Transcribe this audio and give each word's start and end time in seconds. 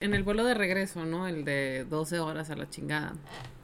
en 0.00 0.14
el 0.14 0.22
vuelo 0.22 0.44
de 0.44 0.54
regreso, 0.54 1.04
¿no? 1.04 1.28
El 1.28 1.44
de 1.44 1.84
12 1.84 2.20
horas 2.20 2.48
a 2.48 2.56
la 2.56 2.68
chingada. 2.68 3.12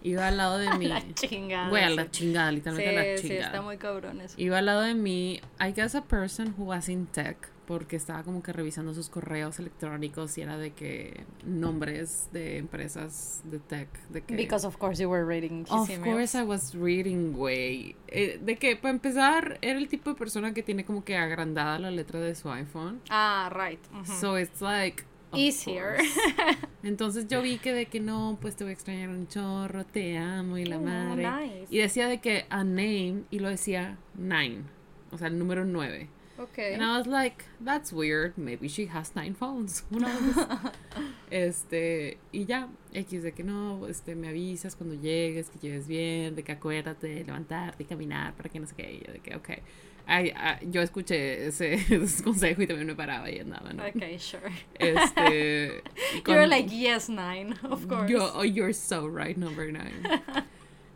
Iba 0.02 0.28
al 0.28 0.36
lado 0.36 0.58
de 0.58 0.70
mí. 0.78 0.86
La 0.86 1.02
chingada. 1.14 1.70
Güey, 1.70 1.82
a 1.82 1.88
sí. 1.88 1.94
la 1.96 2.10
chingada, 2.10 2.52
literalmente 2.52 2.90
a 2.90 2.92
la 3.02 3.16
Sí, 3.16 3.22
sí, 3.22 3.28
chingada. 3.28 3.46
está 3.46 3.62
muy 3.62 3.78
cabrón 3.78 4.20
eso. 4.20 4.34
Iba 4.38 4.58
al 4.58 4.66
lado 4.66 4.82
de 4.82 4.94
mí, 4.94 5.40
I 5.58 5.72
guess 5.72 5.94
a 5.94 6.02
person 6.04 6.54
who 6.58 6.64
was 6.64 6.90
in 6.90 7.06
tech, 7.06 7.38
porque 7.66 7.96
estaba 7.96 8.22
como 8.22 8.42
que 8.42 8.52
revisando 8.52 8.92
sus 8.92 9.08
correos 9.08 9.58
electrónicos 9.58 10.36
y 10.36 10.42
era 10.42 10.58
de 10.58 10.72
que 10.72 11.24
nombres 11.46 12.28
de 12.32 12.58
empresas 12.58 13.40
de 13.44 13.58
tech, 13.58 13.88
de 14.10 14.20
que... 14.22 14.36
Because 14.36 14.66
of 14.66 14.76
course 14.76 15.02
you 15.02 15.08
were 15.08 15.24
reading 15.24 15.64
Of 15.70 15.88
course 16.04 16.38
I 16.38 16.42
was 16.42 16.74
reading, 16.74 17.32
güey. 17.32 17.96
Eh, 18.08 18.38
de 18.44 18.56
que, 18.56 18.76
para 18.76 18.92
empezar, 18.92 19.58
era 19.62 19.78
el 19.78 19.88
tipo 19.88 20.10
de 20.10 20.16
persona 20.16 20.52
que 20.52 20.62
tiene 20.62 20.84
como 20.84 21.02
que 21.02 21.16
agrandada 21.16 21.78
la 21.78 21.90
letra 21.90 22.20
de 22.20 22.34
su 22.34 22.50
iPhone. 22.52 23.00
Ah, 23.08 23.50
right. 23.52 23.80
ujú. 23.90 24.12
So 24.20 24.38
it's 24.38 24.60
like... 24.60 25.02
Easier. 25.36 25.96
Entonces 26.82 27.26
yo 27.28 27.42
vi 27.42 27.58
que 27.58 27.72
de 27.72 27.86
que 27.86 28.00
no, 28.00 28.38
pues 28.40 28.56
te 28.56 28.64
voy 28.64 28.70
a 28.70 28.74
extrañar 28.74 29.08
un 29.10 29.26
chorro, 29.28 29.84
te 29.84 30.16
amo 30.18 30.58
y 30.58 30.64
la 30.64 30.78
Oh, 30.78 30.82
madre. 30.82 31.28
nice. 31.30 31.66
Y 31.70 31.78
decía 31.78 32.08
de 32.08 32.20
que 32.20 32.46
a 32.50 32.64
name 32.64 33.22
y 33.30 33.38
lo 33.40 33.48
decía 33.48 33.98
nine. 34.16 34.62
O 35.10 35.18
sea, 35.18 35.28
el 35.28 35.38
número 35.38 35.64
nueve. 35.64 36.08
Okay. 36.38 36.74
And 36.74 36.82
I 36.82 36.98
was 36.98 37.06
like, 37.06 37.44
that's 37.64 37.94
weird. 37.94 38.36
Maybe 38.36 38.68
she 38.68 38.86
has 38.92 39.14
nine 39.16 39.34
phones. 39.34 39.84
Who 39.90 39.98
knows? 40.00 40.36
este, 41.30 42.18
y 42.32 42.44
ya, 42.44 42.68
X 42.92 43.22
de 43.22 43.32
que 43.32 43.42
no, 43.42 43.86
este, 43.88 44.14
me 44.14 44.28
avisas 44.28 44.76
cuando 44.76 44.94
llegues, 44.96 45.48
que 45.48 45.58
llegues 45.58 45.86
bien, 45.88 46.34
de 46.34 46.42
que 46.42 46.52
acuérdate 46.52 47.06
de 47.08 47.24
levantarte 47.24 47.82
y 47.82 47.86
caminar 47.86 48.34
para 48.34 48.48
que 48.48 48.60
no 48.60 48.66
sé 48.66 48.74
qué. 48.76 48.92
Y 48.94 49.06
yo 49.06 49.12
de 49.14 49.20
que, 49.20 49.34
ok. 49.36 49.48
Ay, 50.08 50.32
ah, 50.36 50.60
yo 50.62 50.82
escuché 50.82 51.48
ese, 51.48 51.78
consejo 52.24 52.62
y 52.62 52.66
también 52.68 52.86
me 52.86 52.94
paraba 52.94 53.28
y 53.30 53.40
andaba, 53.40 53.72
¿no? 53.72 53.84
Okay, 53.86 54.18
sure. 54.20 54.52
Este. 54.78 55.82
You're 56.26 56.46
like, 56.46 56.70
yes, 56.70 57.08
nine, 57.08 57.54
of 57.64 57.86
course. 57.88 58.08
Yo, 58.10 58.30
oh, 58.34 58.44
you're 58.44 58.72
so 58.72 59.08
right, 59.08 59.36
number 59.36 59.72
nine. 59.72 60.02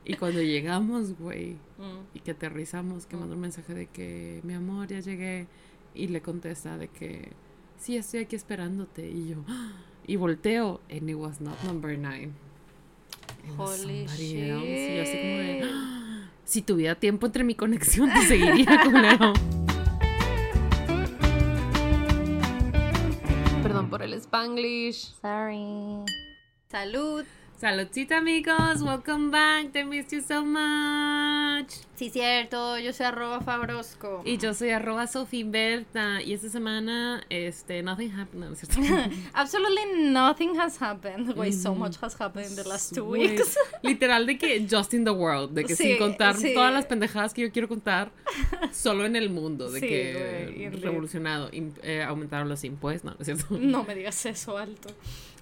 y 0.05 0.14
cuando 0.14 0.41
llegamos, 0.41 1.14
güey, 1.19 1.56
Mm. 1.80 2.05
y 2.14 2.20
que 2.20 2.33
aterrizamos, 2.33 3.06
que 3.06 3.17
mandó 3.17 3.34
un 3.36 3.41
mensaje 3.41 3.72
de 3.75 3.86
que, 3.86 4.41
mi 4.44 4.52
amor, 4.55 4.86
ya 4.89 5.00
llegué. 5.00 5.47
Y 5.95 6.08
le 6.08 6.20
contesta 6.20 6.77
de 6.77 6.89
que, 6.89 7.33
sí, 7.78 7.97
estoy 7.97 8.20
aquí 8.20 8.36
esperándote. 8.36 9.08
Y 9.08 9.30
yo, 9.30 9.36
"Ah", 9.48 9.72
y 10.06 10.17
volteo, 10.17 10.83
and 10.91 11.08
it 11.08 11.17
was 11.17 11.41
not 11.41 11.61
number 11.64 11.97
nine. 11.98 12.33
It 13.45 13.56
Holy 13.56 14.00
else. 14.02 14.22
Y 14.22 14.36
yo 14.97 15.02
así 15.02 15.17
como 15.17 15.36
de, 15.39 15.61
shit. 15.61 15.64
"Ah, 15.72 16.19
si 16.50 16.62
tuviera 16.62 16.96
tiempo 16.96 17.26
entre 17.26 17.44
mi 17.44 17.54
conexión, 17.54 18.10
te 18.12 18.26
seguiría, 18.26 18.80
culero. 18.82 19.34
Perdón 23.62 23.88
por 23.88 24.02
el 24.02 24.14
spanglish. 24.14 25.14
Sorry. 25.22 26.04
Salud. 26.68 27.24
Saludcita 27.61 28.16
amigos, 28.16 28.80
welcome 28.80 29.30
back, 29.30 29.77
I 29.77 29.84
missed 29.84 30.12
you 30.12 30.22
so 30.22 30.42
much. 30.42 31.69
Sí, 31.94 32.08
cierto, 32.08 32.78
yo 32.78 32.94
soy 32.94 33.05
arroba 33.05 33.42
Fabrosco. 33.42 34.22
Y 34.25 34.39
yo 34.39 34.55
soy 34.55 34.70
arroba 34.70 35.06
Sofie 35.06 35.44
Berta 35.44 36.22
y 36.22 36.33
esta 36.33 36.48
semana, 36.48 37.22
este, 37.28 37.83
nothing 37.83 38.12
happened, 38.19 38.47
¿no 38.47 38.52
es 38.55 38.61
cierto? 38.61 38.80
Absolutely 39.34 40.08
nothing 40.11 40.58
has 40.58 40.80
happened. 40.80 41.36
Wait, 41.36 41.52
so 41.52 41.75
much 41.75 41.98
has 42.00 42.19
happened 42.19 42.47
in 42.47 42.56
the 42.56 42.67
last 42.67 42.94
two 42.94 43.05
weeks. 43.05 43.58
Literal 43.83 44.24
de 44.24 44.39
que 44.39 44.67
just 44.67 44.95
in 44.95 45.05
the 45.05 45.12
world, 45.12 45.50
de 45.52 45.64
que 45.64 45.77
Sí, 45.77 45.84
sin 45.84 45.98
contar 45.98 46.36
sí. 46.36 46.55
todas 46.55 46.72
las 46.72 46.86
pendejadas 46.86 47.34
que 47.34 47.42
yo 47.42 47.52
quiero 47.52 47.69
contar, 47.69 48.11
solo 48.72 49.05
en 49.05 49.17
el 49.17 49.28
mundo, 49.28 49.70
de 49.70 49.80
Sí, 49.80 49.86
que 49.86 50.55
indeed. 50.56 50.83
revolucionado, 50.83 51.50
eh, 51.52 52.02
aumentaron 52.02 52.48
los 52.48 52.64
impuestos, 52.64 53.05
¿no? 53.05 53.11
¿No 53.11 53.20
es 53.20 53.27
cierto? 53.27 53.45
No 53.50 53.84
me 53.84 53.95
digas 53.95 54.24
eso 54.24 54.56
alto. 54.56 54.89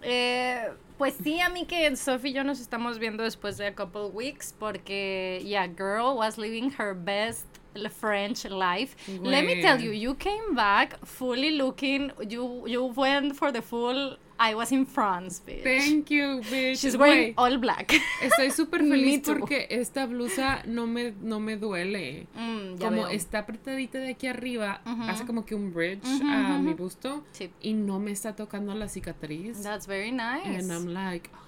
Eh, 0.02 0.68
pues 0.98 1.14
sí, 1.22 1.40
a 1.40 1.48
mí 1.48 1.64
que 1.64 1.96
Sophie 1.96 2.30
y 2.30 2.34
yo 2.34 2.44
nos 2.44 2.60
estamos 2.60 2.98
viendo 2.98 3.22
después 3.22 3.56
de 3.56 3.66
a 3.66 3.74
couple 3.74 4.06
weeks 4.12 4.52
porque, 4.58 5.40
yeah, 5.44 5.66
girl 5.66 6.16
was 6.16 6.36
living 6.36 6.70
her 6.78 6.94
best 6.94 7.46
French 7.88 8.44
life. 8.44 8.96
Let 9.22 9.44
me 9.44 9.62
tell 9.62 9.80
you, 9.80 9.92
you 9.92 10.14
came 10.16 10.54
back 10.54 10.98
fully 11.06 11.56
looking, 11.56 12.10
you 12.28 12.66
you 12.66 12.84
went 12.86 13.36
for 13.36 13.52
the 13.52 13.62
full, 13.62 14.16
I 14.40 14.54
was 14.54 14.70
in 14.70 14.86
France, 14.86 15.42
bitch. 15.44 15.64
Thank 15.64 16.10
you, 16.10 16.40
bitch. 16.42 16.78
She's 16.78 16.96
wearing 16.96 17.34
all 17.36 17.58
black. 17.58 17.92
Estoy 18.22 18.50
súper 18.52 18.80
feliz 18.88 19.22
porque 19.24 19.66
esta 19.68 20.06
blusa 20.06 20.62
no 20.64 20.86
me, 20.86 21.12
no 21.20 21.40
me 21.40 21.56
duele. 21.56 22.28
Mm, 22.36 22.76
ya 22.78 22.88
como 22.88 23.02
veo. 23.02 23.08
está 23.08 23.40
apretadita 23.40 23.98
de 23.98 24.10
aquí 24.10 24.28
arriba, 24.28 24.80
hace 25.08 25.26
como 25.26 25.44
que 25.44 25.56
un 25.56 25.72
bridge 25.72 26.06
a 26.22 26.58
mi 26.58 26.72
busto 26.74 27.24
Sí. 27.32 27.50
y 27.60 27.74
no 27.74 27.98
me 27.98 28.12
está 28.12 28.36
tocando 28.36 28.74
la 28.74 28.88
cicatriz. 28.88 29.60
That's 29.62 29.86
very 29.86 30.12
nice. 30.12 30.46
And 30.46 30.70
I'm 30.70 30.86
like, 30.94 31.30
oh, 31.34 31.38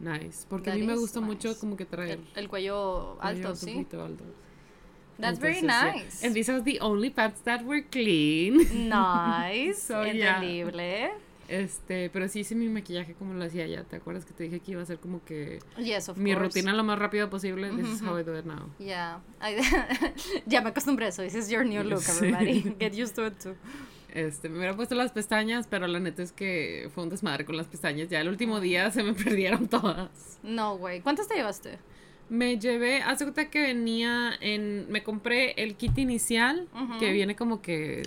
nice. 0.00 0.46
Porque 0.48 0.70
a 0.70 0.74
mí 0.74 0.82
me 0.82 0.96
gusta 0.96 1.20
mucho 1.20 1.58
como 1.58 1.76
que 1.76 1.86
traer 1.86 2.18
el, 2.34 2.42
el 2.42 2.48
cuello 2.48 3.16
alto, 3.22 3.54
sí. 3.56 3.86
alto. 3.92 4.24
That's 5.18 5.38
very 5.38 5.60
yeah. 5.60 5.92
nice. 5.92 6.24
And 6.24 6.34
these 6.34 6.50
are 6.50 6.60
the 6.60 6.80
only 6.80 7.10
pants 7.10 7.40
that 7.42 7.64
were 7.64 7.82
clean. 7.82 8.88
Nice. 8.88 9.82
So, 9.86 10.02
yeah. 10.02 10.40
Este, 11.50 12.10
pero 12.10 12.28
sí 12.28 12.40
hice 12.40 12.54
mi 12.54 12.68
maquillaje 12.68 13.14
como 13.14 13.34
lo 13.34 13.44
hacía 13.44 13.66
ya. 13.66 13.82
¿Te 13.82 13.96
acuerdas 13.96 14.24
que 14.24 14.32
te 14.32 14.44
dije 14.44 14.60
que 14.60 14.70
iba 14.70 14.82
a 14.82 14.86
ser 14.86 14.98
como 15.00 15.24
que 15.24 15.58
Yes, 15.78 16.08
of 16.08 16.16
mi 16.16 16.30
course. 16.32 16.46
rutina 16.46 16.72
lo 16.74 16.84
más 16.84 16.96
rápido 16.96 17.28
posible? 17.28 17.70
This 17.70 17.88
is 17.88 18.02
how 18.02 18.16
I 18.18 18.22
do 18.22 18.38
it 18.38 18.44
now. 18.44 18.70
Yeah. 18.78 19.18
I- 19.42 19.56
ya 20.46 20.60
me 20.60 20.70
acostumbré 20.70 21.06
a 21.06 21.08
eso. 21.08 21.22
This 21.22 21.34
is 21.34 21.48
your 21.50 21.66
new 21.66 21.82
look, 21.82 22.02
Sí. 22.02 22.12
everybody. 22.26 22.62
Get 22.78 22.94
used 22.94 23.16
to 23.16 23.26
it 23.26 23.34
too. 23.42 23.56
Este, 24.14 24.48
me 24.48 24.58
hubiera 24.58 24.76
puesto 24.76 24.94
las 24.94 25.10
pestañas, 25.12 25.66
pero 25.66 25.86
la 25.88 25.98
neta 25.98 26.22
es 26.22 26.30
que 26.32 26.88
fue 26.94 27.02
un 27.02 27.10
desmadre 27.10 27.44
con 27.44 27.56
las 27.56 27.66
pestañas. 27.66 28.08
Ya 28.08 28.20
el 28.20 28.28
último 28.28 28.60
día 28.60 28.90
se 28.92 29.02
me 29.02 29.12
perdieron 29.24 29.66
todas. 29.66 30.38
No, 30.44 30.76
güey. 30.78 31.00
¿Cuántas 31.00 31.26
te 31.26 31.34
llevaste? 31.34 31.78
Me 32.30 32.58
llevé, 32.60 33.02
hace 33.02 33.24
cuenta 33.24 33.50
que 33.50 33.58
venía 33.60 34.30
en, 34.40 34.86
me 34.88 35.02
compré 35.02 35.52
el 35.60 35.74
kit 35.74 35.98
inicial, 35.98 36.68
que 37.00 37.10
viene 37.10 37.34
como 37.34 37.60
que, 37.60 38.02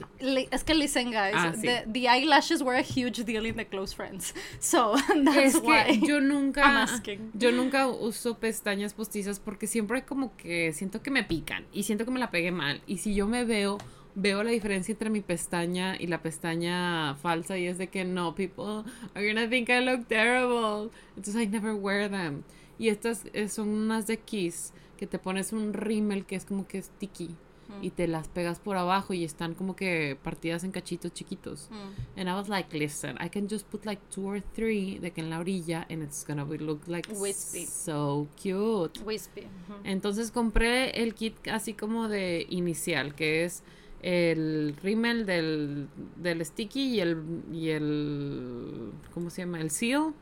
es 0.50 0.63
que 0.63 0.73
listen, 0.73 1.07
guys. 1.11 1.34
Ah, 1.35 1.51
sí. 1.53 1.67
the, 1.67 1.84
the 1.91 2.07
eyelashes 2.07 2.61
were 2.61 2.79
a 2.79 2.81
huge 2.81 3.25
deal 3.25 3.45
in 3.45 3.57
the 3.57 3.66
close 3.66 3.94
friends. 3.94 4.34
So, 4.59 4.95
that's 5.25 5.56
es 5.56 5.61
why. 5.61 6.00
que 6.00 6.07
yo 6.07 6.16
I'm 6.19 6.29
nunca, 6.29 6.84
asking. 6.84 7.31
yo 7.34 7.51
nunca 7.51 7.88
uso 7.88 8.38
pestañas 8.39 8.94
postizas 8.94 9.41
porque 9.41 9.67
siempre 9.67 10.06
como 10.06 10.35
que 10.38 10.72
siento 10.72 11.01
que 11.03 11.11
me 11.11 11.25
pican 11.25 11.66
y 11.73 11.84
siento 11.84 12.05
que 12.05 12.11
me 12.11 12.19
la 12.22 12.31
pegué 12.31 12.51
mal. 12.51 12.81
Y 12.88 13.00
si 13.00 13.13
yo 13.13 13.28
me 13.28 13.44
veo, 13.44 13.78
veo 14.16 14.41
la 14.44 14.51
diferencia 14.51 14.94
entre 14.94 15.09
mi 15.09 15.19
pestaña 15.19 15.97
y 16.00 16.07
la 16.07 16.22
pestaña 16.22 17.16
falsa 17.16 17.57
y 17.57 17.67
es 17.67 17.78
de 17.78 17.88
que 17.88 18.05
no, 18.05 18.35
people 18.35 18.90
are 19.16 19.28
gonna 19.28 19.50
think 19.50 19.67
I 19.67 19.81
look 19.84 20.07
terrible. 20.07 20.91
Entonces 21.17 21.35
I 21.35 21.47
never 21.47 21.73
wear 21.73 22.09
them. 22.09 22.44
Y 22.83 22.89
estas 22.89 23.23
eh, 23.31 23.47
son 23.47 23.69
unas 23.69 24.07
de 24.07 24.17
Kiss 24.17 24.73
que 24.97 25.07
te 25.07 25.17
pones 25.17 25.53
un 25.53 25.71
rímel 25.71 26.25
que 26.25 26.35
es 26.35 26.44
como 26.44 26.67
que 26.67 26.81
sticky 26.81 27.33
y 27.81 27.91
te 27.91 28.07
las 28.07 28.27
pegas 28.27 28.59
por 28.59 28.75
abajo 28.75 29.13
y 29.13 29.23
están 29.23 29.53
como 29.55 29.73
que 29.75 30.17
partidas 30.21 30.66
en 30.66 30.71
cachitos 30.71 31.13
chiquitos. 31.13 31.69
Mm. 31.72 32.19
And 32.19 32.29
I 32.29 32.33
was 32.33 32.49
like, 32.49 32.77
listen, 32.77 33.16
I 33.25 33.29
can 33.29 33.47
just 33.49 33.66
put 33.69 33.85
like 33.85 34.01
two 34.13 34.27
or 34.27 34.41
three 34.41 34.99
de 34.99 35.11
que 35.11 35.22
en 35.22 35.29
la 35.29 35.39
orilla 35.39 35.88
and 35.89 36.03
it's 36.03 36.25
gonna 36.27 36.43
be- 36.43 36.57
look 36.59 36.85
like 36.88 37.09
Wispy. 37.13 37.66
so 37.66 38.27
cute. 38.35 38.99
Wispy. 39.05 39.41
ujú. 39.43 39.79
Entonces 39.85 40.29
compré 40.29 41.01
el 41.01 41.13
kit 41.16 41.35
así 41.47 41.73
como 41.73 42.09
de 42.09 42.45
inicial, 42.49 43.16
que 43.16 43.45
es 43.45 43.63
el 44.01 44.75
rímel 44.83 45.25
del, 45.25 45.88
del 46.17 46.45
sticky 46.45 46.95
y 46.95 46.99
el, 46.99 47.17
y 47.53 47.69
el, 47.69 48.91
¿cómo 49.13 49.29
se 49.29 49.43
llama? 49.43 49.61
El 49.61 49.72
seal. 49.72 50.13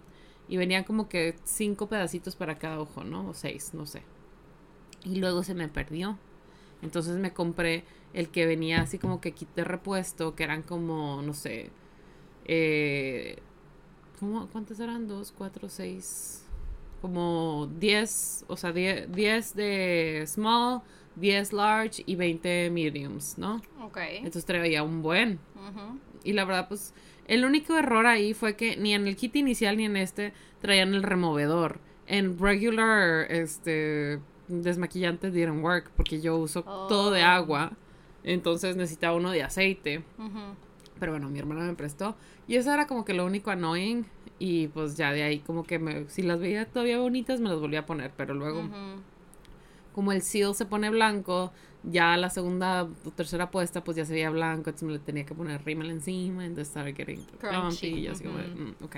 Y 0.52 0.58
venían 0.58 0.84
como 0.84 1.08
que 1.08 1.36
cinco 1.46 1.88
pedacitos 1.88 2.36
para 2.36 2.60
cada 2.60 2.78
ojo, 2.82 3.06
¿no? 3.06 3.30
O 3.30 3.34
seis, 3.34 3.74
no 3.74 3.86
sé. 3.86 4.04
Y 5.06 5.16
luego 5.16 5.44
se 5.44 5.54
me 5.54 5.70
perdió. 5.70 6.18
Entonces 6.82 7.18
me 7.18 7.32
compré 7.32 7.86
el 8.14 8.28
que 8.28 8.46
venía 8.46 8.82
así 8.82 9.00
como 9.00 9.22
que 9.22 9.32
kit 9.32 9.48
de 9.56 9.64
repuesto, 9.64 10.36
que 10.36 10.44
eran 10.44 10.62
como, 10.62 11.22
no 11.22 11.34
sé, 11.34 11.70
eh, 12.44 13.38
¿cómo, 14.20 14.48
¿cuántos 14.48 14.78
eran? 14.82 15.08
Dos, 15.08 15.32
cuatro, 15.32 15.70
seis, 15.70 16.46
como 17.02 17.70
10, 17.80 18.44
o 18.50 18.58
sea, 18.58 18.74
10, 18.74 19.10
10 19.10 19.56
de 19.56 20.26
small, 20.28 20.82
10 21.16 21.54
large 21.54 22.04
y 22.06 22.16
20 22.18 22.72
mediums, 22.72 23.38
¿no? 23.38 23.62
Ok. 23.82 24.00
Entonces 24.16 24.44
traía 24.44 24.84
un 24.84 25.02
buen. 25.02 25.40
Y 26.26 26.34
la 26.34 26.44
verdad, 26.44 26.68
pues, 26.68 26.94
el 27.28 27.46
único 27.46 27.78
error 27.78 28.06
ahí 28.06 28.34
fue 28.34 28.56
que 28.56 28.78
ni 28.78 28.94
en 28.94 29.08
el 29.08 29.16
kit 29.16 29.36
inicial 29.36 29.78
ni 29.78 29.86
en 29.86 29.98
este 29.98 30.34
traían 30.62 30.94
el 30.94 31.04
removedor. 31.04 31.80
En 32.08 32.38
regular, 32.40 33.32
este, 33.32 34.20
desmaquillante 34.48 35.32
didn't 35.32 35.64
work 35.64 35.92
porque 35.96 36.20
yo 36.22 36.36
uso 36.38 36.64
todo 36.64 37.12
de 37.12 37.22
Oh. 37.24 37.28
agua. 37.28 37.72
Entonces 38.24 38.76
necesitaba 38.76 39.16
uno 39.16 39.32
de 39.32 39.44
aceite. 39.44 40.04
Pero 41.00 41.14
bueno, 41.14 41.30
mi 41.30 41.40
hermana 41.40 41.62
me 41.64 41.74
prestó. 41.74 42.16
Y 42.48 42.56
eso 42.58 42.72
era 42.74 42.86
como 42.86 43.06
que 43.06 43.14
lo 43.14 43.26
único 43.26 43.50
annoying. 43.50 44.06
Y 44.38 44.68
pues 44.68 44.98
ya 44.98 45.12
de 45.14 45.24
ahí 45.24 45.40
como 45.40 45.64
que 45.64 45.80
me, 45.80 46.10
si 46.10 46.22
las 46.22 46.40
veía 46.40 46.66
todavía 46.66 47.00
bonitas 47.00 47.40
me 47.40 47.50
las 47.50 47.60
volvía 47.60 47.80
a 47.80 47.86
poner. 47.86 48.12
Pero 48.18 48.34
luego, 48.34 48.64
como 49.94 50.12
el 50.12 50.22
seal 50.22 50.54
se 50.56 50.66
pone 50.66 50.90
blanco, 50.90 51.52
ya 51.84 52.16
la 52.18 52.30
segunda 52.30 52.84
o 52.84 53.12
tercera 53.12 53.50
puesta 53.52 53.84
pues 53.84 53.98
ya 53.98 54.06
se 54.06 54.14
veía 54.14 54.30
blanco. 54.30 54.70
Entonces 54.70 54.84
me 54.84 54.94
le 54.94 55.00
tenía 55.00 55.26
que 55.26 55.34
poner 55.34 55.64
rímel 55.64 55.92
encima. 55.92 56.46
Entonces 56.46 56.70
estaba 56.70 56.92
getting 56.92 57.26
Crunchy. 57.40 57.88
Y 57.88 58.02
yo 58.04 58.12
así 58.12 58.24
como. 58.24 58.38
"Mm, 58.38 58.84
ok. 58.84 58.98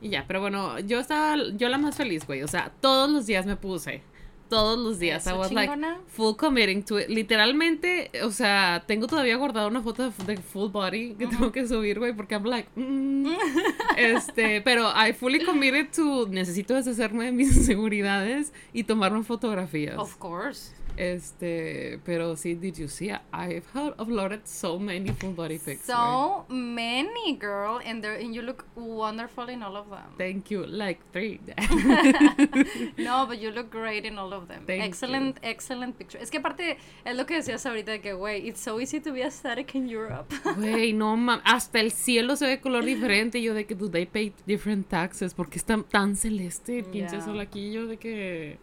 Y 0.00 0.10
ya, 0.10 0.24
pero 0.26 0.40
bueno, 0.40 0.78
yo 0.80 1.00
estaba, 1.00 1.36
yo 1.56 1.68
la 1.68 1.78
más 1.78 1.96
feliz, 1.96 2.26
güey. 2.26 2.42
O 2.42 2.48
sea, 2.48 2.72
todos 2.80 3.10
los 3.10 3.26
días 3.26 3.46
me 3.46 3.56
puse. 3.56 4.02
Todos 4.48 4.78
los 4.78 5.00
días. 5.00 5.26
I 5.26 5.32
was 5.32 5.50
like 5.50 5.72
chingona. 5.72 5.98
full 6.06 6.36
committing 6.36 6.84
to 6.84 7.00
it. 7.00 7.08
Literalmente, 7.08 8.12
o 8.22 8.30
sea, 8.30 8.84
tengo 8.86 9.08
todavía 9.08 9.36
guardada 9.36 9.66
una 9.66 9.80
foto 9.80 10.12
de, 10.24 10.36
full 10.36 10.70
body 10.70 11.14
que 11.14 11.26
tengo 11.26 11.50
que 11.50 11.66
subir, 11.66 11.98
güey, 11.98 12.12
porque 12.12 12.34
I'm 12.36 12.44
like, 12.44 12.68
mm. 12.76 13.26
este, 13.96 14.60
pero 14.60 14.88
I 14.94 15.12
fully 15.14 15.44
committed 15.44 15.88
to 15.96 16.28
necesito 16.28 16.74
deshacerme 16.74 17.24
de 17.24 17.32
mis 17.32 17.56
inseguridades 17.56 18.52
y 18.72 18.84
tomarme 18.84 19.24
fotografías. 19.24 19.98
Of 19.98 20.16
course. 20.18 20.72
Este, 20.96 22.00
pero 22.04 22.36
sí, 22.36 22.54
did 22.54 22.74
you 22.76 22.88
see? 22.88 23.10
I've 23.32 23.64
had- 23.74 23.96
uploaded 23.98 24.40
so 24.44 24.78
many 24.78 25.10
full 25.10 25.32
body 25.32 25.58
pics. 25.58 25.84
So 25.86 26.44
many, 26.48 27.36
girl, 27.38 27.80
and, 27.84 28.02
there, 28.02 28.18
and 28.18 28.34
you 28.34 28.42
look 28.42 28.64
wonderful 28.74 29.48
in 29.50 29.62
all 29.62 29.76
of 29.76 29.88
them. 29.90 30.14
Thank 30.18 30.50
you, 30.50 30.66
like 30.66 31.00
three. 31.12 31.40
No, 32.98 33.26
but 33.26 33.40
you 33.40 33.50
look 33.50 33.70
great 33.70 34.04
in 34.04 34.18
all 34.18 34.32
of 34.32 34.48
them. 34.48 34.64
Thank 34.66 34.82
excellent, 34.82 35.38
excellent 35.42 35.96
picture. 35.96 36.18
Es 36.22 36.30
que 36.30 36.38
aparte, 36.38 36.78
es 37.04 37.16
lo 37.16 37.26
que 37.26 37.36
decías 37.36 37.64
ahorita 37.66 37.92
de 37.92 38.00
que, 38.00 38.12
güey, 38.14 38.48
it's 38.48 38.60
so 38.60 38.80
easy 38.80 39.00
to 39.00 39.12
be 39.12 39.22
aesthetic 39.22 39.74
in 39.74 39.88
Europe. 39.88 40.34
Güey, 40.56 40.92
no 40.94 41.16
mames, 41.16 41.42
hasta 41.44 41.80
el 41.80 41.92
cielo 41.92 42.36
se 42.36 42.46
ve 42.46 42.60
color 42.60 42.84
diferente. 42.84 43.40
Yo 43.42 43.54
de 43.54 43.66
que, 43.66 43.74
do 43.74 43.90
they 43.90 44.06
pay 44.06 44.32
different 44.46 44.88
taxes? 44.88 45.34
porque 45.34 45.58
está 45.58 45.80
tan 45.82 46.16
celeste 46.16 46.78
el 46.78 46.84
pinche 46.86 47.20
sol 47.20 47.40
aquí? 47.40 47.72
Yo 47.72 47.86
de 47.86 47.96
que, 47.98 48.58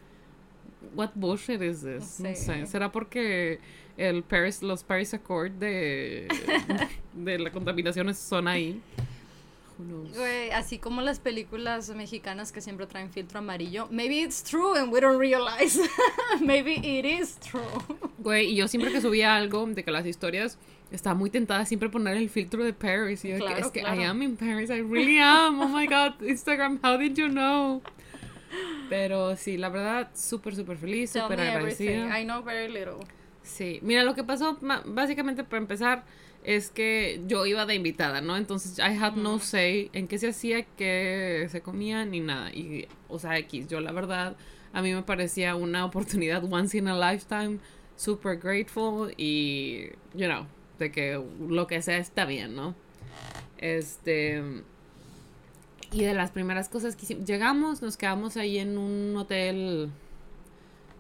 what 0.96 1.12
bullshit 1.16 1.62
is 1.62 1.82
this? 1.82 2.20
No 2.20 2.36
sé, 2.36 2.66
¿será 2.68 2.92
porque 2.92 3.60
el 3.98 4.24
Paris, 4.24 4.62
los 4.62 4.84
Paris 4.84 5.14
Accord 5.14 5.52
de, 5.54 6.28
de 7.14 7.40
la 7.40 7.52
contaminación 7.52 8.14
son 8.16 8.48
ahí? 8.48 8.82
Güey, 10.16 10.52
así 10.52 10.78
como 10.78 11.02
las 11.02 11.20
películas 11.20 11.90
mexicanas 11.90 12.52
que 12.52 12.62
siempre 12.62 12.86
traen 12.86 13.10
filtro 13.10 13.40
amarillo. 13.40 13.88
Maybe 13.90 14.22
it's 14.22 14.44
true 14.44 14.78
and 14.78 14.94
we 14.94 15.02
don't 15.02 15.20
realize. 15.20 15.80
Maybe 16.42 16.74
it 16.76 17.06
is 17.06 17.38
true. 17.40 17.62
Güey, 18.20 18.52
y 18.52 18.56
yo 18.56 18.68
siempre 18.68 18.92
que 18.92 19.02
subía 19.02 19.36
algo 19.36 19.66
de 19.66 19.84
que 19.84 19.92
las 19.92 20.06
historias 20.06 20.58
estaba 20.92 21.16
muy 21.16 21.32
tentada 21.32 21.66
siempre 21.66 21.90
poner 21.90 22.16
el 22.18 22.30
filtro 22.30 22.64
de 22.64 22.72
Paris. 22.72 23.26
Y 23.26 23.30
yo 23.30 23.38
Claro, 23.38 23.58
es 23.58 23.72
que 23.72 23.80
I 23.80 23.84
claro. 23.84 24.04
am 24.04 24.22
in 24.22 24.38
Paris, 24.38 24.70
I 24.70 24.82
really 24.82 25.18
am. 25.20 25.60
Oh 25.60 25.68
my 25.68 25.88
god, 25.88 26.22
Instagram, 26.22 26.80
how 26.84 26.96
did 26.96 27.16
you 27.18 27.28
know? 27.28 27.82
Pero 28.90 29.36
sí, 29.36 29.58
la 29.58 29.70
verdad, 29.70 30.12
súper, 30.14 30.56
súper 30.56 30.78
feliz, 30.78 31.12
súper 31.12 31.40
agradecida. 31.40 32.20
I 32.20 32.24
know 32.24 32.44
very 32.44 32.72
little. 32.72 33.06
Sí, 33.42 33.80
mira, 33.82 34.04
lo 34.04 34.16
que 34.16 34.24
pasó, 34.24 34.58
básicamente 34.86 35.44
para 35.44 35.58
empezar, 35.58 36.06
es 36.44 36.70
que 36.70 37.22
yo 37.26 37.46
iba 37.46 37.66
de 37.66 37.76
invitada, 37.76 38.22
¿no? 38.22 38.38
Entonces, 38.38 38.80
I 38.80 38.98
had 38.98 39.14
no 39.14 39.40
say 39.40 39.90
en 39.94 40.08
qué 40.08 40.18
se 40.18 40.30
hacía, 40.30 40.66
qué 40.78 41.48
se 41.50 41.62
comía, 41.62 42.06
ni 42.06 42.20
nada. 42.20 42.52
Y, 42.54 42.88
o 43.08 43.20
sea, 43.20 43.38
X, 43.40 43.68
yo 43.68 43.80
la 43.80 43.92
verdad, 43.92 44.36
a 44.74 44.82
mí 44.82 44.94
me 44.94 45.04
parecía 45.04 45.56
una 45.56 45.86
oportunidad 45.86 46.44
once 46.52 46.78
in 46.78 46.88
a 46.88 47.12
lifetime, 47.12 47.60
super 47.96 48.38
grateful 48.38 49.14
y, 49.18 49.90
you 50.14 50.28
know, 50.28 50.46
de 50.80 50.92
que 50.92 51.22
lo 51.48 51.68
que 51.68 51.82
sea 51.82 51.98
está 51.98 52.26
bien, 52.26 52.56
¿no? 52.56 52.76
Este... 53.58 54.42
Y 55.94 56.04
de 56.04 56.14
las 56.14 56.32
primeras 56.32 56.70
cosas 56.70 56.96
que 56.96 57.04
hicimos, 57.06 57.26
llegamos, 57.26 57.82
nos 57.82 57.98
quedamos 57.98 58.36
ahí 58.38 58.58
en 58.58 58.78
un 58.78 59.16
hotel 59.16 59.90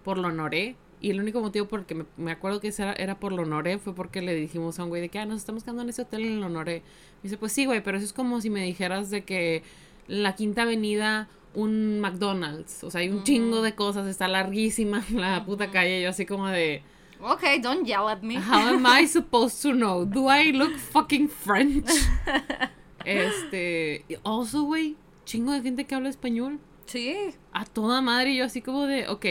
por 0.04 0.18
lo 0.18 0.32
Noré. 0.32 0.76
Y 1.02 1.10
el 1.10 1.20
único 1.20 1.42
motivo 1.42 1.68
por 1.68 1.82
el 1.82 1.86
que 1.86 1.96
me, 1.96 2.06
me 2.16 2.32
acuerdo 2.32 2.62
que 2.62 2.70
era, 2.70 2.94
era 2.94 3.20
por 3.20 3.34
lo 3.34 3.46
Noré 3.46 3.78
fue 3.78 3.94
porque 3.94 4.22
le 4.22 4.34
dijimos 4.36 4.80
a 4.80 4.84
un 4.84 4.90
güey 4.90 5.02
de 5.02 5.10
que, 5.10 5.20
ah, 5.20 5.26
nos 5.26 5.38
estamos 5.40 5.64
quedando 5.64 5.82
en 5.82 5.90
ese 5.90 6.04
hotel 6.04 6.22
en 6.26 6.40
lo 6.40 6.48
Noré. 6.48 6.80
Me 7.22 7.24
dice, 7.24 7.38
pues 7.38 7.52
sí, 7.52 7.66
güey, 7.66 7.84
pero 7.84 7.98
eso 7.98 8.06
es 8.06 8.14
como 8.14 8.40
si 8.40 8.50
me 8.50 8.64
dijeras 8.64 9.10
de 9.10 9.24
que 9.26 9.64
en 10.08 10.24
la 10.24 10.36
Quinta 10.36 10.62
Avenida 10.62 11.28
un 11.56 12.00
McDonald's. 12.00 12.84
O 12.84 12.92
sea, 12.92 13.02
hay 13.02 13.10
un 13.10 13.24
chingo 13.24 13.62
de 13.62 13.76
cosas, 13.76 14.08
está 14.08 14.28
larguísima 14.28 15.04
la 15.12 15.44
puta 15.46 15.72
calle. 15.72 16.02
Yo 16.02 16.10
así 16.10 16.26
como 16.26 16.48
de, 16.48 16.84
Okay, 17.20 17.60
don't 17.60 17.86
yell 17.86 18.08
at 18.10 18.22
me. 18.22 18.36
how 18.38 18.74
am 18.74 18.86
I 18.86 19.08
supposed 19.12 19.62
to 19.62 19.72
know? 19.74 20.06
Do 20.06 20.28
I 20.30 20.52
look 20.52 20.76
fucking 20.78 21.30
French? 21.30 21.90
este, 23.06 24.06
y 24.08 24.16
also, 24.24 24.64
güey, 24.64 24.96
chingo 25.26 25.52
de 25.52 25.62
gente 25.62 25.86
que 25.86 25.96
habla 25.96 26.10
español 26.10 26.60
Sí. 26.86 27.16
a 27.54 27.66
toda 27.66 28.02
madre 28.02 28.32
y 28.32 28.38
yo 28.38 28.46
así 28.46 28.62
como 28.62 28.86
de, 28.88 29.08
ok, 29.08 29.26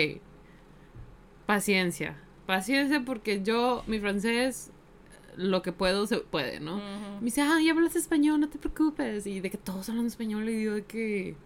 paciencia, 1.47 2.17
paciencia 2.47 3.03
porque 3.05 3.43
yo, 3.43 3.83
mi 3.87 3.99
francés, 4.01 4.71
lo 5.37 5.63
que 5.63 5.73
puedo 5.73 6.07
se 6.07 6.19
puede, 6.19 6.61
¿no? 6.61 6.77
Me 6.77 7.25
dice, 7.27 7.41
ah, 7.43 7.59
ya 7.65 7.73
hablas 7.73 7.97
español, 7.97 8.41
no 8.41 8.49
te 8.49 8.59
preocupes. 8.59 9.27
Y 9.27 9.41
de 9.41 9.51
que 9.51 9.57
todos 9.59 9.89
hablan 9.89 10.07
español 10.07 10.49
y 10.49 10.63
yo 10.65 10.75
de 10.75 10.85
que, 10.85 11.37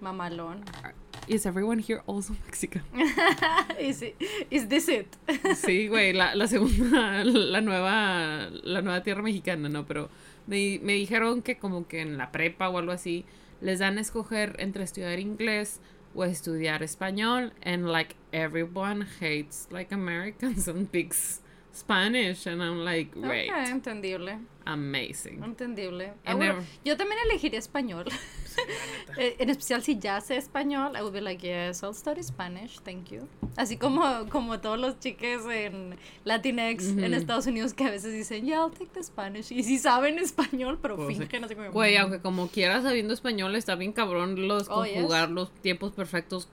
Mamalón. 0.00 0.62
is 1.28 1.46
everyone 1.46 1.80
here 1.80 2.02
also 2.06 2.34
Mexican? 2.44 2.82
is, 3.80 4.02
it- 4.02 4.16
is 4.50 4.68
this 4.68 4.88
it? 4.88 5.06
Sí, 5.56 5.88
güey, 5.88 6.12
la, 6.12 6.34
la 6.34 6.46
segunda, 6.48 7.24
la 7.24 7.60
nueva, 7.60 8.48
la 8.64 8.82
nueva 8.82 9.02
tierra 9.02 9.22
mexicana, 9.22 9.68
¿no? 9.68 9.86
Pero 9.86 10.10
me, 10.46 10.78
me 10.82 10.94
dijeron 10.94 11.42
que 11.42 11.56
como 11.56 11.86
que 11.86 12.00
en 12.00 12.18
la 12.18 12.32
prepa 12.32 12.68
o 12.68 12.78
algo 12.78 12.92
así, 12.92 13.24
les 13.60 13.78
dan 13.78 13.98
a 13.98 14.00
escoger 14.00 14.56
entre 14.58 14.84
estudiar 14.84 15.18
inglés 15.18 15.80
o 16.14 16.24
estudiar 16.24 16.82
español, 16.82 17.52
and 17.62 17.90
like 17.90 18.16
everyone 18.32 19.06
hates 19.20 19.66
like 19.70 19.92
Americans 19.92 20.68
and 20.68 20.90
picks 20.90 21.40
Spanish, 21.74 22.46
and 22.46 22.62
I'm 22.62 22.84
like, 22.84 23.10
great, 23.18 23.50
Ok, 23.50 23.68
entendible. 23.68 24.38
amazing. 24.64 25.42
Entendible. 25.42 26.12
Ah, 26.24 26.34
never- 26.34 26.62
yo 26.84 26.96
también 26.96 27.18
elegiría 27.28 27.58
español. 27.58 28.06
Eh, 29.18 29.34
en 29.40 29.50
especial 29.50 29.82
si 29.82 29.98
ya 29.98 30.20
sé 30.20 30.36
español, 30.36 30.92
I 30.96 31.00
would 31.02 31.12
be 31.12 31.20
like, 31.20 31.44
yes, 31.44 31.82
I'll 31.82 31.92
study 31.92 32.22
Spanish, 32.22 32.78
thank 32.84 33.08
you. 33.10 33.26
Así 33.56 33.76
como, 33.76 34.28
como 34.28 34.60
todos 34.60 34.78
los 34.78 35.00
chiques 35.00 35.44
en 35.46 35.96
Latinx 36.24 36.84
en 36.90 36.98
Ujú. 37.06 37.14
Estados 37.14 37.46
Unidos 37.48 37.74
que 37.74 37.84
a 37.84 37.90
veces 37.90 38.12
dicen, 38.12 38.44
yeah, 38.46 38.58
I'll 38.60 38.70
take 38.70 38.90
the 38.92 39.02
Spanish. 39.02 39.50
Y 39.50 39.64
sí 39.64 39.76
saben 39.78 40.20
español, 40.20 40.78
pero 40.80 40.94
Pues 40.94 41.16
sí. 41.16 41.22
fingen 41.24 41.42
así 41.44 41.56
como... 41.56 41.72
Güey, 41.72 41.96
aunque 41.96 42.20
como 42.20 42.46
quieras 42.48 42.84
sabiendo 42.84 43.12
español, 43.12 43.56
está 43.56 43.74
bien 43.74 43.92
cabrón 43.92 44.46
los 44.46 44.68
Oh, 44.70 44.84
yes. 44.84 44.94
conjugar 44.94 45.30
los 45.30 45.50
tiempos 45.54 45.90
perfectos, 45.92 46.48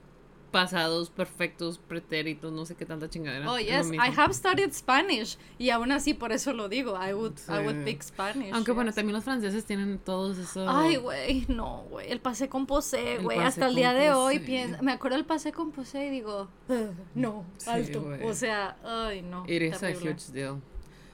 pasados, 0.51 1.09
perfectos, 1.09 1.77
pretéritos, 1.77 2.51
no 2.51 2.65
sé 2.65 2.75
qué 2.75 2.85
tanta 2.85 3.09
chingadera. 3.09 3.49
Oh, 3.51 3.57
yes. 3.57 3.89
I 3.91 4.11
have 4.15 4.33
studied 4.33 4.71
Spanish. 4.73 5.37
Y 5.57 5.69
aún 5.69 5.91
así, 5.91 6.13
por 6.13 6.31
eso 6.31 6.53
lo 6.53 6.67
digo. 6.69 6.95
I 7.01 7.13
would, 7.13 7.37
I 7.47 7.65
would 7.65 7.83
pick 7.85 8.01
Spanish. 8.03 8.53
Aunque 8.53 8.71
bueno, 8.73 8.91
también 8.91 9.15
los 9.15 9.23
franceses 9.23 9.65
tienen 9.65 9.97
todos 9.99 10.37
esos... 10.37 10.67
Ay, 10.69 10.97
güey, 10.97 11.45
no, 11.47 11.85
güey. 11.89 12.11
El 12.11 12.19
pasé 12.19 12.49
con 12.49 12.65
Posé, 12.65 13.15
El 13.15 13.23
güey. 13.23 13.39
Hasta 13.39 13.67
el 13.67 13.75
día 13.75 13.93
de 13.93 14.11
hoy 14.11 14.39
pienso. 14.39 14.83
Me 14.83 14.91
acuerdo 14.91 15.17
del 15.17 15.25
pasé 15.25 15.51
con 15.51 15.71
Posé 15.71 16.07
y 16.07 16.09
digo, 16.09 16.49
"Ugh, 16.67 16.93
no, 17.15 17.45
Sí, 17.57 17.69
alto. 17.69 18.05
O 18.23 18.33
sea, 18.33 18.75
ay, 18.83 19.21
no. 19.21 19.43
It 19.47 19.61
is 19.61 19.81
a 19.81 19.91
huge 19.91 20.31
deal. 20.33 20.61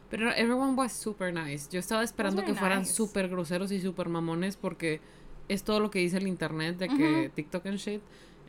Pero 0.10 0.32
everyone 0.32 0.74
was 0.76 0.94
super 0.94 1.34
nice. 1.34 1.68
Yo 1.70 1.80
estaba 1.80 2.04
esperando 2.04 2.44
que 2.44 2.54
fueran 2.56 2.80
nice. 2.80 2.94
super 2.94 3.28
groseros 3.28 3.72
y 3.72 3.82
super 3.82 4.10
mamones 4.10 4.56
porque 4.58 5.02
es 5.50 5.64
todo 5.64 5.80
lo 5.80 5.92
que 5.92 6.00
dice 6.00 6.18
el 6.18 6.28
internet 6.28 6.78
de 6.78 6.88
que. 6.88 7.32
TikTok 7.36 7.66
and 7.68 7.78
shit. 7.78 8.02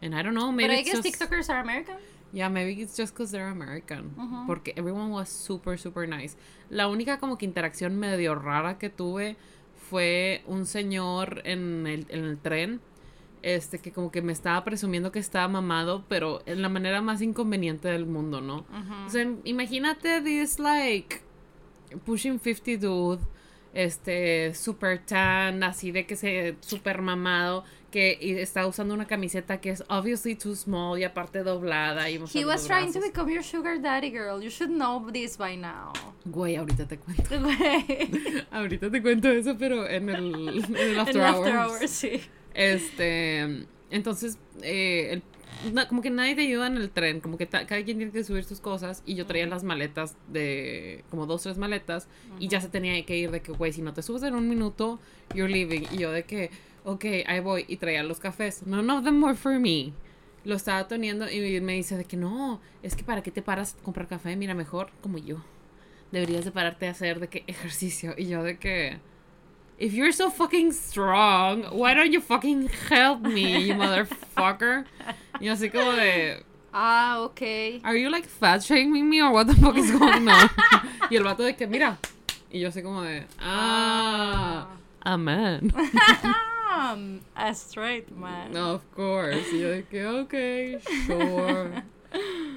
And 0.02 0.14
I 0.14 0.22
don't 0.22 0.34
know, 0.34 0.52
maybe 0.52 0.74
I 0.74 0.82
guess 0.82 1.02
just... 1.02 1.06
TikTokers 1.06 1.48
are 1.50 1.60
American. 1.60 1.96
Yeah, 2.32 2.48
maybe 2.48 2.80
it's 2.80 2.96
just 2.96 3.14
because 3.14 3.30
they're 3.30 3.48
American. 3.48 4.14
Ujú. 4.16 4.46
Porque 4.46 4.74
everyone 4.76 5.10
was 5.10 5.28
super, 5.28 5.78
super 5.78 6.06
nice. 6.06 6.36
La 6.70 6.88
única 6.88 7.18
como 7.18 7.38
que 7.38 7.46
interacción 7.46 7.96
medio 7.96 8.34
rara 8.34 8.78
que 8.78 8.90
tuve 8.90 9.36
fue 9.88 10.42
un 10.46 10.66
señor 10.66 11.40
en 11.44 11.86
el, 11.86 12.06
en 12.10 12.24
el 12.24 12.38
tren. 12.38 12.80
Este, 13.40 13.78
que 13.78 13.92
como 13.92 14.10
que 14.10 14.20
me 14.20 14.32
estaba 14.32 14.64
presumiendo 14.64 15.12
que 15.12 15.20
estaba 15.20 15.46
mamado, 15.46 16.04
pero 16.08 16.42
en 16.44 16.60
la 16.60 16.68
manera 16.68 17.00
más 17.00 17.22
inconveniente 17.22 17.86
del 17.86 18.04
mundo, 18.04 18.40
¿no? 18.40 18.66
O 19.06 19.08
sea, 19.08 19.24
imagínate 19.44 20.20
this 20.22 20.58
like 20.58 21.22
pushing 22.04 22.40
50 22.40 22.78
dude, 22.78 23.22
este, 23.72 24.54
super 24.54 24.98
tan, 24.98 25.62
así 25.62 25.92
de 25.92 26.04
que 26.04 26.16
se 26.16 26.56
super 26.60 27.00
mamado, 27.00 27.64
que 27.90 28.18
está 28.42 28.66
usando 28.66 28.92
una 28.92 29.06
camiseta 29.06 29.60
que 29.62 29.70
es 29.70 29.82
obviously 29.88 30.34
too 30.34 30.54
small 30.54 30.98
y 30.98 31.04
aparte 31.04 31.42
doblada 31.42 32.10
y 32.10 32.16
He 32.34 32.44
was 32.44 32.66
trying 32.66 32.92
to 32.92 33.00
become 33.00 33.32
your 33.32 33.42
sugar 33.42 33.80
daddy, 33.80 34.10
girl. 34.10 34.42
You 34.42 34.50
should 34.50 34.70
know 34.74 35.10
this 35.10 35.38
by 35.38 35.56
now. 35.56 35.92
Güey, 36.26 36.56
ahorita 36.56 36.86
te 36.86 36.98
cuento. 36.98 37.22
Güey. 37.40 38.44
ahorita 38.50 38.90
te 38.90 39.00
cuento 39.00 39.30
eso, 39.30 39.56
pero 39.58 39.88
en 39.88 40.08
el, 40.10 40.64
en 40.68 40.76
el 40.76 40.98
after, 41.00 41.16
En 41.16 41.22
hours. 41.22 41.38
after 41.48 41.56
hours, 41.56 41.90
sí. 41.90 42.20
Este, 42.52 43.64
entonces, 43.90 44.38
eh, 44.62 45.20
el- 45.64 45.74
na- 45.74 45.88
como 45.88 46.02
que 46.02 46.10
nadie 46.10 46.34
te 46.34 46.42
ayuda 46.42 46.66
en 46.66 46.76
el 46.76 46.90
tren, 46.90 47.20
como 47.20 47.38
que 47.38 47.46
ta- 47.46 47.66
cada 47.66 47.82
quien 47.82 47.96
tiene 47.96 48.12
que 48.12 48.22
subir 48.24 48.44
sus 48.44 48.60
cosas 48.60 49.02
y 49.06 49.14
yo 49.14 49.24
traía 49.26 49.46
las 49.46 49.64
maletas 49.64 50.16
de 50.28 51.04
como 51.10 51.24
dos, 51.26 51.42
tres 51.42 51.56
maletas 51.56 52.06
y 52.38 52.48
ya 52.48 52.60
se 52.60 52.68
tenía 52.68 53.02
que 53.06 53.16
ir 53.16 53.30
de 53.30 53.40
que, 53.40 53.52
güey, 53.52 53.72
si 53.72 53.80
no 53.82 53.94
te 53.94 54.02
subes 54.02 54.22
en 54.24 54.34
un 54.34 54.48
minuto, 54.48 55.00
you're 55.34 55.50
leaving. 55.50 55.86
Y 55.92 55.96
yo 55.98 56.12
de 56.12 56.24
que, 56.24 56.50
ok, 56.92 57.04
ahí 57.26 57.40
voy 57.40 57.64
y 57.68 57.76
traía 57.76 58.02
los 58.02 58.18
cafés. 58.20 58.66
None 58.66 58.90
of 58.92 59.04
them 59.04 59.22
were 59.22 59.34
for 59.36 59.58
me. 59.58 59.92
Lo 60.44 60.56
estaba 60.56 60.88
teniendo 60.88 61.30
y 61.30 61.60
me 61.60 61.74
dice 61.74 61.96
de 61.96 62.04
que 62.04 62.16
no, 62.16 62.60
es 62.82 62.96
que 62.96 63.04
para 63.04 63.22
qué 63.22 63.30
te 63.30 63.42
paras 63.42 63.76
a 63.78 63.82
comprar 63.84 64.06
café, 64.08 64.34
mira, 64.36 64.54
mejor 64.54 64.90
como 65.02 65.18
yo. 65.18 65.36
Deberías 66.12 66.44
de 66.44 66.50
pararte 66.52 66.86
a 66.88 66.92
hacer 66.92 67.20
de 67.20 67.28
que 67.28 67.44
ejercicio. 67.46 68.14
Y 68.16 68.28
yo 68.28 68.42
de 68.42 68.56
que, 68.58 68.98
if 69.78 69.92
you're 69.92 70.12
so 70.12 70.30
fucking 70.30 70.72
strong, 70.72 71.64
why 71.72 71.92
don't 71.94 72.10
you 72.10 72.20
fucking 72.20 72.70
help 72.88 73.20
me, 73.20 73.66
you 73.66 73.74
motherfucker? 73.74 74.86
Y 75.40 75.48
así 75.48 75.68
como 75.70 75.92
de, 75.92 76.42
Ah, 76.72 77.18
ok. 77.20 77.40
are 77.84 78.00
you 78.00 78.08
like 78.08 78.26
fat 78.26 78.62
shaming 78.62 79.08
me 79.10 79.20
or 79.20 79.30
what 79.32 79.46
the 79.46 79.54
fuck 79.54 79.76
is 79.76 79.90
going 79.90 80.26
on? 80.28 80.48
y 81.10 81.16
el 81.16 81.24
vato 81.24 81.42
de 81.42 81.54
que, 81.56 81.66
mira. 81.66 81.98
Y 82.50 82.60
yo 82.60 82.68
así 82.68 82.82
como 82.82 83.02
de, 83.02 83.26
ah, 83.40 84.66
a 85.02 85.16
man. 85.18 85.70
Um, 86.78 87.20
a 87.34 87.50
straight 87.54 88.10
man. 88.10 88.52
No, 88.52 88.72
of 88.74 88.84
course. 88.94 89.44
Y 89.52 89.60
yo 89.60 89.70
de 89.70 89.84
que, 89.84 90.06
ok, 90.06 90.34
sure. 91.06 91.82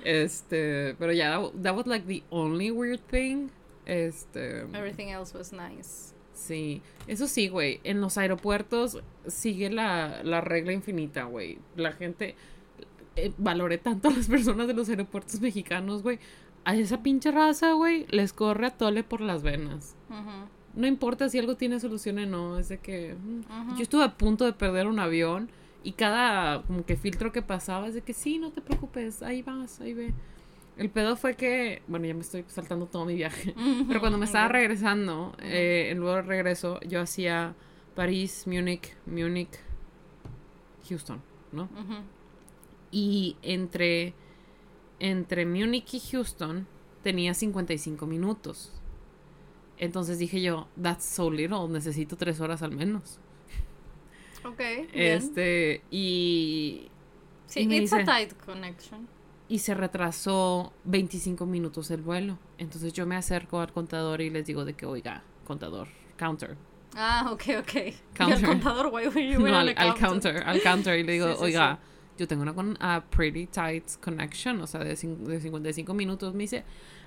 Este, 0.03 0.95
pero 0.97 1.11
ya, 1.13 1.39
that, 1.39 1.51
that 1.61 1.75
was 1.75 1.85
like 1.87 2.05
the 2.07 2.23
only 2.31 2.71
weird 2.71 2.99
thing. 3.07 3.49
Este, 3.85 4.61
Everything 4.73 5.09
else 5.11 5.33
was 5.37 5.51
nice. 5.51 6.13
sí. 6.33 6.81
Eso 7.07 7.27
sí, 7.27 7.49
güey. 7.49 7.79
En 7.83 8.01
los 8.01 8.17
aeropuertos 8.17 8.99
sigue 9.27 9.69
la, 9.69 10.21
la 10.23 10.41
regla 10.41 10.71
infinita, 10.73 11.23
güey. 11.25 11.59
La 11.75 11.91
gente. 11.91 12.35
eh, 13.15 13.31
valoré 13.37 13.77
tanto 13.77 14.07
a 14.07 14.11
las 14.11 14.27
personas 14.27 14.67
de 14.67 14.73
los 14.73 14.87
aeropuertos 14.89 15.39
mexicanos, 15.41 16.01
güey. 16.01 16.19
A 16.63 16.75
esa 16.75 17.03
pinche 17.03 17.31
raza, 17.31 17.73
güey, 17.73 18.05
les 18.09 18.33
corre 18.33 18.67
a 18.67 18.71
tole 18.71 19.03
por 19.03 19.19
las 19.21 19.43
venas. 19.43 19.95
Ujú. 20.09 20.47
No 20.75 20.87
importa 20.87 21.29
si 21.29 21.39
algo 21.39 21.55
tiene 21.55 21.79
solución 21.79 22.19
o 22.19 22.25
no, 22.25 22.59
es 22.59 22.69
de 22.69 22.79
que 22.79 23.15
mm, 23.15 23.75
yo 23.75 23.83
estuve 23.83 24.03
a 24.03 24.17
punto 24.17 24.45
de 24.45 24.53
perder 24.53 24.87
un 24.87 24.99
avión 24.99 25.49
y 25.83 25.93
cada 25.93 26.61
como 26.63 26.85
que 26.85 26.95
filtro 26.95 27.31
que 27.31 27.41
pasaba 27.41 27.87
es 27.87 27.93
de 27.93 28.01
que 28.01 28.13
sí, 28.13 28.37
no 28.37 28.51
te 28.51 28.61
preocupes, 28.61 29.21
ahí 29.23 29.41
vas, 29.41 29.81
ahí 29.81 29.93
ve. 29.93 30.13
El 30.77 30.89
pedo 30.89 31.15
fue 31.15 31.35
que, 31.35 31.81
bueno, 31.87 32.05
ya 32.05 32.13
me 32.13 32.21
estoy 32.21 32.45
saltando 32.47 32.85
todo 32.85 33.05
mi 33.05 33.15
viaje, 33.15 33.53
pero 33.87 33.99
cuando 33.99 34.17
me 34.17 34.25
estaba 34.25 34.47
regresando, 34.47 35.35
eh, 35.39 35.89
en 35.91 35.99
luego 35.99 36.15
de 36.15 36.21
regreso, 36.21 36.79
yo 36.81 37.01
hacía 37.01 37.55
París, 37.95 38.45
Múnich, 38.47 38.95
Múnich, 39.05 39.59
Houston, 40.89 41.21
¿no? 41.51 41.69
Y 42.91 43.37
entre, 43.41 44.13
entre 44.99 45.45
Múnich 45.45 45.93
y 45.93 45.99
Houston 45.99 46.67
tenía 47.03 47.33
55 47.33 48.05
minutos. 48.05 48.80
Entonces 49.81 50.17
dije 50.19 50.41
yo, 50.41 50.67
that's 50.81 51.03
so 51.03 51.29
little, 51.29 51.67
necesito 51.67 52.15
tres 52.15 52.39
horas 52.39 52.61
al 52.61 52.71
menos. 52.71 53.19
Ok. 54.45 54.57
bien. 54.57 54.87
Este, 54.93 55.81
y, 55.91 56.87
sí, 57.47 57.61
y 57.61 57.67
me 57.67 57.77
it's 57.77 57.91
a 57.93 57.97
dice- 57.97 58.05
tight 58.05 58.33
connection. 58.45 59.07
y 59.49 59.59
se 59.59 59.73
retrasó 59.73 60.71
25 60.85 61.45
minutos 61.45 61.91
el 61.91 62.01
vuelo. 62.01 62.37
Entonces 62.57 62.93
yo 62.93 63.05
me 63.05 63.15
acerco 63.15 63.59
al 63.59 63.73
contador 63.73 64.21
y 64.21 64.29
les 64.29 64.45
digo 64.45 64.63
de 64.65 64.73
que, 64.73 64.85
oiga, 64.85 65.23
contador, 65.45 65.87
counter. 66.17 66.55
Ah, 66.95 67.29
ok, 67.31 67.43
ok. 67.59 67.73
Y 67.75 67.79
el 67.89 67.95
Counter. 68.13 68.45
contador, 68.45 68.87
why 68.87 69.07
were 69.07 69.27
you 69.29 69.39
No, 69.45 69.57
al, 69.57 69.73
al 69.77 69.95
counter, 69.95 70.43
al 70.45 70.61
counter. 70.61 70.97
Y 70.99 71.03
le 71.03 71.13
digo, 71.13 71.27
Sí, 71.31 71.35
sí, 71.37 71.43
oiga, 71.43 71.79
yo 72.17 72.27
tengo 72.27 72.41
una 72.43 72.53
con, 72.53 72.77
a 72.79 73.03
pretty 73.09 73.47
tight 73.47 73.85
connection, 74.01 74.61
o 74.61 74.67
sea, 74.67 74.81
de, 74.83 74.89
de 74.95 75.41
55 75.41 75.93
minutos. 75.93 76.33
Me 76.33 76.43
dice, 76.43 76.63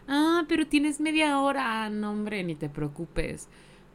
ah, 0.08 0.44
pero 0.48 0.66
tienes 0.66 1.00
media 1.00 1.40
hora. 1.40 1.84
Ah, 1.84 1.90
No, 1.90 2.10
hombre, 2.10 2.42
ni 2.44 2.54
te 2.54 2.68
preocupes. 2.68 3.48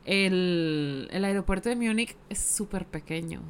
El, 0.06 1.08
el 1.12 1.26
aeropuerto 1.26 1.70
de 1.70 1.76
Múnich 1.76 2.16
es 2.30 2.40
súper 2.40 2.86
pequeño. 2.86 3.42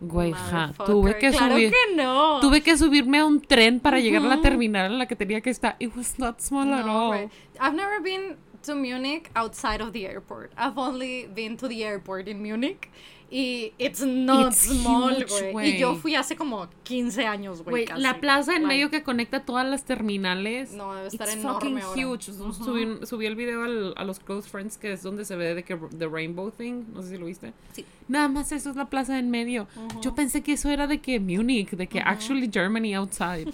Güey, 0.00 0.32
ja, 0.32 0.74
tuve 0.84 1.16
que 1.16 1.30
claro 1.30 1.54
subir. 1.54 1.70
que 1.70 1.96
no. 1.96 2.40
Tuve 2.40 2.60
que 2.60 2.76
subirme 2.76 3.18
a 3.18 3.24
un 3.24 3.40
tren 3.40 3.80
para 3.80 3.98
llegar 3.98 4.22
a 4.22 4.28
la 4.28 4.40
terminal 4.42 4.92
en 4.92 4.98
la 4.98 5.06
que 5.06 5.16
tenía 5.16 5.40
que 5.40 5.48
estar. 5.50 5.76
It 5.78 5.96
was 5.96 6.18
not 6.18 6.40
small 6.40 6.70
at 6.72 6.86
all. 6.86 7.14
I've 7.58 7.74
never 7.74 8.02
been 8.02 8.36
to 8.66 8.74
Munich 8.74 9.30
outside 9.34 9.80
of 9.80 9.92
the 9.92 10.06
airport. 10.06 10.52
I've 10.58 10.76
only 10.76 11.28
been 11.34 11.56
to 11.56 11.68
the 11.68 11.82
airport 11.82 12.28
in 12.28 12.42
Munich. 12.42 12.90
Y 13.28 13.72
it's 13.78 14.04
not 14.06 14.52
It's 14.52 14.68
small, 14.68 15.26
güey. 15.52 15.70
Y 15.74 15.78
yo 15.78 15.96
fui 15.96 16.14
hace 16.14 16.36
como 16.36 16.68
15 16.84 17.26
años, 17.26 17.62
güey. 17.62 17.86
La 17.96 18.20
plaza 18.20 18.52
en 18.54 18.62
Like, 18.62 18.74
medio 18.74 18.90
que 18.90 19.02
conecta 19.02 19.44
todas 19.44 19.66
las 19.66 19.84
terminales. 19.84 20.72
No, 20.72 20.94
debe 20.94 21.08
estar 21.08 21.26
It's 21.26 21.36
enorme 21.38 21.80
fucking 21.80 21.80
ahora. 21.80 22.06
huge. 22.08 22.32
subí, 22.32 23.04
subí 23.04 23.26
el 23.26 23.34
video 23.34 23.64
al- 23.64 23.94
a 23.96 24.04
los 24.04 24.20
Close 24.20 24.48
Friends, 24.48 24.78
que 24.78 24.92
es 24.92 25.02
donde 25.02 25.24
se 25.24 25.34
ve 25.34 25.54
de 25.56 25.64
que 25.64 25.76
The 25.76 26.06
Rainbow 26.06 26.52
Thing. 26.52 26.84
No 26.94 27.02
sé 27.02 27.10
si 27.10 27.18
lo 27.18 27.26
viste. 27.26 27.52
Sí. 27.72 27.84
Nada 28.06 28.28
más 28.28 28.52
eso 28.52 28.70
es 28.70 28.76
la 28.76 28.88
plaza 28.88 29.18
en 29.18 29.28
medio. 29.30 29.66
Yo 30.00 30.14
pensé 30.14 30.42
que 30.42 30.52
eso 30.52 30.70
era 30.70 30.86
de 30.86 31.00
que 31.00 31.18
Munich, 31.18 31.70
de 31.70 31.88
que 31.88 31.98
actually 31.98 32.48
Germany 32.52 32.94
outside. 32.94 33.52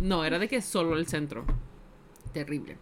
No, 0.00 0.24
era 0.24 0.40
de 0.40 0.48
que 0.48 0.60
solo 0.60 0.96
el 0.96 1.06
centro. 1.06 1.44
Terrible. 2.32 2.76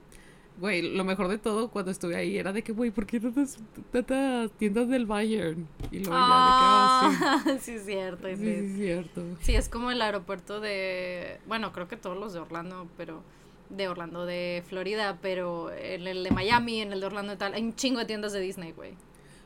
Güey, 0.61 0.95
lo 0.95 1.05
mejor 1.05 1.29
de 1.29 1.39
todo 1.39 1.71
cuando 1.71 1.91
estuve 1.91 2.17
ahí 2.17 2.37
era 2.37 2.53
de 2.53 2.63
que, 2.63 2.73
güey, 2.73 2.91
¿por 2.91 3.07
qué 3.07 3.19
tantas, 3.19 3.59
tantas 3.91 4.51
tiendas 4.53 4.89
del 4.89 5.07
Bayern? 5.07 5.67
Y 5.91 6.01
luego 6.01 6.11
ya 6.11 6.13
de 6.13 6.19
que, 6.19 6.19
ah, 6.19 7.43
Ah, 7.47 7.57
sí, 7.61 7.73
es 7.73 7.85
cierto. 7.87 8.29
sí. 8.29 8.37
Sí, 8.37 8.49
es 8.51 8.77
cierto. 8.77 9.23
Sí, 9.41 9.55
es 9.55 9.69
como 9.71 9.91
el 9.91 10.03
aeropuerto 10.03 10.61
de. 10.61 11.39
Bueno, 11.47 11.73
creo 11.73 11.89
que 11.89 11.97
todos 11.97 12.17
los 12.19 12.33
de 12.35 12.41
Orlando, 12.41 12.87
pero. 12.97 13.23
De 13.71 13.89
Orlando, 13.89 14.27
de 14.27 14.63
Florida, 14.69 15.19
pero 15.23 15.71
en 15.73 16.07
el 16.09 16.25
de 16.25 16.31
Miami, 16.33 16.81
en 16.81 16.93
el 16.93 17.01
de 17.01 17.07
Orlando 17.07 17.33
y 17.33 17.37
tal. 17.37 17.55
Hay 17.55 17.63
un 17.63 17.75
chingo 17.77 18.01
de 18.01 18.05
tiendas 18.07 18.33
de 18.33 18.41
Disney, 18.41 18.73
güey. 18.73 18.95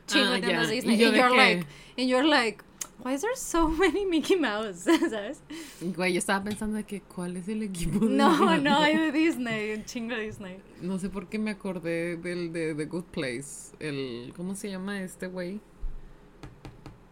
Chingo 0.06 0.30
Ah, 0.30 0.32
de 0.34 0.40
tiendas 0.42 0.68
de 0.68 0.74
¿Y 0.74 0.80
Disney. 0.80 0.98
yo 0.98 1.06
And 1.08 1.14
de 1.14 1.20
you're 1.20 1.30
qué? 1.30 1.36
like. 1.36 1.66
And 1.98 2.08
you're 2.08 2.26
like. 2.26 2.64
Why 3.04 3.12
is 3.14 3.20
there 3.20 3.36
so 3.36 3.68
many 3.78 4.06
Mickey 4.06 4.34
Mouse? 4.36 4.84
¿Sabes? 5.10 5.42
Güey, 5.80 6.14
yo 6.14 6.18
estaba 6.18 6.42
pensando 6.42 6.76
de 6.78 6.84
que, 6.84 7.02
¿cuál 7.02 7.36
es 7.36 7.46
el 7.48 7.62
equipo? 7.62 8.06
de 8.06 8.16
No, 8.16 8.56
no, 8.56 8.78
hay 8.78 8.96
de 8.96 9.12
Disney. 9.18 9.74
Un 9.74 9.84
chingo 9.84 10.14
de 10.14 10.22
Disney. 10.22 10.58
No 10.80 10.98
sé 10.98 11.10
por 11.10 11.28
qué 11.28 11.38
me 11.38 11.50
acordé 11.50 12.16
del 12.16 12.52
de 12.52 12.74
The 12.74 12.86
Good 12.86 13.04
Place. 13.04 13.76
El, 13.78 14.32
¿cómo 14.36 14.54
se 14.54 14.70
llama 14.70 15.02
este 15.02 15.26
güey? 15.26 15.60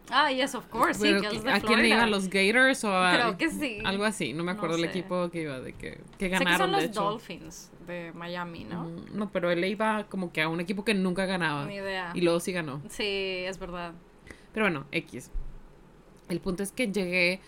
Ah, 0.09 0.31
yes, 0.31 0.53
of 0.55 0.65
course. 0.67 0.95
Sí, 0.95 1.03
Pero 1.03 1.21
que 1.21 1.29
que- 1.29 1.35
es 1.37 1.43
de 1.43 1.51
¿A 1.51 1.61
quién 1.61 1.85
iban 1.85 2.11
los 2.11 2.27
Gators 2.29 2.83
o 2.83 2.93
a 2.95 3.13
Creo 3.13 3.37
que 3.37 3.49
sí. 3.49 3.79
algo 3.85 4.03
así? 4.03 4.33
No 4.33 4.43
me 4.43 4.51
No 4.51 4.57
acuerdo 4.57 4.75
el 4.75 4.81
sé. 4.83 4.87
equipo 4.89 5.29
que 5.31 5.43
iba 5.43 5.59
de 5.59 5.73
que, 5.73 6.01
que 6.17 6.25
Sé 6.25 6.29
ganaron 6.29 6.51
que 6.51 6.57
son 6.57 6.71
de 6.71 6.77
los 6.77 6.85
hecho. 6.85 7.01
Dolphins 7.03 7.71
de 7.87 8.11
Miami, 8.13 8.63
¿no? 8.65 8.83
Mm, 8.85 9.05
No, 9.17 9.31
pero 9.31 9.49
él 9.49 9.63
iba 9.63 10.05
como 10.09 10.31
que 10.33 10.41
a 10.41 10.49
un 10.49 10.59
equipo 10.59 10.83
que 10.83 10.93
nunca 10.93 11.25
ganaba 11.25 11.65
Ni 11.65 11.75
idea. 11.75 12.11
y 12.15 12.21
luego 12.21 12.39
sí 12.39 12.51
ganó. 12.51 12.81
Sí, 12.89 13.03
es 13.47 13.57
verdad. 13.59 13.93
Pero 14.53 14.65
bueno, 14.65 14.85
X. 14.91 15.31
El 16.33 16.41
punto 16.41 16.63
es 16.63 16.71
que 16.71 16.91
llegué. 16.91 17.39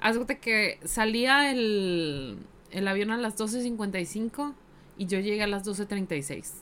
Haz 0.00 0.18
que 0.40 0.78
salía 0.84 1.50
el, 1.50 2.36
el 2.70 2.88
avión 2.88 3.10
a 3.10 3.16
las 3.16 3.38
12.55 3.38 4.54
y 4.98 5.06
yo 5.06 5.18
llegué 5.18 5.42
a 5.42 5.46
las 5.46 5.66
12.36. 5.66 6.52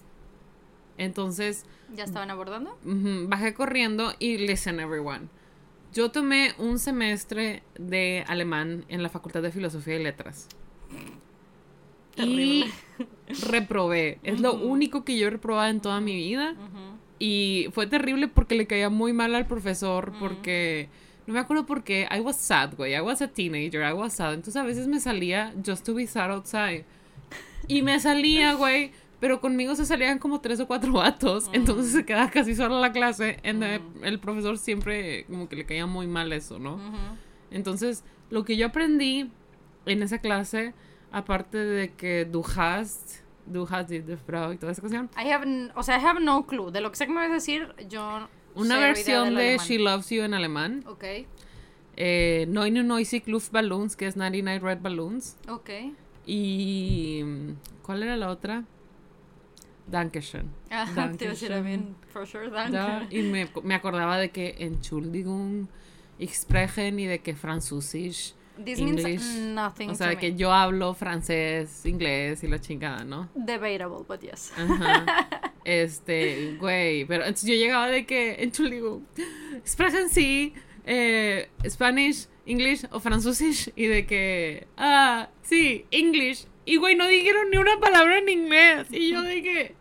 Entonces, 0.96 1.64
¿Ya 1.96 2.04
estaban 2.04 2.30
abordando? 2.30 2.78
bajé 2.84 3.52
corriendo 3.52 4.14
y 4.20 4.38
listen, 4.38 4.78
everyone. 4.78 5.28
Yo 5.92 6.12
tomé 6.12 6.54
un 6.58 6.78
semestre 6.78 7.64
de 7.78 8.24
alemán 8.28 8.84
en 8.88 9.02
la 9.02 9.08
Facultad 9.08 9.42
de 9.42 9.50
Filosofía 9.50 9.96
y 9.96 10.04
Letras. 10.04 10.48
Terrible. 12.14 12.66
Y 13.28 13.32
reprobé. 13.50 14.20
Es 14.22 14.40
lo 14.40 14.54
único 14.54 15.04
que 15.04 15.18
yo 15.18 15.26
he 15.26 15.30
reprobado 15.30 15.68
en 15.68 15.80
toda 15.80 16.00
mi 16.00 16.14
vida. 16.14 16.52
Ujú. 16.52 16.98
Y 17.18 17.66
fue 17.72 17.88
terrible 17.88 18.28
porque 18.28 18.54
le 18.54 18.66
caía 18.68 18.88
muy 18.88 19.12
mal 19.12 19.34
al 19.34 19.48
profesor 19.48 20.12
porque... 20.20 20.88
No 21.26 21.34
me 21.34 21.40
acuerdo 21.40 21.64
por 21.66 21.84
qué. 21.84 22.08
I 22.10 22.20
was 22.20 22.36
sad, 22.36 22.74
güey. 22.76 22.94
I 22.94 23.00
was 23.00 23.22
a 23.22 23.28
teenager. 23.28 23.82
I 23.82 23.92
was 23.92 24.14
sad. 24.14 24.34
Entonces 24.34 24.56
a 24.56 24.64
veces 24.64 24.86
me 24.88 24.98
salía 25.00 25.54
just 25.64 25.84
to 25.86 25.94
be 25.94 26.06
sad 26.06 26.30
outside. 26.32 26.84
Y 27.68 27.82
me 27.82 27.98
salía, 28.00 28.54
güey. 28.54 28.90
Pero 29.20 29.40
conmigo 29.40 29.76
se 29.76 29.86
salían 29.86 30.18
como 30.18 30.40
tres 30.40 30.58
o 30.58 30.66
cuatro 30.66 30.92
vatos. 30.94 31.48
Entonces 31.52 31.92
se 31.92 32.04
quedaba 32.04 32.28
casi 32.30 32.56
sola 32.56 32.80
la 32.80 32.90
clase. 32.92 33.38
And 33.44 33.60
the- 33.62 33.80
el 34.02 34.18
profesor 34.18 34.58
siempre 34.58 35.24
como 35.26 35.48
que 35.48 35.54
le 35.56 35.64
caía 35.64 35.86
muy 35.86 36.08
mal 36.08 36.32
eso, 36.32 36.58
¿no? 36.58 36.80
Entonces, 37.50 38.02
lo 38.30 38.44
que 38.44 38.56
yo 38.56 38.66
aprendí 38.66 39.30
en 39.86 40.02
esa 40.02 40.18
clase, 40.18 40.74
aparte 41.12 41.58
de 41.58 41.90
que 41.92 42.24
du 42.24 42.42
hast, 42.56 43.20
du 43.46 43.66
hast 43.70 43.90
die 43.90 44.16
Frau 44.16 44.52
y 44.52 44.56
toda 44.56 44.72
esa 44.72 44.80
cuestión, 44.80 45.10
I 45.16 45.28
have, 45.30 45.70
o 45.76 45.82
sea, 45.82 45.98
I 45.98 46.04
have 46.04 46.20
no 46.20 46.46
clue. 46.46 46.70
De 46.72 46.80
lo 46.80 46.90
que 46.90 46.96
sé 46.96 47.06
que 47.06 47.12
me 47.12 47.20
vas 47.20 47.30
a 47.30 47.34
decir, 47.34 47.68
yo. 47.88 48.28
Una 48.54 48.78
versión 48.78 49.34
de 49.34 49.48
alemán. 49.54 49.66
She 49.66 49.78
Loves 49.78 50.10
You 50.10 50.22
en 50.22 50.34
alemán, 50.34 50.84
Ok, 50.86 51.04
eh, 51.96 52.46
Neune 52.48 52.82
Noisy 52.82 53.22
Luftballons, 53.26 53.96
que 53.96 54.06
es 54.06 54.16
99 54.16 54.60
Red 54.60 54.80
Balloons, 54.80 55.36
ok. 55.48 55.70
y 56.26 57.22
¿cuál 57.82 58.02
era 58.02 58.16
la 58.16 58.30
otra? 58.30 58.64
Dankeschön. 59.86 60.48
Ah, 60.70 60.86
te 61.18 61.24
iba 61.24 61.32
a 61.32 61.62
decir 61.62 61.78
for 62.12 62.26
sure, 62.26 62.50
danke. 62.50 62.72
Ya, 62.72 63.06
y 63.10 63.22
me, 63.22 63.48
me 63.62 63.74
acordaba 63.74 64.16
de 64.18 64.30
que 64.30 64.54
Entschuldigung, 64.58 65.68
ich 66.18 66.32
y 66.48 67.06
de 67.06 67.20
que 67.20 67.34
Französisch, 67.34 68.34
This 68.64 68.78
English, 68.78 69.04
means 69.04 69.38
nothing 69.54 69.90
o 69.90 69.94
sea, 69.94 70.08
to 70.10 70.14
me. 70.14 70.20
que 70.20 70.34
yo 70.34 70.52
hablo 70.52 70.94
francés, 70.94 71.84
inglés 71.86 72.44
y 72.44 72.48
la 72.48 72.60
chingada, 72.60 73.02
¿no? 73.04 73.28
Debatable, 73.34 74.04
but 74.06 74.20
yes. 74.20 74.52
Ajá. 74.56 75.51
Este, 75.64 76.56
güey, 76.58 77.04
pero 77.04 77.24
entonces 77.24 77.48
yo 77.48 77.54
llegaba 77.54 77.88
de 77.88 78.04
que, 78.04 78.42
Entschuldigung, 78.42 79.04
sprechen 79.66 80.08
sí, 80.08 80.54
eh, 80.84 81.48
Spanish, 81.68 82.26
English 82.46 82.86
o 82.90 83.00
Französisch 83.00 83.70
y 83.76 83.86
de 83.86 84.06
que, 84.06 84.66
ah, 84.76 85.28
sí, 85.42 85.86
English. 85.90 86.46
Y 86.64 86.76
güey, 86.76 86.96
no 86.96 87.06
dijeron 87.06 87.50
ni 87.50 87.58
una 87.58 87.78
palabra 87.80 88.18
en 88.18 88.28
inglés. 88.28 88.88
Y 88.90 89.10
yo 89.10 89.22
de 89.22 89.42
que, 89.42 89.74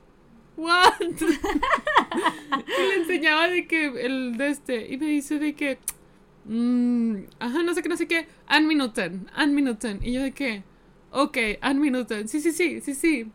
what? 0.57 0.93
y 1.09 2.87
le 2.89 2.95
enseñaba 2.95 3.47
de 3.47 3.67
que 3.67 3.85
el 3.85 4.37
de 4.37 4.49
este, 4.49 4.93
y 4.93 4.97
me 4.97 5.07
dice 5.07 5.39
de 5.39 5.53
que, 5.53 5.79
mm, 6.45 7.15
ajá, 7.39 7.63
no 7.63 7.73
sé 7.73 7.81
qué, 7.81 7.89
no 7.89 7.97
sé 7.97 8.07
qué, 8.07 8.27
an 8.47 8.67
minuten, 8.67 9.27
an 9.33 9.55
minuten. 9.55 9.99
Y 10.03 10.13
yo 10.13 10.21
de 10.21 10.31
que, 10.31 10.63
ok, 11.11 11.37
an 11.61 11.79
minuten, 11.79 12.27
sí, 12.27 12.39
sí, 12.41 12.51
sí, 12.51 12.81
sí, 12.81 12.93
sí. 12.93 13.31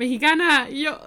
Mexicana, 0.00 0.68
y 0.70 0.82
yo, 0.84 0.98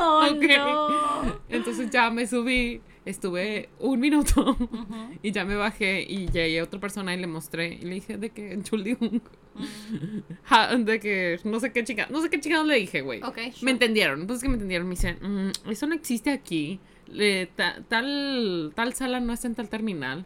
Oh, 0.00 0.26
ok. 0.32 0.42
no. 0.58 1.40
Entonces 1.48 1.90
ya 1.90 2.10
me 2.10 2.26
subí, 2.26 2.80
estuve 3.04 3.68
un 3.78 4.00
minuto 4.00 4.56
y 5.22 5.30
ya 5.30 5.44
me 5.44 5.54
bajé 5.54 6.02
y 6.02 6.26
llegué 6.26 6.58
a 6.58 6.64
otra 6.64 6.80
persona 6.80 7.14
y 7.14 7.20
le 7.20 7.28
mostré 7.28 7.74
y 7.74 7.82
le 7.82 7.94
dije 7.94 8.18
de 8.18 8.30
que 8.30 8.52
Entschuldigung. 8.52 9.20
Ja, 10.44 10.74
de 10.76 10.98
que 11.00 11.38
no 11.44 11.60
sé 11.60 11.72
qué 11.72 11.84
chica, 11.84 12.06
no 12.10 12.20
sé 12.20 12.30
qué 12.30 12.40
chingados 12.40 12.66
le 12.66 12.76
dije, 12.76 13.00
güey. 13.02 13.22
Ok, 13.22 13.36
sure. 13.52 13.52
Me 13.62 13.70
entendieron, 13.72 14.26
pues 14.26 14.40
que 14.42 14.48
me 14.48 14.54
entendieron, 14.54 14.86
me 14.88 14.94
dicen, 14.94 15.18
"Mm, 15.20 15.70
eso 15.70 15.86
no 15.86 15.94
existe 15.94 16.30
aquí. 16.30 16.80
Le- 17.06 17.46
ta- 17.46 17.80
tal, 17.88 18.72
tal 18.74 18.92
sala 18.94 19.20
no 19.20 19.32
está 19.32 19.46
en 19.48 19.54
tal 19.54 19.68
terminal. 19.68 20.24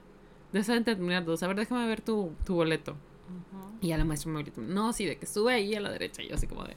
De 0.53 0.61
esa 0.61 0.75
en 0.77 0.85
terminal 0.85 1.25
2. 1.25 1.43
A 1.43 1.49
ver, 1.49 1.57
déjame 1.57 1.87
ver 1.87 2.01
tu, 2.01 2.33
tu 2.45 2.55
boleto. 2.55 2.97
Y 3.81 3.89
ya 3.89 3.99
la 3.99 4.05
maestra 4.05 4.31
me 4.31 4.43
gritó, 4.43 4.61
no, 4.63 4.93
sí, 4.93 5.05
de 5.05 5.17
que 5.17 5.27
sube 5.27 5.53
ahí 5.53 5.75
a 5.75 5.81
la 5.81 5.91
derecha. 5.91 6.23
Y 6.23 6.29
yo 6.29 6.37
así 6.37 6.47
como 6.47 6.65
de, 6.65 6.77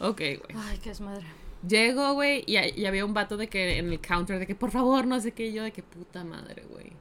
ok, 0.00 0.18
güey. 0.18 0.40
Ay, 0.56 0.78
qué 0.82 0.90
desmadre. 0.90 1.26
Llego, 1.66 2.12
güey, 2.14 2.44
y, 2.46 2.56
y 2.80 2.86
había 2.86 3.04
un 3.04 3.14
vato 3.14 3.36
de 3.36 3.48
que 3.48 3.78
en 3.78 3.90
el 3.92 4.00
counter 4.00 4.38
de 4.38 4.46
que 4.46 4.54
por 4.54 4.70
favor, 4.70 5.06
no 5.06 5.18
sé 5.20 5.32
qué, 5.32 5.46
y 5.48 5.52
yo 5.52 5.62
de 5.64 5.72
que 5.72 5.82
puta 5.82 6.22
madre, 6.24 6.64
güey. 6.70 6.92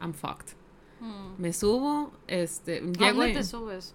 I'm 0.00 0.12
fucked. 0.14 0.54
Mm. 1.00 1.34
Me 1.40 1.52
subo, 1.52 2.12
este, 2.28 2.78
¿A 2.78 2.80
llego 2.82 3.18
dónde 3.20 3.30
y- 3.30 3.34
te 3.34 3.44
subes? 3.44 3.94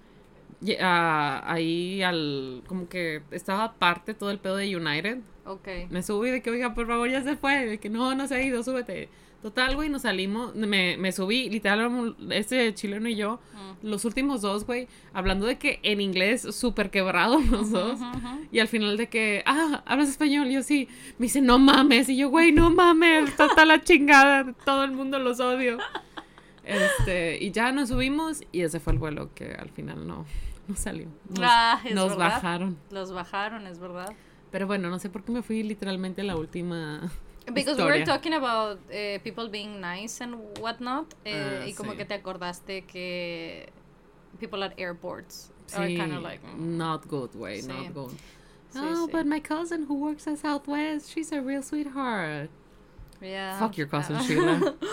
y- 0.62 0.76
ahí 0.80 2.02
al, 2.04 2.64
como 2.68 2.88
que 2.90 3.24
estaba 3.32 3.64
aparte 3.64 4.14
todo 4.14 4.32
el 4.32 4.40
pedo 4.40 4.58
de 4.58 4.76
United. 4.76 5.20
Ok. 5.46 5.68
Me 5.90 6.04
subí 6.04 6.30
de 6.30 6.42
que, 6.42 6.52
oiga, 6.52 6.74
por 6.74 6.88
favor, 6.88 7.10
ya 7.10 7.24
se 7.24 7.36
fue, 7.36 7.66
de 7.66 7.78
que 7.80 7.90
no, 7.90 8.14
no 8.16 8.28
se 8.28 8.36
ha 8.36 8.44
ido, 8.44 8.64
súbete. 8.64 9.10
Total, 9.42 9.76
güey, 9.76 9.90
nos 9.90 10.04
salimos, 10.04 10.54
me, 10.56 10.98
me 10.98 11.12
subí, 11.12 11.50
literal, 11.50 12.16
este 12.30 12.74
chileno 12.76 13.10
y 13.10 13.16
yo, 13.16 13.40
Mm. 13.54 13.88
los 13.88 14.06
últimos 14.06 14.42
dos, 14.42 14.66
güey, 14.68 14.88
hablando 15.14 15.48
de 15.48 15.58
que 15.58 15.80
en 15.82 16.00
inglés 16.00 16.44
súper 16.56 16.92
quebrado 16.92 17.40
los 17.50 17.72
dos. 17.72 18.00
Ujú. 18.00 18.48
Y 18.52 18.60
al 18.60 18.68
final 18.68 18.98
de 18.98 19.10
que, 19.10 19.42
ah, 19.48 19.82
¿hablas 19.86 20.10
español? 20.10 20.48
Y 20.48 20.54
yo 20.54 20.62
sí. 20.64 20.88
Me 21.18 21.26
dice, 21.26 21.42
no 21.42 21.58
mames. 21.58 22.08
Y 22.10 22.18
yo, 22.18 22.30
güey, 22.30 22.52
no 22.52 22.70
mames. 22.70 23.32
Hasta 23.40 23.66
la 23.66 23.82
chingada. 23.82 24.54
Todo 24.66 24.84
el 24.84 24.92
mundo 24.92 25.18
los 25.20 25.40
odio. 25.40 25.80
Este, 26.64 27.44
y 27.44 27.52
ya 27.52 27.72
nos 27.72 27.90
subimos 27.90 28.44
y 28.52 28.62
ese 28.62 28.80
fue 28.80 28.94
el 28.94 29.00
vuelo 29.00 29.34
que 29.34 29.54
al 29.54 29.70
final 29.70 30.08
no, 30.08 30.26
no 30.68 30.76
salió. 30.76 31.08
Nos, 31.30 31.40
Ah, 31.42 31.82
nos 31.94 32.10
verdad. 32.12 32.18
bajaron. 32.36 32.78
Los 32.92 33.12
bajaron, 33.12 33.66
es 33.68 33.80
verdad. 33.80 34.14
Pero 34.52 34.68
bueno, 34.68 34.90
no 34.90 35.00
sé 35.00 35.10
por 35.10 35.24
qué 35.24 35.32
me 35.32 35.42
fui 35.42 35.64
literalmente 35.64 36.22
la 36.24 36.36
última. 36.36 37.12
Because 37.54 37.78
we 37.78 37.84
were 37.86 38.06
talking 38.06 38.34
about 38.34 38.80
eh, 38.92 39.18
people 39.24 39.48
being 39.50 39.80
nice 39.82 40.22
and 40.22 40.36
whatnot. 40.60 41.14
eh, 41.26 41.62
Ah, 41.62 41.66
y 41.68 41.74
como 41.74 41.92
sí. 41.94 41.98
que 41.98 42.06
te 42.06 42.14
acordaste 42.16 42.86
que 42.86 43.68
people 44.40 44.64
at 44.64 44.74
airports 44.78 45.52
are 45.76 45.88
Sí, 45.88 45.98
kind 45.98 46.14
of 46.14 46.22
like. 46.22 46.42
mm, 46.46 46.78
not 46.78 47.08
good, 47.08 47.34
way, 47.36 47.62
Sí. 47.62 47.68
not 47.68 47.94
good. 47.94 48.14
oh, 48.76 49.08
sí. 49.08 49.12
but 49.12 49.26
my 49.26 49.40
cousin 49.40 49.86
who 49.88 49.96
works 49.96 50.28
at 50.28 50.38
Southwest, 50.38 51.10
she's 51.12 51.32
a 51.32 51.42
real 51.42 51.62
sweetheart. 51.64 52.50
Yeah. 53.22 53.58
Fuck 53.60 53.78
your 53.78 53.88
cousin. 53.88 54.20
Sheila. 54.22 54.76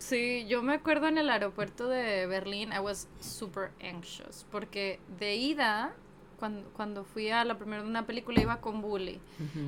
Sí, 0.00 0.44
yo 0.48 0.62
me 0.62 0.74
acuerdo 0.74 1.06
en 1.06 1.16
el 1.16 1.30
aeropuerto 1.30 1.86
de 1.86 2.26
Berlín, 2.26 2.72
I 2.72 2.80
was 2.80 3.06
super 3.20 3.70
anxious. 3.80 4.44
Porque 4.50 4.98
de 5.20 5.36
ida, 5.36 5.94
cuando, 6.38 6.68
cuando 6.70 7.04
fui 7.04 7.30
a 7.30 7.44
la 7.44 7.56
primera 7.58 7.82
de 7.82 7.88
una 7.88 8.06
película, 8.06 8.40
iba 8.40 8.60
con 8.60 8.80
Bully. 8.82 9.20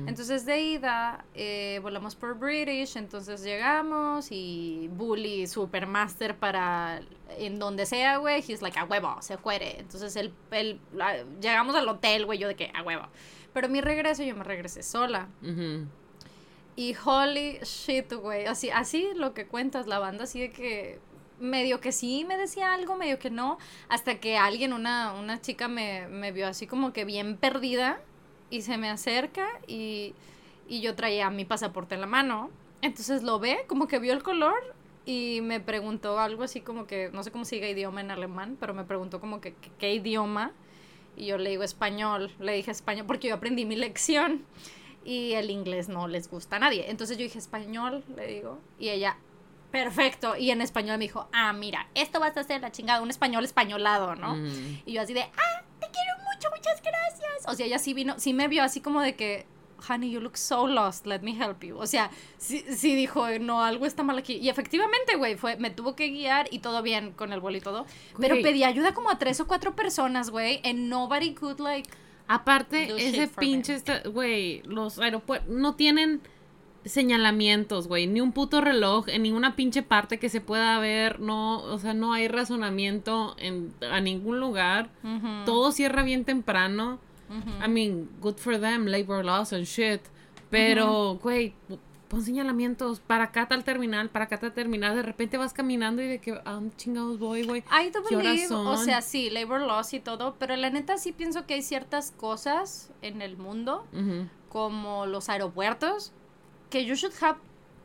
Entonces 0.07 0.45
de 0.45 0.59
ida 0.61 1.25
eh, 1.33 1.79
volamos 1.81 2.15
por 2.15 2.37
British, 2.37 2.95
entonces 2.97 3.43
llegamos 3.43 4.27
y 4.31 4.89
Bully 4.93 5.47
Supermaster 5.47 6.35
para 6.37 7.01
en 7.37 7.59
donde 7.59 7.85
sea, 7.85 8.17
güey, 8.17 8.43
he's 8.47 8.61
like 8.61 8.77
a 8.79 8.85
huevo, 8.85 9.17
se 9.21 9.37
cuere. 9.37 9.79
Entonces 9.79 10.15
el, 10.15 10.33
el- 10.51 10.79
la- 10.93 11.23
llegamos 11.41 11.75
al 11.75 11.87
hotel, 11.87 12.25
güey, 12.25 12.39
yo 12.39 12.47
de 12.47 12.55
que 12.55 12.71
a 12.73 12.83
huevo. 12.83 13.07
Pero 13.53 13.67
mi 13.69 13.81
regreso 13.81 14.23
yo 14.23 14.35
me 14.35 14.43
regresé 14.43 14.83
sola. 14.83 15.27
Y 16.75 16.95
holy 17.03 17.59
shit, 17.63 18.13
güey. 18.13 18.45
Así, 18.45 18.69
así 18.69 19.09
lo 19.15 19.33
que 19.33 19.45
cuentas, 19.47 19.85
la 19.87 19.99
banda, 19.99 20.23
así 20.23 20.39
de 20.39 20.49
que 20.51 20.99
medio 21.39 21.79
que 21.79 21.91
sí 21.91 22.25
me 22.27 22.37
decía 22.37 22.73
algo, 22.73 22.95
medio 22.95 23.19
que 23.19 23.29
no, 23.29 23.57
hasta 23.87 24.19
que 24.19 24.37
alguien, 24.37 24.73
una, 24.73 25.13
una 25.13 25.41
chica 25.41 25.67
me, 25.67 26.07
me 26.07 26.31
vio 26.31 26.47
así 26.47 26.67
como 26.67 26.93
que 26.93 27.05
bien 27.05 27.37
perdida 27.37 27.99
y 28.49 28.61
se 28.61 28.77
me 28.77 28.89
acerca 28.89 29.47
y, 29.67 30.13
y 30.67 30.81
yo 30.81 30.95
traía 30.95 31.29
mi 31.29 31.45
pasaporte 31.45 31.95
en 31.95 32.01
la 32.01 32.07
mano. 32.07 32.49
Entonces 32.81 33.23
lo 33.23 33.39
ve, 33.39 33.59
como 33.67 33.87
que 33.87 33.99
vio 33.99 34.13
el 34.13 34.23
color 34.23 34.75
y 35.05 35.39
me 35.41 35.59
preguntó 35.59 36.19
algo 36.19 36.43
así 36.43 36.61
como 36.61 36.85
que, 36.87 37.09
no 37.13 37.23
sé 37.23 37.31
cómo 37.31 37.43
diga 37.45 37.67
idioma 37.69 38.01
en 38.01 38.11
alemán, 38.11 38.57
pero 38.59 38.73
me 38.73 38.83
preguntó 38.83 39.19
como 39.19 39.41
que- 39.41 39.55
qué 39.77 39.93
idioma. 39.93 40.51
Y 41.17 41.25
yo 41.25 41.37
le 41.37 41.49
digo 41.49 41.63
español, 41.63 42.31
le 42.39 42.53
dije 42.53 42.71
español 42.71 43.05
porque 43.05 43.27
yo 43.27 43.35
aprendí 43.35 43.65
mi 43.65 43.75
lección 43.75 44.45
y 45.03 45.33
el 45.33 45.49
inglés 45.49 45.89
no 45.89 46.07
les 46.07 46.29
gusta 46.29 46.57
a 46.57 46.59
nadie. 46.59 46.89
Entonces 46.89 47.17
yo 47.17 47.23
dije 47.23 47.39
español, 47.39 48.03
le 48.15 48.27
digo, 48.27 48.59
y 48.79 48.89
ella, 48.89 49.17
perfecto. 49.71 50.35
Y 50.35 50.51
en 50.51 50.61
español 50.61 50.97
me 50.97 51.05
dijo, 51.05 51.27
ah, 51.33 51.53
mira, 51.53 51.87
esto 51.95 52.19
vas 52.19 52.35
a 52.37 52.41
hacer 52.41 52.61
la 52.61 52.71
chingada, 52.71 53.01
un 53.01 53.09
español 53.09 53.43
españolado, 53.43 54.15
¿no? 54.15 54.33
Ujú. 54.33 54.81
Y 54.85 54.93
yo 54.93 55.01
así 55.01 55.13
de, 55.13 55.21
ah, 55.21 55.63
te 55.79 55.87
quiero 55.87 56.13
mucho, 56.33 56.49
muchas 56.55 56.81
gracias. 56.81 57.47
O 57.47 57.53
sea, 57.53 57.65
ella 57.65 57.79
sí 57.79 57.93
vino, 57.93 58.19
sí 58.19 58.33
me 58.33 58.47
vio 58.47 58.63
así 58.63 58.81
como 58.81 59.01
de 59.01 59.15
que, 59.15 59.45
honey, 59.87 60.11
you 60.11 60.19
look 60.19 60.37
so 60.37 60.67
lost, 60.67 61.05
let 61.05 61.19
me 61.19 61.31
help 61.31 61.63
you. 61.63 61.77
O 61.77 61.87
sea, 61.87 62.11
sí, 62.37 62.65
sí 62.69 62.95
dijo, 62.95 63.27
no, 63.39 63.63
algo 63.63 63.85
está 63.85 64.03
mal 64.03 64.17
aquí. 64.17 64.35
Y 64.35 64.49
efectivamente, 64.49 65.15
güey, 65.15 65.35
fue, 65.35 65.55
me 65.57 65.69
tuvo 65.69 65.95
que 65.95 66.09
guiar 66.09 66.47
y 66.51 66.59
todo 66.59 66.81
bien 66.81 67.11
con 67.11 67.33
el 67.33 67.39
vuelo 67.39 67.57
y 67.57 67.61
todo. 67.61 67.85
Pero 68.19 68.35
pedí 68.41 68.63
ayuda 68.63 68.93
como 68.93 69.09
a 69.09 69.17
tres 69.17 69.39
o 69.39 69.47
cuatro 69.47 69.75
personas, 69.75 70.29
güey, 70.29 70.61
and 70.63 70.89
nobody 70.89 71.33
could, 71.33 71.59
like, 71.59 71.89
Aparte, 72.31 72.93
ese 72.95 73.27
pinche, 73.27 73.81
güey, 74.05 74.61
los 74.61 74.99
aeropuertos 74.99 75.49
no 75.49 75.73
tienen 75.73 76.21
señalamientos, 76.85 77.87
güey, 77.87 78.07
ni 78.07 78.21
un 78.21 78.31
puto 78.31 78.61
reloj 78.61 79.07
en 79.09 79.23
ninguna 79.23 79.55
pinche 79.55 79.83
parte 79.83 80.19
que 80.19 80.29
se 80.29 80.41
pueda 80.41 80.79
ver, 80.79 81.19
no, 81.19 81.61
o 81.61 81.79
sea, 81.79 81.93
no 81.93 82.13
hay 82.13 82.27
razonamiento 82.27 83.35
en, 83.37 83.73
a 83.91 83.99
ningún 83.99 84.39
lugar, 84.39 84.89
todo 85.45 85.71
cierra 85.71 86.03
bien 86.03 86.25
temprano. 86.25 86.99
I 87.63 87.69
mean, 87.69 88.09
good 88.21 88.37
for 88.37 88.59
them, 88.59 88.87
labor 88.87 89.23
laws 89.23 89.53
and 89.53 89.65
shit, 89.65 90.01
pero, 90.49 91.19
güey, 91.21 91.53
pon 92.07 92.23
señalamientos, 92.23 92.99
para 93.01 93.25
acá 93.25 93.47
tal 93.47 93.63
terminal, 93.63 94.09
para 94.09 94.25
acá 94.25 94.39
tal 94.39 94.51
terminal, 94.51 94.95
de 94.95 95.03
repente 95.03 95.37
vas 95.37 95.53
caminando 95.53 96.01
y 96.01 96.07
de 96.07 96.19
que, 96.19 96.41
¿a 96.43 96.53
dónde 96.53 96.75
chingados 96.75 97.19
voy, 97.19 97.43
güey? 97.43 97.63
I 97.69 97.91
do 97.91 98.03
¿Qué 98.07 98.15
horas 98.15 98.33
believe, 98.33 98.55
o 98.55 98.75
son? 98.75 98.83
sea, 98.85 99.01
sí, 99.01 99.29
labor 99.29 99.61
laws 99.61 99.93
y 99.93 99.99
todo, 99.99 100.37
pero 100.39 100.55
la 100.55 100.71
neta 100.71 100.97
sí 100.97 101.11
pienso 101.11 101.45
que 101.45 101.53
hay 101.53 101.61
ciertas 101.61 102.11
cosas 102.11 102.91
en 103.03 103.21
el 103.21 103.37
mundo, 103.37 103.85
como 104.49 105.05
los 105.05 105.29
aeropuertos, 105.29 106.13
que 106.69 106.85
you 106.85 106.95
should 106.95 107.13
have 107.21 107.37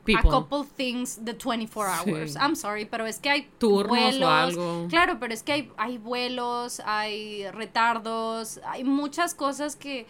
People. 0.05 0.29
a 0.29 0.33
couple 0.33 0.65
things 0.65 1.19
the 1.25 1.33
24 1.35 1.87
Sí. 2.05 2.11
hours. 2.11 2.37
I'm 2.37 2.55
sorry, 2.57 2.85
pero 2.85 3.07
es 3.07 3.19
que 3.19 3.31
hay 3.31 3.49
Turnos 3.59 3.87
o 3.87 3.89
vuelos. 3.89 4.29
algo. 4.31 4.87
Claro, 4.91 5.19
pero 5.19 5.33
es 5.33 5.43
que 5.43 5.53
hay, 5.53 5.73
hay 5.79 5.97
vuelos, 5.99 6.81
hay 6.85 7.51
retardos, 7.51 8.61
hay 8.67 8.85
muchas 8.85 9.35
cosas 9.35 9.77
que. 9.77 10.07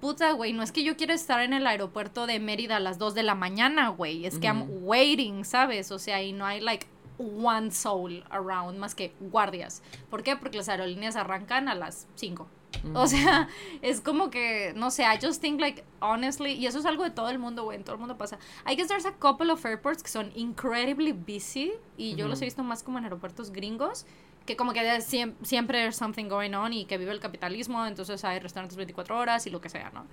Puta, 0.00 0.32
güey, 0.32 0.52
no 0.52 0.62
es 0.62 0.70
que 0.70 0.84
yo 0.84 0.98
quiera 0.98 1.14
estar 1.14 1.40
en 1.40 1.54
el 1.54 1.66
aeropuerto 1.66 2.26
de 2.26 2.38
Mérida 2.38 2.76
a 2.76 2.80
las 2.80 2.98
2 2.98 3.14
de 3.14 3.22
la 3.22 3.34
mañana, 3.34 3.88
güey. 3.88 4.26
Es 4.26 4.38
que 4.38 4.48
I'm 4.48 4.66
waiting, 4.82 5.46
¿sabes? 5.46 5.90
O 5.92 5.98
sea, 5.98 6.22
y 6.22 6.32
no 6.32 6.44
hay, 6.44 6.60
like, 6.60 6.86
one 7.18 7.70
soul 7.70 8.22
around 8.28 8.76
más 8.78 8.94
que 8.94 9.14
guardias. 9.20 9.80
¿Por 10.10 10.22
qué? 10.22 10.36
Porque 10.36 10.58
las 10.58 10.68
aerolíneas 10.68 11.16
arrancan 11.16 11.68
a 11.70 11.74
las 11.74 12.06
5. 12.16 12.46
O 12.94 13.06
sea, 13.06 13.48
es 13.82 14.00
como 14.00 14.30
que, 14.30 14.72
no 14.76 14.90
sé, 14.90 15.02
I 15.04 15.18
just 15.24 15.40
think 15.40 15.60
like, 15.60 15.84
honestly, 16.00 16.52
y 16.52 16.66
eso 16.66 16.78
es 16.78 16.86
algo 16.86 17.04
de 17.04 17.10
todo 17.10 17.28
el 17.30 17.38
mundo, 17.38 17.64
güey, 17.64 17.78
en 17.78 17.84
todo 17.84 17.94
el 17.94 18.00
mundo 18.00 18.16
pasa. 18.18 18.38
I 18.70 18.76
guess 18.76 18.88
there's 18.88 19.06
a 19.06 19.12
couple 19.18 19.50
of 19.52 19.64
airports 19.64 20.02
que 20.02 20.08
son 20.10 20.30
incredibly 20.34 21.12
busy 21.12 21.72
y 21.96 22.14
yo 22.16 22.28
los 22.28 22.40
he 22.42 22.44
visto 22.46 22.62
más 22.62 22.82
como 22.82 22.98
en 22.98 23.04
aeropuertos 23.04 23.50
gringos, 23.52 24.06
que 24.46 24.56
como 24.56 24.72
que 24.74 24.80
siem- 25.00 25.34
siempre 25.42 25.78
there's 25.78 25.96
something 25.96 26.28
going 26.28 26.52
on 26.54 26.72
y 26.72 26.84
que 26.84 26.98
vive 26.98 27.12
el 27.12 27.20
capitalismo, 27.20 27.86
entonces 27.86 28.24
hay 28.24 28.38
restaurantes 28.40 28.76
24 28.76 29.18
horas 29.18 29.46
y 29.46 29.50
lo 29.50 29.60
que 29.60 29.68
sea, 29.70 29.90
¿no? 29.94 30.04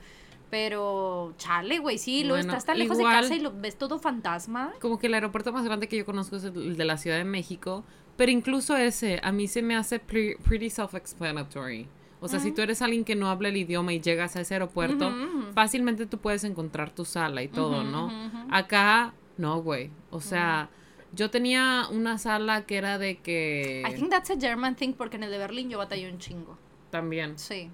Pero, 0.49 1.33
chale, 1.37 1.79
güey, 1.79 1.97
sí, 1.97 2.23
lo 2.23 2.33
Bueno, 2.35 2.49
estás 2.51 2.65
tan 2.65 2.77
lejos 2.77 2.97
igual- 2.99 3.15
de 3.15 3.21
casa 3.21 3.35
y 3.35 3.39
lo 3.39 3.51
ves 3.53 3.77
todo 3.77 3.99
fantasma. 3.99 4.73
Como 4.81 4.99
que 4.99 5.07
el 5.07 5.13
aeropuerto 5.13 5.53
más 5.53 5.63
grande 5.63 5.87
que 5.87 5.97
yo 5.97 6.05
conozco 6.05 6.35
es 6.35 6.43
el 6.43 6.75
de 6.75 6.85
la 6.85 6.97
Ciudad 6.97 7.17
de 7.17 7.23
México, 7.23 7.85
pero 8.17 8.31
incluso 8.31 8.75
ese 8.75 9.19
a 9.23 9.31
mí 9.31 9.47
se 9.47 9.61
me 9.61 9.75
hace 9.77 9.99
pre- 9.99 10.35
pretty 10.43 10.69
self-explanatory. 10.69 11.87
O 12.23 12.27
sea, 12.27 12.39
si 12.39 12.51
tú 12.51 12.61
eres 12.61 12.81
alguien 12.83 13.03
que 13.03 13.15
no 13.15 13.29
habla 13.29 13.49
el 13.49 13.57
idioma 13.57 13.93
y 13.93 13.99
llegas 13.99 14.35
a 14.35 14.41
ese 14.41 14.53
aeropuerto, 14.53 15.11
fácilmente 15.53 16.05
tú 16.05 16.19
puedes 16.19 16.43
encontrar 16.43 16.91
tu 16.91 17.03
sala 17.03 17.41
y 17.41 17.47
todo, 17.47 17.83
¿no? 17.83 18.09
Acá, 18.51 19.13
no, 19.37 19.61
güey. 19.61 19.89
O 20.11 20.21
sea, 20.21 20.69
yo 21.13 21.31
tenía 21.31 21.87
una 21.91 22.19
sala 22.19 22.65
que 22.65 22.77
era 22.77 22.97
de 22.97 23.17
que... 23.17 23.83
I 23.89 23.95
think 23.95 24.11
that's 24.11 24.29
a 24.29 24.39
German 24.39 24.75
thing 24.75 24.93
porque 24.93 25.17
en 25.17 25.23
el 25.23 25.31
de 25.31 25.39
Berlín 25.39 25.69
yo 25.69 25.79
batallé 25.79 26.11
un 26.11 26.19
chingo. 26.19 26.57
También. 26.91 27.37
Sí. 27.39 27.69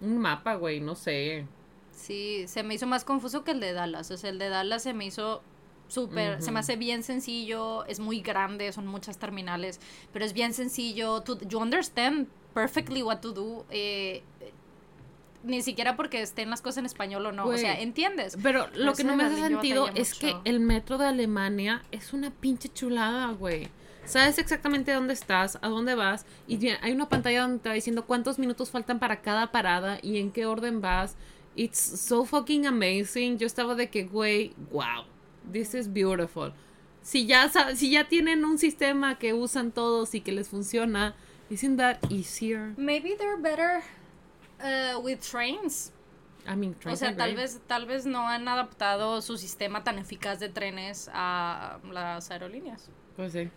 Un 0.00 0.18
mapa, 0.18 0.54
güey, 0.54 0.80
no 0.80 0.94
sé. 0.94 1.46
Sí, 1.90 2.44
se 2.46 2.62
me 2.62 2.74
hizo 2.74 2.86
más 2.86 3.04
confuso 3.04 3.42
que 3.42 3.50
el 3.50 3.60
de 3.60 3.72
Dallas. 3.72 4.10
O 4.10 4.16
sea, 4.16 4.30
el 4.30 4.38
de 4.38 4.48
Dallas 4.50 4.82
se 4.82 4.94
me 4.94 5.06
hizo 5.06 5.42
súper, 5.88 6.42
se 6.42 6.50
me 6.50 6.60
hace 6.60 6.76
bien 6.76 7.02
sencillo, 7.02 7.84
es 7.86 8.00
muy 8.00 8.20
grande, 8.20 8.72
son 8.72 8.86
muchas 8.86 9.18
terminales, 9.18 9.80
pero 10.12 10.24
es 10.24 10.32
bien 10.32 10.54
sencillo. 10.54 11.22
Tú, 11.22 11.38
you 11.48 11.58
understand 11.58 12.28
perfectly 12.52 13.02
what 13.02 13.20
to 13.20 13.32
do. 13.32 13.66
Eh, 13.70 14.22
ni 15.44 15.62
siquiera 15.62 15.94
porque 15.94 16.22
estén 16.22 16.50
las 16.50 16.62
cosas 16.62 16.78
en 16.78 16.86
español 16.86 17.26
o 17.26 17.32
no, 17.32 17.46
o 17.46 17.56
sea, 17.56 17.78
entiendes. 17.80 18.36
Pero 18.42 18.68
lo 18.74 18.94
que 18.94 19.04
no 19.04 19.14
me 19.14 19.24
hace 19.24 19.36
sentido 19.36 19.88
es 19.94 20.14
que 20.14 20.34
el 20.44 20.60
metro 20.60 20.98
de 20.98 21.06
Alemania 21.06 21.82
es 21.92 22.12
una 22.12 22.30
pinche 22.30 22.70
chulada, 22.70 23.26
güey. 23.32 23.68
Sabes 24.06 24.38
exactamente 24.38 24.92
dónde 24.92 25.14
estás, 25.14 25.58
a 25.62 25.68
dónde 25.68 25.94
vas, 25.94 26.26
y 26.46 26.68
hay 26.68 26.92
una 26.92 27.08
pantalla 27.08 27.42
donde 27.42 27.58
te 27.58 27.68
va 27.70 27.74
diciendo 27.74 28.04
cuántos 28.04 28.38
minutos 28.38 28.70
faltan 28.70 28.98
para 28.98 29.22
cada 29.22 29.50
parada 29.50 29.98
y 30.02 30.18
en 30.18 30.30
qué 30.30 30.46
orden 30.46 30.80
vas. 30.80 31.16
It's 31.56 31.78
so 31.78 32.24
fucking 32.24 32.66
amazing. 32.66 33.38
Yo 33.38 33.46
estaba 33.46 33.74
de 33.74 33.88
que, 33.88 34.04
güey, 34.04 34.52
wow, 34.72 35.04
this 35.50 35.74
is 35.74 35.88
beautiful. 35.88 36.52
Si 37.02 37.26
ya, 37.26 37.50
si 37.74 37.90
ya 37.90 38.04
tienen 38.04 38.44
un 38.44 38.58
sistema 38.58 39.18
que 39.18 39.34
usan 39.34 39.72
todos 39.72 40.14
y 40.14 40.20
que 40.20 40.32
les 40.32 40.48
funciona, 40.48 41.14
isn't 41.50 41.76
that 41.76 41.98
easier? 42.10 42.72
Maybe 42.76 43.14
they're 43.14 43.36
better 43.36 43.82
uh, 44.60 44.98
with 45.00 45.20
trains. 45.20 45.92
I 46.46 46.56
mean, 46.56 46.74
trains 46.74 47.02
o 47.02 47.04
sea, 47.04 47.16
tal 47.16 47.34
vez, 47.34 47.60
tal 47.66 47.86
vez 47.86 48.06
no 48.06 48.26
han 48.28 48.48
adaptado 48.48 49.22
su 49.22 49.36
sistema 49.36 49.82
tan 49.82 49.98
eficaz 49.98 50.40
de 50.40 50.48
trenes 50.48 51.10
a 51.12 51.78
las 51.90 52.30
aerolíneas. 52.30 52.90
Pues 53.16 53.32
sí. 53.32 53.50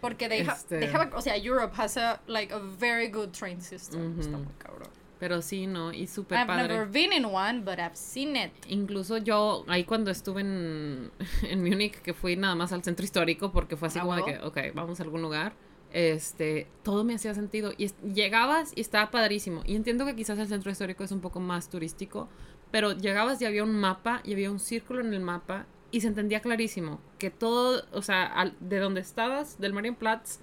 Porque 0.00 0.28
they, 0.28 0.40
este... 0.40 0.90
o 1.14 1.20
sea, 1.20 1.36
Europe 1.36 1.74
has 1.76 1.96
a, 1.96 2.20
like, 2.26 2.52
a 2.52 2.58
very 2.58 3.08
good 3.08 3.30
train 3.32 3.60
system. 3.60 4.18
Está 4.18 4.36
muy 4.36 4.54
cabrón. 4.58 4.88
Pero 5.20 5.42
sí, 5.42 5.66
¿no? 5.66 5.92
Y 5.92 6.06
súper 6.06 6.46
padre. 6.46 6.64
I've 6.64 6.72
never 6.72 6.90
been 6.90 7.12
in 7.12 7.26
one, 7.26 7.60
but 7.60 7.78
I've 7.78 7.94
seen 7.94 8.34
it. 8.36 8.52
Incluso 8.68 9.18
yo, 9.18 9.64
ahí 9.68 9.84
cuando 9.84 10.10
estuve 10.10 10.40
en, 10.40 11.12
en 11.42 11.62
Múnich, 11.62 12.00
que 12.00 12.14
fui 12.14 12.36
nada 12.36 12.54
más 12.54 12.72
al 12.72 12.82
centro 12.82 13.04
histórico, 13.04 13.52
porque 13.52 13.76
fue 13.76 13.88
así 13.88 13.98
ah, 13.98 14.02
como 14.02 14.16
de 14.16 14.24
que, 14.24 14.38
ok, 14.38 14.58
vamos 14.74 14.98
a 14.98 15.02
algún 15.02 15.20
lugar, 15.20 15.52
este, 15.92 16.68
todo 16.82 17.04
me 17.04 17.14
hacía 17.14 17.34
sentido. 17.34 17.72
Y 17.76 17.90
llegabas 18.14 18.72
y 18.74 18.80
estaba 18.80 19.10
padrísimo. 19.10 19.62
Y 19.66 19.76
entiendo 19.76 20.06
que 20.06 20.16
quizás 20.16 20.38
el 20.38 20.48
centro 20.48 20.72
histórico 20.72 21.04
es 21.04 21.12
un 21.12 21.20
poco 21.20 21.38
más 21.38 21.68
turístico, 21.68 22.28
pero 22.70 22.92
llegabas 22.92 23.42
y 23.42 23.44
había 23.44 23.62
un 23.62 23.78
mapa, 23.78 24.22
y 24.24 24.32
había 24.32 24.50
un 24.50 24.58
círculo 24.58 25.00
en 25.00 25.12
el 25.12 25.20
mapa, 25.20 25.66
y 25.90 26.00
se 26.00 26.06
entendía 26.06 26.40
clarísimo 26.40 27.00
que 27.18 27.30
todo, 27.30 27.84
o 27.92 28.02
sea, 28.02 28.54
de 28.60 28.78
donde 28.78 29.00
estabas, 29.00 29.58
del 29.58 29.72
Marienplatz, 29.72 30.38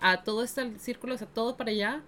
a 0.00 0.22
todo 0.22 0.44
este 0.44 0.78
círculo, 0.78 1.14
o 1.14 1.18
sea, 1.18 1.26
todo 1.26 1.56
para 1.56 1.70
allá, 1.70 2.02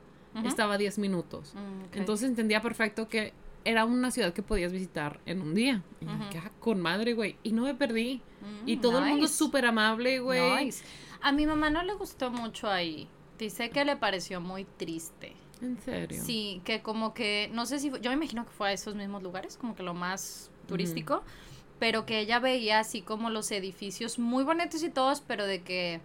estaba 0.44 0.78
10 0.78 0.98
minutos. 0.98 1.54
Mm, 1.54 1.98
Entonces 1.98 2.28
entendía 2.28 2.60
perfecto 2.60 3.08
que 3.08 3.32
era 3.64 3.84
una 3.84 4.10
ciudad 4.10 4.32
que 4.32 4.42
podías 4.42 4.72
visitar 4.72 5.20
en 5.26 5.40
un 5.40 5.54
día. 5.54 5.82
Y 6.00 6.06
ah, 6.08 6.50
con 6.58 6.80
madre, 6.80 7.14
güey. 7.14 7.36
Y 7.42 7.52
no 7.52 7.62
me 7.62 7.74
perdí. 7.74 8.20
Mm, 8.40 8.68
y 8.68 8.76
todo 8.78 8.98
el 8.98 9.04
mundo 9.04 9.28
súper 9.28 9.66
amable, 9.66 10.20
güey. 10.20 10.72
A 11.20 11.32
mi 11.32 11.46
mamá 11.46 11.70
no 11.70 11.82
le 11.82 11.94
gustó 11.94 12.30
mucho 12.30 12.68
ahí. 12.68 13.08
Dice 13.38 13.70
que 13.70 13.84
le 13.84 13.96
pareció 13.96 14.40
muy 14.40 14.64
triste. 14.64 15.34
¿En 15.60 15.80
serio? 15.80 16.22
Sí, 16.24 16.60
que 16.64 16.82
como 16.82 17.14
que, 17.14 17.48
no 17.52 17.66
sé 17.66 17.78
si, 17.78 17.90
yo 18.00 18.10
me 18.10 18.14
imagino 18.14 18.44
que 18.44 18.50
fue 18.50 18.70
a 18.70 18.72
esos 18.72 18.96
mismos 18.96 19.22
lugares, 19.22 19.56
como 19.56 19.76
que 19.76 19.84
lo 19.84 19.94
más 19.94 20.50
turístico 20.66 21.22
pero 21.82 22.06
que 22.06 22.20
ella 22.20 22.38
veía 22.38 22.78
así 22.78 23.02
como 23.02 23.28
los 23.28 23.50
edificios 23.50 24.16
muy 24.20 24.44
bonitos 24.44 24.84
y 24.84 24.88
todos, 24.88 25.20
pero 25.20 25.46
de 25.46 25.62
que 25.62 26.00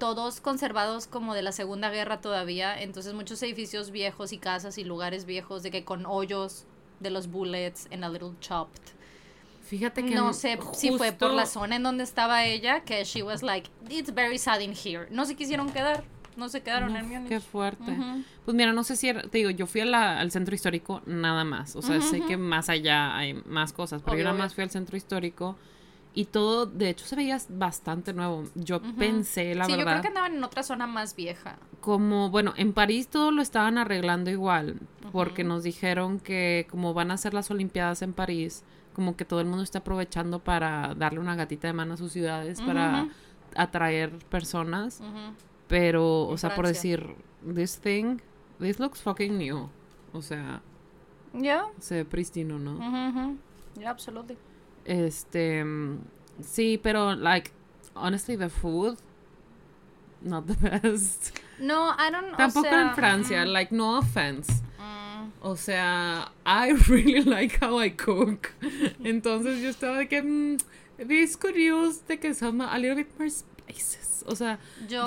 todos 0.00 0.40
conservados 0.40 1.06
como 1.06 1.34
de 1.34 1.42
la 1.42 1.52
Segunda 1.52 1.90
Guerra 1.90 2.20
todavía, 2.20 2.82
entonces 2.82 3.14
muchos 3.14 3.40
edificios 3.44 3.92
viejos 3.92 4.32
y 4.32 4.38
casas 4.38 4.78
y 4.78 4.84
lugares 4.84 5.26
viejos 5.26 5.62
de 5.62 5.70
que 5.70 5.84
con 5.84 6.06
hoyos 6.06 6.64
de 6.98 7.10
los 7.10 7.28
bullets 7.28 7.86
en 7.90 8.02
a 8.02 8.08
little 8.08 8.32
chopped. 8.40 8.80
Fíjate 9.62 10.04
que 10.04 10.14
no 10.14 10.32
sé 10.32 10.58
si 10.72 10.90
fue 10.96 11.12
por 11.12 11.32
la 11.32 11.46
zona 11.46 11.76
en 11.76 11.84
donde 11.84 12.02
estaba 12.02 12.44
ella 12.44 12.80
que 12.80 13.04
she 13.04 13.22
was 13.22 13.42
like 13.42 13.70
it's 13.88 14.12
very 14.12 14.38
sad 14.38 14.60
in 14.60 14.72
here. 14.72 15.06
No 15.10 15.26
se 15.26 15.36
quisieron 15.36 15.70
quedar 15.70 16.02
no 16.36 16.48
se 16.48 16.62
quedaron 16.62 16.96
en 16.96 17.06
Múnich. 17.06 17.28
Qué 17.28 17.40
fuerte. 17.40 17.96
Pues 18.44 18.56
mira, 18.56 18.72
no 18.72 18.82
sé 18.82 18.96
si, 18.96 19.12
te 19.12 19.38
digo, 19.38 19.50
yo 19.50 19.66
fui 19.66 19.82
al 19.82 20.30
centro 20.30 20.54
histórico 20.54 21.02
nada 21.04 21.44
más. 21.44 21.76
O 21.76 21.82
sea, 21.82 22.00
sé 22.00 22.22
que 22.22 22.38
más 22.38 22.70
allá 22.70 23.14
hay 23.16 23.34
más 23.34 23.74
cosas, 23.74 24.00
pero 24.02 24.16
yo 24.16 24.24
nada 24.24 24.36
más 24.36 24.54
fui 24.54 24.64
al 24.64 24.70
centro 24.70 24.96
histórico 24.96 25.56
y 26.12 26.24
todo, 26.24 26.66
de 26.66 26.90
hecho, 26.90 27.06
se 27.06 27.16
veía 27.16 27.38
bastante 27.48 28.12
nuevo. 28.12 28.44
Yo 28.54 28.80
pensé, 28.80 29.54
la 29.54 29.66
verdad. 29.66 29.66
Sí, 29.66 29.80
yo 29.80 29.86
creo 29.86 30.02
que 30.02 30.08
andaban 30.08 30.34
en 30.34 30.44
otra 30.44 30.62
zona 30.62 30.86
más 30.86 31.14
vieja. 31.14 31.58
Como, 31.80 32.30
bueno, 32.30 32.52
en 32.56 32.72
París 32.72 33.08
todo 33.08 33.30
lo 33.30 33.42
estaban 33.42 33.78
arreglando 33.78 34.30
igual, 34.30 34.80
porque 35.12 35.44
nos 35.44 35.62
dijeron 35.62 36.18
que 36.18 36.66
como 36.70 36.94
van 36.94 37.10
a 37.10 37.16
ser 37.16 37.32
las 37.32 37.50
Olimpiadas 37.50 38.02
en 38.02 38.12
París, 38.12 38.64
como 38.92 39.16
que 39.16 39.24
todo 39.24 39.40
el 39.40 39.46
mundo 39.46 39.62
está 39.62 39.78
aprovechando 39.78 40.40
para 40.40 40.94
darle 40.94 41.20
una 41.20 41.36
gatita 41.36 41.68
de 41.68 41.72
mano 41.74 41.94
a 41.94 41.96
sus 41.96 42.12
ciudades, 42.12 42.60
para 42.60 43.08
atraer 43.54 44.10
personas. 44.26 45.00
Pero, 45.68 46.26
o 46.26 46.36
sea, 46.36 46.56
por 46.56 46.66
decir, 46.66 47.14
this 47.54 47.78
thing, 47.78 48.18
this 48.58 48.80
looks 48.80 49.00
fucking 49.00 49.38
new. 49.38 49.68
O 50.12 50.22
sea, 50.22 50.60
ya. 51.32 51.66
Se 51.78 51.94
ve 51.94 52.04
pristino, 52.04 52.58
¿no? 52.58 53.38
Yeah, 53.78 53.90
absolutely. 53.90 54.36
Este, 54.84 55.64
sí, 56.42 56.78
pero, 56.82 57.14
like, 57.14 57.50
honestly, 57.94 58.36
the 58.36 58.48
food, 58.48 58.98
not 60.22 60.46
the 60.46 60.54
best. 60.80 61.38
No, 61.58 61.90
I 61.96 62.10
don't 62.10 62.36
Tampoco 62.36 62.66
o 62.66 62.70
sea, 62.70 62.88
en 62.88 62.94
Francia, 62.94 63.44
like, 63.46 63.74
no 63.74 63.98
offense. 63.98 64.62
Mm. 64.78 65.32
O 65.42 65.56
sea, 65.56 66.32
I 66.46 66.72
really 66.88 67.22
like 67.22 67.58
how 67.60 67.78
I 67.78 67.90
cook. 67.90 68.52
Entonces 69.04 69.60
yo 69.62 69.68
estaba 69.70 69.98
de 69.98 70.08
que, 70.08 70.22
mm, 70.22 70.58
this 71.06 71.36
could 71.36 71.56
use 71.56 72.00
de 72.06 72.18
que 72.18 72.34
some 72.34 72.62
a 72.62 72.78
little 72.78 72.96
bit 72.96 73.08
more 73.18 73.30
spices. 73.30 74.24
O 74.26 74.34
sea, 74.34 74.58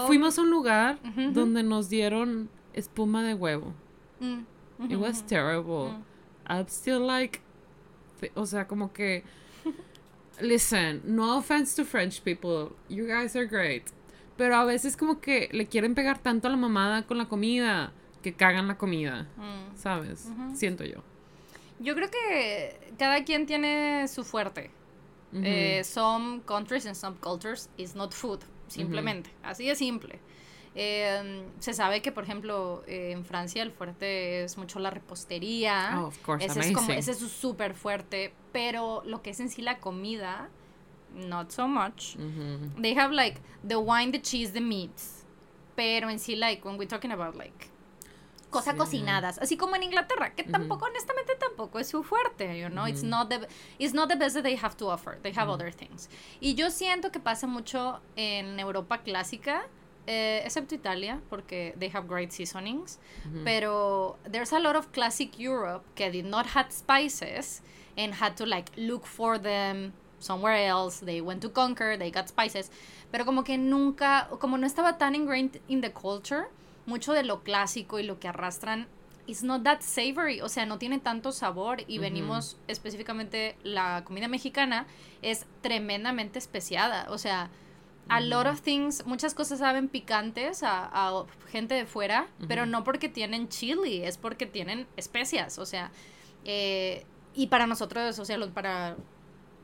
fuimos 0.08 0.38
a 0.38 0.42
un 0.42 0.50
lugar 0.52 0.98
donde 1.34 1.64
nos 1.64 1.90
dieron 1.90 2.50
espuma 2.74 3.24
de 3.24 3.34
huevo. 3.34 3.74
Mm, 4.20 4.46
It 4.92 4.98
was 4.98 5.22
terrible. 5.22 5.90
Mm. 5.92 6.04
I'm 6.48 6.68
still 6.68 7.00
like, 7.06 7.42
o 8.36 8.46
sea, 8.46 8.68
como 8.68 8.92
que, 8.92 9.24
listen, 10.42 11.02
no 11.06 11.38
offense 11.38 11.76
to 11.76 11.86
French 11.86 12.24
people, 12.24 12.76
you 12.90 13.08
guys 13.08 13.36
are 13.36 13.46
great. 13.46 13.84
Pero 14.38 14.56
a 14.56 14.66
veces 14.66 14.98
como 14.98 15.20
que 15.20 15.50
le 15.52 15.68
quieren 15.68 15.94
pegar 15.94 16.18
tanto 16.22 16.48
a 16.48 16.52
la 16.52 16.58
mamada 16.58 17.04
con 17.04 17.18
la 17.18 17.26
comida 17.26 17.94
que 18.24 18.34
cagan 18.34 18.68
la 18.68 18.78
comida, 18.78 19.28
mm. 19.38 19.78
¿sabes? 19.78 20.30
Siento 20.56 20.84
yo. 20.86 21.04
Yo 21.80 21.96
creo 21.96 22.10
que 22.10 22.94
cada 22.98 23.24
quien 23.24 23.46
tiene 23.46 24.08
su 24.08 24.24
fuerte. 24.24 24.72
Eh, 25.36 25.84
some 25.84 26.42
countries 26.46 26.86
and 26.86 26.96
some 26.96 27.18
cultures 27.20 27.68
is 27.76 27.96
not 27.96 28.14
food 28.14 28.40
simplemente, 28.68 29.32
así 29.44 29.68
de 29.68 29.76
simple. 29.76 30.20
Em, 30.76 31.44
se 31.60 31.74
sabe 31.74 32.02
que, 32.02 32.12
por 32.12 32.24
ejemplo, 32.24 32.84
en 32.88 33.26
Francia 33.26 33.62
el 33.62 33.72
fuerte 33.72 34.44
es 34.44 34.58
mucho 34.58 34.80
la 34.80 34.90
repostería. 34.90 36.00
Oh, 36.00 36.08
of 36.08 36.18
course, 36.20 36.46
ese, 36.46 36.60
es 36.60 36.90
ese 36.90 37.12
es 37.12 37.20
súper 37.20 37.76
fuerte, 37.76 38.34
pero 38.52 39.04
lo 39.06 39.22
que 39.22 39.32
es 39.32 39.40
en 39.40 39.50
sí 39.50 39.62
la 39.62 39.80
comida, 39.80 40.50
not 41.14 41.52
so 41.52 41.68
much. 41.68 42.16
They 42.82 42.98
have 42.98 43.14
like 43.14 43.40
the 43.68 43.76
wine, 43.76 44.12
the 44.12 44.22
cheese, 44.22 44.52
the 44.52 44.62
meats. 44.62 45.26
Pero 45.76 46.10
en 46.10 46.20
sí, 46.20 46.36
like, 46.36 46.66
when 46.66 46.78
we're 46.78 46.88
talking 46.88 47.12
about 47.12 47.36
like 47.36 47.74
cosas 48.54 48.76
cocinadas, 48.76 49.40
así 49.40 49.58
como 49.58 49.76
en 49.76 49.84
Inglaterra, 49.84 50.36
que 50.36 50.44
tampoco, 50.44 50.86
honestamente, 50.86 51.36
tampoco 51.36 51.80
es 51.80 51.88
su 51.88 52.04
fuerte, 52.04 52.60
you 52.60 52.70
know, 52.70 52.86
it's, 52.86 53.04
not 53.04 53.28
the, 53.30 53.48
it's 53.80 53.94
not 53.94 54.08
the 54.10 54.16
best 54.16 54.36
that 54.36 54.44
they 54.44 54.56
have 54.56 54.78
to 54.78 54.90
offer, 54.90 55.18
they 55.24 55.34
have 55.36 55.50
other 55.50 55.74
things. 55.74 56.08
Y 56.40 56.54
yo 56.54 56.70
siento 56.70 57.12
que 57.12 57.20
pasa 57.20 57.48
mucho 57.48 58.00
en 58.16 58.60
Europa 58.60 59.00
clásica, 59.00 59.68
eh, 60.08 60.42
excepto 60.46 60.76
Italia, 60.76 61.22
porque 61.30 61.74
they 61.80 61.90
have 61.90 62.08
great 62.08 62.32
seasonings, 62.32 63.00
pero 63.44 64.18
there's 64.30 64.52
a 64.52 64.60
lot 64.60 64.76
of 64.76 64.92
classic 64.92 65.40
Europe 65.40 65.84
que 65.96 66.10
did 66.12 66.26
not 66.26 66.46
have 66.56 66.72
spices 66.72 67.62
and 67.98 68.14
had 68.16 68.36
to 68.36 68.46
like 68.46 68.72
look 68.76 69.06
for 69.06 69.40
them 69.40 69.94
somewhere 70.20 70.66
else, 70.66 71.00
they 71.06 71.22
went 71.22 71.42
to 71.42 71.50
conquer, 71.50 71.98
they 71.98 72.12
got 72.12 72.28
spices, 72.28 72.72
pero 73.12 73.26
como 73.26 73.44
que 73.44 73.58
nunca, 73.58 74.28
como 74.40 74.58
no 74.58 74.66
estaba 74.66 74.98
tan 74.98 75.16
ingrained 75.16 75.60
in 75.68 75.82
the 75.82 75.92
culture, 75.92 76.48
mucho 76.86 77.14
de 77.14 77.24
lo 77.24 77.44
clásico 77.44 78.00
y 78.00 78.04
lo 78.04 78.20
que 78.20 78.28
arrastran 78.28 78.88
is 79.28 79.44
not 79.44 79.64
that 79.64 79.82
savory, 79.82 80.42
o 80.42 80.50
sea, 80.50 80.66
no 80.66 80.78
tiene 80.78 81.00
tanto 81.00 81.32
sabor 81.32 81.84
y 81.88 81.98
venimos 81.98 82.58
específicamente 82.68 83.56
la 83.64 84.04
comida 84.04 84.28
mexicana 84.28 84.86
es 85.22 85.46
tremendamente 85.62 86.40
especiada, 86.40 87.08
o 87.10 87.18
sea, 87.18 87.50
a 88.10 88.22
lot 88.22 88.48
of 88.48 88.62
things, 88.62 89.06
muchas 89.06 89.34
cosas 89.34 89.60
saben 89.60 89.88
picantes 89.88 90.62
a, 90.64 91.24
gente 91.50 91.76
de 91.76 91.86
fuera, 91.86 92.28
pero 92.48 92.66
no 92.66 92.84
porque 92.84 93.10
tienen 93.10 93.48
chili, 93.50 94.04
es 94.04 94.18
porque 94.18 94.46
tienen 94.46 94.88
especias, 94.98 95.60
o 95.60 95.66
sea, 95.66 95.92
eh, 96.46 97.06
y 97.34 97.48
para 97.48 97.68
nosotros, 97.68 98.20
o 98.20 98.26
sea, 98.26 98.38
para 98.54 98.98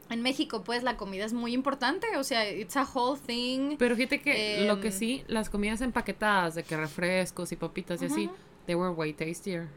en 0.10 0.22
México, 0.24 0.64
pues 0.64 0.82
la 0.84 0.98
comida 0.98 1.26
es 1.26 1.34
muy 1.34 1.54
importante, 1.54 2.08
o 2.18 2.24
sea, 2.24 2.50
it's 2.50 2.76
a 2.76 2.84
whole 2.84 3.20
thing. 3.20 3.76
Pero 3.78 3.96
fíjate 3.96 4.22
que 4.22 4.66
lo 4.66 4.80
que 4.80 4.88
em, 4.88 4.94
sí, 4.94 5.24
las 5.28 5.50
comidas 5.50 5.82
empaquetadas 5.82 6.56
de 6.56 6.64
que 6.64 6.76
refrescos 6.76 7.52
y 7.52 7.56
papitas 7.56 8.02
y 8.02 8.06
así, 8.06 8.30
they 8.66 8.76
were 8.76 8.92
way 8.92 9.14
tastier. 9.14 9.68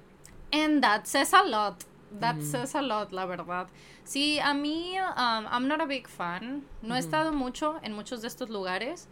And 0.51 0.83
that 0.83 1.05
says 1.05 1.35
a 1.35 1.43
lot. 1.43 1.85
That 2.21 2.41
says 2.43 2.75
a 2.75 2.83
lot, 2.83 3.13
la 3.13 3.27
verdad. 3.27 3.69
Sí, 4.05 4.39
a 4.39 4.55
mí, 4.55 4.99
um, 4.99 5.47
I'm 5.51 5.69
not 5.69 5.81
a 5.81 5.87
big 5.87 6.09
fan. 6.09 6.65
No 6.83 6.95
he 6.95 6.99
estado 6.99 7.33
mucho 7.33 7.79
en 7.83 7.93
muchos 7.95 8.23
de 8.23 8.29
estos 8.29 8.49
lugares. 8.49 9.09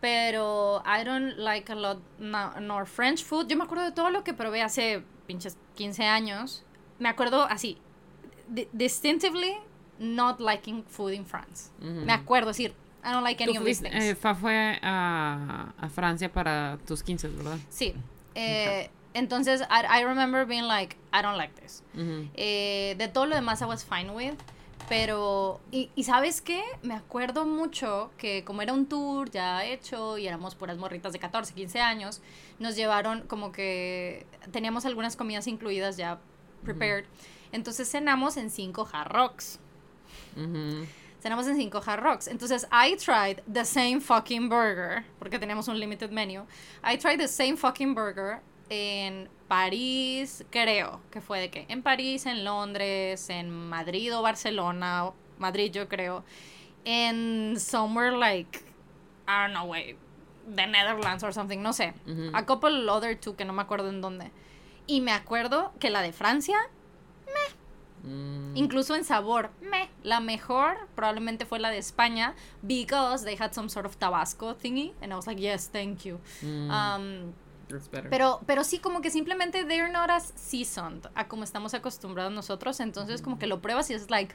Pero 0.00 0.82
I 0.84 1.04
don't 1.04 1.38
like 1.38 1.70
a 1.70 1.74
lot 1.74 1.98
nor 2.18 2.86
French 2.86 3.24
food. 3.24 3.48
Yo 3.48 3.56
me 3.56 3.64
acuerdo 3.64 3.84
de 3.84 3.92
todo 3.92 4.10
lo 4.10 4.22
que 4.22 4.34
probé 4.34 4.62
hace 4.62 5.02
pinches 5.26 5.56
15 5.74 6.04
años. 6.04 6.62
Me 6.98 7.08
acuerdo 7.08 7.44
así, 7.44 7.78
distinctively 8.72 9.56
not 9.98 10.40
liking 10.40 10.84
food 10.84 11.12
in 11.12 11.24
France. 11.24 11.70
Me 11.80 12.12
acuerdo 12.12 12.48
decir, 12.48 12.74
I 13.04 13.12
don't 13.12 13.22
like 13.22 13.40
any 13.40 13.56
of 13.56 13.64
these 13.64 13.80
things. 13.80 13.94
Eh, 13.94 14.14
fue 14.14 14.78
a, 14.82 15.72
a, 15.78 15.88
Francia 15.88 16.30
para 16.30 16.78
tus 16.86 17.02
15, 17.02 17.28
¿verdad? 17.28 17.58
Sí. 17.70 17.94
Eh, 18.34 18.90
entonces, 19.16 19.62
I, 19.62 20.00
I, 20.00 20.04
remember 20.04 20.44
being 20.44 20.64
like, 20.64 20.96
I 21.12 21.22
don't 21.22 21.38
like 21.38 21.54
this. 21.60 21.82
eh, 22.34 22.94
de 22.98 23.08
todo 23.08 23.26
lo 23.26 23.34
demás, 23.34 23.62
I 23.62 23.64
was 23.64 23.82
fine 23.82 24.10
with. 24.10 24.34
Pero, 24.88 25.60
y, 25.72 25.90
y, 25.96 26.04
sabes 26.04 26.40
qué? 26.40 26.62
Me 26.82 26.94
acuerdo 26.94 27.44
mucho 27.46 28.10
que 28.18 28.44
como 28.44 28.62
era 28.62 28.72
un 28.72 28.86
tour 28.86 29.30
ya 29.30 29.64
hecho 29.64 30.16
y 30.18 30.28
éramos 30.28 30.54
puras 30.54 30.76
morritas 30.76 31.12
de 31.12 31.18
14, 31.18 31.54
15 31.54 31.80
años, 31.80 32.20
nos 32.58 32.76
llevaron 32.76 33.22
como 33.22 33.50
que 33.50 34.26
teníamos 34.52 34.84
algunas 34.84 35.16
comidas 35.16 35.46
incluidas 35.46 35.96
ya 35.96 36.20
prepared. 36.62 37.06
Entonces 37.52 37.90
cenamos 37.90 38.36
en 38.36 38.50
cinco 38.50 38.86
hard 38.92 39.12
rocks. 39.12 39.58
Cenamos 41.20 41.46
en 41.48 41.56
cinco 41.56 41.82
hard 41.84 42.02
rocks. 42.02 42.28
Entonces, 42.28 42.68
I 42.70 42.96
tried 42.96 43.42
the 43.50 43.64
same 43.64 44.00
fucking 44.00 44.48
burger, 44.48 45.04
porque 45.18 45.38
teníamos 45.38 45.66
un 45.68 45.80
limited 45.80 46.10
menu. 46.10 46.42
I 46.84 46.98
tried 46.98 47.18
the 47.18 47.28
same 47.28 47.56
fucking 47.56 47.94
burger 47.94 48.40
en 48.68 49.28
París, 49.48 50.44
creo 50.50 51.00
que 51.10 51.20
fue 51.20 51.40
de 51.40 51.50
que 51.50 51.66
en 51.68 51.82
París, 51.82 52.26
en 52.26 52.44
Londres, 52.44 53.30
en 53.30 53.50
Madrid 53.50 54.16
o 54.16 54.22
Barcelona, 54.22 55.12
Madrid 55.38 55.70
yo 55.72 55.88
creo, 55.88 56.24
en 56.84 57.58
somewhere 57.58 58.16
like, 58.16 58.58
I 59.28 59.46
don't 59.46 59.52
know, 59.52 59.64
way, 59.66 59.96
the 60.54 60.66
Netherlands 60.66 61.22
or 61.22 61.32
something, 61.32 61.58
no 61.58 61.72
sé, 61.72 61.94
a 62.32 62.44
couple 62.44 62.88
other 62.88 63.18
two 63.18 63.36
que 63.36 63.44
no 63.44 63.52
me 63.52 63.62
acuerdo 63.62 63.88
en 63.88 64.00
dónde. 64.00 64.30
Y 64.86 65.00
me 65.00 65.12
acuerdo 65.12 65.72
que 65.80 65.90
la 65.90 66.00
de 66.00 66.12
Francia, 66.12 66.56
meh. 67.26 68.08
Mm. 68.08 68.56
Incluso 68.56 68.94
en 68.94 69.04
sabor, 69.04 69.50
meh. 69.60 69.88
La 70.04 70.20
mejor 70.20 70.88
probablemente 70.94 71.44
fue 71.44 71.58
la 71.58 71.70
de 71.70 71.78
España 71.78 72.34
because 72.62 73.24
they 73.24 73.36
had 73.36 73.52
some 73.52 73.68
sort 73.68 73.84
of 73.84 73.98
Tabasco 73.98 74.54
thingy 74.54 74.92
and 75.02 75.12
I 75.12 75.16
was 75.16 75.26
like, 75.26 75.40
yes, 75.40 75.68
thank 75.68 76.04
you. 76.04 76.20
Mm. 76.40 76.70
Um, 76.70 77.34
pero, 78.10 78.40
pero 78.46 78.64
sí, 78.64 78.78
como 78.78 79.00
que 79.00 79.10
simplemente 79.10 79.64
they're 79.64 79.92
not 79.92 80.10
as 80.10 80.32
seasoned 80.36 81.06
a 81.14 81.28
como 81.28 81.44
estamos 81.44 81.74
acostumbrados 81.74 82.32
nosotros. 82.32 82.80
Entonces, 82.80 83.22
como 83.22 83.38
que 83.38 83.46
lo 83.46 83.60
pruebas 83.60 83.90
y 83.90 83.94
es 83.94 84.10
like, 84.10 84.34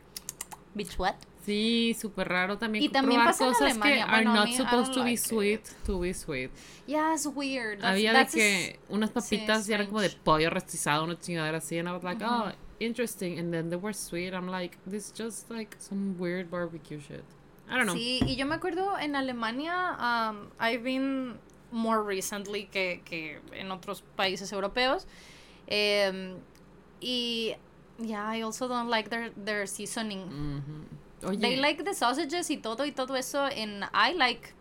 bitch, 0.73 0.97
what? 0.99 1.15
Sí, 1.45 1.95
súper 1.99 2.29
raro 2.29 2.57
también. 2.57 2.83
Y 2.83 2.89
también 2.89 3.23
pasa 3.23 3.45
cosas 3.45 3.75
en 3.75 3.81
Alemania. 3.81 4.05
que 4.05 4.11
are 4.11 4.25
not 4.25 4.49
supposed 4.49 4.93
to 4.93 5.03
be 5.03 5.17
sweet, 5.17 5.61
to 5.85 5.99
be 5.99 6.13
sweet. 6.13 6.51
Yeah, 6.85 7.13
it's 7.13 7.25
weird. 7.25 7.83
Había 7.83 8.13
de 8.13 8.27
que 8.27 8.79
unas 8.89 9.09
papitas 9.09 9.67
y 9.67 9.73
eran 9.73 9.87
como 9.87 10.01
de 10.01 10.09
pollo 10.09 10.49
rostizado, 10.49 11.03
una 11.03 11.17
chingadera 11.19 11.57
así. 11.57 11.79
And 11.79 11.89
I 11.89 11.93
was 11.93 12.03
like, 12.03 12.23
oh, 12.23 12.51
interesting. 12.79 13.39
And 13.39 13.51
then 13.51 13.69
they 13.69 13.77
were 13.77 13.93
sweet. 13.93 14.33
I'm 14.33 14.47
like, 14.47 14.77
this 14.85 15.07
is 15.07 15.13
just 15.17 15.49
like 15.49 15.75
some 15.79 16.15
weird 16.19 16.51
barbecue 16.51 16.99
shit. 16.99 17.23
I 17.67 17.77
don't 17.77 17.85
know. 17.85 17.95
Sí, 17.95 18.19
y 18.25 18.35
yo 18.35 18.45
me 18.45 18.55
acuerdo 18.55 18.99
en 18.99 19.15
Alemania, 19.15 19.95
um, 19.97 20.49
I've 20.59 20.83
been 20.83 21.39
more 21.71 22.03
recently 22.03 22.65
que, 22.65 23.01
que 23.05 23.39
en 23.53 23.71
otros 23.71 24.03
países 24.15 24.51
europeos. 24.51 25.05
Um, 25.69 26.39
y 26.99 27.55
yeah, 27.99 28.27
I 28.27 28.41
also 28.41 28.67
don't 28.67 28.89
like 28.89 29.10
their, 29.10 29.31
their 29.36 29.65
seasoning. 29.67 30.27
Mm-hmm. 30.27 31.39
They 31.39 31.57
like 31.57 31.84
the 31.84 31.93
sausages 31.93 32.49
y 32.49 32.57
todo 32.57 32.84
y 32.84 32.91
todo 32.91 33.15
eso. 33.15 33.45
And 33.45 33.86
I 33.93 34.13
like 34.13 34.53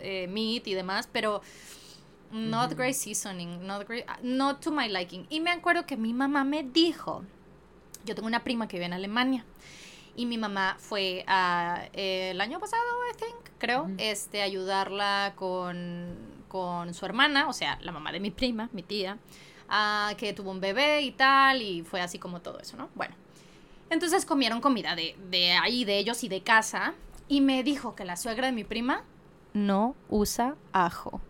eh, 0.00 0.26
meat 0.26 0.66
y 0.66 0.74
demás, 0.74 1.08
pero 1.12 1.42
not 2.32 2.70
mm-hmm. 2.70 2.76
great 2.76 2.96
seasoning, 2.96 3.66
not 3.66 3.86
great, 3.86 4.04
not 4.22 4.60
to 4.62 4.70
my 4.70 4.88
liking. 4.88 5.26
Y 5.30 5.40
me 5.40 5.50
acuerdo 5.50 5.86
que 5.86 5.96
mi 5.96 6.12
mamá 6.12 6.44
me 6.44 6.64
dijo, 6.64 7.24
yo 8.04 8.14
tengo 8.14 8.26
una 8.26 8.42
prima 8.42 8.66
que 8.66 8.78
vive 8.78 8.86
en 8.86 8.92
Alemania 8.94 9.44
y 10.16 10.26
mi 10.26 10.38
mamá 10.38 10.76
fue 10.78 11.24
a, 11.26 11.88
el 11.92 12.40
año 12.40 12.58
pasado, 12.58 12.82
I 13.10 13.16
think, 13.16 13.41
creo, 13.62 13.88
este, 13.96 14.42
ayudarla 14.42 15.34
con, 15.36 16.16
con 16.48 16.92
su 16.94 17.06
hermana, 17.06 17.48
o 17.48 17.52
sea, 17.52 17.78
la 17.80 17.92
mamá 17.92 18.10
de 18.10 18.18
mi 18.18 18.32
prima, 18.32 18.68
mi 18.72 18.82
tía, 18.82 19.18
que 20.18 20.32
tuvo 20.32 20.50
un 20.50 20.60
bebé 20.60 21.02
y 21.02 21.12
tal, 21.12 21.62
y 21.62 21.82
fue 21.82 22.00
así 22.00 22.18
como 22.18 22.40
todo 22.40 22.58
eso, 22.58 22.76
¿no? 22.76 22.88
Bueno, 22.96 23.14
entonces 23.88 24.26
comieron 24.26 24.60
comida 24.60 24.96
de, 24.96 25.16
de 25.30 25.52
ahí, 25.52 25.84
de 25.84 25.98
ellos 25.98 26.24
y 26.24 26.28
de 26.28 26.42
casa, 26.42 26.94
y 27.28 27.40
me 27.40 27.62
dijo 27.62 27.94
que 27.94 28.04
la 28.04 28.16
suegra 28.16 28.48
de 28.48 28.52
mi 28.52 28.64
prima 28.64 29.04
no 29.52 29.94
usa 30.08 30.56
ajo. 30.72 31.20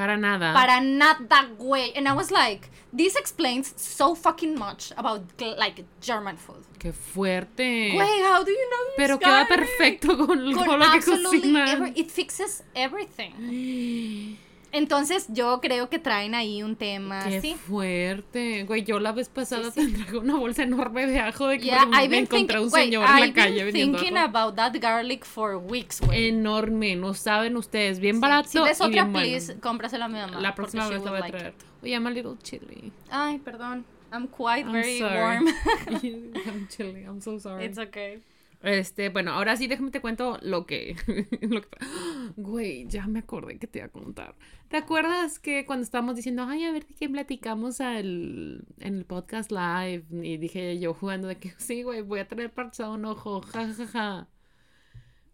Para 0.00 0.16
nada. 0.16 0.54
Para 0.54 0.80
nada, 0.80 1.46
güey. 1.58 1.92
And 1.94 2.08
I 2.08 2.12
was 2.12 2.30
like, 2.30 2.70
this 2.90 3.16
explains 3.16 3.74
so 3.76 4.14
fucking 4.14 4.58
much 4.58 4.92
about 4.96 5.20
like 5.58 5.84
German 6.00 6.38
food. 6.38 6.64
Qué 6.78 6.94
fuerte. 6.94 7.92
Güey, 7.92 8.22
how 8.22 8.42
do 8.42 8.50
you 8.50 8.66
know 8.70 8.84
this 8.86 8.96
Pero 8.96 9.18
queda 9.18 9.46
perfecto 9.46 10.16
con, 10.16 10.54
con, 10.54 10.78
lo 10.78 10.90
que 10.90 11.00
cocinan. 11.02 11.92
it 11.94 12.10
fixes 12.10 12.62
everything. 12.74 14.38
Entonces 14.72 15.26
yo 15.28 15.60
creo 15.60 15.88
que 15.88 15.98
traen 15.98 16.34
ahí 16.34 16.62
un 16.62 16.76
tema 16.76 17.24
Qué 17.24 17.56
fuerte. 17.56 18.64
Güey, 18.64 18.84
yo 18.84 19.00
la 19.00 19.12
vez 19.12 19.28
pasada 19.28 19.70
te 19.70 19.86
traje 19.88 20.16
una 20.16 20.36
bolsa 20.36 20.62
enorme 20.62 21.06
de 21.06 21.18
ajo 21.18 21.48
de 21.48 21.58
que 21.58 21.72
me 22.08 22.18
encontré 22.18 22.60
un 22.60 22.70
señor 22.70 23.04
en 23.08 23.20
la 23.20 23.32
calle 23.32 23.64
vendiendo 23.64 23.98
thinking 23.98 24.16
about 24.16 24.54
that 24.54 24.72
garlic 24.80 25.24
for 25.24 25.56
weeks, 25.56 26.00
güey. 26.00 26.28
Enorme, 26.28 26.96
no 26.96 27.14
saben 27.14 27.56
ustedes, 27.56 27.98
bien 27.98 28.20
barato 28.20 28.48
Si 28.48 28.58
ves 28.60 28.80
otra, 28.80 29.04
bien 29.04 29.12
please, 29.12 29.58
cómprasela 29.60 30.04
a 30.04 30.08
mi 30.08 30.18
mamá. 30.18 30.40
La 30.40 30.54
próxima 30.54 30.88
vez 30.88 31.02
la 31.02 31.10
voy 31.10 31.20
a 31.20 31.26
traer. 31.26 31.54
Oye, 31.82 31.92
I'm 31.92 32.06
a 32.06 32.10
little 32.10 32.36
chilly. 32.42 32.92
Ay, 33.10 33.38
perdón. 33.38 33.84
I'm 34.12 34.26
quite 34.26 34.66
very 34.66 35.00
warm. 35.00 35.46
I'm 35.86 36.68
chilly. 36.68 37.04
I'm 37.04 37.20
so 37.20 37.38
sorry. 37.38 37.64
It's 37.64 37.78
okay. 37.78 38.20
Este, 38.62 39.08
bueno, 39.08 39.32
ahora 39.32 39.56
sí 39.56 39.68
déjame 39.68 39.90
te 39.90 40.02
cuento 40.02 40.38
lo 40.42 40.66
que, 40.66 40.94
lo 41.40 41.62
que... 41.62 41.68
Güey, 42.36 42.86
ya 42.88 43.06
me 43.06 43.20
acordé 43.20 43.58
que 43.58 43.66
te 43.66 43.78
iba 43.78 43.86
a 43.86 43.90
contar. 43.90 44.34
¿Te 44.68 44.76
acuerdas 44.76 45.38
que 45.38 45.64
cuando 45.64 45.82
estábamos 45.84 46.16
diciendo, 46.16 46.44
ay, 46.46 46.64
a 46.64 46.72
ver 46.72 46.86
de 46.86 46.94
qué 46.94 47.08
platicamos 47.08 47.80
al, 47.80 48.64
en 48.78 48.98
el 48.98 49.04
podcast 49.06 49.50
live? 49.50 50.04
Y 50.10 50.36
dije 50.36 50.78
yo 50.78 50.92
jugando 50.94 51.28
de 51.28 51.36
que 51.36 51.50
sí, 51.58 51.82
güey, 51.82 52.02
voy 52.02 52.20
a 52.20 52.28
tener 52.28 52.52
parchado 52.52 52.94
un 52.94 53.04
ojo, 53.06 53.40
ja, 53.42 53.72
ja, 53.72 53.86
ja. 53.86 54.28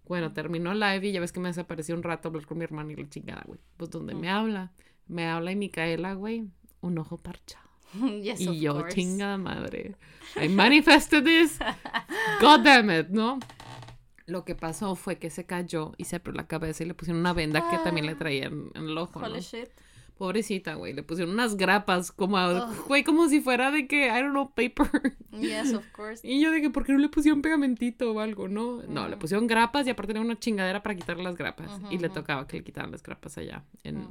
Bueno, 0.07 0.33
terminó 0.33 0.73
live 0.73 1.09
y 1.09 1.13
ya 1.13 1.21
ves 1.21 1.33
que 1.33 1.41
me 1.41 1.49
desapareció 1.49 1.97
un 1.97 2.05
rato 2.05 2.29
hablar 2.29 2.47
con 2.47 2.59
mi 2.59 2.65
hermana 2.65 2.93
y 2.93 2.97
la 2.97 3.09
chingada, 3.09 3.43
güey. 3.45 3.59
Pues 3.77 3.91
donde 3.91 4.15
me 4.15 4.31
habla, 4.31 4.73
me 5.09 5.27
habla 5.27 5.51
y 5.51 5.57
Micaela, 5.57 6.15
güey, 6.15 6.49
un 6.81 6.99
ojo 6.99 7.19
parchado. 7.19 7.66
y 8.39 8.61
yo, 8.61 8.89
chingada 8.89 9.39
madre. 9.39 9.95
I 10.37 10.49
manifested 10.49 11.25
this. 11.25 11.59
God 12.41 12.63
damn 12.65 12.91
it, 12.91 13.09
¿no? 13.09 13.39
Lo 14.27 14.45
que 14.45 14.55
pasó 14.55 14.97
fue 14.97 15.19
que 15.19 15.31
se 15.31 15.47
cayó 15.47 15.93
y 15.97 16.05
se 16.05 16.17
abrió 16.17 16.35
la 16.35 16.47
cabeza 16.47 16.83
y 16.83 16.87
le 16.87 16.95
pusieron 16.95 17.21
una 17.21 17.33
venda 17.33 17.71
que 17.71 17.79
también 17.79 18.07
le 18.07 18.13
ah. 18.13 18.19
traían 18.19 18.71
en 18.75 18.85
el 18.89 18.99
ojo. 18.99 19.21
¿no? 19.21 19.29
Pobrecita, 20.17 20.75
güey. 20.75 20.95
Le 20.95 21.03
pusieron 21.03 21.35
unas 21.35 21.57
grapas 21.57 22.11
como, 22.11 22.39
güey, 22.89 23.05
como 23.05 23.29
si 23.29 23.41
fuera 23.41 23.71
de 23.71 23.87
que, 23.87 24.07
I 24.07 24.23
don't 24.23 24.31
know, 24.31 24.51
paper. 24.51 25.17
Yes, 25.33 25.75
of 25.75 25.87
course. 25.93 26.27
Y 26.27 26.41
yo 26.41 26.51
de 26.51 26.63
que, 26.63 26.71
¿por 26.71 26.87
qué 26.87 26.93
no 26.93 26.99
le 26.99 27.11
pusieron 27.11 27.43
pegamentito 27.43 28.13
o 28.13 28.21
algo, 28.21 28.49
no? 28.49 28.83
No, 28.85 29.09
le 29.09 29.19
pusieron 29.19 29.47
grapas 29.47 29.87
y 29.87 29.91
aparte 29.91 30.15
tenía 30.15 30.27
una 30.27 30.39
chingadera 30.39 30.83
para 30.83 30.95
quitarle 30.95 31.23
las 31.23 31.37
grapas. 31.37 31.71
y 31.91 31.99
le 31.99 32.09
tocaba 32.09 32.47
que 32.47 32.57
le 32.59 32.65
quitaran 32.65 32.91
las 32.91 33.03
grapas 33.03 33.37
allá 33.37 33.65
en, 33.85 34.07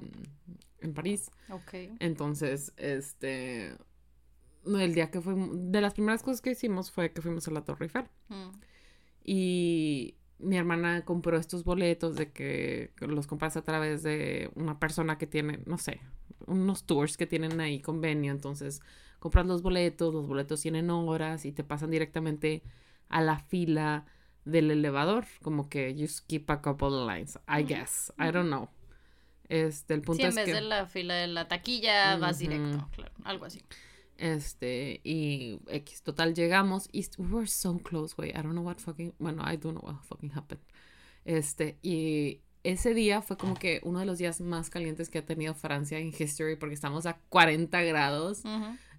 en 0.82 0.94
París. 0.94 1.32
Ok. 1.50 1.74
Entonces, 2.00 2.72
este, 2.78 3.76
el 4.66 4.94
día 4.94 5.10
que 5.10 5.22
fuimos, 5.22 5.50
de 5.72 5.82
las 5.82 5.94
primeras 5.94 6.22
cosas 6.22 6.42
que 6.42 6.52
hicimos 6.52 6.92
fue 6.92 7.12
que 7.12 7.22
fuimos 7.22 7.48
a 7.48 7.52
la 7.52 7.64
Torre 7.64 7.86
Eiffel. 7.86 8.06
Mm. 8.30 8.50
Y 9.24 10.16
mi 10.40 10.58
hermana 10.58 11.04
compró 11.06 11.38
estos 11.38 11.64
boletos 11.64 12.16
de 12.16 12.32
que 12.32 12.92
los 13.00 13.28
compras 13.28 13.58
a 13.58 13.64
través 13.64 14.04
de 14.04 14.52
una 14.56 14.80
persona 14.80 15.18
que 15.18 15.28
tiene, 15.28 15.60
no 15.66 15.78
sé, 15.78 16.02
unos 16.48 16.86
tours 16.86 17.18
que 17.18 17.26
tienen 17.26 17.60
ahí 17.62 17.80
convenio. 17.80 18.32
Entonces, 18.32 18.82
compras 19.20 19.46
los 19.46 19.62
boletos, 19.62 20.14
los 20.14 20.28
boletos 20.28 20.62
tienen 20.62 20.90
horas 20.90 21.46
y 21.46 21.52
te 21.52 21.64
pasan 21.64 21.92
directamente 21.92 22.64
a 23.10 23.22
la 23.22 23.40
fila 23.40 24.06
del 24.44 24.72
elevador. 24.72 25.26
Como 25.42 25.70
que 25.70 25.96
you 25.96 26.08
skip 26.08 26.50
a 26.50 26.62
couple 26.62 26.88
of 26.88 27.10
lines, 27.10 27.40
I 27.48 27.64
guess. 27.64 28.12
I 28.20 28.32
don't 28.32 28.48
know. 28.48 28.70
Este, 29.48 29.94
el 29.94 30.02
punto 30.02 30.24
sí, 30.24 30.28
en 30.28 30.36
vez 30.36 30.48
de 30.48 30.62
la 30.62 30.86
fila 30.88 31.14
de 31.16 31.28
la 31.28 31.48
taquilla, 31.48 32.18
vas 32.18 32.40
directo, 32.40 32.90
claro, 32.96 33.14
algo 33.24 33.46
así. 33.46 33.62
Este, 34.18 35.02
y 35.04 35.60
X, 35.68 36.02
total, 36.04 36.34
llegamos 36.34 36.88
y 36.92 37.06
we 37.18 37.28
were 37.28 37.48
so 37.48 37.78
close, 37.80 38.16
güey. 38.16 38.30
I 38.30 38.42
don't 38.42 38.52
know 38.54 38.64
what 38.64 38.78
fucking, 38.80 39.14
bueno, 39.20 39.44
I 39.46 39.58
don't 39.58 39.78
know 39.78 39.84
what 39.84 40.02
fucking 40.04 40.32
happened. 40.36 40.62
Este, 41.26 41.78
y 41.82 42.42
ese 42.64 42.94
día 42.94 43.22
fue 43.22 43.38
como 43.38 43.56
que 43.56 43.80
uno 43.84 44.00
de 44.00 44.06
los 44.06 44.18
días 44.18 44.40
más 44.42 44.70
calientes 44.70 45.10
que 45.10 45.20
ha 45.20 45.26
tenido 45.26 45.54
Francia 45.54 46.00
en 46.00 46.14
history 46.18 46.56
porque 46.56 46.76
estamos 46.76 47.06
a 47.06 47.18
40 47.30 47.82
grados. 47.84 48.44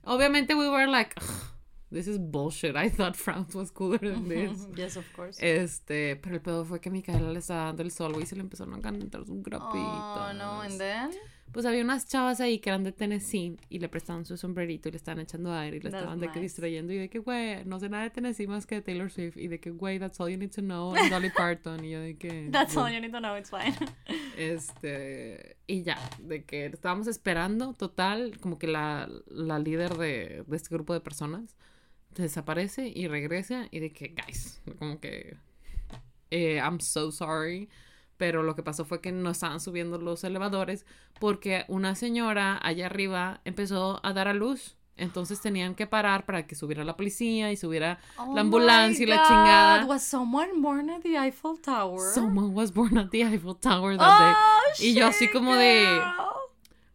Obviamente 0.05 0.55
we 0.55 0.69
were 0.69 0.87
like, 0.87 1.15
"Ugh, 1.21 1.57
this 1.91 2.07
is 2.07 2.19
bullshit. 2.19 2.77
I 2.77 2.91
thought 2.91 3.17
France 3.17 3.57
was 3.57 3.71
cooler 3.73 3.99
than 3.99 4.29
this. 4.29 4.69
yes, 4.77 4.97
of 4.97 5.05
course. 5.15 5.39
Este, 5.41 6.17
pero 6.17 6.37
el 6.37 6.41
pedo 6.43 6.65
fue 6.65 6.81
que 6.81 6.91
Micaela 6.91 7.33
le 7.33 7.39
estaba 7.41 7.65
dando 7.67 7.83
el 7.83 7.91
sol, 7.91 8.13
güey, 8.13 8.25
y 8.25 8.27
se 8.27 8.37
le 8.37 8.43
empezaron 8.43 8.75
a 8.75 8.81
cantar 8.81 9.25
sus 9.25 9.43
grapitas. 9.43 9.73
oh, 9.81 10.33
no, 10.35 10.61
and 10.63 10.79
then? 10.79 11.11
Pues 11.53 11.65
había 11.65 11.83
unas 11.83 12.07
chavas 12.07 12.41
ahí 12.41 12.59
que 12.59 12.69
eran 12.69 12.85
de 12.85 12.93
Tennessee 12.93 13.57
y 13.71 13.79
le 13.79 13.89
prestaban 13.89 14.27
su 14.27 14.37
sombrerito 14.37 14.89
y 14.89 14.93
le 14.93 14.99
estaban 14.99 15.21
echando 15.21 15.53
aire 15.55 15.79
y 15.79 15.81
le 15.81 15.89
estaban 15.89 16.21
de 16.21 16.31
que 16.31 16.41
distrayendo 16.41 16.93
y 16.93 16.99
de 16.99 17.09
que, 17.09 17.19
güey, 17.19 17.65
no 17.65 17.81
sé 17.81 17.89
nada 17.89 18.03
de 18.05 18.11
Tennessee 18.11 18.47
más 18.47 18.67
que 18.67 18.77
de 18.77 18.83
Taylor 18.83 19.11
Swift 19.11 19.39
y 19.39 19.49
de 19.49 19.59
que, 19.59 19.71
güey, 19.71 19.99
that's 19.99 20.21
all 20.21 20.29
you 20.29 20.37
need 20.37 20.51
to 20.51 20.61
know, 20.61 20.95
and 20.95 21.11
Dolly 21.11 21.31
Parton. 21.31 21.85
Y 21.85 21.91
yo 21.91 22.01
de 22.01 22.17
que... 22.17 22.51
That's 22.51 22.77
all 22.77 22.93
you 22.93 23.01
need 23.01 23.13
to 23.13 23.21
know, 23.21 23.37
it's 23.37 23.51
fine. 23.51 23.75
Este, 24.37 25.57
y 25.67 25.83
ya, 25.83 25.99
de 26.19 26.45
que 26.45 26.67
estábamos 26.67 27.07
esperando, 27.07 27.73
total, 27.73 28.39
como 28.39 28.59
que 28.59 28.67
la, 28.67 29.09
la 29.29 29.59
líder 29.59 29.97
de, 29.97 30.45
de 30.47 30.57
este 30.57 30.75
grupo 30.75 30.93
de 30.93 31.01
personas 31.01 31.57
desaparece 32.15 32.93
y 32.95 33.09
regresa 33.09 33.67
y 33.71 33.81
de 33.81 33.93
que, 33.93 34.09
guys, 34.09 34.61
como 34.79 35.01
que, 35.01 35.37
eh, 36.31 36.57
I'm 36.57 36.81
so 36.81 37.11
sorry, 37.11 37.69
pero 38.17 38.43
lo 38.43 38.55
que 38.55 38.63
pasó 38.63 38.85
fue 38.85 39.01
que 39.01 39.13
no 39.13 39.31
estaban 39.31 39.61
subiendo 39.61 39.99
los 39.99 40.25
elevadores 40.25 40.87
porque 41.21 41.65
una 41.69 41.95
señora 41.95 42.59
allá 42.63 42.87
arriba 42.87 43.41
empezó 43.45 44.01
a 44.03 44.13
dar 44.13 44.29
a 44.29 44.35
luz. 44.35 44.77
Entonces 44.99 45.43
tenían 45.43 45.75
que 45.75 45.87
parar 45.87 46.25
para 46.25 46.47
que 46.47 46.55
subiera 46.55 46.83
la 46.83 46.97
policía 46.97 47.53
y 47.53 47.57
subiera 47.59 47.99
Oh 48.17 48.35
la 48.35 48.41
ambulancia 48.41 49.03
y 49.03 49.07
la 49.07 49.23
chingada. 49.27 49.85
Was 49.85 50.03
someone 50.03 50.63
born 50.63 50.89
at 50.89 51.03
the 51.03 51.19
Eiffel 51.19 51.59
Tower? 51.61 52.15
Someone 52.15 52.55
was 52.55 52.73
born 52.73 52.97
at 52.97 53.11
the 53.11 53.23
Eiffel 53.23 53.55
Tower 53.57 53.99
that 53.99 54.19
day. 54.19 54.33
Oh, 54.35 54.83
Y 54.83 54.95
yo 54.95 55.07
así 55.07 55.29
como 55.31 55.55
de-. 55.55 56.01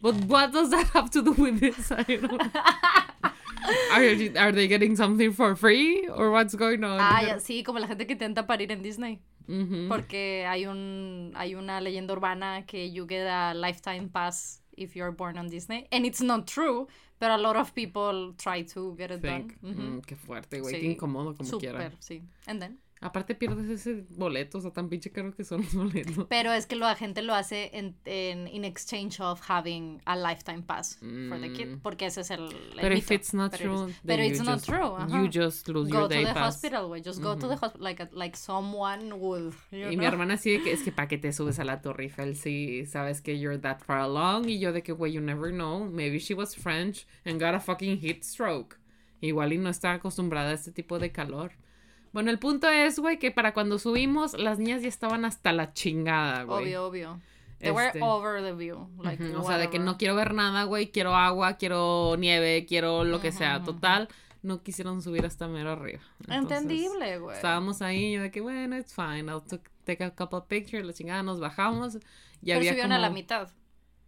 But 0.02 0.16
what 0.28 0.52
does 0.52 0.72
that 0.72 0.88
have 0.96 1.12
to 1.12 1.22
do 1.22 1.34
with 1.38 1.60
this? 1.60 1.92
I 1.92 2.18
don't... 2.18 2.42
are, 3.94 4.04
you- 4.04 4.34
are 4.36 4.52
they 4.52 4.68
getting 4.68 4.96
something 4.96 5.32
for 5.32 5.56
free? 5.56 6.08
Or 6.08 6.32
what's 6.32 6.56
going 6.56 6.84
on? 6.84 7.00
Ah, 7.00 7.38
sí, 7.40 7.64
como 7.64 7.78
la 7.78 7.86
gente 7.88 8.08
que 8.08 8.14
intenta 8.14 8.48
parir 8.48 8.72
en 8.72 8.82
Disney. 8.82 9.20
Porque 9.88 10.46
hay 10.48 10.66
un 10.66 11.34
hay 11.36 11.56
una 11.56 11.82
leyenda 11.82 12.14
urbana 12.14 12.66
que 12.66 12.92
you 12.92 13.06
get 13.08 13.28
a 13.28 13.54
lifetime 13.54 14.10
pass 14.10 14.62
if 14.78 14.96
you're 14.96 15.12
born 15.12 15.38
on 15.38 15.48
Disney. 15.50 15.88
And 15.92 16.06
it's 16.06 16.22
not 16.22 16.48
true, 16.48 16.88
but 17.20 17.30
a 17.30 17.38
lot 17.38 17.56
of 17.56 17.74
people 17.74 18.34
try 18.38 18.64
to 18.64 18.96
get 18.98 19.12
it 19.12 19.22
Think. 19.22 19.60
done. 19.62 19.74
Ujú. 19.74 19.82
Mm, 19.82 20.02
qué 20.02 20.16
fuerte, 20.16 20.60
güey. 20.60 20.76
Sí. 20.76 20.82
Qué 20.82 20.92
incómodo 20.92 21.36
como 21.36 21.60
quiera. 21.60 21.90
Súper, 21.90 21.98
sí. 22.00 22.24
And 22.48 22.62
then. 22.62 22.80
Aparte 23.04 23.34
pierdes 23.34 23.68
ese 23.68 24.06
boleto, 24.12 24.60
o 24.60 24.62
sea, 24.62 24.70
tan 24.72 24.88
pinche 24.88 25.12
caro 25.12 25.34
que 25.34 25.44
son 25.44 25.62
los 25.64 25.74
boletos. 25.74 26.28
Pero 26.30 26.52
es 26.54 26.68
que 26.68 26.76
la 26.76 26.96
gente 26.96 27.24
lo 27.24 27.34
hace 27.34 27.72
en, 27.74 27.96
en 28.06 28.48
in 28.48 28.64
exchange 28.64 29.20
of 29.20 29.42
having 29.50 30.00
a 30.06 30.16
lifetime 30.16 30.62
pass 30.62 30.98
for 31.00 31.42
the 31.42 31.52
kid, 31.52 31.68
Mm. 31.68 31.80
porque 31.82 32.06
ese 32.06 32.22
es 32.22 32.30
el, 32.30 32.50
el 32.78 32.94
if 32.94 33.10
mito. 33.10 33.14
it's 33.16 33.34
not 33.34 33.52
Pero 33.58 33.86
true, 33.86 33.94
pero 34.06 34.24
it's 34.24 34.40
not 34.44 34.60
just- 34.60 34.66
true. 34.68 34.96
ajá. 34.98 35.08
You 35.10 35.28
just 35.34 35.68
lose 35.68 35.90
go 35.92 36.00
your 36.02 36.08
to 36.10 36.14
day 36.14 36.26
the 36.26 36.34
pass. 36.34 36.56
hospital, 36.56 36.88
güey. 36.90 37.02
Just 37.04 37.22
go 37.24 37.36
to 37.36 37.48
the 37.48 37.56
hospital 37.56 37.84
like 37.84 38.08
like 38.14 38.38
someone 38.38 39.12
would. 39.14 39.54
you 39.72 39.80
Y 39.88 39.90
mi 39.90 39.96
know? 39.96 40.06
hermana 40.08 40.36
de 40.38 40.62
que 40.62 40.72
es 40.72 40.84
que 40.84 40.92
para 40.92 41.08
que 41.08 41.18
te 41.18 41.34
subes 41.34 41.58
a 41.60 41.64
la 41.64 41.82
Torre 41.82 42.04
Eiffel 42.04 42.36
si 42.36 42.86
sabes 42.86 43.22
que 43.22 43.40
you're 43.40 43.58
that 43.60 43.80
far 43.80 43.98
along 44.00 44.48
y 44.48 44.60
yo 44.60 44.72
de 44.74 44.84
que 44.84 44.92
güey 44.94 45.14
you 45.14 45.22
never 45.22 45.52
know 45.52 45.86
maybe 45.86 46.20
she 46.20 46.36
was 46.36 46.56
French 46.56 47.08
and 47.26 47.40
got 47.42 47.56
a 47.56 47.60
fucking 47.60 47.98
heat 48.00 48.24
stroke 48.24 48.78
igual 49.22 49.54
y 49.54 49.58
no 49.58 49.70
está 49.72 49.94
acostumbrada 49.94 50.52
a 50.52 50.54
este 50.54 50.72
tipo 50.72 51.00
de 51.00 51.12
calor 51.12 51.52
bueno 52.13 52.32
el 52.32 52.39
punto 52.39 52.67
es 52.69 53.00
güey 53.00 53.19
que 53.19 53.32
para 53.32 53.54
cuando 53.54 53.80
subimos 53.80 54.34
las 54.38 54.60
niñas 54.60 54.82
ya 54.82 54.88
estaban 54.89 55.26
hasta 55.26 55.52
la 55.54 55.74
chingada 55.74 56.43
güey 56.43 56.63
Obvio, 56.76 56.86
obvio. 56.88 57.21
They 57.60 57.69
Este, 57.69 58.00
were 58.00 58.02
over 58.04 58.41
the 58.43 58.54
view. 58.54 58.89
Like, 59.04 59.24
o 59.36 59.43
sea 59.43 59.58
de 59.60 59.69
que 59.69 59.78
no 59.80 59.97
quiero 59.97 60.15
ver 60.15 60.34
nada 60.34 60.63
güey 60.63 60.91
quiero 60.91 61.15
agua 61.15 61.54
quiero 61.58 62.15
nieve 62.17 62.65
quiero 62.67 63.04
lo 63.04 63.19
que 63.21 63.32
sea 63.32 63.63
total 63.63 64.08
no 64.43 64.63
quisieron 64.63 65.02
subir 65.04 65.26
hasta 65.26 65.47
mero 65.47 65.71
arriba 65.71 66.02
Entonces, 66.21 66.62
Entendible, 66.62 67.19
güey. 67.19 67.36
Estábamos 67.36 67.84
ahí, 67.84 68.13
yo 68.13 68.24
de 68.24 68.32
que, 68.32 68.41
bueno, 68.41 68.76
it's 68.76 68.91
fine, 68.95 69.30
I'll 69.32 69.43
took- 69.43 69.69
take 69.86 70.04
a 70.04 70.10
couple 70.15 70.39
of 70.39 70.47
pictures, 70.47 70.84
la 70.84 70.93
chingada, 70.93 71.21
nos 71.21 71.39
bajamos. 71.39 71.97
Y 71.97 72.00
Pero 72.45 72.58
había 72.58 72.71
subieron 72.71 72.89
como... 72.89 72.95
a 72.95 73.08
la 73.08 73.10
mitad. 73.12 73.50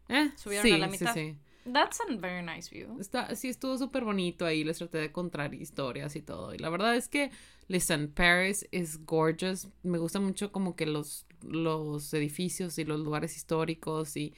¿Eh? 0.09 0.31
subieron 0.35 0.65
sí, 0.65 0.71
a 0.73 0.77
la 0.79 0.87
mitad. 0.87 1.13
Sí, 1.13 1.37
That's 1.71 1.99
a 2.01 2.05
very 2.17 2.43
nice 2.43 2.67
view. 2.75 2.95
sí. 2.95 3.01
Está, 3.01 3.35
sí, 3.35 3.49
estuvo 3.49 3.77
súper 3.77 4.03
bonito 4.05 4.47
ahí, 4.47 4.63
les 4.63 4.79
traté 4.79 4.97
de 4.97 5.05
encontrar 5.05 5.53
historias 5.53 6.15
y 6.15 6.23
todo. 6.23 6.55
Y 6.55 6.57
la 6.57 6.69
verdad 6.71 6.95
es 6.95 7.07
que, 7.09 7.29
listen, 7.67 8.08
Paris 8.10 8.67
is 8.71 8.99
gorgeous. 9.06 9.67
Me 9.84 9.97
gusta 9.97 10.19
mucho 10.19 10.52
como 10.52 10.76
que 10.76 10.86
los, 10.86 11.26
los 11.41 12.13
edificios 12.13 12.78
y 12.78 12.86
los 12.86 12.99
lugares 12.99 13.36
históricos 13.36 14.15
y 14.17 14.34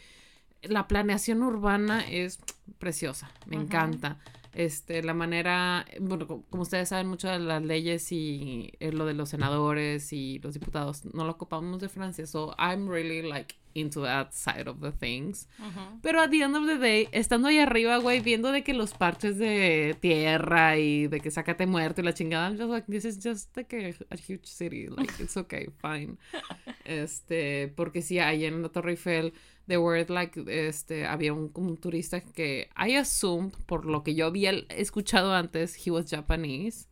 la 0.63 0.87
planeación 0.87 1.43
urbana 1.43 2.01
es 2.09 2.39
preciosa, 2.79 3.29
me 3.45 3.55
encanta. 3.57 4.19
Este, 4.53 5.03
la 5.03 5.13
manera, 5.13 5.85
bueno, 5.99 6.25
co- 6.27 6.43
como 6.49 6.63
ustedes 6.63 6.89
saben, 6.89 7.07
mucho 7.07 7.27
de 7.27 7.39
las 7.39 7.61
leyes 7.61 8.09
y 8.11 8.71
eh, 8.79 8.91
lo 8.93 9.05
de 9.05 9.13
los 9.13 9.29
senadores 9.29 10.13
y 10.13 10.39
los 10.39 10.53
diputados 10.53 11.03
no 11.13 11.25
lo 11.25 11.31
ocupamos 11.33 11.81
de 11.81 11.89
Francia, 11.89 12.25
so 12.25 12.55
I'm 12.57 12.87
really 12.89 13.21
like 13.21 13.55
into 13.75 14.01
that 14.01 14.31
side 14.31 14.67
of 14.67 14.79
the 14.79 14.91
things. 14.91 15.47
Ujú. 15.59 15.99
Pero 16.01 16.21
at 16.21 16.31
the 16.31 16.41
end 16.41 16.55
of 16.55 16.65
the 16.65 16.77
day, 16.77 17.07
estando 17.11 17.49
ahí 17.49 17.59
arriba, 17.59 17.97
güey, 17.97 18.21
viendo 18.21 18.51
de 18.51 18.63
que 18.63 18.73
los 18.73 18.93
parches 18.93 19.37
de 19.37 19.95
tierra 19.99 20.77
y 20.77 21.07
de 21.07 21.19
que 21.19 21.29
sácate 21.29 21.67
muerto 21.67 22.01
y 22.01 22.05
la 22.05 22.13
chingada, 22.13 22.47
I'm 22.47 22.57
just 22.57 22.69
like, 22.69 22.87
this 22.91 23.05
is 23.05 23.19
just 23.21 23.55
like 23.55 23.73
a, 23.75 23.93
a 24.13 24.17
huge 24.17 24.47
city, 24.47 24.87
like, 24.87 25.13
it's 25.19 25.37
okay, 25.37 25.67
fine. 25.77 26.17
Este, 26.85 27.67
porque 27.75 28.01
sí, 28.01 28.19
ahí 28.19 28.45
en 28.45 28.61
la 28.61 28.69
Torre 28.69 28.91
Eiffel, 28.91 29.33
there 29.67 29.79
were 29.79 30.05
like, 30.07 30.39
este, 30.47 31.05
había 31.05 31.33
un, 31.33 31.49
como 31.49 31.69
un 31.69 31.77
turista 31.77 32.21
que, 32.21 32.69
I 32.77 32.95
assumed, 32.95 33.53
por 33.65 33.85
lo 33.85 34.03
que 34.03 34.13
yo 34.13 34.27
había 34.27 34.51
escuchado 34.69 35.33
antes, 35.33 35.75
he 35.85 35.91
was 35.91 36.09
Japanese. 36.09 36.87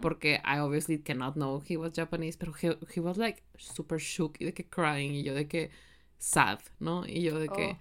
Porque 0.00 0.40
I 0.46 0.60
obviously 0.60 0.98
cannot 0.98 1.34
know 1.34 1.60
he 1.60 1.76
was 1.76 1.92
Japanese, 1.92 2.38
pero 2.38 2.54
he, 2.54 2.74
he 2.94 3.00
was 3.00 3.18
like 3.18 3.42
super 3.58 3.98
shook 3.98 4.40
y 4.40 4.46
de 4.46 4.54
que 4.54 4.64
crying 4.64 5.14
y 5.14 5.22
yo 5.22 5.34
de 5.34 5.46
que 5.46 5.70
sad, 6.18 6.58
¿no? 6.80 7.06
Y 7.06 7.22
yo 7.22 7.38
de 7.38 7.48
que 7.48 7.76
Oh. 7.76 7.78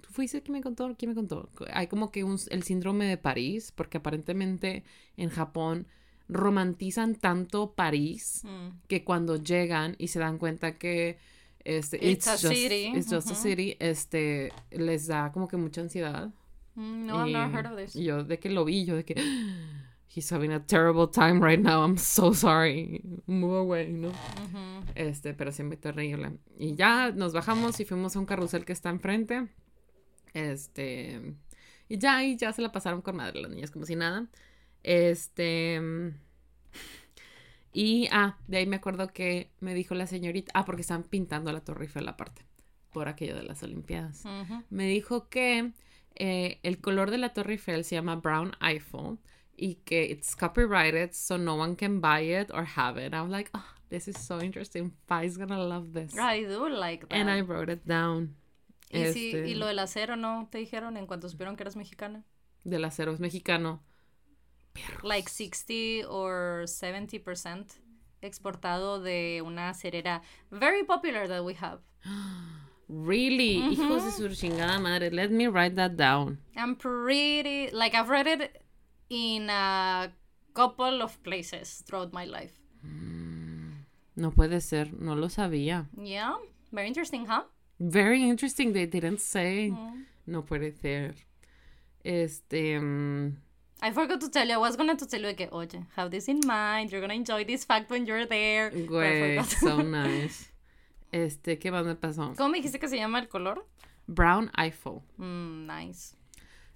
¿Tú 0.00 0.08
fuiste 0.12 0.42
quien 0.42 0.52
me 0.54 0.62
contó? 0.62 0.94
¿Quién 0.98 1.10
me 1.10 1.14
contó? 1.14 1.48
Hay 1.72 1.86
como 1.88 2.10
que 2.10 2.24
un, 2.24 2.38
el 2.50 2.62
síndrome 2.62 3.04
de 3.06 3.16
París, 3.16 3.72
porque 3.74 3.98
aparentemente 3.98 4.84
en 5.16 5.28
Japón 5.30 5.86
romantizan 6.28 7.14
tanto 7.14 7.72
París 7.72 8.42
Mm. 8.44 8.68
que 8.86 9.02
cuando 9.04 9.36
llegan 9.36 9.94
y 9.98 10.08
se 10.08 10.18
dan 10.18 10.38
cuenta 10.38 10.76
que 10.78 11.18
este, 11.64 11.98
It's 12.08 12.26
a 12.28 12.32
just, 12.32 12.46
city, 12.48 12.92
it's 12.96 13.10
just 13.12 13.30
a 13.30 13.34
city, 13.34 13.76
este, 13.80 14.52
les 14.70 15.06
da 15.06 15.32
como 15.32 15.48
que 15.48 15.56
mucha 15.56 15.80
ansiedad. 15.80 16.30
Mm, 16.76 17.06
No, 17.06 17.26
I've 17.26 17.32
never 17.32 17.48
Y- 17.50 17.54
heard 17.54 17.66
of 17.72 17.76
this. 17.76 17.96
Y 17.96 18.04
yo 18.04 18.24
de 18.24 18.38
que 18.38 18.48
lo 18.50 18.64
vi, 18.64 18.84
yo 18.84 18.94
de 18.96 19.04
que 19.04 19.14
he's 20.08 20.30
having 20.32 20.52
a 20.52 20.60
terrible 20.60 21.06
time 21.06 21.40
right 21.42 21.60
now. 21.60 21.82
I'm 21.82 21.96
so 21.98 22.32
sorry. 22.32 23.02
Move 23.26 23.56
away, 23.58 23.92
¿no? 23.92 24.08
Ujú. 24.08 24.84
Este, 24.94 25.34
pero 25.34 25.52
siempre 25.52 25.76
terrible. 25.76 26.38
Y 26.58 26.74
ya 26.74 27.10
nos 27.12 27.32
bajamos 27.32 27.78
y 27.80 27.84
fuimos 27.84 28.16
a 28.16 28.18
un 28.18 28.26
carrusel 28.26 28.64
que 28.64 28.72
está 28.72 28.90
enfrente. 28.90 29.48
Este, 30.34 31.34
y 31.88 31.98
ya 31.98 32.22
y 32.24 32.36
ya 32.36 32.52
se 32.52 32.62
la 32.62 32.72
pasaron 32.72 33.02
con 33.02 33.16
madre 33.16 33.40
las 33.40 33.50
niñas 33.50 33.70
como 33.70 33.86
si 33.86 33.96
nada. 33.96 34.26
Este, 34.82 35.80
y 37.72 38.08
ah, 38.12 38.38
de 38.46 38.58
ahí 38.58 38.66
me 38.66 38.76
acuerdo 38.76 39.08
que 39.08 39.50
me 39.60 39.74
dijo 39.74 39.94
la 39.94 40.06
señorita, 40.06 40.52
ah, 40.54 40.64
porque 40.64 40.82
estaban 40.82 41.04
pintando 41.04 41.52
la 41.52 41.60
Torre 41.60 41.84
Eiffel 41.84 42.08
aparte 42.08 42.42
por 42.92 43.08
aquello 43.08 43.36
de 43.36 43.42
las 43.42 43.62
Olimpiadas 43.62 44.24
Ujú. 44.24 44.62
me 44.70 44.86
dijo 44.86 45.28
que 45.28 45.72
eh, 46.14 46.58
el 46.62 46.80
color 46.80 47.10
de 47.10 47.18
la 47.18 47.34
Torre 47.34 47.52
Eiffel 47.52 47.84
se 47.84 47.96
llama 47.96 48.16
Brown 48.16 48.52
Eiffel 48.60 49.18
y 49.58 49.78
que 49.84 50.02
it's 50.04 50.34
copyrighted 50.34 51.12
so 51.14 51.36
no 51.36 51.56
one 51.56 51.74
can 51.76 52.00
buy 52.00 52.20
it 52.20 52.50
or 52.54 52.64
have 52.64 52.96
it. 52.96 53.12
I 53.12 53.20
was 53.22 53.30
like, 53.30 53.50
oh, 53.54 53.64
this 53.90 54.06
is 54.08 54.16
so 54.18 54.40
interesting. 54.40 54.92
Pai's 55.08 55.36
gonna 55.36 55.58
love 55.58 55.92
this. 55.92 56.16
I 56.18 56.44
do 56.44 56.68
like 56.68 57.08
that. 57.08 57.12
And 57.16 57.28
I 57.30 57.40
wrote 57.40 57.68
it 57.70 57.84
down. 57.86 58.36
¿Y, 58.90 59.12
si- 59.12 59.30
Este, 59.32 59.48
¿Y 59.48 59.54
lo 59.54 59.66
del 59.66 59.78
acero 59.80 60.16
no 60.16 60.48
te 60.50 60.58
dijeron 60.58 60.96
en 60.96 61.06
cuanto 61.06 61.28
supieron 61.28 61.56
que 61.56 61.62
eras 61.64 61.76
mexicana? 61.76 62.24
Del 62.64 62.84
acero 62.84 63.12
es 63.12 63.20
mexicano. 63.20 63.80
Like 65.02 65.28
60 65.28 66.06
or 66.08 66.64
70% 66.66 67.66
exportado 68.22 69.00
de 69.02 69.42
una 69.44 69.74
cerera 69.74 70.22
very 70.50 70.84
popular 70.84 71.26
that 71.28 71.42
we 71.44 71.54
have. 71.54 71.80
Really? 72.90 73.58
Hijos 73.72 74.02
de 74.04 74.10
su 74.12 74.28
chingada 74.34 74.78
madre. 74.80 75.10
Let 75.10 75.30
me 75.30 75.46
write 75.46 75.74
that 75.76 75.96
down. 75.98 76.38
I'm 76.56 76.74
pretty 76.74 77.68
like 77.70 77.94
I've 77.94 78.08
read 78.08 78.26
it 78.26 78.62
in 79.10 79.48
a 79.50 80.12
couple 80.54 81.02
of 81.02 81.22
places 81.22 81.82
throughout 81.86 82.12
my 82.12 82.24
life. 82.24 82.54
No 84.16 84.32
puede 84.32 84.60
ser. 84.60 84.92
No 84.98 85.14
lo 85.14 85.28
sabía. 85.28 85.86
Yeah, 85.96 86.34
very 86.72 86.88
interesting, 86.88 87.26
huh? 87.26 87.44
Very 87.78 88.28
interesting. 88.28 88.72
They 88.72 88.86
didn't 88.86 89.20
say. 89.20 89.70
Mm. 89.70 90.04
No 90.26 90.42
puede 90.42 90.72
ser. 90.80 91.14
Este... 92.04 92.80
mm, 92.80 93.36
I 93.80 93.92
forgot 93.92 94.20
to 94.20 94.28
tell 94.28 94.48
you. 94.48 94.54
I 94.54 94.58
was 94.58 94.76
gonna 94.76 94.96
to 94.96 95.06
tell 95.06 95.20
you 95.20 95.34
que, 95.34 95.48
oye, 95.52 95.86
have 95.94 96.10
this 96.10 96.26
in 96.26 96.40
mind. 96.44 96.90
You're 96.90 97.00
gonna 97.00 97.14
enjoy 97.14 97.44
this 97.44 97.64
fact 97.64 97.90
when 97.90 98.06
you're 98.06 98.26
there. 98.26 98.70
Güey, 98.70 99.44
so 99.60 99.82
nice. 99.82 100.50
Este, 101.12 101.58
¿qué 101.58 101.70
más 101.70 101.86
me 101.86 101.94
pasó? 101.94 102.34
¿Cómo 102.36 102.50
me 102.50 102.58
dijiste 102.58 102.80
que 102.80 102.88
se 102.88 102.96
llama 102.96 103.20
el 103.20 103.28
color? 103.28 103.64
Brown 104.08 104.50
Eiffel. 104.58 105.02
Mm, 105.16 105.66
nice. 105.66 106.16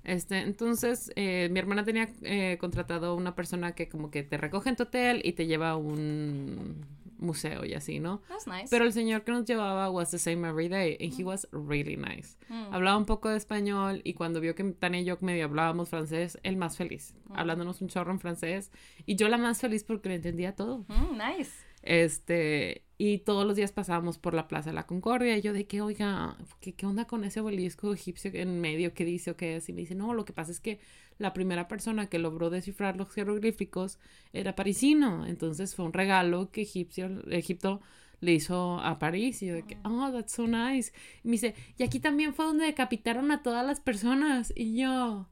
Este, 0.05 0.39
entonces, 0.39 1.13
eh, 1.17 1.49
mi 1.51 1.59
hermana 1.59 1.85
tenía 1.85 2.09
eh, 2.23 2.57
contratado 2.61 3.15
una 3.15 3.35
persona 3.35 3.73
que 3.73 3.89
como 3.89 4.11
que 4.11 4.23
te 4.23 4.37
recoge 4.37 4.71
en 4.71 4.77
tu 4.77 4.85
hotel 4.85 5.21
y 5.25 5.33
te 5.33 5.47
lleva 5.47 5.71
a 5.71 5.77
un 5.77 6.85
museo 7.23 7.65
y 7.65 7.75
así, 7.75 8.01
¿no? 8.01 8.21
That's 8.29 8.47
nice. 8.47 8.67
Pero 8.69 8.85
el 8.85 8.93
señor 8.93 9.23
que 9.23 9.33
nos 9.33 9.45
llevaba 9.45 9.89
was 9.91 10.11
the 10.11 10.19
same 10.19 10.47
every 10.47 10.69
day 10.69 10.99
and 11.01 11.19
he 11.19 11.25
was 11.25 11.49
really 11.53 11.97
nice. 11.97 12.37
Mm. 12.49 12.75
Hablaba 12.75 12.99
un 12.99 13.07
poco 13.07 13.29
de 13.29 13.37
español 13.37 14.03
y 14.05 14.15
cuando 14.15 14.41
vio 14.41 14.55
que 14.55 14.65
Tania 14.65 15.01
y 15.01 15.05
yo 15.05 15.17
medio 15.21 15.45
hablábamos 15.45 15.89
francés, 15.89 16.39
él 16.43 16.57
más 16.57 16.77
feliz, 16.77 17.15
hablándonos 17.35 17.81
un 17.81 17.89
chorro 17.89 18.11
en 18.13 18.19
francés 18.19 18.71
y 19.07 19.17
yo 19.17 19.29
la 19.29 19.39
más 19.39 19.61
feliz 19.61 19.85
porque 19.85 20.09
le 20.09 20.17
entendía 20.17 20.55
todo. 20.55 20.85
Mm, 20.89 21.17
nice. 21.17 21.53
Este, 21.83 22.85
y 22.97 23.19
todos 23.19 23.45
los 23.45 23.57
días 23.57 23.73
pasábamos 23.73 24.19
por 24.19 24.35
la 24.35 24.47
Plaza 24.47 24.71
de 24.71 24.75
la 24.75 24.87
Concordia 24.87 25.37
y 25.37 25.43
yo 25.43 25.53
de 25.53 25.67
que, 25.67 25.81
oiga, 25.83 26.37
¿qué, 26.61 26.75
qué 26.75 26.87
onda 26.87 27.07
con 27.07 27.25
ese 27.25 27.41
obelisco 27.41 27.93
egipcio 27.93 28.31
en 28.35 28.61
medio? 28.61 28.95
¿Qué 28.95 29.05
dice 29.05 29.33
o 29.33 29.37
qué 29.37 29.57
es? 29.57 29.69
Y 29.69 29.73
me 29.73 29.81
dice, 29.81 29.95
no, 29.95 30.15
lo 30.15 30.25
que 30.25 30.33
pasa 30.33 30.53
es 30.53 30.61
que 30.61 30.79
la 31.19 31.33
primera 31.33 31.69
persona 31.69 32.07
que 32.07 32.19
logró 32.19 32.51
descifrar 32.51 32.97
los 32.97 33.11
jeroglíficos 33.11 33.99
era 34.33 34.55
parisino, 34.55 35.27
entonces 35.27 35.75
fue 35.75 35.85
un 35.85 35.93
regalo 35.93 36.51
que 36.51 36.63
egipcio, 36.63 37.29
Egipto 37.31 37.81
le 38.21 38.33
hizo 38.35 38.79
a 38.79 39.01
París 39.01 39.43
y 39.43 39.47
yo 39.47 39.55
de 39.55 39.65
que, 39.65 39.79
oh, 39.85 40.11
that's 40.13 40.33
so 40.33 40.47
nice. 40.47 40.93
Y 41.25 41.29
me 41.29 41.33
dice, 41.33 41.57
y 41.77 41.83
aquí 41.83 41.99
también 41.99 42.35
fue 42.35 42.45
donde 42.45 42.67
decapitaron 42.67 43.33
a 43.33 43.43
todas 43.43 43.67
las 43.67 43.81
personas 43.81 44.53
y 44.55 44.77
yo, 44.77 45.29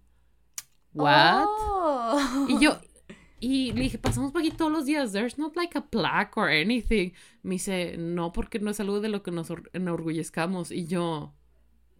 what? 0.92 1.44
Oh. 1.46 2.46
Y 2.48 2.59
yo, 2.59 2.80
y 3.41 3.72
le 3.72 3.82
dije, 3.82 3.99
pasamos 3.99 4.32
por 4.32 4.41
aquí 4.43 4.51
todos 4.51 4.70
los 4.70 4.84
días. 4.86 5.12
There's 5.12 5.38
not 5.38 5.57
like 5.57 5.76
a 5.76 5.82
plaque 5.86 6.32
or 6.38 6.49
anything. 6.51 7.12
Me 7.43 7.55
dice, 7.55 7.97
no, 7.99 8.32
porque 8.32 8.59
no 8.59 8.70
es 8.70 8.78
algo 8.80 9.01
de 9.01 9.09
lo 9.09 9.22
que 9.22 9.30
nos 9.30 9.51
or- 9.51 9.70
enorgullezcamos. 9.72 10.70
Y 10.70 10.86
yo, 10.86 11.34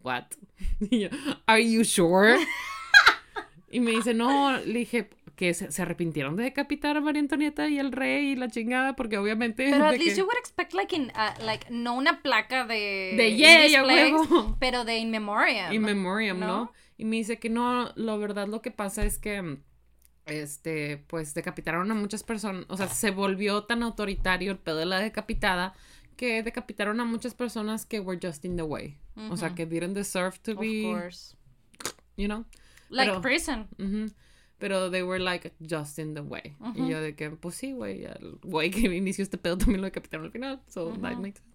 what? 0.03 0.25
Y 0.91 0.99
yo, 0.99 1.09
are 1.47 1.61
you 1.67 1.83
sure? 1.83 2.37
y 3.71 3.79
me 3.79 3.91
dice, 3.91 4.13
no, 4.13 4.57
le 4.59 4.79
dije 4.79 5.09
que 5.35 5.53
se, 5.55 5.71
se 5.71 5.81
arrepintieron 5.81 6.35
de 6.35 6.43
decapitar 6.43 6.97
a 6.97 7.01
María 7.01 7.21
Antonieta 7.21 7.67
y 7.67 7.79
el 7.79 7.91
rey 7.91 8.31
y 8.31 8.35
la 8.35 8.47
chingada, 8.49 8.95
porque 8.95 9.17
obviamente. 9.17 9.69
Pero 9.71 9.85
at 9.85 9.93
least 9.93 10.09
que- 10.15 10.15
you 10.19 10.25
would 10.25 10.37
expect 10.37 10.73
like 10.73 10.95
in 10.95 11.11
uh, 11.15 11.43
like 11.43 11.65
no 11.71 11.95
una 11.95 12.21
placa 12.21 12.65
de 12.67 13.15
De 13.17 13.35
place, 13.37 13.81
huevo. 14.11 14.55
pero 14.59 14.85
de 14.85 14.97
in 14.97 15.09
memoriam. 15.09 15.73
In 15.73 15.81
memoriam, 15.81 16.39
¿no? 16.39 16.47
¿no? 16.47 16.71
Y 16.97 17.05
me 17.05 17.15
dice 17.15 17.39
que 17.39 17.49
no, 17.49 17.91
la 17.95 18.15
verdad 18.17 18.47
lo 18.47 18.61
que 18.61 18.69
pasa 18.69 19.03
es 19.05 19.17
que, 19.17 19.57
este, 20.25 20.97
pues 21.07 21.33
decapitaron 21.33 21.89
a 21.91 21.93
muchas 21.95 22.23
personas, 22.23 22.65
o 22.69 22.77
sea, 22.77 22.87
se 22.87 23.11
volvió 23.11 23.63
tan 23.63 23.83
autoritario 23.83 24.51
el 24.51 24.57
pedo 24.59 24.77
de 24.77 24.85
la 24.85 24.99
decapitada 24.99 25.73
que 26.15 26.43
decapitaron 26.43 26.99
a 26.99 27.05
muchas 27.05 27.33
personas 27.33 27.85
que 27.85 27.99
were 27.99 28.19
just 28.21 28.45
in 28.45 28.55
the 28.55 28.63
way. 28.63 28.97
O 29.29 29.37
sea, 29.37 29.53
que 29.55 29.65
didn't 29.65 29.93
deserve 29.93 30.37
to 30.43 30.51
Of 30.53 30.59
be, 30.59 30.83
course. 30.83 31.35
you 32.17 32.27
know. 32.27 32.45
Like 32.89 33.09
Pero- 33.11 33.21
prison. 33.21 33.67
Ujú. 33.77 34.11
Pero 34.57 34.91
they 34.91 35.01
were 35.01 35.19
like 35.19 35.51
just 35.67 35.97
in 35.97 36.13
the 36.13 36.21
way. 36.21 36.55
Y 36.75 36.81
Ujú. 36.81 36.89
yo 36.89 37.01
de 37.01 37.15
que, 37.15 37.31
pues 37.31 37.55
sí, 37.55 37.71
güey, 37.73 38.05
el 38.05 38.37
güey 38.43 38.69
que 38.69 38.81
inició 38.81 39.23
este 39.23 39.37
pedo 39.39 39.57
también 39.57 39.81
lo 39.81 39.85
decapitaron 39.85 40.27
al 40.27 40.31
final. 40.31 40.61
So 40.67 40.91
that 41.01 41.17
makes 41.17 41.39
sense. 41.39 41.50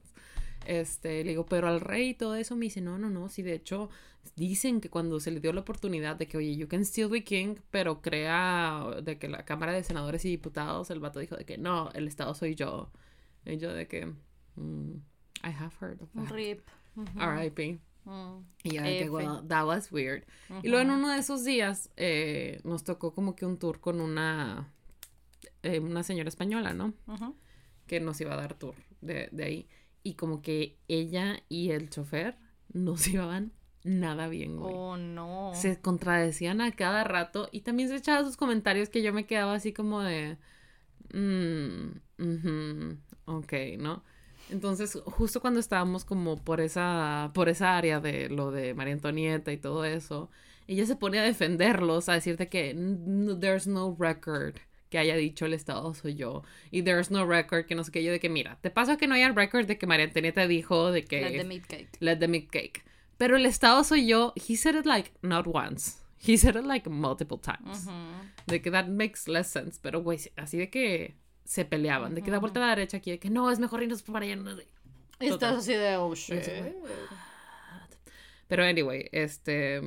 Este, 0.67 1.23
le 1.23 1.31
digo, 1.31 1.47
pero 1.47 1.69
al 1.69 1.81
rey 1.81 2.11
y 2.11 2.15
todo 2.15 2.35
eso 2.35 2.57
me 2.57 2.67
dice, 2.67 2.81
no, 2.81 2.99
no, 2.99 3.09
no, 3.09 3.29
sí, 3.29 3.43
de 3.43 3.55
hecho, 3.55 3.89
dicen 4.35 4.81
que 4.81 4.91
cuando 4.91 5.21
se 5.21 5.31
le 5.31 5.41
dio 5.41 5.53
la 5.53 5.61
oportunidad 5.61 6.17
de 6.17 6.27
que, 6.27 6.37
oye, 6.37 6.57
you 6.57 6.67
can 6.69 6.83
still 6.85 7.09
be 7.09 7.23
king, 7.23 7.57
pero 7.71 8.03
crea 8.03 8.85
de 9.03 9.19
que 9.19 9.29
la 9.29 9.45
Cámara 9.45 9.73
de 9.73 9.85
Senadores 9.85 10.25
y 10.25 10.29
Diputados, 10.29 10.91
el 10.91 11.01
vato 11.01 11.21
dijo 11.21 11.37
de 11.37 11.45
que, 11.45 11.59
no, 11.59 11.91
el 11.93 12.09
Estado 12.09 12.35
soy 12.35 12.55
yo. 12.55 12.91
Y 13.45 13.59
yo 13.59 13.73
de 13.73 13.87
que, 13.87 14.07
mm, 14.57 14.95
I 15.45 15.51
have 15.57 15.73
heard 15.81 16.03
of 16.03 16.11
that. 16.15 16.31
Rip. 16.33 16.67
R.I.P. 17.17 17.79
Mm. 18.05 18.39
Y 18.65 18.71
yo 18.75 18.83
de 18.83 18.99
que, 18.99 19.11
well, 19.11 19.47
that 19.49 19.67
was 19.67 19.93
weird. 19.93 20.25
Y 20.63 20.69
luego 20.69 20.83
en 20.83 20.91
uno 20.91 21.11
de 21.11 21.19
esos 21.19 21.45
días 21.45 21.91
eh, 21.97 22.61
nos 22.65 22.83
tocó 22.83 23.15
como 23.15 23.37
que 23.37 23.47
un 23.47 23.59
tour 23.59 23.81
con 23.81 24.01
una, 24.01 24.73
eh, 25.63 25.79
una 25.79 26.03
señora 26.03 26.29
española, 26.29 26.73
¿no? 26.73 26.95
Que 27.87 28.01
nos 28.01 28.21
iba 28.21 28.35
a 28.35 28.37
dar 28.37 28.55
tour 28.55 28.75
de, 29.01 29.29
de 29.31 29.45
ahí. 29.45 29.69
Y 30.07 30.15
como 30.15 30.41
que 30.41 30.79
ella 30.87 31.43
y 31.49 31.71
el 31.73 31.91
chofer 31.91 32.37
no 32.73 32.97
se 32.97 33.11
llevaban 33.13 33.53
nada 33.83 34.29
bien, 34.29 34.57
güey. 34.57 34.75
Oh 34.77 34.97
no. 34.97 35.51
Se 35.55 35.81
contradecían 35.81 36.61
a 36.61 36.71
cada 36.73 37.03
rato 37.03 37.49
y 37.51 37.63
también 37.63 37.89
se 37.89 37.97
echaban 37.97 38.25
sus 38.25 38.37
comentarios 38.37 38.89
que 38.89 39.03
yo 39.03 39.13
me 39.13 39.27
quedaba 39.27 39.55
así 39.55 39.73
como 39.73 40.01
de... 40.03 40.37
Mmm, 41.13 41.99
ujú, 42.19 42.99
ok, 43.27 43.53
¿no? 43.79 44.03
Entonces, 44.51 44.97
justo 45.07 45.41
cuando 45.41 45.59
estábamos 45.61 46.05
como 46.05 46.37
por 46.37 46.61
esa, 46.61 47.33
por 47.35 47.49
esa 47.49 47.77
área 47.77 47.99
de 48.01 48.29
lo 48.29 48.51
de 48.53 48.75
María 48.75 48.95
Antonieta 48.95 49.53
y 49.53 49.57
todo 49.57 49.85
eso, 49.85 50.31
ella 50.69 50.87
se 50.87 50.95
pone 50.97 51.19
a 51.19 51.23
defenderlos, 51.25 52.09
a 52.09 52.13
decirte 52.15 52.49
que 52.49 52.71
"N- 52.71 53.37
there's 53.41 53.67
no 53.67 53.97
record 53.99 54.55
que 54.91 54.99
haya 54.99 55.17
dicho 55.17 55.47
el 55.47 55.53
Estado 55.55 55.93
soy 55.95 56.15
yo. 56.15 56.43
Y 56.71 56.83
there's 56.83 57.11
no 57.11 57.27
record 57.27 57.67
que 57.67 57.75
no 57.75 57.83
sé 57.85 57.93
qué. 57.93 58.03
Yo 58.05 58.13
de 58.13 58.21
que, 58.21 58.29
mira, 58.29 58.59
te 58.61 58.71
pasa 58.71 58.97
que 58.97 59.07
no 59.07 59.15
haya 59.15 59.31
record 59.33 59.67
de 59.67 59.79
que 59.79 59.87
María 59.87 60.05
Antonieta 60.07 60.47
dijo 60.47 60.93
de 60.93 61.05
que... 61.05 61.21
Let 61.23 61.39
the 61.39 61.45
meat 61.45 61.67
cake. 61.67 61.97
Let 62.01 62.17
them 62.19 62.35
eat 62.35 62.51
cake. 62.51 62.85
Pero 63.19 63.37
el 63.37 63.47
Estado 63.47 63.83
soy 63.85 64.07
yo. 64.07 64.33
He 64.37 64.57
said 64.57 64.75
it 64.75 64.87
like 64.87 65.13
not 65.23 65.47
once. 65.47 66.03
He 66.19 66.37
said 66.37 66.57
it 66.57 66.65
like 66.65 66.89
multiple 66.89 67.39
times. 67.39 67.87
De 68.47 68.61
que 68.61 68.71
that 68.71 68.89
makes 68.89 69.27
less 69.29 69.49
sense. 69.49 69.79
Pero, 69.83 70.03
güey, 70.03 70.19
así 70.37 70.59
de 70.59 70.71
que 70.71 71.15
se 71.45 71.65
peleaban. 71.65 72.15
De 72.15 72.23
que 72.23 72.31
da 72.31 72.39
vuelta 72.39 72.61
a 72.63 72.67
la 72.67 72.75
derecha 72.75 72.99
aquí. 72.99 73.11
De 73.11 73.19
que 73.19 73.31
no, 73.31 73.51
es 73.51 73.59
mejor 73.59 73.83
irnos 73.83 74.03
para 74.03 74.25
allá. 74.25 74.37
no 74.37 74.55
sé. 74.57 74.67
Estás 75.21 75.57
así 75.59 75.73
de 75.73 75.97
oh 75.97 76.15
shit. 76.15 76.43
Pero, 78.49 78.65
anyway, 78.65 79.09
este. 79.13 79.81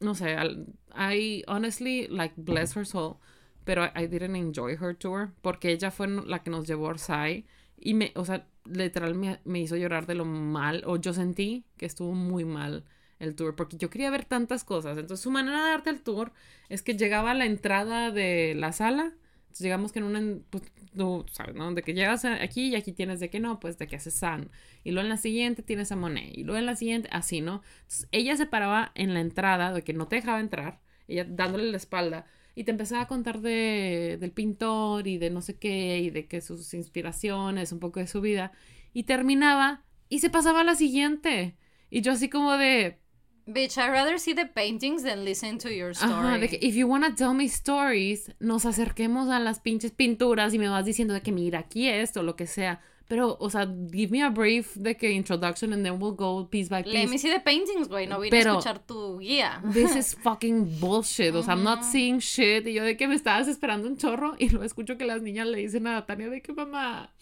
No 0.00 0.14
sé. 0.14 0.34
al- 0.34 0.66
I 0.94 1.44
honestly, 1.48 2.06
like, 2.08 2.34
bless 2.36 2.76
her 2.76 2.86
soul. 2.86 3.18
Pero 3.64 3.84
I 3.96 4.06
didn't 4.06 4.36
enjoy 4.36 4.74
her 4.80 4.94
tour. 4.94 5.32
Porque 5.42 5.70
ella 5.70 5.90
fue 5.90 6.08
la 6.08 6.42
que 6.42 6.50
nos 6.50 6.66
llevó 6.66 6.86
a 6.86 6.90
Orsay. 6.90 7.46
Y 7.78 7.94
me, 7.94 8.12
o 8.14 8.24
sea, 8.24 8.46
literal 8.64 9.14
me, 9.14 9.40
me 9.44 9.60
hizo 9.60 9.76
llorar 9.76 10.06
de 10.06 10.14
lo 10.14 10.24
mal. 10.24 10.82
O 10.86 10.96
yo 10.96 11.12
sentí 11.12 11.64
que 11.76 11.86
estuvo 11.86 12.12
muy 12.12 12.44
mal 12.44 12.84
el 13.18 13.34
tour. 13.34 13.56
Porque 13.56 13.76
yo 13.76 13.90
quería 13.90 14.10
ver 14.10 14.24
tantas 14.24 14.64
cosas. 14.64 14.98
Entonces, 14.98 15.22
su 15.22 15.30
manera 15.30 15.64
de 15.64 15.70
darte 15.70 15.90
el 15.90 16.02
tour 16.02 16.32
es 16.68 16.82
que 16.82 16.96
llegaba 16.96 17.32
a 17.32 17.34
la 17.34 17.46
entrada 17.46 18.10
de 18.10 18.54
la 18.54 18.72
sala. 18.72 19.14
Entonces, 19.54 19.60
llegamos 19.60 19.92
que 19.92 20.00
en 20.00 20.04
una. 20.04 20.38
Pues, 20.50 20.64
tú 20.96 21.24
sabes, 21.32 21.54
¿no? 21.54 21.72
De 21.74 21.82
que 21.82 21.94
llegas 21.94 22.24
aquí 22.24 22.68
y 22.68 22.76
aquí 22.76 22.92
tienes 22.92 23.20
de 23.20 23.30
que 23.30 23.40
no, 23.40 23.60
pues 23.60 23.78
de 23.78 23.86
que 23.86 23.96
haces 23.96 24.14
San. 24.14 24.50
Y 24.82 24.90
luego 24.90 25.04
en 25.04 25.10
la 25.10 25.16
siguiente 25.16 25.62
tienes 25.62 25.92
a 25.92 25.96
Monet. 25.96 26.36
Y 26.36 26.44
luego 26.44 26.58
en 26.58 26.66
la 26.66 26.76
siguiente, 26.76 27.08
así, 27.12 27.40
¿no? 27.40 27.62
Entonces, 27.82 28.08
ella 28.12 28.36
se 28.36 28.46
paraba 28.46 28.92
en 28.94 29.14
la 29.14 29.20
entrada, 29.20 29.72
de 29.72 29.82
que 29.82 29.92
no 29.92 30.08
te 30.08 30.16
dejaba 30.16 30.40
entrar. 30.40 30.80
Ella 31.08 31.24
dándole 31.28 31.70
la 31.70 31.76
espalda. 31.76 32.26
Y 32.54 32.64
te 32.64 32.70
empezaba 32.70 33.02
a 33.02 33.06
contar 33.08 33.40
de, 33.40 34.16
del 34.20 34.30
pintor 34.30 35.06
y 35.06 35.18
de 35.18 35.30
no 35.30 35.42
sé 35.42 35.58
qué, 35.58 35.98
y 35.98 36.10
de 36.10 36.26
que 36.26 36.40
sus 36.40 36.72
inspiraciones, 36.74 37.72
un 37.72 37.80
poco 37.80 38.00
de 38.00 38.06
su 38.06 38.20
vida. 38.20 38.52
Y 38.92 39.04
terminaba 39.04 39.84
y 40.08 40.20
se 40.20 40.30
pasaba 40.30 40.60
a 40.60 40.64
la 40.64 40.76
siguiente. 40.76 41.56
Y 41.90 42.00
yo 42.02 42.12
así 42.12 42.28
como 42.28 42.56
de, 42.56 43.00
Bitch, 43.46 43.76
I'd 43.76 43.90
rather 43.90 44.18
see 44.18 44.34
the 44.34 44.46
paintings 44.46 45.02
than 45.02 45.24
listen 45.24 45.58
to 45.58 45.68
your 45.68 45.90
story. 45.90 46.12
Ajá, 46.12 46.38
de 46.38 46.48
que 46.48 46.58
if 46.62 46.74
you 46.74 46.86
wanna 46.86 47.14
tell 47.14 47.34
me 47.34 47.44
stories, 47.44 48.32
nos 48.40 48.64
acerquemos 48.64 49.28
a 49.28 49.38
las 49.38 49.60
pinches 49.60 49.92
pinturas 49.92 50.54
y 50.54 50.58
me 50.58 50.68
vas 50.68 50.86
diciendo 50.86 51.12
de 51.12 51.20
que 51.20 51.30
mira 51.30 51.58
aquí 51.58 51.88
esto, 51.88 52.22
lo 52.22 52.36
que 52.36 52.46
sea. 52.46 52.80
Pero, 53.06 53.36
o 53.38 53.50
sea, 53.50 53.66
give 53.92 54.10
me 54.10 54.22
a 54.22 54.30
brief 54.30 54.74
de 54.76 54.96
que 54.96 55.10
introduction 55.12 55.72
and 55.74 55.84
then 55.84 56.00
we'll 56.00 56.14
go 56.16 56.48
piece 56.48 56.70
by 56.70 56.82
Let 56.84 57.04
me 57.06 57.12
piece. 57.12 57.18
see 57.22 57.30
the 57.30 57.40
paintings, 57.40 57.88
güey. 57.88 58.06
No 58.06 58.18
vine 58.18 58.30
Pero- 58.30 58.52
a 58.52 58.58
escuchar 58.58 58.78
tu 58.86 59.18
guía. 59.18 59.62
This 59.72 59.94
is 59.94 60.16
fucking 60.22 60.80
bullshit. 60.80 61.34
O 61.34 61.42
sea, 61.42 61.54
I'm 61.54 61.62
not 61.64 61.82
seeing 61.84 62.18
shit. 62.20 62.66
Y 62.66 62.72
yo 62.72 62.82
de 62.82 62.96
que 62.96 63.06
me 63.06 63.14
estabas 63.14 63.46
esperando 63.46 63.86
un 63.88 63.96
chorro 63.98 64.34
y 64.38 64.48
luego 64.48 64.64
escucho 64.64 64.96
que 64.96 65.04
las 65.04 65.20
niñas 65.20 65.46
le 65.48 65.58
dicen 65.58 65.86
a 65.86 66.06
Tania 66.06 66.30
de 66.30 66.40
que 66.40 66.52
mamá, 66.54 67.12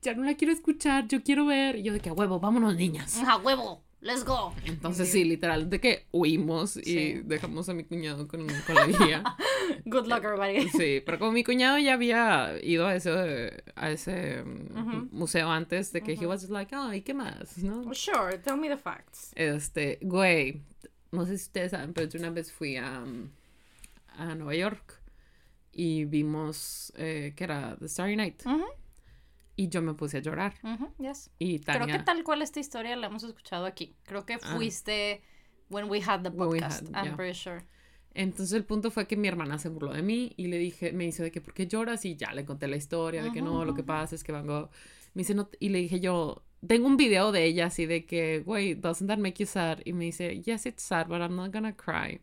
ya 0.00 0.14
no 0.14 0.22
la 0.22 0.34
quiero 0.34 0.52
escuchar, 0.52 1.08
yo 1.08 1.22
quiero 1.22 1.44
ver. 1.46 1.76
Y 1.76 1.82
yo 1.82 1.92
de 1.92 2.00
que 2.00 2.08
a 2.10 2.12
huevo, 2.12 2.38
vámonos 2.38 2.76
niñas. 2.76 3.18
A 3.26 3.36
huevo. 3.38 3.82
Let's 4.02 4.24
go. 4.24 4.52
Entonces 4.64 5.10
sí, 5.12 5.22
literal, 5.24 5.70
de 5.70 5.78
que 5.80 6.06
huimos 6.10 6.76
y 6.76 6.82
Sí. 6.82 7.20
dejamos 7.24 7.68
a 7.68 7.74
mi 7.74 7.84
cuñado 7.84 8.26
con, 8.26 8.46
con 8.66 8.74
la 8.74 8.86
guía. 8.86 9.22
Good 9.86 10.06
luck, 10.08 10.24
everybody. 10.24 10.68
Sí, 10.76 11.00
pero 11.06 11.20
como 11.20 11.30
mi 11.30 11.44
cuñado 11.44 11.78
ya 11.78 11.94
había 11.94 12.58
ido 12.64 12.86
a 12.88 12.96
ese, 12.96 13.62
a 13.76 13.90
ese 13.92 14.42
mm, 14.42 15.08
museo 15.12 15.48
antes 15.50 15.92
de 15.92 16.02
que 16.02 16.12
he 16.14 16.16
Ujú. 16.16 16.26
was 16.28 16.40
just 16.40 16.52
like, 16.52 16.74
ay, 16.74 17.02
¿qué 17.02 17.14
más? 17.14 17.58
¿No? 17.58 17.94
Sure, 17.94 18.38
tell 18.38 18.56
me 18.56 18.68
the 18.68 18.76
facts. 18.76 19.30
Este, 19.36 19.98
güey, 20.02 20.62
no 21.12 21.24
sé 21.24 21.38
si 21.38 21.44
ustedes 21.44 21.70
saben, 21.70 21.92
pero 21.94 22.08
yo 22.08 22.18
una 22.18 22.30
vez 22.30 22.50
fui 22.50 22.76
a, 22.76 23.00
mm, 23.02 23.30
a 24.18 24.34
Nueva 24.34 24.56
York 24.56 25.00
y 25.72 26.06
vimos 26.06 26.92
eh, 26.96 27.34
que 27.36 27.44
era 27.44 27.76
The 27.78 27.88
Starry 27.88 28.16
Night 28.16 28.42
y 29.56 29.68
yo 29.68 29.82
me 29.82 29.94
puse 29.94 30.18
a 30.18 30.20
llorar 30.20 30.54
ujú, 30.62 30.88
yes. 30.98 31.30
y 31.38 31.58
Tania, 31.58 31.82
Creo 31.84 31.98
que 31.98 32.04
tal 32.04 32.24
cual 32.24 32.42
esta 32.42 32.60
historia 32.60 32.96
la 32.96 33.06
hemos 33.08 33.22
escuchado 33.22 33.66
aquí. 33.66 33.94
Creo 34.04 34.24
que 34.24 34.34
Ah. 34.34 34.38
fuiste 34.54 35.22
when 35.70 35.88
we 35.90 36.00
had 36.06 36.22
the 36.22 36.30
podcast. 36.30 36.86
had, 36.88 36.94
I'm 36.96 37.04
yeah. 37.06 37.16
pretty 37.16 37.34
sure. 37.38 37.62
Entonces 38.14 38.52
el 38.52 38.64
punto 38.64 38.90
fue 38.90 39.06
que 39.06 39.16
mi 39.16 39.28
hermana 39.28 39.58
se 39.58 39.68
burló 39.70 39.92
de 39.92 40.02
mí 40.02 40.32
y 40.36 40.46
le 40.48 40.58
dije, 40.58 40.92
me 40.92 41.04
dice 41.04 41.22
de 41.22 41.30
que 41.30 41.40
¿por 41.40 41.54
qué 41.54 41.66
lloras? 41.66 42.04
Y 42.04 42.14
ya 42.16 42.32
le 42.34 42.44
conté 42.44 42.68
la 42.68 42.76
historia 42.76 43.22
de 43.22 43.32
que 43.32 43.40
no, 43.40 43.64
lo 43.64 43.74
que 43.74 43.82
pasa 43.82 44.14
es 44.14 44.22
que 44.22 44.32
Van 44.32 44.46
Gogh 44.46 44.68
me 45.14 45.20
dice 45.20 45.34
no 45.34 45.48
y 45.60 45.68
le 45.70 45.78
dije 45.78 46.00
yo 46.00 46.42
tengo 46.66 46.86
un 46.86 46.96
video 46.96 47.32
de 47.32 47.44
ella 47.44 47.66
así 47.66 47.84
de 47.86 48.06
que 48.06 48.40
güey 48.40 48.74
doesn't 48.74 49.08
that 49.08 49.18
make 49.18 49.34
you 49.38 49.46
sad 49.46 49.80
y 49.84 49.92
me 49.92 50.06
dice 50.06 50.40
yes 50.40 50.64
it's 50.64 50.82
sad 50.82 51.06
but 51.06 51.20
I'm 51.20 51.36
not 51.36 51.52
gonna 51.52 51.76
cry 51.76 52.20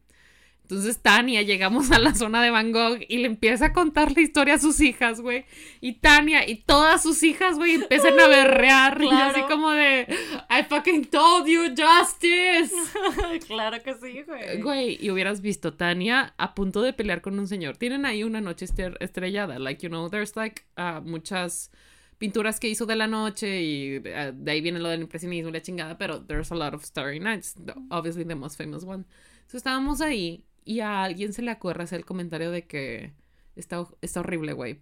Entonces 0.70 1.00
Tania, 1.00 1.42
llegamos 1.42 1.90
a 1.90 1.98
la 1.98 2.14
zona 2.14 2.44
de 2.44 2.52
Van 2.52 2.72
Gogh 2.72 3.00
y 3.08 3.18
le 3.18 3.26
empieza 3.26 3.66
a 3.66 3.74
contar 3.74 4.12
la 4.12 4.22
historia 4.22 4.54
a 4.54 4.60
sus 4.60 4.80
hijas, 4.82 5.20
güey. 5.20 5.46
Y 5.82 5.94
Tania 5.94 6.48
y 6.48 6.58
todas 6.58 7.02
sus 7.02 7.24
hijas, 7.24 7.58
güey, 7.58 7.74
empiezan 7.74 8.20
a 8.20 8.28
berrear. 8.28 9.02
Y 9.02 9.10
así 9.10 9.42
como 9.50 9.72
de, 9.72 10.06
I 10.48 10.64
fucking 10.70 11.06
told 11.06 11.48
you 11.48 11.70
justice. 11.70 12.72
claro 13.48 13.82
que 13.82 13.96
sí, 13.96 14.22
güey. 14.22 14.62
Güey, 14.62 14.98
y 15.02 15.10
hubieras 15.10 15.42
visto 15.42 15.74
Tania 15.74 16.36
a 16.38 16.54
punto 16.54 16.84
de 16.84 16.94
pelear 16.94 17.24
con 17.24 17.40
un 17.40 17.48
señor. 17.48 17.78
Tienen 17.78 18.06
ahí 18.06 18.24
una 18.24 18.40
noche 18.40 18.68
estrellada. 19.00 19.58
Like, 19.58 19.82
you 19.82 19.90
know, 19.90 20.08
there's 20.08 20.36
like 20.36 20.66
uh, 20.78 21.02
muchas 21.02 21.72
pinturas 22.20 22.60
que 22.60 22.70
hizo 22.70 22.86
de 22.86 22.96
la 22.96 23.08
noche 23.08 23.64
y 23.64 23.98
uh, 23.98 24.34
de 24.36 24.52
ahí 24.52 24.62
viene 24.62 24.78
lo 24.78 24.90
del 24.90 25.02
impresionismo 25.02 25.50
y 25.50 25.52
la 25.52 25.64
chingada, 25.64 25.98
pero 25.98 26.22
there's 26.22 26.52
a 26.52 26.56
lot 26.56 26.76
of 26.76 26.86
starry 26.86 27.20
nights. 27.20 27.56
Obviously 27.90 28.24
the 28.24 28.36
most 28.36 28.56
famous 28.56 28.84
one. 28.84 29.06
Entonces 29.40 29.62
estábamos 29.62 30.00
ahí 30.00 30.44
y 30.70 30.82
a 30.82 31.04
alguien 31.04 31.34
se 31.34 31.42
le 31.42 31.52
ocurre 31.52 31.84
hacer 31.84 31.98
el 31.98 32.06
comentario 32.06 32.52
de 32.52 32.68
que 32.68 33.14
está, 33.56 33.88
está 34.02 34.20
horrible, 34.20 34.54
güey 34.54 34.80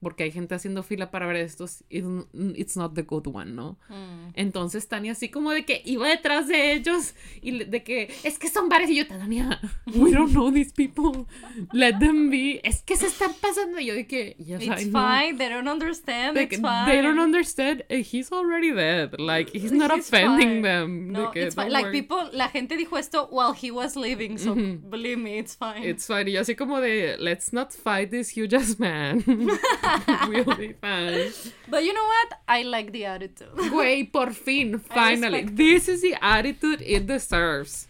porque 0.00 0.24
hay 0.24 0.30
gente 0.30 0.54
haciendo 0.54 0.82
fila 0.82 1.10
para 1.10 1.26
ver 1.26 1.36
estos, 1.36 1.84
it's 1.88 2.76
not 2.76 2.94
the 2.94 3.02
good 3.02 3.26
one, 3.26 3.52
¿no? 3.52 3.78
Mm. 3.88 4.30
Entonces 4.34 4.86
Tania 4.86 5.12
así 5.12 5.28
como 5.30 5.50
de 5.50 5.64
que 5.64 5.82
iba 5.84 6.08
detrás 6.08 6.46
de 6.46 6.72
ellos 6.72 7.14
y 7.40 7.64
de 7.64 7.82
que 7.82 8.14
es 8.22 8.38
que 8.38 8.48
son 8.48 8.68
bares 8.68 8.90
y 8.90 8.96
yo, 8.96 9.06
Tania, 9.06 9.60
we 9.94 10.12
don't 10.12 10.32
know 10.32 10.52
these 10.52 10.72
people, 10.72 11.26
let 11.72 11.98
them 11.98 12.30
be, 12.30 12.60
es 12.64 12.82
que 12.82 12.96
se 12.96 13.06
están 13.06 13.32
pasando 13.40 13.80
y 13.80 13.86
yo 13.86 13.94
de 13.94 14.06
que, 14.06 14.36
yes, 14.38 14.62
It's 14.62 14.84
fine, 14.84 15.36
they 15.38 15.48
don't 15.48 15.68
understand, 15.68 16.36
it's 16.36 16.60
fine. 16.60 16.86
They 16.86 17.02
don't 17.02 17.18
understand, 17.18 17.84
he's 17.88 18.30
already 18.30 18.72
dead, 18.72 19.18
like 19.18 19.50
he's 19.52 19.72
not 19.72 19.90
offending 19.90 20.62
them. 20.62 21.12
No, 21.12 21.32
it's 21.34 21.54
fine, 21.54 21.72
like 21.72 21.90
people, 21.90 22.30
la 22.32 22.48
gente 22.48 22.76
dijo 22.76 22.98
esto 22.98 23.28
while 23.30 23.54
he 23.54 23.70
was 23.70 23.96
leaving, 23.96 24.38
so 24.38 24.54
believe 24.54 25.18
me, 25.18 25.38
it's 25.38 25.54
fine. 25.54 25.82
It's 25.82 26.06
fine, 26.06 26.28
y 26.28 26.32
yo 26.32 26.40
así 26.42 26.54
como 26.54 26.80
de, 26.80 27.16
let's 27.18 27.52
not 27.52 27.72
fight 27.72 28.10
this 28.10 28.36
huge 28.36 28.54
ass 28.54 28.78
man. 28.78 29.24
we'll 30.28 30.56
be 30.56 30.72
fine. 30.74 31.32
But 31.68 31.84
you 31.84 31.92
know 31.92 32.04
what? 32.04 32.38
I 32.48 32.62
like 32.62 32.92
the 32.92 33.06
attitude. 33.06 33.48
Güey, 33.70 34.10
por 34.10 34.32
fin, 34.32 34.78
finally. 34.78 35.44
This 35.44 35.88
is 35.88 36.02
the 36.02 36.16
attitude 36.20 36.82
it 36.82 37.06
deserves. 37.06 37.88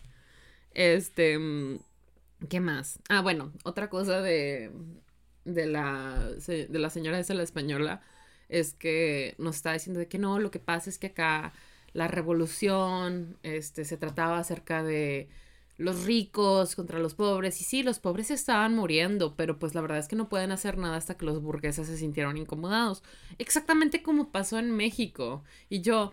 Este. 0.75 1.39
Mm, 1.39 1.79
¿Qué 2.49 2.61
más? 2.61 2.99
Ah, 3.09 3.23
bueno, 3.23 3.53
otra 3.65 3.89
cosa 3.89 4.21
de. 4.21 4.71
De 5.45 5.67
la, 5.67 6.31
de 6.47 6.79
la 6.79 6.89
señora 6.89 7.19
esa, 7.19 7.35
la 7.35 7.43
española, 7.43 8.01
es 8.49 8.73
que 8.73 9.35
nos 9.37 9.57
está 9.57 9.75
diciendo 9.75 10.01
de 10.01 10.09
que 10.09 10.17
no, 10.17 10.39
lo 10.39 10.51
que 10.51 10.59
pasa 10.59 10.89
es 10.89 10.99
que 10.99 11.09
acá 11.09 11.53
la 11.93 12.09
revolución 12.09 13.37
este, 13.43 13.85
se 13.85 13.99
trataba 13.99 14.39
acerca 14.39 14.83
de 14.83 15.29
los 15.77 16.05
ricos 16.05 16.77
contra 16.77 16.99
los 16.99 17.15
pobres. 17.15 17.61
Y 17.61 17.65
sí, 17.65 17.83
los 17.83 17.99
pobres 17.99 18.31
estaban 18.31 18.75
muriendo, 18.75 19.35
pero 19.37 19.59
pues 19.59 19.75
la 19.75 19.81
verdad 19.81 19.99
es 19.99 20.09
que 20.09 20.17
no 20.17 20.29
pueden 20.29 20.53
hacer 20.53 20.79
nada 20.79 20.97
hasta 20.97 21.17
que 21.17 21.27
los 21.27 21.43
burgueses 21.43 21.87
se 21.87 21.97
sintieron 21.97 22.37
incomodados. 22.37 23.03
Exactamente 23.39 24.03
como 24.03 24.31
pasó 24.31 24.59
en 24.59 24.71
México. 24.71 25.43
Y 25.69 25.81
yo, 25.81 26.13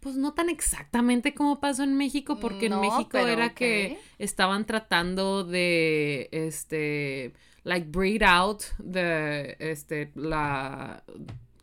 pues 0.00 0.16
no 0.16 0.34
tan 0.34 0.48
exactamente 0.48 1.34
como 1.34 1.60
pasó 1.60 1.82
en 1.82 1.96
México, 1.96 2.38
porque 2.38 2.66
en 2.66 2.80
México 2.80 3.18
era 3.18 3.54
que 3.54 3.98
estaban 4.18 4.64
tratando 4.66 5.44
de, 5.44 6.28
este, 6.30 7.32
like, 7.64 7.88
breed 7.90 8.22
out 8.22 8.62
de, 8.78 9.56
este, 9.58 10.12
la, 10.14 11.02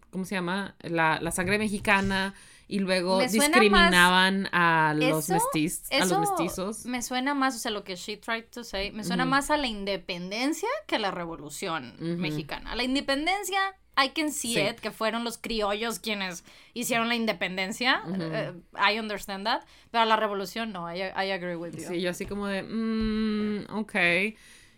¿cómo 0.10 0.26
se 0.26 0.36
llama? 0.36 0.76
La, 0.82 1.20
la 1.22 1.32
sangre 1.32 1.58
mexicana 1.58 2.34
y 2.68 2.80
luego 2.80 3.20
discriminaban 3.20 4.48
a, 4.52 4.94
los 4.96 5.30
mestiz, 5.30 5.84
a 5.92 6.06
los 6.06 6.20
mestizos. 6.20 6.86
Me 6.86 7.02
suena 7.02 7.34
más, 7.34 7.56
o 7.56 7.60
sea, 7.60 7.72
lo 7.72 7.84
que 7.84 7.96
she 7.96 8.18
tried 8.18 8.46
to 8.46 8.64
say, 8.64 8.92
me 8.92 9.04
suena 9.04 9.26
más 9.26 9.50
a 9.50 9.58
la 9.58 9.68
independencia 9.68 10.70
que 10.88 10.96
a 10.96 11.00
la 11.00 11.12
revolución 11.12 11.96
mexicana. 12.00 12.72
A 12.72 12.76
la 12.76 12.84
independencia, 12.84 13.60
I 13.98 14.10
can 14.10 14.32
see 14.32 14.60
it, 14.60 14.80
que 14.80 14.92
fueron 14.92 15.24
los 15.24 15.38
criollos 15.38 16.00
quienes 16.00 16.44
hicieron 16.74 17.10
la 17.10 17.16
independencia. 17.16 18.02
Eh, 18.20 18.54
I 18.76 19.00
understand 19.00 19.46
that. 19.46 19.62
Pero 19.92 20.04
a 20.04 20.06
la 20.06 20.16
revolución, 20.16 20.72
no, 20.72 20.92
I, 20.92 21.02
agree 21.02 21.56
with 21.56 21.74
you. 21.74 21.88
Sí, 21.88 22.02
yo 22.02 22.10
así 22.10 22.26
como 22.26 22.48
de, 22.48 22.64
mm, 22.64 23.66
ok 23.76 23.96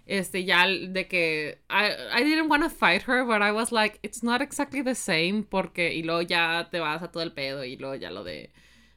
este, 0.05 0.45
ya 0.45 0.67
de 0.67 1.07
que 1.07 1.59
I, 1.69 2.19
I 2.19 2.23
didn't 2.23 2.49
want 2.49 2.63
to 2.63 2.69
fight 2.69 3.03
her, 3.07 3.25
but 3.25 3.41
I 3.41 3.51
was 3.51 3.71
like, 3.71 3.99
it's 4.03 4.23
not 4.23 4.41
exactly 4.41 4.81
the 4.81 4.95
same, 4.95 5.43
porque, 5.43 5.93
y 5.93 6.03
luego 6.03 6.21
ya 6.21 6.69
te 6.71 6.79
vas 6.79 7.01
a 7.01 7.11
todo 7.11 7.23
el 7.23 7.33
pedo, 7.33 7.63
y 7.63 7.75
luego 7.77 7.95
ya 7.95 8.11
lo 8.11 8.23
de 8.23 8.51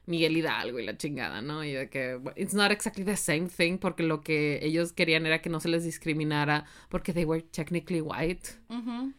Miguel 0.05 0.37
Hidalgo 0.37 0.79
y 0.79 0.85
la 0.85 0.97
chingada, 0.97 1.41
¿no? 1.41 1.63
Y 1.63 1.71
de 1.71 1.89
que, 1.89 2.19
it's 2.35 2.53
not 2.53 2.71
exactly 2.71 3.03
the 3.03 3.17
same 3.17 3.47
thing, 3.47 3.77
porque 3.77 4.03
lo 4.03 4.21
que 4.21 4.59
ellos 4.61 4.91
querían 4.91 5.25
era 5.25 5.41
que 5.41 5.49
no 5.49 5.59
se 5.59 5.69
les 5.69 5.83
discriminara, 5.83 6.65
porque 6.89 7.13
they 7.13 7.25
were 7.25 7.41
technically 7.41 8.01
white. 8.01 8.49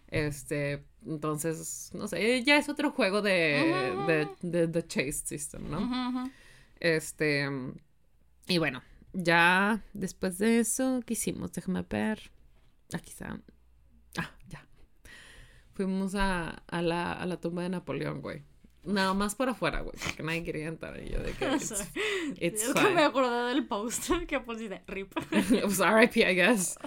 Este, 0.09 0.85
entonces, 1.07 1.91
no 1.95 2.07
sé, 2.07 2.43
ya 2.45 2.57
es 2.57 2.69
otro 2.69 2.91
juego 2.91 3.23
de, 3.23 4.29
de, 4.43 4.67
de, 4.67 4.87
chase 4.87 5.25
system, 5.25 5.71
¿no? 5.71 6.31
Este, 6.79 7.49
y 8.49 8.59
bueno, 8.59 8.83
ya 9.13 9.85
después 9.93 10.39
de 10.39 10.61
eso, 10.61 11.01
¿qué 11.07 11.15
hicimos? 11.15 11.53
Déjame 11.53 11.85
ver. 11.89 12.31
Aquí 12.93 13.11
está. 13.11 13.41
Ah, 14.19 14.31
ya. 14.49 14.67
Fuimos 15.75 16.15
a, 16.15 16.51
a, 16.51 16.83
la, 16.83 17.13
a 17.13 17.27
la 17.27 17.41
tumba 17.41 17.63
de 17.63 17.71
Napoleón, 17.71 18.21
güey. 18.21 18.45
Nada 18.83 19.13
más 19.13 19.35
por 19.35 19.49
afuera, 19.49 19.81
güey, 19.81 19.95
porque 20.03 20.23
nadie 20.23 20.43
quería 20.43 20.67
entrar. 20.69 20.99
Y 21.03 21.11
yo 21.11 21.19
de 21.19 21.33
que. 21.33 21.47
It's, 22.41 22.63
es 22.63 22.75
que 22.75 22.91
me 22.95 23.03
acordé 23.03 23.49
del 23.49 23.67
post 23.67 24.11
que 24.29 24.41
pusiste 24.41 24.83
RIP. 24.87 25.13
pues 25.31 25.79
RIP, 25.79 26.17
I 26.17 26.35
guess. 26.35 26.79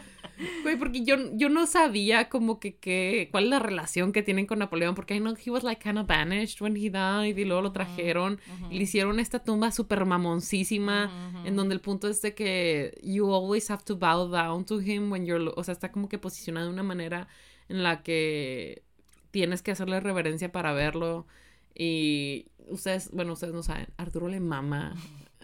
Güey, 0.63 0.77
porque 0.77 1.03
yo, 1.03 1.15
yo 1.33 1.49
no 1.49 1.67
sabía 1.67 2.29
como 2.29 2.59
que, 2.59 2.75
que 2.75 3.29
cuál 3.31 3.45
es 3.45 3.49
la 3.51 3.59
relación 3.59 4.11
que 4.11 4.23
tienen 4.23 4.45
con 4.45 4.59
Napoleón, 4.59 4.95
porque 4.95 5.15
I 5.15 5.19
know 5.19 5.35
he 5.35 5.51
was 5.51 5.63
like 5.63 5.81
kind 5.81 5.99
of 5.99 6.07
banished 6.07 6.61
when 6.61 6.75
he 6.75 6.89
died 6.89 7.37
y 7.37 7.45
luego 7.45 7.61
lo 7.61 7.71
trajeron 7.71 8.39
y 8.69 8.77
le 8.77 8.83
hicieron 8.83 9.19
esta 9.19 9.43
tumba 9.43 9.71
súper 9.71 10.05
mamoncísima 10.05 11.11
en 11.45 11.55
donde 11.55 11.75
el 11.75 11.81
punto 11.81 12.07
es 12.07 12.21
de 12.21 12.33
que 12.33 12.99
you 13.03 13.31
always 13.33 13.69
have 13.69 13.83
to 13.83 13.95
bow 13.95 14.27
down 14.29 14.65
to 14.65 14.81
him 14.81 15.11
when 15.11 15.25
you're, 15.25 15.51
o 15.55 15.63
sea, 15.63 15.73
está 15.73 15.91
como 15.91 16.09
que 16.09 16.17
posicionado 16.17 16.67
de 16.67 16.73
una 16.73 16.83
manera 16.83 17.27
en 17.69 17.83
la 17.83 18.01
que 18.03 18.83
tienes 19.31 19.61
que 19.61 19.71
hacerle 19.71 19.99
reverencia 19.99 20.51
para 20.51 20.73
verlo 20.73 21.27
y 21.75 22.47
ustedes, 22.67 23.09
bueno, 23.11 23.33
ustedes 23.33 23.53
no 23.53 23.63
saben, 23.63 23.87
Arturo 23.97 24.27
le 24.27 24.39
mama 24.39 24.95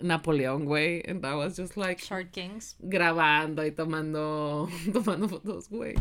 Napoleón, 0.01 0.65
güey. 0.65 1.03
And 1.07 1.25
I 1.25 1.35
was 1.35 1.57
just 1.57 1.77
like. 1.77 2.03
Short 2.03 2.31
Kings. 2.31 2.75
Grabando 2.79 3.65
y 3.65 3.71
tomando, 3.71 4.69
tomando 4.93 5.27
fotos, 5.29 5.69
güey. 5.69 5.95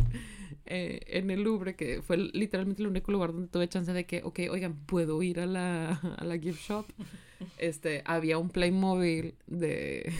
Eh, 0.66 1.00
en 1.06 1.30
el 1.30 1.42
Louvre, 1.42 1.76
que 1.76 2.02
fue 2.02 2.18
literalmente 2.18 2.82
el 2.82 2.88
único 2.88 3.10
lugar 3.10 3.32
donde 3.32 3.48
tuve 3.48 3.68
chance 3.68 3.92
de 3.92 4.04
que, 4.04 4.22
ok, 4.22 4.40
oigan, 4.50 4.76
puedo 4.86 5.22
ir 5.22 5.40
a 5.40 5.46
la, 5.46 5.92
a 5.94 6.24
la 6.24 6.38
gift 6.38 6.60
shop. 6.68 6.86
Este, 7.56 8.02
había 8.04 8.36
un 8.36 8.50
Playmobil 8.50 9.36
de, 9.46 10.12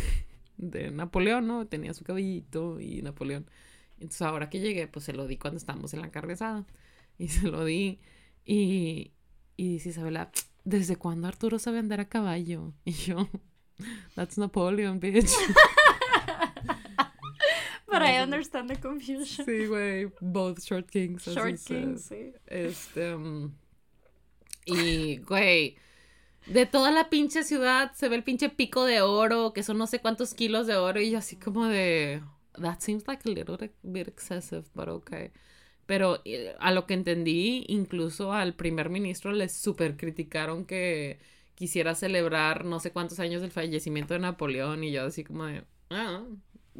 de 0.56 0.92
Napoleón, 0.92 1.48
¿no? 1.48 1.66
Tenía 1.66 1.92
su 1.92 2.04
cabellito 2.04 2.78
y 2.78 3.02
Napoleón. 3.02 3.46
Entonces, 3.94 4.22
ahora 4.22 4.48
que 4.48 4.60
llegué, 4.60 4.86
pues 4.86 5.04
se 5.04 5.12
lo 5.12 5.26
di 5.26 5.36
cuando 5.36 5.58
estábamos 5.58 5.92
en 5.94 6.00
la 6.00 6.12
carrizada. 6.12 6.64
Y 7.18 7.26
se 7.28 7.48
lo 7.48 7.64
di. 7.64 7.98
Y, 8.44 9.10
y 9.56 9.72
dice 9.72 9.88
Isabela, 9.88 10.30
¿desde 10.64 10.96
cuándo 10.96 11.26
Arturo 11.26 11.58
sabe 11.58 11.78
andar 11.78 12.00
a 12.00 12.08
caballo? 12.08 12.72
Y 12.84 12.92
yo, 12.92 13.28
That's 14.14 14.36
Napoleon, 14.36 14.98
bitch. 15.00 15.32
But 17.90 18.02
I 18.02 18.18
understand 18.18 18.68
the 18.68 18.76
confusion. 18.76 19.46
Sí, 19.46 19.66
güey. 19.66 20.10
Both 20.20 20.62
Short 20.62 20.90
Kings. 20.90 21.24
Short 21.24 21.58
Kings, 21.64 22.10
sí. 22.10 22.34
Este. 22.46 23.14
Um, 23.14 23.54
y, 24.66 25.18
güey. 25.18 25.76
De 26.46 26.66
toda 26.66 26.90
la 26.90 27.08
pinche 27.10 27.44
ciudad 27.44 27.92
se 27.94 28.08
ve 28.08 28.16
el 28.16 28.24
pinche 28.24 28.48
pico 28.48 28.84
de 28.84 29.00
oro, 29.00 29.52
que 29.52 29.62
son 29.62 29.78
no 29.78 29.86
sé 29.86 30.00
cuántos 30.00 30.34
kilos 30.34 30.66
de 30.66 30.76
oro, 30.76 31.00
y 31.00 31.14
así 31.14 31.36
como 31.36 31.66
de. 31.66 32.22
That 32.60 32.80
seems 32.80 33.06
like 33.06 33.28
a 33.28 33.32
little 33.32 33.56
bit 33.82 34.08
excessive, 34.08 34.64
but 34.74 34.88
okay. 34.88 35.30
Pero 35.86 36.20
eh, 36.24 36.54
a 36.58 36.72
lo 36.72 36.86
que 36.86 36.94
entendí, 36.94 37.64
incluso 37.68 38.32
al 38.32 38.54
primer 38.54 38.90
ministro 38.90 39.32
le 39.32 39.48
super 39.48 39.96
criticaron 39.96 40.66
que 40.66 41.18
quisiera 41.58 41.96
celebrar 41.96 42.64
no 42.64 42.78
sé 42.78 42.92
cuántos 42.92 43.18
años 43.18 43.42
del 43.42 43.50
fallecimiento 43.50 44.14
de 44.14 44.20
Napoleón 44.20 44.84
y 44.84 44.92
yo 44.92 45.06
así 45.06 45.24
como 45.24 45.44
de, 45.46 45.64
ah, 45.90 46.22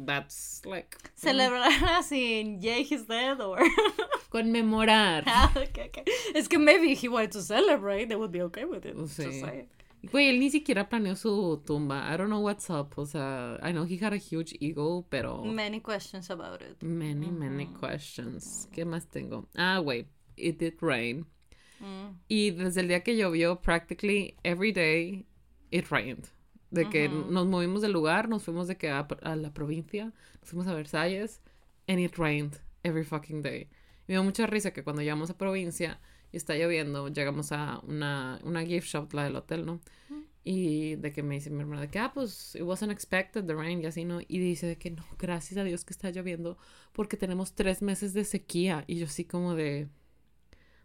that's 0.05 0.61
like... 0.65 0.95
Mm". 0.95 1.09
Celebrar 1.15 1.71
así, 1.97 2.57
yay, 2.61 2.87
he's 2.89 3.05
dead, 3.05 3.41
or... 3.41 3.59
Conmemorar. 4.29 5.25
Ah, 5.27 5.51
okay, 5.51 5.89
okay. 5.89 6.05
Es 6.33 6.47
que 6.47 6.57
maybe 6.57 6.95
he 6.95 7.09
wanted 7.09 7.31
to 7.31 7.41
celebrate, 7.41 8.07
they 8.07 8.15
would 8.15 8.31
be 8.31 8.41
okay 8.41 8.63
with 8.63 8.85
it. 8.85 8.95
Sí. 9.07 9.43
Güey, 10.01 10.29
él 10.29 10.39
ni 10.39 10.49
siquiera 10.49 10.87
planeó 10.87 11.17
su 11.17 11.61
tumba. 11.65 12.09
I 12.09 12.15
don't 12.15 12.29
know 12.29 12.39
what's 12.39 12.69
up. 12.69 12.93
O 12.95 13.05
sea, 13.05 13.59
I 13.61 13.73
know 13.73 13.83
he 13.83 13.97
had 13.97 14.13
a 14.13 14.17
huge 14.17 14.55
ego, 14.61 15.05
pero... 15.09 15.43
Many 15.43 15.81
questions 15.81 16.29
about 16.29 16.61
it. 16.61 16.81
Many, 16.81 17.29
many 17.31 17.65
questions. 17.65 18.69
¿Qué 18.71 18.85
más 18.85 19.07
tengo? 19.07 19.45
Ah, 19.57 19.79
güey, 19.79 20.05
it 20.37 20.57
did 20.57 20.75
rain. 20.79 21.25
Mm. 21.79 22.15
Y 22.27 22.51
desde 22.51 22.81
el 22.81 22.87
día 22.87 23.03
que 23.03 23.15
llovió, 23.15 23.61
practically 23.61 24.35
every 24.43 24.71
day 24.71 25.25
it 25.71 25.87
rained. 25.89 26.25
De 26.71 26.87
que 26.87 27.07
Ujú. 27.07 27.31
nos 27.31 27.47
movimos 27.47 27.81
del 27.81 27.93
lugar, 27.93 28.29
nos 28.29 28.43
fuimos 28.43 28.67
de 28.67 28.77
que 28.77 28.89
a, 28.89 29.07
a 29.23 29.35
la 29.35 29.51
provincia, 29.53 30.13
nos 30.39 30.49
fuimos 30.49 30.67
a 30.67 30.73
Versalles, 30.75 31.41
and 31.87 31.99
it 31.99 32.15
rained 32.17 32.57
every 32.83 33.03
fucking 33.03 33.41
day. 33.41 33.67
Me 34.07 34.13
dio 34.13 34.23
mucha 34.23 34.45
risa 34.45 34.71
que 34.71 34.83
cuando 34.83 35.01
llegamos 35.01 35.29
a 35.29 35.37
provincia 35.37 35.99
y 36.31 36.37
está 36.37 36.55
lloviendo, 36.55 37.07
llegamos 37.07 37.51
a 37.51 37.79
una, 37.87 38.39
una 38.43 38.63
gift 38.63 38.87
shop, 38.87 39.13
la 39.13 39.23
del 39.23 39.35
hotel, 39.35 39.65
¿no? 39.65 39.81
Y 40.43 40.95
de 40.95 41.11
que 41.11 41.21
me 41.21 41.35
dice 41.35 41.49
mi 41.49 41.59
hermana 41.61 41.81
de 41.81 41.89
que, 41.89 41.99
ah, 41.99 42.11
pues, 42.13 42.55
it 42.55 42.61
wasn't 42.61 42.91
expected, 42.91 43.45
the 43.45 43.53
rain, 43.53 43.81
y 43.81 43.85
así, 43.87 44.05
¿no? 44.05 44.19
Y 44.21 44.39
dice 44.39 44.67
de 44.67 44.77
que 44.77 44.91
no, 44.91 45.03
gracias 45.17 45.57
a 45.57 45.63
Dios 45.63 45.85
que 45.85 45.93
está 45.93 46.09
lloviendo, 46.11 46.57
porque 46.93 47.17
tenemos 47.17 47.53
tres 47.53 47.81
meses 47.81 48.13
de 48.13 48.23
sequía. 48.23 48.83
Y 48.87 48.95
yo 48.97 49.05
así 49.05 49.25
como 49.25 49.53
de, 49.55 49.89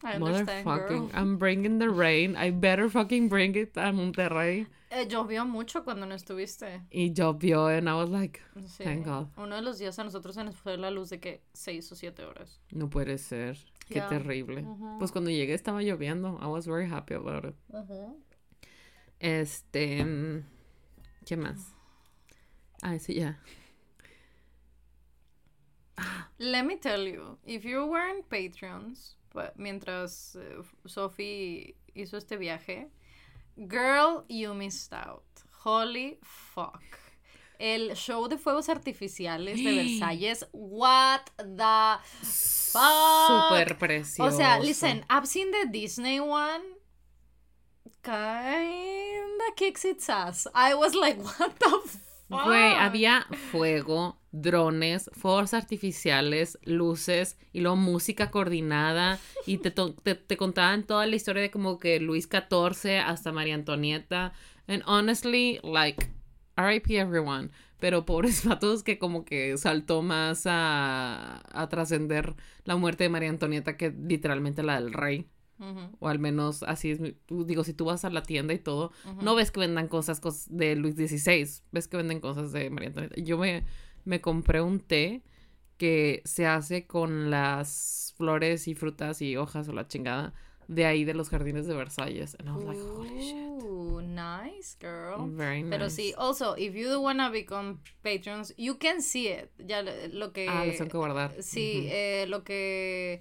I 0.05 0.19
motherfucking, 0.19 0.89
girl. 0.89 1.11
I'm 1.15 1.37
bringing 1.39 1.79
the 1.79 1.89
rain, 1.91 2.37
I 2.37 2.51
better 2.51 2.89
fucking 2.91 3.29
bring 3.29 3.55
it 3.57 3.77
a 3.77 3.91
Monterrey. 3.93 4.67
Eh, 4.91 5.07
llovió 5.09 5.45
mucho 5.49 5.83
cuando 5.83 6.07
no 6.07 6.15
estuviste. 6.15 6.83
Y 6.93 7.13
llovió, 7.13 7.67
and 7.77 7.89
I 7.89 7.95
was 7.95 8.11
like, 8.11 8.41
Sí. 8.67 8.85
Thank 8.85 9.07
God. 9.07 9.29
Uno 9.37 9.57
de 9.57 9.63
los 9.63 9.79
días 9.79 9.99
a 9.99 10.05
nosotros 10.05 10.35
se 10.35 10.45
nos 10.45 10.55
fue 10.57 10.77
la 10.77 10.91
luz 10.91 11.11
de 11.11 11.19
que 11.19 11.41
seis 11.53 11.91
o 11.91 11.95
siete 11.97 12.25
horas. 12.25 12.61
no 12.71 12.89
puede 12.89 13.19
ser, 13.19 13.57
qué 13.89 14.01
terrible. 14.03 14.65
Pues 14.99 15.11
cuando 15.11 15.31
llegué 15.31 15.55
estaba 15.55 15.83
lloviendo, 15.83 16.39
I 16.41 16.47
was 16.47 16.67
very 16.67 16.87
happy 16.89 17.15
about 17.15 17.45
it. 17.47 17.55
Este, 19.21 20.05
mm, 20.05 20.45
¿qué 21.25 21.37
más? 21.37 21.73
Ah, 22.83 22.99
sí, 22.99 23.15
ya. 23.15 23.39
Let 26.39 26.65
me 26.65 26.77
tell 26.77 27.07
you, 27.07 27.39
if 27.47 27.65
you 27.65 27.87
weren't 27.87 28.29
Patreons, 28.29 29.15
pa- 29.15 29.24
mientras 29.57 30.37
eh, 30.37 30.62
Sophie 30.85 31.76
hizo 31.95 32.16
este 32.16 32.37
viaje, 32.37 32.91
girl, 33.57 34.24
you 34.28 34.55
missed 34.55 34.93
out. 34.93 35.24
Holy 35.64 36.18
fuck. 36.22 36.82
El 37.59 37.95
show 37.95 38.28
de 38.28 38.37
fuegos 38.37 38.68
artificiales 38.68 39.62
de 39.62 39.72
Versalles, 40.01 40.47
what 40.53 41.22
the 41.39 41.99
fuck. 42.22 43.49
Súper 43.49 43.78
precioso. 43.78 44.24
O 44.24 44.30
sea, 44.30 44.59
listen, 44.59 45.05
I've 45.09 45.26
seen 45.26 45.51
the 45.51 45.66
Disney 45.70 46.20
one. 46.20 46.62
Kinda 48.03 49.45
kicks 49.57 49.85
its 49.85 50.09
ass. 50.11 50.47
I 50.55 50.74
was 50.74 50.95
like, 50.95 51.18
what 51.39 51.59
the 51.59 51.70
fuck? 51.87 52.14
Güey, 52.45 52.74
había 52.74 53.26
fuego, 53.51 54.18
drones, 54.32 55.11
fuegos 55.12 55.55
artificiales, 55.55 56.59
luces 56.64 57.39
y 57.53 57.61
luego 57.61 57.76
música 57.76 58.30
coordinada 58.30 59.18
y 59.47 59.59
te, 59.59 59.70
te, 59.70 60.14
te 60.14 60.37
contaban 60.37 60.85
toda 60.85 61.07
la 61.07 61.16
historia 61.16 61.43
de 61.43 61.51
como 61.51 61.78
que 61.78 62.01
Luis 62.01 62.28
XIV 62.30 63.01
hasta 63.05 63.32
María 63.32 63.55
Antonieta. 63.55 64.32
And 64.66 64.82
honestly, 64.87 65.61
like, 65.62 66.11
RIP 66.57 66.91
everyone. 66.91 67.51
Pero 67.78 68.07
pobres 68.07 68.45
vatos 68.49 68.82
que 68.82 68.99
como 68.99 69.24
que 69.24 69.57
saltó 69.59 70.03
más 70.03 70.47
a, 70.47 71.43
a 71.53 71.68
trascender 71.68 72.35
la 72.64 72.76
muerte 72.76 73.05
de 73.05 73.11
María 73.11 73.30
Antonieta 73.30 73.76
que 73.76 73.91
literalmente 73.91 74.62
la 74.62 74.80
del 74.80 74.93
rey. 74.93 75.28
O 76.01 76.09
al 76.09 76.19
menos 76.19 76.63
así 76.65 76.91
es. 76.91 77.01
Digo, 77.29 77.65
si 77.65 77.73
tú 77.75 77.85
vas 77.87 78.05
a 78.05 78.11
la 78.11 78.23
tienda 78.23 78.53
y 78.55 78.59
todo, 78.59 78.93
no 79.23 79.35
ves 79.35 79.51
que 79.51 79.61
vendan 79.61 79.89
cosas, 79.89 80.21
cos- 80.21 80.47
de 80.49 80.77
Luis 80.77 80.95
XVI, 80.97 81.49
ves 81.73 81.89
que 81.89 81.97
venden 81.97 82.21
cosas 82.21 82.53
de 82.53 82.71
María 82.71 82.89
Antonieta. 82.89 83.17
Yo 83.21 83.39
me, 83.39 83.65
me 84.05 84.21
compré 84.21 84.61
un 84.61 84.81
té 84.81 85.23
que 85.77 86.23
se 86.25 86.47
hace 86.47 86.87
con 86.87 87.31
las 87.31 88.15
flores 88.17 88.69
y 88.69 88.75
frutas 88.75 89.21
y 89.23 89.37
hojas 89.37 89.69
o 89.69 89.73
la 89.73 89.89
chingada 89.89 90.33
de 90.69 90.87
ahí 90.87 91.05
de 91.05 91.15
los 91.15 91.29
jardines 91.29 91.67
de 91.67 91.75
Versalles. 91.75 92.37
And 92.39 92.49
I 92.49 92.53
was 92.53 92.65
like, 92.65 92.81
holy 92.81 93.21
shit. 93.21 93.45
Nice, 94.07 94.77
girl. 94.81 95.29
Very 95.37 95.63
nice. 95.63 95.71
Pero 95.71 95.91
sí, 95.91 96.15
also, 96.17 96.57
if 96.57 96.75
you 96.75 96.89
do 96.89 97.01
wanna 97.01 97.31
become 97.31 97.81
patrons, 98.03 98.55
you 98.57 98.79
can 98.79 99.03
see 99.03 99.29
it. 99.29 99.51
Ya 99.59 99.83
lo 99.83 99.91
lo 100.13 100.33
que... 100.33 100.47
Ah, 100.49 100.65
los 100.65 100.77
tengo 100.77 100.91
que 100.91 100.97
guardar. 100.99 101.43
Sí, 101.43 101.87
eh, 101.91 102.27
lo 102.29 102.45
que... 102.45 103.21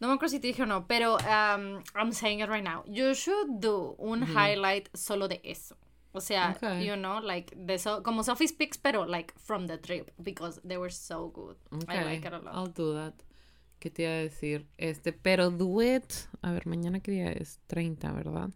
No 0.00 0.08
me 0.08 0.14
acuerdo 0.14 0.30
si 0.30 0.40
te 0.40 0.46
dije 0.48 0.62
o 0.62 0.66
no, 0.66 0.86
pero 0.86 1.16
um, 1.16 1.82
I'm 1.94 2.12
saying 2.12 2.40
it 2.40 2.48
right 2.48 2.62
now. 2.64 2.84
You 2.86 3.14
should 3.14 3.60
do 3.60 3.96
un 3.98 4.22
highlight 4.22 4.88
solo 4.96 5.26
de 5.28 5.40
eso. 5.44 5.76
O 6.12 6.20
sea, 6.20 6.54
Okay. 6.56 6.86
you 6.86 6.94
know, 6.96 7.20
like, 7.20 7.54
de 7.56 7.78
so, 7.78 8.02
como 8.02 8.22
Sophie 8.22 8.48
Speaks, 8.48 8.78
pero 8.78 9.04
like 9.06 9.34
from 9.38 9.66
the 9.66 9.76
trip, 9.78 10.10
because 10.22 10.60
they 10.64 10.76
were 10.78 10.90
so 10.92 11.30
good. 11.30 11.56
I 11.88 12.02
like 12.04 12.26
it 12.26 12.32
a 12.32 12.38
lot. 12.38 12.54
I'll 12.54 12.72
do 12.72 12.94
that. 12.94 13.14
¿Qué 13.80 13.90
te 13.90 14.02
iba 14.04 14.12
a 14.12 14.16
decir? 14.16 14.66
Este, 14.78 15.12
pero 15.12 15.50
do 15.50 15.82
it. 15.82 16.12
A 16.42 16.50
ver, 16.52 16.66
mañana 16.66 17.00
qué 17.00 17.12
día 17.12 17.30
es? 17.30 17.60
30, 17.66 18.10
¿verdad? 18.12 18.50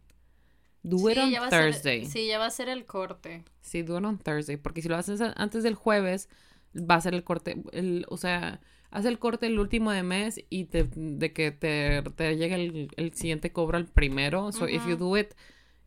Do 0.83 1.09
it 1.11 1.19
on 1.19 1.31
ya 1.31 1.49
ser- 1.49 1.51
Thursday. 1.73 2.07
sí, 2.07 2.27
ya 2.27 2.39
va 2.39 2.47
a 2.47 2.51
ser 2.51 2.69
el 2.69 2.87
corte. 2.87 3.45
Sí, 3.61 3.83
do 3.83 3.99
it 3.99 4.05
on 4.05 4.19
Thursday. 4.19 4.57
Porque 4.57 4.83
si 4.83 4.89
lo 4.89 4.97
haces 4.97 5.21
antes 5.21 5.63
del 5.63 5.75
jueves, 5.75 6.29
va 6.75 6.97
a 6.97 7.01
ser 7.01 7.15
el 7.15 7.23
corte. 7.23 7.63
El, 7.73 8.05
o 8.09 8.17
sea, 8.17 8.61
haz 8.93 9.07
el 9.07 9.19
corte 9.19 9.47
el 9.47 9.59
último 9.59 9.91
de 9.91 10.03
mes 10.03 10.41
y 10.51 10.67
te, 10.67 10.85
de 10.95 11.33
que 11.33 11.51
te, 11.51 12.03
te 12.15 12.37
llegue 12.37 12.55
el, 12.55 12.89
el 12.97 13.15
siguiente 13.15 13.51
cobro 13.51 13.79
al 13.79 13.87
primero. 13.87 14.53
So, 14.53 14.69
if 14.69 14.87
you 14.87 14.97
do 14.97 15.17
it 15.17 15.35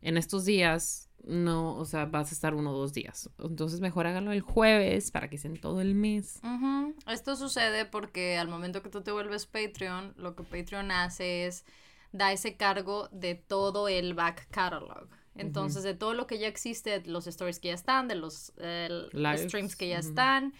en 0.02 0.18
estos 0.18 0.44
días, 0.44 1.08
no, 1.24 1.76
o 1.76 1.84
sea, 1.84 2.06
vas 2.06 2.30
a 2.30 2.34
estar 2.34 2.54
uno 2.54 2.72
o 2.72 2.76
dos 2.76 2.92
días. 2.92 3.30
Entonces, 3.38 3.80
mejor 3.80 4.06
hágalo 4.06 4.32
el 4.32 4.40
jueves 4.40 5.10
para 5.12 5.30
que 5.30 5.38
en 5.42 5.56
todo 5.56 5.80
el 5.80 5.94
mes. 5.94 6.40
Ujú. 6.42 6.94
Esto 7.06 7.36
sucede 7.36 7.84
porque 7.84 8.36
al 8.38 8.48
momento 8.48 8.82
que 8.82 8.90
tú 8.90 9.02
te 9.02 9.12
vuelves 9.12 9.46
Patreon, 9.46 10.14
lo 10.16 10.34
que 10.34 10.42
Patreon 10.42 10.90
hace 10.90 11.46
es 11.46 11.64
da 12.12 12.32
ese 12.32 12.56
cargo 12.56 13.08
de 13.12 13.36
todo 13.36 13.88
el 13.88 14.14
back 14.14 14.48
catalog. 14.50 15.08
Entonces, 15.36 15.82
de 15.82 15.94
todo 15.94 16.14
lo 16.14 16.26
que 16.26 16.38
ya 16.38 16.48
existe, 16.48 17.00
de 17.00 17.10
los 17.10 17.26
stories 17.26 17.60
que 17.60 17.68
ya 17.68 17.74
están, 17.74 18.08
de 18.08 18.14
los 18.14 18.52
eh, 18.56 18.88
streams 19.36 19.76
que 19.76 19.88
ya 19.88 19.98
están. 19.98 20.54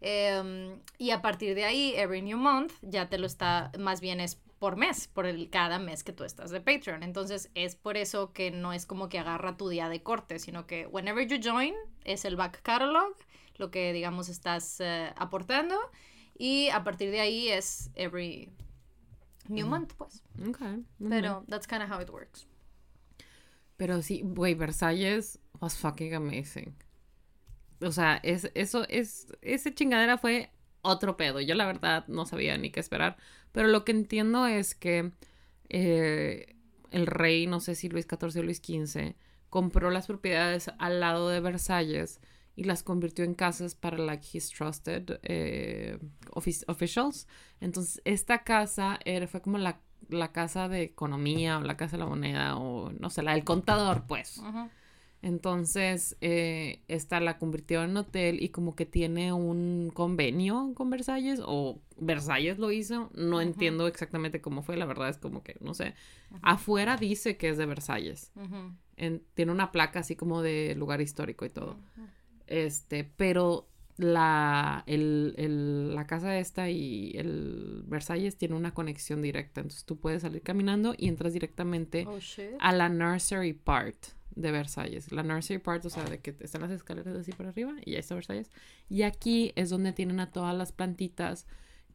Em, 0.00 0.78
y 0.98 1.10
a 1.10 1.22
partir 1.22 1.54
de 1.54 1.64
ahí, 1.64 1.94
every 1.96 2.22
new 2.22 2.38
month, 2.38 2.72
ya 2.82 3.08
te 3.08 3.18
lo 3.18 3.26
está, 3.26 3.70
más 3.78 4.00
bien 4.00 4.20
es 4.20 4.40
por 4.58 4.76
mes, 4.76 5.08
por 5.08 5.26
el 5.26 5.48
cada 5.48 5.78
mes 5.78 6.04
que 6.04 6.12
tú 6.12 6.24
estás 6.24 6.50
de 6.50 6.60
Patreon. 6.60 7.02
Entonces, 7.02 7.50
es 7.54 7.76
por 7.76 7.96
eso 7.96 8.32
que 8.32 8.50
no 8.50 8.72
es 8.74 8.84
como 8.84 9.08
que 9.08 9.18
agarra 9.18 9.56
tu 9.56 9.68
día 9.68 9.88
de 9.88 10.02
corte, 10.02 10.38
sino 10.38 10.66
que 10.66 10.86
whenever 10.86 11.26
you 11.26 11.38
join, 11.42 11.74
es 12.04 12.24
el 12.24 12.36
back 12.36 12.60
catalog, 12.62 13.16
lo 13.56 13.70
que 13.70 13.92
digamos 13.92 14.28
estás 14.28 14.80
eh, 14.80 15.12
aportando. 15.16 15.76
Y 16.36 16.68
a 16.70 16.84
partir 16.84 17.10
de 17.10 17.20
ahí 17.20 17.48
es 17.48 17.90
every 17.94 18.50
new 19.48 19.66
month, 19.66 19.94
pues. 19.94 20.22
Okay. 20.48 20.84
Pero 21.08 21.44
that's 21.48 21.66
kind 21.66 21.82
of 21.82 21.90
how 21.90 22.00
it 22.00 22.10
works. 22.10 22.46
Pero 23.76 24.02
sí, 24.02 24.20
güey, 24.22 24.54
Versalles 24.54 25.38
was 25.58 25.74
fucking 25.76 26.14
amazing. 26.14 26.74
O 27.82 27.92
sea, 27.92 28.20
es, 28.22 28.50
eso 28.54 28.86
es, 28.88 29.26
ese 29.42 29.74
chingadera 29.74 30.18
fue 30.18 30.50
otro 30.82 31.16
pedo. 31.16 31.40
Yo 31.40 31.54
la 31.54 31.66
verdad 31.66 32.06
no 32.08 32.26
sabía 32.26 32.56
ni 32.58 32.70
qué 32.70 32.80
esperar. 32.80 33.16
Pero 33.52 33.68
lo 33.68 33.84
que 33.84 33.92
entiendo 33.92 34.46
es 34.46 34.74
que 34.74 35.12
eh, 35.68 36.56
el 36.90 37.06
rey, 37.06 37.46
no 37.46 37.60
sé 37.60 37.74
si 37.74 37.88
Luis 37.88 38.06
XIV 38.06 38.40
o 38.40 38.42
Luis 38.42 38.60
XV, 38.60 39.14
compró 39.48 39.90
las 39.90 40.06
propiedades 40.06 40.70
al 40.78 41.00
lado 41.00 41.28
de 41.28 41.40
Versalles 41.40 42.20
y 42.56 42.64
las 42.64 42.82
convirtió 42.82 43.24
en 43.24 43.34
casas 43.34 43.74
para 43.74 43.98
like 43.98 44.26
his 44.32 44.50
trusted 44.50 45.18
eh, 45.22 45.98
offic- 46.30 46.64
officials. 46.68 47.26
Entonces, 47.60 48.00
esta 48.04 48.42
casa 48.44 48.98
era, 49.04 49.26
fue 49.26 49.40
como 49.40 49.58
la, 49.58 49.80
la 50.08 50.32
casa 50.32 50.68
de 50.68 50.82
economía 50.82 51.58
o 51.58 51.62
la 51.62 51.76
casa 51.76 51.92
de 51.96 51.98
la 52.04 52.06
moneda 52.06 52.56
o 52.56 52.90
no 52.92 53.10
sé, 53.10 53.22
la 53.22 53.32
del 53.34 53.44
contador, 53.44 54.04
pues. 54.06 54.38
Entonces, 55.22 56.16
eh, 56.22 56.80
esta 56.88 57.20
la 57.20 57.38
convirtió 57.38 57.82
en 57.84 57.96
hotel 57.96 58.42
y 58.42 58.48
como 58.48 58.74
que 58.74 58.86
tiene 58.86 59.32
un 59.34 59.90
convenio 59.92 60.72
con 60.74 60.88
Versalles 60.90 61.40
o 61.44 61.78
Versalles 61.98 62.58
lo 62.58 62.70
hizo. 62.72 63.10
No 63.14 63.40
entiendo 63.42 63.86
exactamente 63.86 64.40
cómo 64.40 64.62
fue, 64.62 64.76
la 64.78 64.86
verdad 64.86 65.10
es 65.10 65.18
como 65.18 65.42
que, 65.42 65.56
no 65.60 65.74
sé. 65.74 65.94
Afuera 66.42 66.96
dice 66.96 67.36
que 67.36 67.50
es 67.50 67.58
de 67.58 67.66
Versalles. 67.66 68.32
En- 68.96 69.22
tiene 69.34 69.52
una 69.52 69.72
placa 69.72 70.00
así 70.00 70.16
como 70.16 70.40
de 70.42 70.74
lugar 70.76 71.00
histórico 71.00 71.44
y 71.44 71.50
todo. 71.50 71.76
Este, 72.46 73.04
pero 73.04 73.68
la, 73.98 74.82
el, 74.86 75.34
el- 75.36 75.94
la 75.94 76.06
casa 76.06 76.38
esta 76.38 76.70
y 76.70 77.12
el 77.16 77.82
Versalles 77.86 78.36
tiene 78.38 78.54
una 78.56 78.72
conexión 78.72 79.20
directa. 79.20 79.60
Entonces 79.60 79.84
tú 79.84 79.98
puedes 79.98 80.22
salir 80.22 80.40
caminando 80.42 80.94
y 80.96 81.08
entras 81.08 81.32
directamente 81.34 82.06
Oh 82.08 82.18
a 82.60 82.72
la 82.72 82.88
nursery 82.88 83.52
part 83.52 83.96
de 84.34 84.52
Versalles. 84.52 85.10
La 85.12 85.22
nursery 85.22 85.58
part, 85.60 85.84
o 85.84 85.90
sea, 85.90 86.04
de 86.04 86.20
que 86.20 86.34
están 86.40 86.62
las 86.62 86.70
escaleras 86.70 87.16
así 87.16 87.32
por 87.32 87.46
arriba 87.46 87.74
y 87.84 87.92
ahí 87.94 87.98
está 88.00 88.14
Versalles. 88.14 88.50
Y 88.88 89.02
aquí 89.02 89.52
es 89.56 89.70
donde 89.70 89.92
tienen 89.92 90.20
a 90.20 90.30
todas 90.30 90.56
las 90.56 90.72
plantitas 90.72 91.46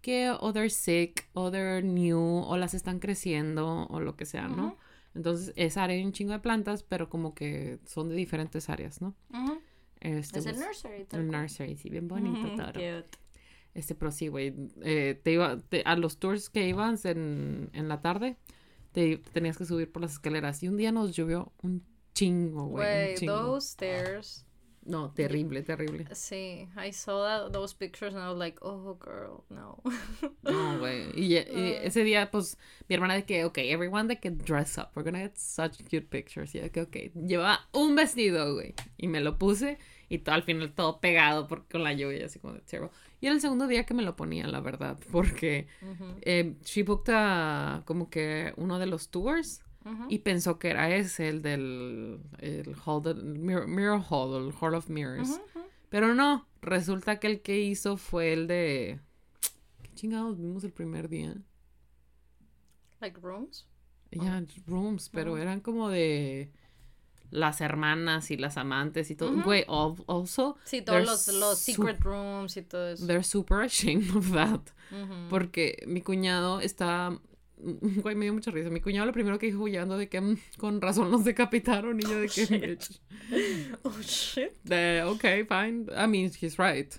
que 0.02 0.30
o 0.40 0.54
they're 0.54 0.70
sick 0.70 1.28
o 1.34 1.50
they're 1.52 1.82
new 1.82 2.20
o 2.20 2.58
las 2.58 2.74
están 2.74 3.00
creciendo 3.00 3.88
o 3.90 4.00
lo 4.00 4.16
que 4.16 4.26
sea, 4.26 4.48
¿no? 4.48 4.68
Ujú. 4.68 4.78
Entonces, 5.16 5.54
esa 5.56 5.84
área 5.86 5.96
hay 5.96 6.04
un 6.04 6.12
chingo 6.12 6.34
de 6.34 6.40
plantas, 6.40 6.84
pero 6.84 7.10
como 7.10 7.34
que 7.34 7.80
son 7.86 8.10
de 8.10 8.16
diferentes 8.16 8.70
áreas, 8.70 9.02
¿no? 9.02 9.16
Ujú. 9.34 9.60
Este, 10.02 10.40
Es 10.40 10.46
el 10.46 10.56
pues, 10.56 10.66
nursery. 10.68 11.08
el 11.14 11.28
nursery, 11.32 11.78
sí, 11.78 11.90
bien 11.90 12.08
bonito 12.08 12.48
Ujú, 12.48 12.56
todo. 12.58 12.74
cute. 12.74 13.06
Este, 13.74 13.96
pero 13.96 14.12
sí, 14.12 14.28
güey, 14.28 14.54
eh, 14.84 15.20
te 15.24 15.32
iba, 15.34 15.58
te- 15.58 15.82
a 15.86 15.96
los 15.96 16.18
tours 16.20 16.50
que 16.50 16.68
ibas 16.68 17.06
en, 17.06 17.70
en 17.74 17.88
la 17.90 18.02
tarde, 18.02 18.38
te, 18.92 19.18
tenías 19.18 19.58
que 19.58 19.66
subir 19.66 19.92
por 19.92 20.02
las 20.02 20.12
escaleras. 20.14 20.62
Y 20.64 20.68
un 20.68 20.78
día 20.78 20.92
nos 20.92 21.16
llovió 21.16 21.52
un 21.64 21.84
chingo, 22.16 22.70
güey. 22.70 23.16
those 23.28 23.70
stairs. 23.70 24.46
No, 24.88 25.12
terrible, 25.16 25.64
terrible. 25.64 26.06
Sí, 26.14 26.70
I 26.78 26.92
saw 26.92 27.24
that, 27.24 27.52
those 27.52 27.74
pictures 27.74 28.14
and 28.14 28.22
I 28.24 28.30
was 28.30 28.38
like, 28.38 28.60
oh, 28.62 28.94
girl, 29.00 29.44
no. 29.50 29.82
No, 30.44 30.78
güey. 30.78 31.10
Y, 31.16 31.38
y 31.38 31.74
ese 31.84 32.04
día, 32.04 32.30
pues, 32.30 32.56
mi 32.88 32.94
hermana 32.96 33.16
de 33.16 33.26
que, 33.26 33.46
ok, 33.46 33.58
everyone 33.58 34.08
de 34.08 34.20
que 34.20 34.30
dress 34.30 34.78
up. 34.78 34.90
We're 34.96 35.04
gonna 35.04 35.24
get 35.24 35.38
such 35.38 35.84
cute 35.90 36.08
pictures. 36.12 36.54
Y 36.54 36.60
yo 36.60 36.66
de 36.66 36.70
que, 36.72 36.82
ok, 36.84 36.96
llevaba 37.28 37.62
un 37.74 37.96
vestido, 37.96 38.54
güey. 38.54 38.76
Y 38.98 39.08
me 39.08 39.22
lo 39.22 39.40
puse 39.40 39.80
y 40.08 40.20
todo 40.20 40.36
al 40.36 40.44
final 40.44 40.72
todo 40.76 41.00
pegado 41.00 41.48
por, 41.48 41.68
con 41.68 41.84
la 41.84 41.94
lluvia, 41.94 42.28
así 42.28 42.38
como 42.38 42.54
de 42.54 42.62
terrible. 42.62 42.92
Y 43.22 43.26
era 43.26 43.34
el 43.34 43.42
segundo 43.42 43.66
día 43.66 43.88
que 43.88 43.96
me 43.96 44.04
lo 44.04 44.16
ponía, 44.16 44.46
la 44.48 44.60
verdad, 44.60 45.00
porque 45.12 45.68
Ujú, 45.82 46.20
eh, 46.22 46.58
she 46.64 46.84
booked 46.84 47.12
a, 47.12 47.82
como 47.86 48.12
que 48.12 48.54
uno 48.58 48.78
de 48.78 48.86
los 48.86 49.10
tours 49.10 49.65
y 50.10 50.20
pensó 50.20 50.58
que 50.58 50.70
era 50.70 50.94
ese, 50.96 51.30
el 51.30 51.42
del 51.42 52.20
el 52.40 52.76
hall 52.86 53.24
Mirror, 53.24 53.68
Mirror 53.68 54.02
Hall, 54.10 54.48
el 54.48 54.54
Hall 54.60 54.74
of 54.76 54.90
Mirrors. 54.90 55.40
Pero 55.90 56.16
no, 56.16 56.48
resulta 56.62 57.20
que 57.20 57.28
el 57.28 57.42
que 57.42 57.60
hizo 57.62 57.96
fue 57.98 58.34
el 58.34 58.48
de... 58.48 59.00
¿Qué 59.84 59.92
chingados 59.94 60.38
vimos 60.38 60.64
el 60.64 60.72
primer 60.74 61.08
día? 61.08 61.36
Like 63.02 63.20
rooms. 63.22 63.66
Ya, 64.12 64.44
rooms, 64.66 65.10
pero 65.10 65.38
eran 65.38 65.60
como 65.60 65.90
de 65.90 66.52
las 67.32 67.60
hermanas 67.60 68.32
y 68.32 68.38
las 68.38 68.56
amantes 68.58 69.12
y 69.12 69.16
todo. 69.16 69.44
Güey, 69.44 69.66
al- 69.68 69.96
also, 70.08 70.58
Sí, 70.64 70.82
todos 70.82 71.06
los, 71.06 71.28
los 71.28 71.60
secret 71.60 72.00
rooms 72.02 72.56
y 72.56 72.62
todo 72.62 72.88
eso. 72.90 73.06
they're 73.08 73.24
super 73.24 73.62
ashamed 73.62 74.16
of 74.16 74.32
that. 74.32 74.62
Porque 75.30 75.84
mi 75.88 76.02
cuñado 76.02 76.60
está... 76.62 77.20
Güey, 78.04 78.16
me 78.16 78.26
dio 78.26 78.34
mucha 78.34 78.52
risa. 78.52 78.70
Mi 78.70 78.82
cuñado 78.82 79.06
lo 79.06 79.14
primero 79.14 79.40
que 79.40 79.46
dijo 79.48 79.64
huyendo 79.64 79.98
de 79.98 80.10
que 80.10 80.22
"Mm, 80.22 80.38
con 80.58 80.82
razón 80.82 81.12
los 81.12 81.24
decapitaron 81.24 82.00
y 82.00 82.04
yo 82.04 82.20
de 82.20 82.28
que... 82.30 82.46
"Bitch". 82.46 83.02
Oh, 83.84 84.02
shit. 84.02 84.52
De, 84.64 85.04
ok, 85.04 85.22
fine. 85.48 85.86
I 85.92 86.08
mean, 86.08 86.32
he's 86.40 86.58
right. 86.58 86.94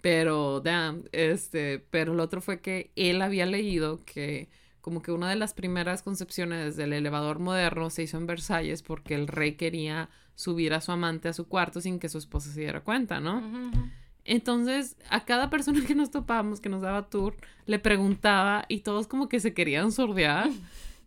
Pero, 0.00 0.60
damn, 0.60 1.04
este, 1.12 1.80
pero 1.90 2.14
lo 2.14 2.22
otro 2.22 2.40
fue 2.40 2.60
que 2.60 2.92
él 2.96 3.20
había 3.20 3.46
leído 3.46 4.04
que 4.04 4.48
como 4.80 5.02
que 5.02 5.12
una 5.12 5.28
de 5.28 5.36
las 5.36 5.52
primeras 5.52 6.02
concepciones 6.02 6.76
del 6.76 6.92
elevador 6.94 7.40
moderno 7.40 7.90
se 7.90 8.04
hizo 8.04 8.16
en 8.16 8.26
Versalles 8.26 8.82
porque 8.82 9.14
el 9.14 9.26
rey 9.26 9.56
quería 9.56 10.08
subir 10.34 10.72
a 10.72 10.80
su 10.80 10.92
amante 10.92 11.28
a 11.28 11.32
su 11.34 11.48
cuarto 11.48 11.80
sin 11.80 11.98
que 11.98 12.08
su 12.08 12.16
esposa 12.16 12.50
se 12.52 12.60
diera 12.60 12.80
cuenta, 12.82 13.20
¿no? 13.20 13.42
Entonces, 14.30 14.94
a 15.08 15.24
cada 15.24 15.48
persona 15.48 15.84
que 15.86 15.94
nos 15.94 16.10
topábamos, 16.10 16.60
que 16.60 16.68
nos 16.68 16.82
daba 16.82 17.08
tour, 17.08 17.34
le 17.64 17.78
preguntaba 17.78 18.66
y 18.68 18.80
todos 18.80 19.06
como 19.06 19.28
que 19.28 19.40
se 19.40 19.54
querían 19.54 19.90
sordear. 19.90 20.50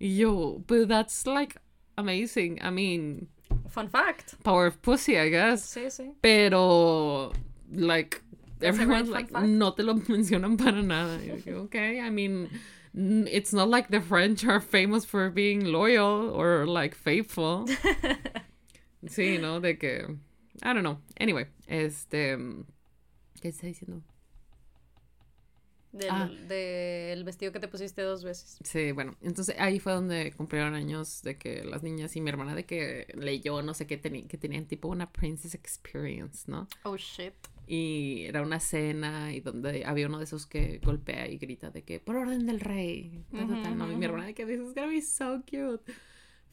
Y 0.04 0.18
yo, 0.18 0.64
but 0.68 0.88
that's 0.88 1.28
like 1.28 1.60
amazing. 1.96 2.58
I 2.60 2.72
mean, 2.72 3.28
Fun 3.70 3.88
fact. 3.88 4.34
power 4.44 4.66
of 4.66 4.82
pussy, 4.82 5.16
I 5.16 5.30
guess. 5.30 5.62
Sí, 5.62 5.92
sí. 5.92 6.16
Pero, 6.22 7.32
like, 7.72 8.20
everyone's 8.62 9.10
like, 9.10 9.32
no 9.32 9.74
te 9.74 9.84
lo 9.84 9.94
mencionan 10.10 10.58
para 10.58 10.82
nada. 10.82 11.20
Y 11.24 11.28
yo 11.28 11.36
dije, 11.36 11.54
okay, 11.66 12.00
I 12.00 12.10
mean, 12.10 12.50
it's 12.96 13.54
not 13.54 13.70
like 13.70 13.90
the 13.92 14.02
French 14.02 14.44
are 14.44 14.60
famous 14.60 15.06
for 15.06 15.30
being 15.30 15.66
loyal 15.66 16.32
or 16.34 16.66
like 16.66 16.96
faithful. 16.96 17.68
sí, 19.06 19.40
¿no? 19.40 19.60
De 19.60 19.76
que, 19.78 20.18
I 20.64 20.74
don't 20.74 20.82
know. 20.82 20.98
Anyway, 21.20 21.46
este, 21.68 22.38
¿qué 23.42 23.50
está 23.50 23.68
diciendo? 23.68 24.02
Del, 25.92 26.10
Ah. 26.10 26.30
del 26.48 27.26
vestido 27.26 27.52
que 27.52 27.60
te 27.60 27.68
pusiste 27.68 28.02
dos 28.02 28.24
veces. 28.24 28.58
Sí, 28.64 28.94
bueno, 28.94 29.18
entonces 29.22 29.56
ahí 29.60 29.78
fue 29.80 29.92
donde 29.92 30.32
cumplieron 30.32 30.74
años 30.74 31.22
de 31.22 31.38
que 31.38 31.66
las 31.66 31.84
niñas 31.84 32.16
y 32.16 32.22
mi 32.22 32.30
hermana 32.30 32.56
de 32.56 32.66
que 32.66 33.08
leyó, 33.16 33.62
no 33.62 33.74
sé 33.74 33.88
qué, 33.88 34.00
que 34.00 34.38
tenían 34.38 34.68
tipo 34.68 34.88
una 34.88 35.12
princess 35.12 35.54
experience, 35.54 36.50
¿no? 36.50 36.70
Oh, 36.84 36.96
shit. 36.96 37.34
Y 37.68 38.24
era 38.24 38.42
una 38.42 38.62
cena 38.62 39.34
y 39.34 39.42
donde 39.42 39.84
había 39.86 40.08
uno 40.08 40.18
de 40.20 40.24
esos 40.24 40.46
que 40.46 40.80
golpea 40.80 41.28
y 41.28 41.38
grita 41.38 41.72
de 41.72 41.84
que 41.84 42.00
por 42.00 42.16
orden 42.16 42.46
del 42.46 42.62
rey. 42.62 43.26
ta, 43.32 43.40
ta, 43.40 43.62
ta, 43.62 43.70
Ujú, 43.72 43.76
¿no? 43.78 43.92
Y 43.92 43.96
mi 43.98 44.06
hermana 44.06 44.28
de 44.28 44.34
que 44.34 44.46
this 44.46 44.62
is 44.62 44.74
gonna 44.74 44.88
be 44.88 45.02
so 45.02 45.42
cute. 45.46 45.92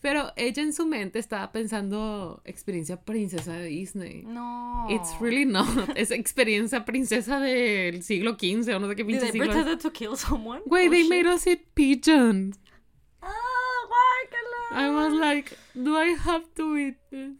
Pero 0.00 0.32
ella 0.36 0.62
en 0.62 0.72
su 0.72 0.86
mente 0.86 1.18
estaba 1.18 1.50
pensando 1.50 2.40
experiencia 2.44 3.00
princesa 3.02 3.52
de 3.54 3.66
Disney. 3.66 4.22
No. 4.24 4.86
It's 4.88 5.18
really 5.20 5.44
not. 5.44 5.66
Es 5.96 6.10
experiencia 6.12 6.84
princesa 6.84 7.40
del 7.40 8.02
siglo 8.04 8.34
XV 8.38 8.76
o 8.76 8.78
no 8.78 8.88
sé 8.88 8.94
qué 8.96 9.04
pinche 9.04 9.20
they 9.22 9.32
siglo. 9.32 9.46
es. 9.50 9.56
pretend 9.56 9.80
to 9.82 9.90
kill 9.92 10.16
someone? 10.16 10.62
Güey, 10.66 10.86
Oh, 10.86 10.90
they 10.90 11.02
shit. 11.02 11.10
made 11.10 11.26
us 11.26 11.46
eat 11.48 11.62
pigeon. 11.74 12.54
Ah, 13.20 13.32
guácala. 14.70 14.86
I 14.86 14.90
was 14.94 15.12
like, 15.14 15.56
do 15.74 15.96
I 15.96 16.14
have 16.24 16.44
to 16.54 16.76
eat 16.78 16.96
this? 17.10 17.32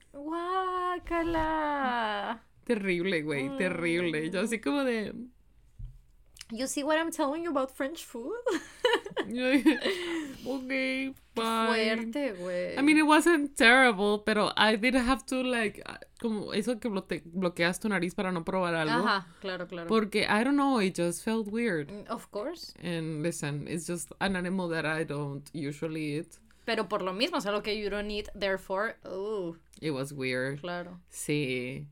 Guácala. 1.09 2.41
Terrible, 2.65 3.23
güey, 3.23 3.57
terrible. 3.57 4.31
Yo 4.31 4.41
así 4.43 4.59
como 4.61 4.85
de... 4.85 5.15
You 6.51 6.67
see 6.67 6.83
what 6.83 6.99
I'm 6.99 7.11
telling 7.11 7.43
you 7.45 7.51
about 7.51 7.71
French 7.71 8.05
food? 8.05 8.33
yo 9.27 9.45
dije, 9.53 9.79
ok, 10.47 11.15
fine. 11.35 11.67
Fuerte, 11.67 12.35
güey. 12.41 12.79
I 12.79 12.83
mean, 12.83 12.97
it 12.97 13.07
wasn't 13.07 13.55
terrible, 13.57 14.19
pero 14.25 14.51
I 14.57 14.77
did 14.77 14.95
have 14.95 15.27
to, 15.27 15.43
like, 15.43 15.83
uh, 15.87 15.97
como 16.21 16.53
eso 16.53 16.77
que 16.77 16.89
bloqueas 16.89 17.79
tu 17.81 17.89
nariz 17.91 18.15
para 18.15 18.33
no 18.33 18.45
probar 18.45 18.75
algo. 18.75 19.07
Ajá, 19.07 19.27
claro, 19.43 19.67
claro. 19.67 19.89
Porque, 19.89 20.27
I 20.27 20.43
don't 20.43 20.57
know, 20.57 20.79
it 20.81 20.95
just 20.95 21.23
felt 21.23 21.49
weird. 21.49 21.89
Mm, 21.89 22.07
Of 22.09 22.31
course. 22.31 22.73
And 22.83 23.23
listen, 23.23 23.67
it's 23.69 23.87
just 23.87 24.11
an 24.21 24.35
animal 24.35 24.69
that 24.71 24.87
I 24.87 25.05
don't 25.05 25.49
usually 25.53 26.17
eat. 26.19 26.39
Pero 26.65 26.85
por 26.89 27.03
lo 27.03 27.13
mismo, 27.13 27.39
algo 27.45 27.63
que 27.63 27.75
you 27.75 27.91
don't 27.91 28.11
eat, 28.11 28.29
therefore, 28.35 28.97
oh, 29.05 29.57
It 29.83 29.91
was 29.93 30.13
weird. 30.13 30.61
claro. 30.63 30.99
Sí. 31.11 31.87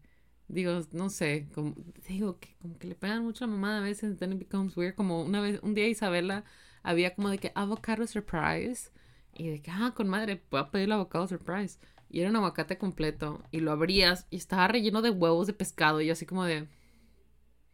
Digo, 0.48 0.80
no 0.92 1.10
sé, 1.10 1.48
como, 1.54 1.74
digo 2.08 2.38
que 2.38 2.54
como 2.60 2.78
que 2.78 2.86
le 2.88 2.94
pegan 2.94 3.24
mucho 3.24 3.44
a 3.44 3.48
la 3.48 3.54
mamá 3.54 3.78
a 3.78 3.80
veces, 3.80 4.16
then 4.18 4.32
it 4.32 4.38
becomes 4.38 4.76
weird. 4.76 4.94
Como 4.94 5.22
una 5.22 5.40
vez, 5.40 5.58
un 5.62 5.74
día 5.74 5.88
Isabela 5.88 6.44
había 6.82 7.14
como 7.14 7.30
de 7.30 7.38
que 7.38 7.52
avocado 7.54 8.06
surprise. 8.06 8.90
Y 9.34 9.48
de 9.50 9.60
que, 9.60 9.70
ah, 9.70 9.92
con 9.94 10.08
madre, 10.08 10.36
puedo 10.36 10.70
pedir 10.70 10.86
el 10.86 10.92
avocado 10.92 11.26
surprise. 11.26 11.78
Y 12.08 12.20
era 12.20 12.30
un 12.30 12.36
aguacate 12.36 12.78
completo. 12.78 13.42
Y 13.50 13.60
lo 13.60 13.72
abrías 13.72 14.26
y 14.30 14.36
estaba 14.36 14.68
relleno 14.68 15.02
de 15.02 15.10
huevos 15.10 15.46
de 15.46 15.52
pescado. 15.52 16.00
Y 16.00 16.10
así 16.10 16.24
como 16.26 16.44
de, 16.44 16.68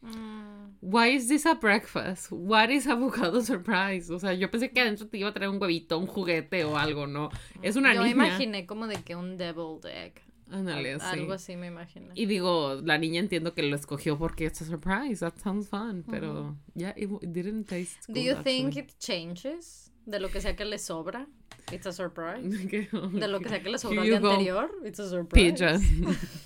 Mm, 0.01 0.79
why 0.81 1.09
is 1.15 1.29
this 1.29 1.47
a 1.47 1.55
breakfast? 1.55 2.29
What 2.33 2.71
is 2.71 2.87
avocado 2.89 3.41
surprise? 3.43 4.11
O 4.13 4.19
sea, 4.19 4.33
yo 4.35 4.51
pensé 4.51 4.73
que 4.73 4.81
adentro 4.81 5.07
te 5.09 5.19
iba 5.19 5.29
a 5.29 5.33
traer 5.33 5.51
un 5.51 5.63
huevito, 5.63 5.99
un 5.99 6.07
juguete 6.09 6.65
o 6.65 6.77
algo, 6.77 7.07
¿no? 7.07 7.31
Es 7.63 7.77
una 7.77 7.95
Yo 7.95 8.01
niña. 8.03 8.11
imaginé 8.11 8.67
como 8.67 8.87
de 8.89 9.03
que 9.05 9.15
un 9.15 9.37
deviled 9.37 9.85
egg. 9.87 10.23
Ándale, 10.53 10.99
sí. 11.01 11.07
Algo 11.07 11.33
así 11.33 11.57
me 11.57 11.67
imaginé. 11.69 12.11
Y 12.15 12.27
digo, 12.27 12.81
la 12.85 12.99
niña 12.99 13.21
entiendo 13.21 13.55
que 13.55 13.63
lo 13.63 13.75
escogió 13.77 14.19
porque 14.19 14.45
it's 14.45 14.61
a 14.63 14.65
surprise. 14.67 15.21
That 15.21 15.35
sounds 15.43 15.69
fun. 15.69 16.05
Pero, 16.11 16.57
yeah, 16.75 16.93
it, 16.97 17.11
it 17.23 17.31
didn't 17.31 17.67
taste 17.67 18.01
Do 18.09 18.15
good, 18.15 18.23
you 18.23 18.35
think 18.43 18.69
actually. 18.77 18.81
it 18.85 18.99
changes? 18.99 19.89
De 20.05 20.19
lo 20.19 20.29
que 20.31 20.41
sea 20.41 20.55
que 20.57 20.65
le 20.65 20.79
sobra. 20.79 21.27
It's 21.71 21.87
a 21.87 21.93
surprise. 21.93 22.43
Que- 22.69 22.89
De 23.13 23.29
lo 23.29 23.41
que 23.41 23.49
sea 23.49 23.63
que 23.63 23.71
le 23.71 23.79
sobró 23.79 24.05
you 24.05 24.19
go, 24.19 24.31
anterior. 24.33 24.71
It's 24.85 24.99
a 24.99 25.09
surprise. 25.09 25.55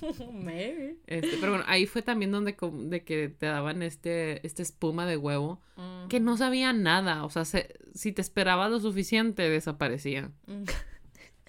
Maybe. 0.33 0.97
Este, 1.07 1.37
pero 1.41 1.53
bueno, 1.53 1.65
ahí 1.67 1.87
fue 1.87 2.03
también 2.03 2.31
donde 2.31 2.55
de 2.61 3.05
que 3.05 3.29
te 3.31 3.47
daban 3.47 3.83
este, 3.83 4.47
este 4.47 4.63
espuma 4.63 5.07
de 5.07 5.17
huevo 5.17 5.61
Mm, 5.77 6.09
que 6.09 6.21
no 6.21 6.37
sabía 6.39 6.73
nada. 6.73 7.25
O 7.25 7.31
sea, 7.31 7.45
se- 7.45 7.75
si 7.95 8.11
te 8.13 8.23
esperaba 8.23 8.69
lo 8.69 8.79
suficiente, 8.81 9.49
desaparecía. 9.49 10.31
mm. 10.47 10.65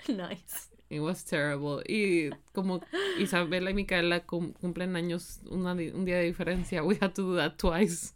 nice. 0.09 0.69
It 0.89 1.01
was 1.01 1.25
terrible. 1.25 1.83
Y 1.87 2.29
como 2.53 2.79
Isabela 3.19 3.71
y 3.71 3.73
Micaela 3.73 4.21
cum- 4.25 4.53
cumplen 4.53 4.95
años 4.95 5.39
una 5.49 5.75
di- 5.75 5.89
un 5.89 6.05
día 6.05 6.17
de 6.17 6.23
diferencia, 6.25 6.83
we 6.83 6.97
had 7.01 7.13
to 7.13 7.23
do 7.23 7.35
that 7.35 7.57
twice. 7.57 8.13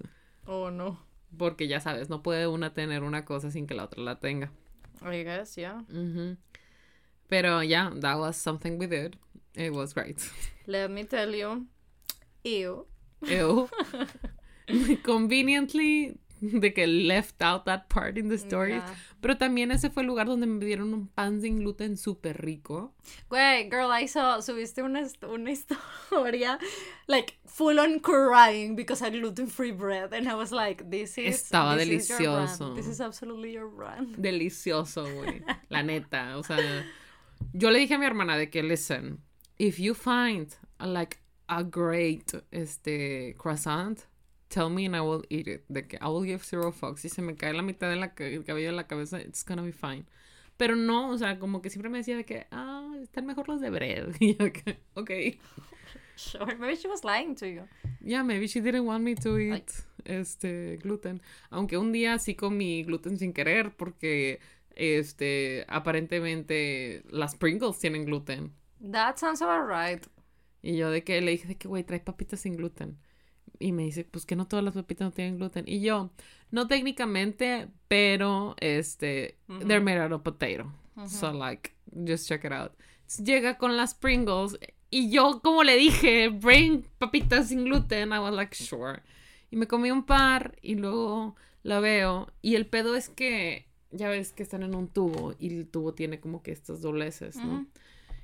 Oh 0.48 0.70
no. 0.72 0.98
Porque 1.38 1.68
ya 1.68 1.80
sabes, 1.80 2.10
no 2.10 2.22
puede 2.24 2.48
una 2.48 2.74
tener 2.74 3.04
una 3.04 3.26
cosa 3.26 3.52
sin 3.52 3.68
que 3.68 3.74
la 3.76 3.84
otra 3.86 4.02
la 4.04 4.20
tenga. 4.20 4.52
I 5.04 5.24
guess, 5.24 5.56
yeah. 5.58 5.84
Ujú. 5.92 6.38
Pero 7.28 7.62
yeah, 7.64 7.90
that 8.00 8.18
was 8.18 8.36
something 8.38 8.78
we 8.78 8.88
did. 8.88 9.18
It 9.56 9.72
was 9.74 9.94
great. 9.94 10.18
Let 10.68 10.90
me 10.92 11.04
tell 11.04 11.34
you. 11.36 11.68
Ew. 12.44 12.86
Ew. 13.28 13.70
Conveniently, 15.04 16.18
de 16.60 16.74
que 16.74 16.88
left 16.88 17.42
out 17.42 17.66
that 17.66 17.88
part 17.88 18.18
in 18.18 18.28
the 18.28 18.38
stories. 18.38 18.82
Yeah. 18.84 18.96
Pero 19.22 19.38
también 19.38 19.72
ese 19.72 19.92
fue 19.92 20.02
el 20.02 20.08
lugar 20.08 20.26
donde 20.26 20.48
me 20.48 20.66
dieron 20.66 20.94
un 20.94 21.08
pan 21.08 21.40
sin 21.40 21.60
gluten 21.60 21.98
súper 21.98 22.42
rico. 22.42 22.94
Güey, 23.30 23.70
girl, 23.70 23.92
I 23.92 24.08
saw, 24.08 24.42
subiste 24.42 24.82
una, 24.82 25.04
una 25.24 25.52
historia, 25.52 26.58
like, 27.08 27.38
full 27.46 27.80
on 27.80 28.00
crying 28.00 28.76
because 28.76 29.04
I 29.04 29.12
gluten-free 29.12 29.72
bread, 29.72 30.14
and 30.14 30.28
I 30.28 30.34
was 30.34 30.52
like, 30.52 30.90
this 30.90 31.18
is, 31.18 31.44
Estaba 31.44 31.78
this 31.78 31.88
is 31.88 32.10
delicioso. 32.10 32.76
This 32.76 32.88
is 32.88 33.00
absolutely 33.00 33.54
your 33.54 33.68
brand. 33.68 34.16
Delicioso, 34.22 35.06
güey. 35.06 35.44
La 35.70 35.84
neta. 35.84 36.38
O 36.38 36.42
sea, 36.42 36.84
yo 37.54 37.70
le 37.70 37.80
dije 37.80 37.94
a 37.94 38.00
mi 38.00 38.06
hermana 38.08 38.38
de 38.38 38.50
que, 38.50 38.64
listen, 38.64 39.20
if 39.60 39.80
you 39.80 39.94
find 39.94 40.56
a, 40.80 40.88
like 40.88 41.20
a 41.48 41.64
great 41.64 42.34
este, 42.52 43.36
croissant, 43.38 44.08
tell 44.52 44.70
me 44.70 44.86
and 44.86 44.96
I 44.96 45.02
will 45.02 45.24
eat 45.30 45.48
it. 45.48 45.64
De 45.68 45.88
que 45.88 45.98
I 46.02 46.08
will 46.08 46.26
give 46.26 46.44
zero 46.44 46.72
fucks. 46.72 47.02
Si 47.02 47.10
se 47.10 47.22
me 47.22 47.36
cae 47.36 47.54
la 47.54 47.62
mitad 47.64 47.90
del 47.90 48.02
cabello 48.44 48.70
de 48.70 48.76
la 48.76 48.88
cabeza, 48.88 49.20
it's 49.20 49.44
gonna 49.44 49.64
be 49.64 49.72
fine. 49.72 50.06
Pero 50.58 50.76
no, 50.76 51.10
o 51.10 51.18
sea, 51.18 51.40
como 51.40 51.62
que 51.62 51.70
siempre 51.70 51.90
me 51.90 51.98
decía 51.98 52.16
de 52.16 52.24
que, 52.24 52.46
ah, 52.52 52.94
están 53.02 53.26
mejor 53.26 53.48
los 53.48 53.62
de 53.62 53.70
bread. 53.70 54.16
Y 54.20 54.36
yo 54.36 54.52
que, 54.54 54.80
ok. 54.94 55.12
Sure, 56.16 56.56
maybe 56.58 56.76
she 56.76 56.88
was 56.88 57.04
lying 57.04 57.36
to 57.36 57.48
you. 57.48 57.68
Yeah, 58.00 58.24
maybe 58.24 58.48
she 58.48 58.62
didn't 58.62 58.86
want 58.86 59.04
me 59.04 59.16
to 59.16 59.40
eat 59.40 59.72
este 60.06 60.78
gluten. 60.78 61.22
Aunque 61.50 61.78
un 61.78 61.92
día 61.92 62.20
sí 62.20 62.36
comí 62.36 62.84
gluten 62.84 63.18
sin 63.18 63.34
querer 63.34 63.76
porque 63.76 64.40
este 64.76 65.66
aparentemente 65.68 67.04
las 67.10 67.36
Pringles 67.36 67.80
tienen 67.80 68.06
gluten. 68.06 68.54
That 68.92 69.18
sounds 69.18 69.42
about 69.42 69.68
right. 69.68 70.06
Y 70.62 70.78
yo 70.78 70.92
de 70.92 71.04
que 71.04 71.20
le 71.22 71.32
dije 71.32 71.48
de 71.48 71.58
que 71.58 71.68
güey, 71.68 71.84
trae 71.84 72.00
papitas 72.00 72.42
sin 72.42 72.56
gluten. 72.56 73.00
Y 73.60 73.72
me 73.72 73.84
dice, 73.84 74.04
pues 74.04 74.26
que 74.26 74.36
no 74.36 74.48
todas 74.48 74.66
las 74.66 74.74
papitas 74.74 75.06
no 75.06 75.12
tienen 75.12 75.38
gluten. 75.38 75.66
Y 75.68 75.82
yo, 75.82 76.12
no 76.50 76.68
técnicamente, 76.68 77.68
pero 77.88 78.56
este, 78.60 79.38
they're 79.66 79.80
made 79.80 80.00
out 80.00 80.12
of 80.12 80.22
potato. 80.22 80.72
So 81.08 81.32
like, 81.32 81.72
just 82.06 82.28
check 82.28 82.44
it 82.46 82.52
out. 82.52 82.74
Llega 83.24 83.58
con 83.58 83.76
las 83.78 83.94
Pringles 83.94 84.58
y 84.90 85.10
yo, 85.10 85.42
como 85.42 85.64
le 85.64 85.78
dije, 85.78 86.30
bring 86.30 86.84
papitas 86.98 87.48
sin 87.48 87.64
gluten. 87.64 88.12
I 88.12 88.20
was 88.20 88.34
like, 88.34 88.56
sure. 88.56 89.02
Y 89.50 89.56
me 89.56 89.68
comí 89.68 89.90
un 89.92 90.04
par 90.04 90.58
y 90.62 90.76
luego 90.76 91.36
la 91.64 91.80
veo. 91.80 92.32
Y 92.42 92.56
el 92.56 92.66
pedo 92.68 92.96
es 92.96 93.10
que, 93.10 93.68
ya 93.92 94.10
ves 94.10 94.34
que 94.34 94.44
están 94.44 94.64
en 94.64 94.76
un 94.76 94.88
tubo 94.88 95.34
y 95.40 95.54
el 95.56 95.68
tubo 95.68 95.94
tiene 95.94 96.20
como 96.20 96.44
que 96.44 96.52
estos 96.52 96.82
dobleces, 96.82 97.36
¿no? 97.38 97.66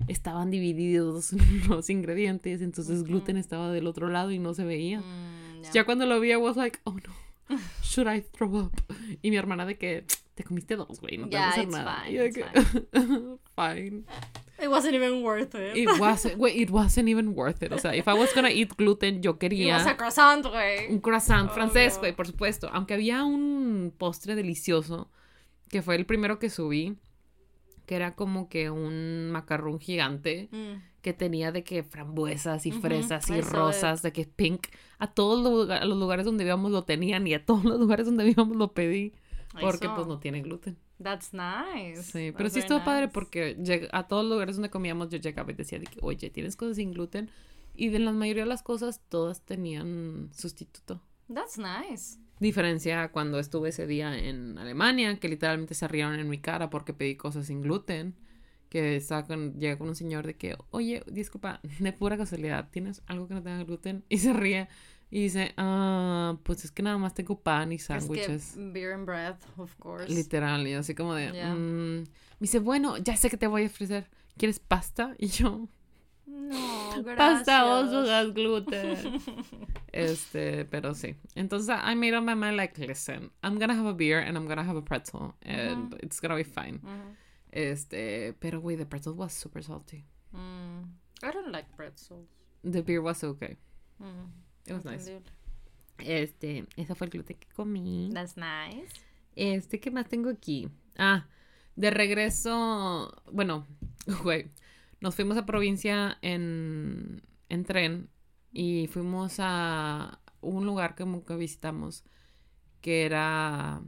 Estaban 0.07 0.51
divididos 0.51 1.33
los 1.67 1.89
ingredientes, 1.89 2.61
entonces 2.61 3.03
gluten 3.03 3.35
estaba 3.37 3.71
del 3.71 3.87
otro 3.87 4.07
lado 4.09 4.31
y 4.31 4.39
no 4.39 4.53
se 4.53 4.63
veía. 4.63 4.99
Mm, 4.99 5.61
yeah. 5.63 5.71
Ya 5.73 5.83
cuando 5.85 6.05
lo 6.05 6.19
vi, 6.19 6.31
I 6.31 6.35
was 6.35 6.55
like, 6.55 6.79
oh 6.83 6.93
no, 7.49 7.57
should 7.81 8.07
I 8.07 8.21
throw 8.21 8.55
up? 8.59 8.71
Y 9.21 9.31
mi 9.31 9.37
hermana 9.37 9.65
de 9.65 9.77
que, 9.77 10.05
te 10.35 10.43
comiste 10.43 10.75
dos, 10.75 11.01
güey, 11.01 11.17
no 11.17 11.27
te 11.29 11.35
a 11.37 11.39
Yeah, 11.39 11.49
pasar 11.49 11.63
it's 11.63 11.73
nada. 11.73 12.03
fine, 12.05 12.25
it's 12.25 12.35
que, 12.37 13.37
fine. 13.55 14.05
It 14.59 14.69
wasn't 14.69 14.95
even 14.95 15.23
worth 15.23 15.53
it. 15.55 15.75
It 15.77 15.87
wasn't, 15.99 16.41
it 16.55 16.69
wasn't 16.71 17.09
even 17.09 17.35
worth 17.35 17.61
it. 17.61 17.71
O 17.71 17.77
sea, 17.77 17.93
if 17.95 18.07
I 18.07 18.13
was 18.13 18.33
gonna 18.33 18.49
eat 18.49 18.75
gluten, 18.75 19.21
yo 19.21 19.37
quería 19.39 19.77
a 19.77 19.97
croissant, 19.97 20.45
güey. 20.47 20.91
un 20.91 20.99
croissant 20.99 21.51
francés, 21.51 21.93
Obvio. 21.93 21.99
güey, 22.01 22.15
por 22.15 22.25
supuesto. 22.27 22.69
Aunque 22.71 22.93
había 22.95 23.23
un 23.23 23.93
postre 23.97 24.35
delicioso, 24.35 25.09
que 25.69 25.81
fue 25.81 25.95
el 25.95 26.05
primero 26.05 26.39
que 26.39 26.49
subí, 26.49 26.97
que 27.87 27.95
era 27.95 28.13
como 28.13 28.47
que 28.49 28.69
un 28.69 29.31
macarrón 29.31 29.79
gigante 29.79 30.49
Mm. 30.51 30.83
que 31.01 31.13
tenía 31.13 31.51
de 31.51 31.63
que 31.63 31.81
frambuesas 31.83 32.65
y 32.67 32.71
fresas 32.71 33.27
y 33.31 33.41
rosas, 33.41 34.01
de 34.03 34.11
que 34.13 34.25
pink. 34.25 34.67
A 34.99 35.07
todos 35.11 35.41
los, 35.43 35.51
lugar- 35.51 35.81
a 35.81 35.85
los 35.85 35.97
lugares 35.97 36.25
donde 36.25 36.43
íbamos 36.43 36.71
lo 36.71 36.83
tenían 36.83 37.25
y 37.25 37.33
a 37.33 37.43
todos 37.45 37.63
los 37.63 37.79
lugares 37.79 38.05
donde 38.05 38.29
íbamos 38.29 38.55
lo 38.57 38.73
pedí. 38.73 39.13
Porque 39.59 39.87
pues 39.89 40.05
no 40.05 40.19
tiene 40.19 40.41
gluten. 40.41 40.77
That's 41.01 41.31
nice. 41.33 42.03
Sí, 42.03 42.31
pero 42.31 42.49
That's 42.49 42.53
sí 42.53 42.59
estuvo 42.59 42.83
padre 42.83 43.07
porque 43.07 43.55
a 43.91 44.07
todos 44.07 44.23
los 44.23 44.31
lugares 44.33 44.55
donde 44.57 44.69
comíamos 44.69 45.09
yo 45.09 45.17
llegaba 45.17 45.51
y 45.51 45.55
decía 45.55 45.79
de 45.79 45.85
que, 45.85 45.97
oye, 46.01 46.29
¿tienes 46.29 46.55
cosas 46.55 46.75
sin 46.75 46.91
gluten? 46.91 47.29
Y 47.73 47.89
de 47.89 47.99
la 47.99 48.11
mayoría 48.11 48.43
de 48.43 48.49
las 48.49 48.61
cosas, 48.63 49.01
todas 49.07 49.41
tenían 49.41 50.29
sustituto. 50.33 51.01
That's 51.33 51.57
nice. 51.57 52.17
Diferencia 52.39 53.09
cuando 53.11 53.39
estuve 53.39 53.69
ese 53.69 53.87
día 53.87 54.17
en 54.17 54.57
Alemania, 54.57 55.17
que 55.19 55.27
literalmente 55.29 55.73
se 55.73 55.87
rieron 55.87 56.19
en 56.19 56.29
mi 56.29 56.37
cara 56.39 56.69
porque 56.69 56.93
pedí 56.93 57.15
cosas 57.15 57.47
sin 57.47 57.61
gluten. 57.61 58.15
Que 58.69 58.97
estaba 58.97 59.25
con, 59.25 59.53
llega 59.59 59.77
con 59.77 59.87
un 59.87 59.95
señor 59.95 60.27
de 60.27 60.35
que, 60.35 60.57
oye, 60.71 61.01
disculpa, 61.09 61.61
de 61.79 61.93
pura 61.93 62.17
casualidad, 62.17 62.69
¿tienes 62.69 63.01
algo 63.07 63.27
que 63.27 63.33
no 63.33 63.41
tenga 63.41 63.63
gluten? 63.63 64.03
Y 64.09 64.17
se 64.17 64.33
ríe 64.33 64.67
y 65.09 65.21
dice, 65.23 65.53
ah, 65.55 66.37
pues 66.43 66.65
es 66.65 66.71
que 66.71 66.83
nada 66.83 66.97
más 66.97 67.13
tengo 67.13 67.39
pan 67.39 67.71
y 67.71 67.75
Es 67.75 67.87
que 67.87 67.93
sándwiches. 67.93 68.55
beer 68.57 68.91
and 68.91 69.05
bread, 69.05 69.35
of 69.55 69.73
course. 69.77 70.13
Literal, 70.13 70.67
y 70.67 70.73
así 70.73 70.93
como 70.95 71.13
de, 71.15 71.31
Ya. 71.33 71.53
mm. 71.55 71.99
me 72.01 72.05
dice, 72.41 72.59
bueno, 72.59 72.97
ya 72.97 73.15
sé 73.15 73.29
que 73.29 73.37
te 73.37 73.47
voy 73.47 73.63
a 73.63 73.67
ofrecer, 73.67 74.09
¿quieres 74.37 74.59
pasta? 74.59 75.15
Y 75.17 75.27
yo, 75.27 75.69
No, 76.37 76.91
gracias. 77.03 77.17
pasta 77.17 77.65
oso 77.65 78.03
das 78.03 78.33
gluten. 78.33 79.19
este, 79.91 80.65
pero 80.65 80.93
sí. 80.93 81.15
Entonces, 81.35 81.75
I 81.83 81.95
made 81.95 82.13
up 82.13 82.23
my 82.23 82.35
mind 82.35 82.55
like, 82.55 82.77
listen, 82.77 83.31
I'm 83.43 83.59
gonna 83.59 83.75
have 83.75 83.87
a 83.87 83.93
beer 83.93 84.19
and 84.19 84.37
I'm 84.37 84.47
gonna 84.47 84.63
have 84.63 84.77
a 84.77 84.81
pretzel 84.81 85.35
and 85.41 85.95
it's 86.01 86.19
gonna 86.19 86.35
be 86.35 86.43
fine. 86.43 86.79
Este, 87.51 88.33
pero 88.39 88.61
güey, 88.61 88.77
the 88.77 88.85
pretzel 88.85 89.13
was 89.13 89.33
super 89.33 89.61
salty. 89.61 90.05
Mm. 90.35 90.85
I 91.23 91.31
don't 91.31 91.51
like 91.51 91.65
pretzels. 91.75 92.27
The 92.63 92.83
beer 92.83 93.01
was 93.01 93.23
okay. 93.23 93.57
Mm. 94.01 94.29
It 94.67 94.73
was 94.73 94.85
nice. 94.85 95.09
Este, 95.99 96.65
ese 96.77 96.95
fue 96.95 97.07
el 97.07 97.11
gluten 97.11 97.37
que 97.37 97.47
comí. 97.55 98.11
That's 98.13 98.37
nice. 98.37 98.93
Este, 99.35 99.79
¿qué 99.79 99.91
más 99.91 100.07
tengo 100.07 100.29
aquí? 100.29 100.69
Ah, 100.97 101.25
de 101.75 101.89
regreso, 101.91 103.13
bueno, 103.31 103.65
güey, 104.23 104.51
nos 105.01 105.15
fuimos 105.15 105.37
a 105.37 105.45
provincia 105.45 106.17
en, 106.21 107.21
en 107.49 107.63
tren 107.65 108.09
y 108.51 108.87
fuimos 108.87 109.35
a 109.39 110.19
un 110.41 110.65
lugar 110.65 110.95
que 110.95 111.35
visitamos 111.35 112.03
que 112.81 113.05
era, 113.05 113.81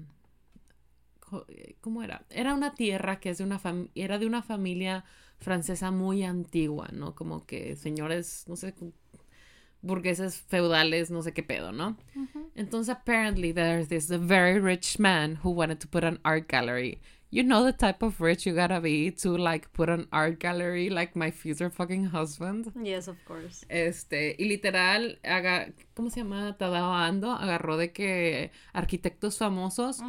co- 1.20 1.46
¿cómo 1.82 2.04
era? 2.04 2.26
Era 2.30 2.54
una 2.54 2.74
tierra 2.74 3.20
que 3.20 3.30
es 3.30 3.38
de 3.38 3.44
una 3.44 3.60
fam- 3.60 3.90
era 3.96 4.20
de 4.20 4.26
una 4.26 4.42
familia 4.42 5.04
francesa 5.40 5.92
muy 5.92 6.24
antigua, 6.24 6.90
¿no? 6.92 7.16
Como 7.16 7.46
que 7.46 7.76
señores, 7.76 8.46
no 8.48 8.56
sé, 8.56 8.74
burgueses 9.82 10.42
feudales, 10.42 11.10
no 11.12 11.22
sé 11.22 11.34
qué 11.34 11.44
pedo, 11.44 11.72
¿no? 11.72 11.98
Entonces, 12.56 12.94
apparently, 12.94 13.54
there's 13.54 13.88
this 13.88 14.10
very 14.10 14.60
rich 14.60 15.00
man 15.00 15.40
who 15.44 15.52
wanted 15.52 15.80
to 15.80 15.88
put 15.88 16.04
an 16.04 16.20
art 16.24 16.48
gallery. 16.50 17.00
You 17.32 17.44
know 17.44 17.64
the 17.64 17.74
type 17.74 18.02
of 18.02 18.20
rich 18.20 18.48
you 18.48 18.56
gotta 18.56 18.82
be 18.82 19.12
to 19.22 19.38
like 19.38 19.72
put 19.74 19.90
an 19.90 20.08
art 20.12 20.40
gallery 20.40 20.90
like 20.90 21.16
my 21.16 21.30
future 21.30 21.70
fucking 21.70 22.06
husband. 22.06 22.72
Yes, 22.82 23.08
of 23.08 23.18
course. 23.26 23.66
Este, 23.70 24.36
y 24.40 24.46
literal, 24.46 25.20
haga, 25.24 25.72
¿cómo 25.94 26.10
se 26.10 26.22
llama? 26.22 26.58
Tadao 26.58 26.92
Ando 26.92 27.32
agarró 27.32 27.78
de 27.78 27.92
que 27.92 28.52
arquitectos 28.74 29.38
famosos 29.38 30.02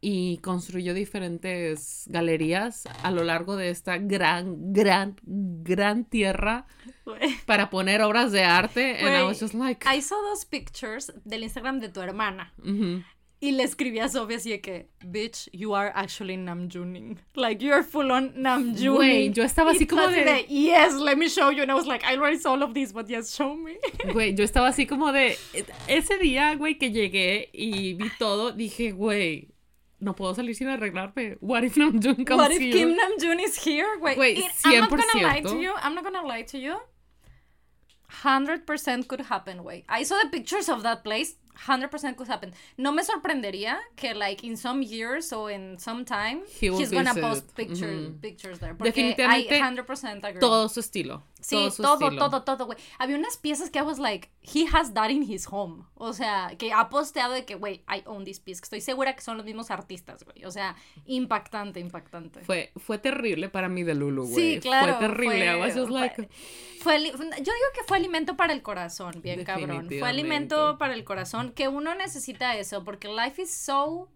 y 0.00 0.38
construyó 0.38 0.94
diferentes 0.94 2.04
galerías 2.06 2.84
a 3.02 3.10
lo 3.10 3.24
largo 3.24 3.56
de 3.56 3.70
esta 3.70 3.98
gran, 3.98 4.72
gran, 4.72 5.16
gran 5.22 6.04
tierra 6.04 6.66
para 7.46 7.70
poner 7.70 8.02
obras 8.02 8.30
de 8.30 8.44
arte. 8.44 8.98
And 9.00 9.16
I 9.16 9.22
was 9.22 9.40
just 9.40 9.54
like, 9.54 9.86
I 9.86 10.00
saw 10.02 10.16
those 10.30 10.44
pictures 10.44 11.12
del 11.24 11.42
Instagram 11.42 11.80
de 11.80 11.88
tu 11.88 12.00
hermana. 12.00 12.52
Y 13.40 13.52
le 13.52 13.62
escribí 13.62 14.00
a 14.00 14.08
Sofía 14.08 14.36
así 14.38 14.50
de 14.50 14.60
que, 14.60 14.88
bitch, 15.04 15.48
you 15.52 15.72
are 15.72 15.92
actually 15.94 16.36
Namjooning. 16.36 17.18
Like, 17.36 17.64
you're 17.64 17.84
full 17.84 18.10
on 18.10 18.32
Namjooning. 18.34 18.96
Güey, 18.96 19.32
yo 19.32 19.44
estaba 19.44 19.70
así 19.70 19.84
Y 19.84 19.86
como 19.86 20.08
de- 20.08 20.44
yes, 20.48 20.94
let 20.94 21.14
me 21.16 21.28
show 21.28 21.50
you. 21.52 21.62
And 21.62 21.70
I 21.70 21.74
was 21.74 21.86
like, 21.86 22.04
I 22.04 22.16
already 22.16 22.38
saw 22.38 22.54
all 22.54 22.62
of 22.64 22.74
this, 22.74 22.92
but 22.92 23.08
yes, 23.08 23.32
show 23.32 23.54
me. 23.54 23.76
Güey, 24.12 24.34
yo 24.34 24.42
estaba 24.44 24.66
así 24.68 24.86
como 24.88 25.12
de. 25.12 25.36
Ese 25.86 26.18
día, 26.18 26.56
güey, 26.56 26.78
que 26.78 26.90
llegué 26.90 27.48
y 27.52 27.94
vi 27.94 28.10
todo, 28.18 28.50
dije, 28.50 28.90
güey, 28.90 29.50
no 30.00 30.16
puedo 30.16 30.34
salir 30.34 30.56
sin 30.56 30.66
arreglarme. 30.68 31.36
What 31.40 31.62
if 31.62 31.76
Namjoon 31.76 32.24
comes 32.26 32.38
What 32.42 32.50
if 32.50 32.58
here? 32.60 32.72
Kim 32.72 32.96
Namjoon 32.96 33.40
is 33.40 33.56
here? 33.64 33.86
Güey, 34.00 34.16
Güey, 34.16 34.38
it- 34.38 34.44
I'm 34.64 34.80
not 34.80 34.90
gonna 34.90 35.22
lie 35.22 35.42
100%. 35.42 35.50
to 35.50 35.60
you. 35.62 35.72
I'm 35.80 35.94
not 35.94 36.02
gonna 36.02 36.22
lie 36.26 36.42
to 36.42 36.58
you. 36.58 36.76
100% 38.24 39.06
could 39.06 39.20
happen, 39.20 39.58
güey. 39.62 39.84
I 39.88 40.02
saw 40.04 40.16
the 40.22 40.28
pictures 40.30 40.68
of 40.68 40.82
that 40.82 41.04
place. 41.04 41.36
100% 41.66 42.16
could 42.16 42.28
happen. 42.28 42.52
No 42.76 42.92
me 42.92 43.02
sorprendería 43.02 43.78
que, 43.96 44.14
like, 44.14 44.44
in 44.46 44.56
some 44.56 44.82
years 44.82 45.32
or 45.32 45.50
in 45.50 45.76
some 45.78 46.04
time, 46.04 46.42
He 46.60 46.70
will 46.70 46.78
he's 46.78 46.90
gonna 46.90 47.12
visit. 47.14 47.22
post 47.22 47.54
pictures, 47.56 48.08
Ujú. 48.10 48.20
pictures 48.20 48.58
there. 48.60 48.74
Porque 48.74 48.92
Definitivamente, 48.92 49.54
I 49.56 49.60
100% 49.60 50.24
agree. 50.24 50.40
Todo 50.40 50.68
su 50.68 50.80
estilo. 50.80 51.22
Sí, 51.40 51.68
todo 51.76 51.98
todo, 51.98 52.28
todo, 52.30 52.42
todo, 52.42 52.66
güey. 52.66 52.78
Había 52.98 53.16
unas 53.16 53.36
piezas 53.36 53.70
que 53.70 53.78
I 53.78 53.82
was 53.82 53.98
like, 53.98 54.28
he 54.42 54.66
has 54.72 54.92
that 54.94 55.10
in 55.10 55.22
his 55.22 55.46
home. 55.50 55.84
O 55.94 56.12
sea, 56.12 56.52
que 56.58 56.72
ha 56.72 56.88
posteado 56.88 57.32
de 57.34 57.44
que, 57.44 57.54
güey, 57.54 57.84
I 57.88 58.02
own 58.06 58.24
this 58.24 58.40
piece. 58.40 58.60
Estoy 58.62 58.80
segura 58.80 59.14
que 59.14 59.20
son 59.22 59.36
los 59.36 59.46
mismos 59.46 59.70
artistas, 59.70 60.24
güey. 60.24 60.44
O 60.44 60.50
sea, 60.50 60.74
impactante, 61.06 61.80
impactante. 61.80 62.40
Fue, 62.40 62.72
fue 62.76 62.98
terrible 62.98 63.48
para 63.48 63.68
mí 63.68 63.82
de 63.82 63.94
Lulu, 63.94 64.26
güey. 64.26 64.54
Sí, 64.54 64.60
claro. 64.60 64.96
Fue 64.98 65.08
terrible. 65.08 65.46
I 65.46 65.60
was 65.60 65.74
just 65.74 65.88
fue- 65.88 66.00
like. 66.00 66.28
fue 66.80 67.12
fue- 67.16 67.26
yo 67.28 67.52
digo 67.52 67.68
que 67.74 67.84
fue 67.86 67.96
alimento 67.96 68.36
para 68.36 68.52
el 68.52 68.62
corazón, 68.62 69.20
bien 69.22 69.44
cabrón. 69.44 69.86
Fue 69.88 70.08
alimento 70.08 70.76
para 70.78 70.94
el 70.94 71.04
corazón, 71.04 71.52
que 71.52 71.68
uno 71.68 71.94
necesita 71.94 72.56
eso, 72.56 72.84
porque 72.84 73.08
life 73.08 73.40
is 73.42 73.50
so 73.52 74.08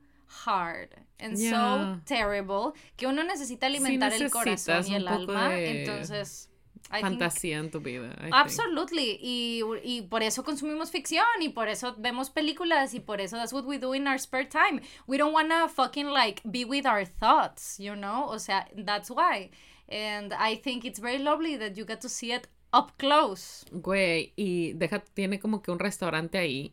hard 0.44 0.90
and 1.18 1.36
Yeah. 1.36 1.94
so 1.96 2.00
terrible, 2.04 2.72
que 2.96 3.06
uno 3.06 3.22
necesita 3.24 3.66
alimentar 3.66 4.12
el 4.12 4.22
necesitas 4.24 4.32
corazón 4.66 4.92
y 4.92 4.94
el 4.96 5.06
alma. 5.08 5.48
de 5.50 5.82
Entonces, 5.82 6.48
I 6.90 6.96
think- 7.00 7.02
Fantasía 7.18 7.58
en 7.58 7.70
tu 7.70 7.80
vida. 7.80 8.12
I 8.18 8.22
think. 8.24 8.34
Absolutely. 8.34 9.18
Y, 9.22 9.62
y 9.82 10.02
por 10.02 10.22
eso 10.22 10.42
consumimos 10.44 10.90
ficción 10.90 11.24
y 11.40 11.48
por 11.50 11.68
eso 11.68 11.94
vemos 11.98 12.28
películas 12.30 12.92
y 12.94 13.00
por 13.00 13.20
eso 13.20 13.36
that's 13.36 13.52
what 13.52 13.64
we 13.64 13.78
do 13.78 13.94
in 13.94 14.06
our 14.06 14.18
spare 14.18 14.46
time. 14.46 14.82
We 15.06 15.16
don't 15.16 15.32
wanna 15.32 15.68
fucking 15.68 16.08
like 16.10 16.42
be 16.44 16.64
with 16.64 16.84
our 16.86 17.06
thoughts, 17.06 17.78
you 17.78 17.94
know? 17.94 18.26
O 18.28 18.38
sea, 18.38 18.66
that's 18.84 19.10
why. 19.10 19.50
And 19.88 20.32
I 20.34 20.56
think 20.56 20.84
it's 20.84 21.00
very 21.00 21.18
lovely 21.18 21.56
that 21.58 21.76
you 21.76 21.84
get 21.86 22.00
to 22.02 22.08
see 22.08 22.32
it 22.32 22.46
up 22.74 22.92
close. 22.98 23.64
Güey, 23.70 24.32
y 24.36 24.72
deja, 24.74 25.00
tiene 25.00 25.38
como 25.38 25.60
que 25.62 25.70
un 25.70 25.78
restaurante 25.78 26.38
ahí 26.38 26.72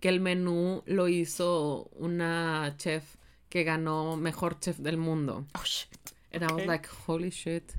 que 0.00 0.08
el 0.08 0.20
menú 0.20 0.82
lo 0.86 1.08
hizo 1.08 1.90
una 1.94 2.74
chef 2.76 3.16
que 3.48 3.64
ganó 3.64 4.16
mejor 4.16 4.58
chef 4.60 4.78
del 4.78 4.96
mundo. 4.96 5.44
Oh 5.56 5.64
shit. 5.64 5.88
And 6.32 6.44
I 6.44 6.46
was 6.52 6.62
Okay. 6.62 6.66
like, 6.66 6.88
holy 7.08 7.30
shit. 7.30 7.72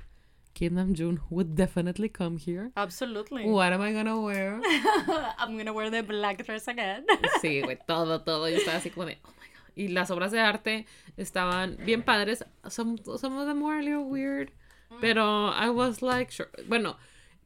Kim 0.62 0.76
Namjoon 0.76 1.18
would 1.28 1.56
definitely 1.56 2.08
come 2.08 2.38
here. 2.38 2.70
Absolutely. 2.76 3.44
What 3.44 3.72
am 3.72 3.80
I 3.80 3.92
gonna 3.92 4.20
wear? 4.20 4.60
I'm 5.36 5.56
gonna 5.56 5.72
wear 5.72 5.90
the 5.90 6.04
black 6.04 6.46
dress 6.46 6.68
again. 6.68 7.04
Sí, 7.40 7.62
güey, 7.62 7.78
todo, 7.84 8.20
todo. 8.20 8.48
Yo 8.48 8.58
estaba 8.58 8.76
así 8.78 8.90
como 8.90 9.06
de, 9.06 9.18
oh 9.24 9.30
my 9.40 9.48
god. 9.48 9.72
Y 9.74 9.88
las 9.88 10.12
obras 10.12 10.30
de 10.30 10.38
arte 10.38 10.86
estaban 11.16 11.78
bien 11.84 12.04
padres. 12.04 12.44
Some, 12.68 12.98
some 13.18 13.36
of 13.40 13.48
them 13.48 13.60
were 13.60 13.80
a 13.80 13.82
little 13.82 14.04
weird. 14.04 14.52
Pero 15.00 15.50
I 15.50 15.68
was 15.70 16.00
like, 16.00 16.30
sure. 16.30 16.48
Bueno, 16.68 16.96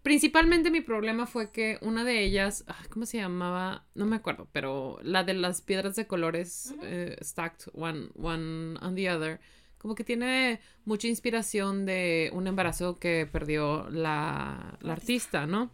principalmente 0.02 0.70
mi 0.70 0.82
problema 0.82 1.24
fue 1.24 1.50
que 1.50 1.78
una 1.80 2.04
de 2.04 2.22
ellas, 2.22 2.64
ah, 2.68 2.84
¿cómo 2.90 3.06
se 3.06 3.16
llamaba? 3.16 3.86
No 3.94 4.04
me 4.04 4.16
acuerdo, 4.16 4.46
pero 4.52 4.98
la 5.02 5.24
de 5.24 5.32
las 5.32 5.62
piedras 5.62 5.96
de 5.96 6.06
colores 6.06 6.74
eh, 6.82 7.16
stacked 7.22 7.70
one, 7.72 8.10
one 8.14 8.76
on 8.82 8.94
the 8.94 9.08
other. 9.08 9.40
Como 9.78 9.94
que 9.94 10.04
tiene 10.04 10.60
mucha 10.84 11.06
inspiración 11.06 11.84
de 11.86 12.30
un 12.32 12.46
embarazo 12.46 12.98
que 12.98 13.26
perdió 13.30 13.88
la, 13.90 14.78
la 14.80 14.92
artista, 14.92 15.46
¿no? 15.46 15.70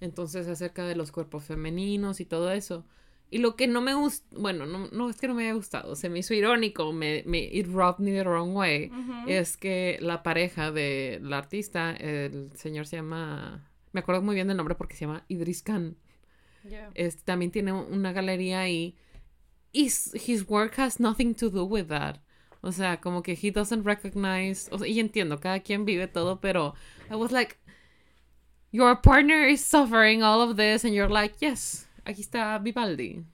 Entonces, 0.00 0.46
acerca 0.48 0.84
de 0.84 0.94
los 0.96 1.10
cuerpos 1.12 1.44
femeninos 1.44 2.20
y 2.20 2.24
todo 2.24 2.52
eso. 2.52 2.84
Y 3.30 3.38
lo 3.38 3.56
que 3.56 3.66
no 3.66 3.80
me 3.80 3.94
gusta, 3.94 4.24
bueno, 4.38 4.66
no, 4.66 4.86
no 4.92 5.10
es 5.10 5.16
que 5.16 5.26
no 5.26 5.34
me 5.34 5.42
haya 5.44 5.54
gustado, 5.54 5.96
se 5.96 6.08
me 6.08 6.20
hizo 6.20 6.32
irónico, 6.32 6.92
me, 6.92 7.24
me 7.26 7.40
it 7.42 7.66
rubbed 7.66 7.98
me 7.98 8.12
the 8.12 8.22
wrong 8.22 8.54
way, 8.54 8.90
es 9.26 9.56
que 9.56 9.98
la 10.00 10.22
pareja 10.22 10.70
de 10.70 11.18
la 11.22 11.38
artista, 11.38 11.90
el 11.96 12.52
señor 12.54 12.86
se 12.86 12.96
llama, 12.96 13.68
me 13.92 13.98
acuerdo 13.98 14.22
muy 14.22 14.36
bien 14.36 14.46
del 14.46 14.56
nombre 14.56 14.76
porque 14.76 14.94
se 14.94 15.06
llama 15.06 15.24
Idris 15.28 15.62
Khan, 15.62 15.96
Yeah. 16.68 16.90
también 17.24 17.50
tiene 17.52 17.72
una 17.72 18.12
galería 18.12 18.60
ahí 18.60 18.96
y 19.72 19.86
s- 19.86 20.16
his 20.16 20.48
work 20.48 20.78
has 20.78 20.98
nothing 21.00 21.34
to 21.34 21.48
do 21.50 21.64
with 21.64 21.86
that. 21.86 22.18
O 22.66 22.72
sea, 22.72 23.00
como 23.00 23.22
que 23.22 23.38
he 23.40 23.52
doesn't 23.52 23.84
recognize, 23.84 24.68
o 24.72 24.78
sea, 24.78 24.88
y 24.88 24.98
entiendo, 24.98 25.38
cada 25.38 25.60
quien 25.60 25.84
vive 25.84 26.08
todo, 26.08 26.40
pero 26.40 26.74
I 27.08 27.14
was 27.14 27.30
like, 27.30 27.58
your 28.72 28.96
partner 28.96 29.46
is 29.46 29.64
suffering 29.64 30.24
all 30.24 30.42
of 30.42 30.56
this 30.56 30.84
and 30.84 30.92
you're 30.92 31.08
like, 31.08 31.36
yes, 31.40 31.86
aquí 32.04 32.22
está 32.22 32.58
Vivaldi. 32.58 33.24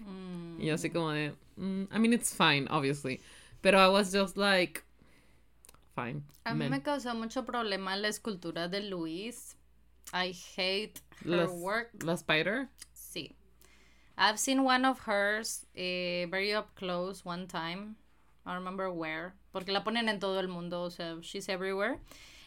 Mm. 0.00 0.60
Y 0.60 0.66
yo 0.66 0.74
así 0.74 0.92
como 0.92 1.10
de, 1.10 1.34
mm, 1.56 1.88
I 1.90 1.98
mean, 1.98 2.12
it's 2.12 2.32
fine, 2.32 2.68
obviously. 2.70 3.20
Pero 3.60 3.80
I 3.80 3.88
was 3.88 4.12
just 4.12 4.36
like, 4.36 4.84
fine. 5.96 6.22
A 6.44 6.54
mí 6.54 6.70
me 6.70 6.80
causó 6.80 7.12
mucho 7.16 7.44
problema 7.44 7.96
la 7.96 8.06
escultura 8.06 8.70
de 8.70 8.82
Luis. 8.82 9.56
I 10.12 10.32
hate 10.56 11.00
her 11.24 11.50
work. 11.50 11.90
La 12.04 12.14
spider. 12.14 12.68
Sí. 12.94 13.34
I've 14.16 14.38
seen 14.38 14.62
one 14.62 14.84
of 14.84 15.00
hers 15.00 15.66
eh, 15.74 16.26
very 16.26 16.54
up 16.54 16.76
close 16.76 17.24
one 17.24 17.48
time. 17.48 17.96
I 18.46 18.50
don't 18.50 18.58
remember 18.60 18.90
where. 18.92 19.34
Porque 19.52 19.72
la 19.72 19.82
ponen 19.82 20.08
en 20.08 20.20
todo 20.20 20.38
el 20.38 20.48
mundo. 20.48 20.84
O 20.84 20.88
sea, 20.90 21.16
she's 21.20 21.48
everywhere. 21.48 21.98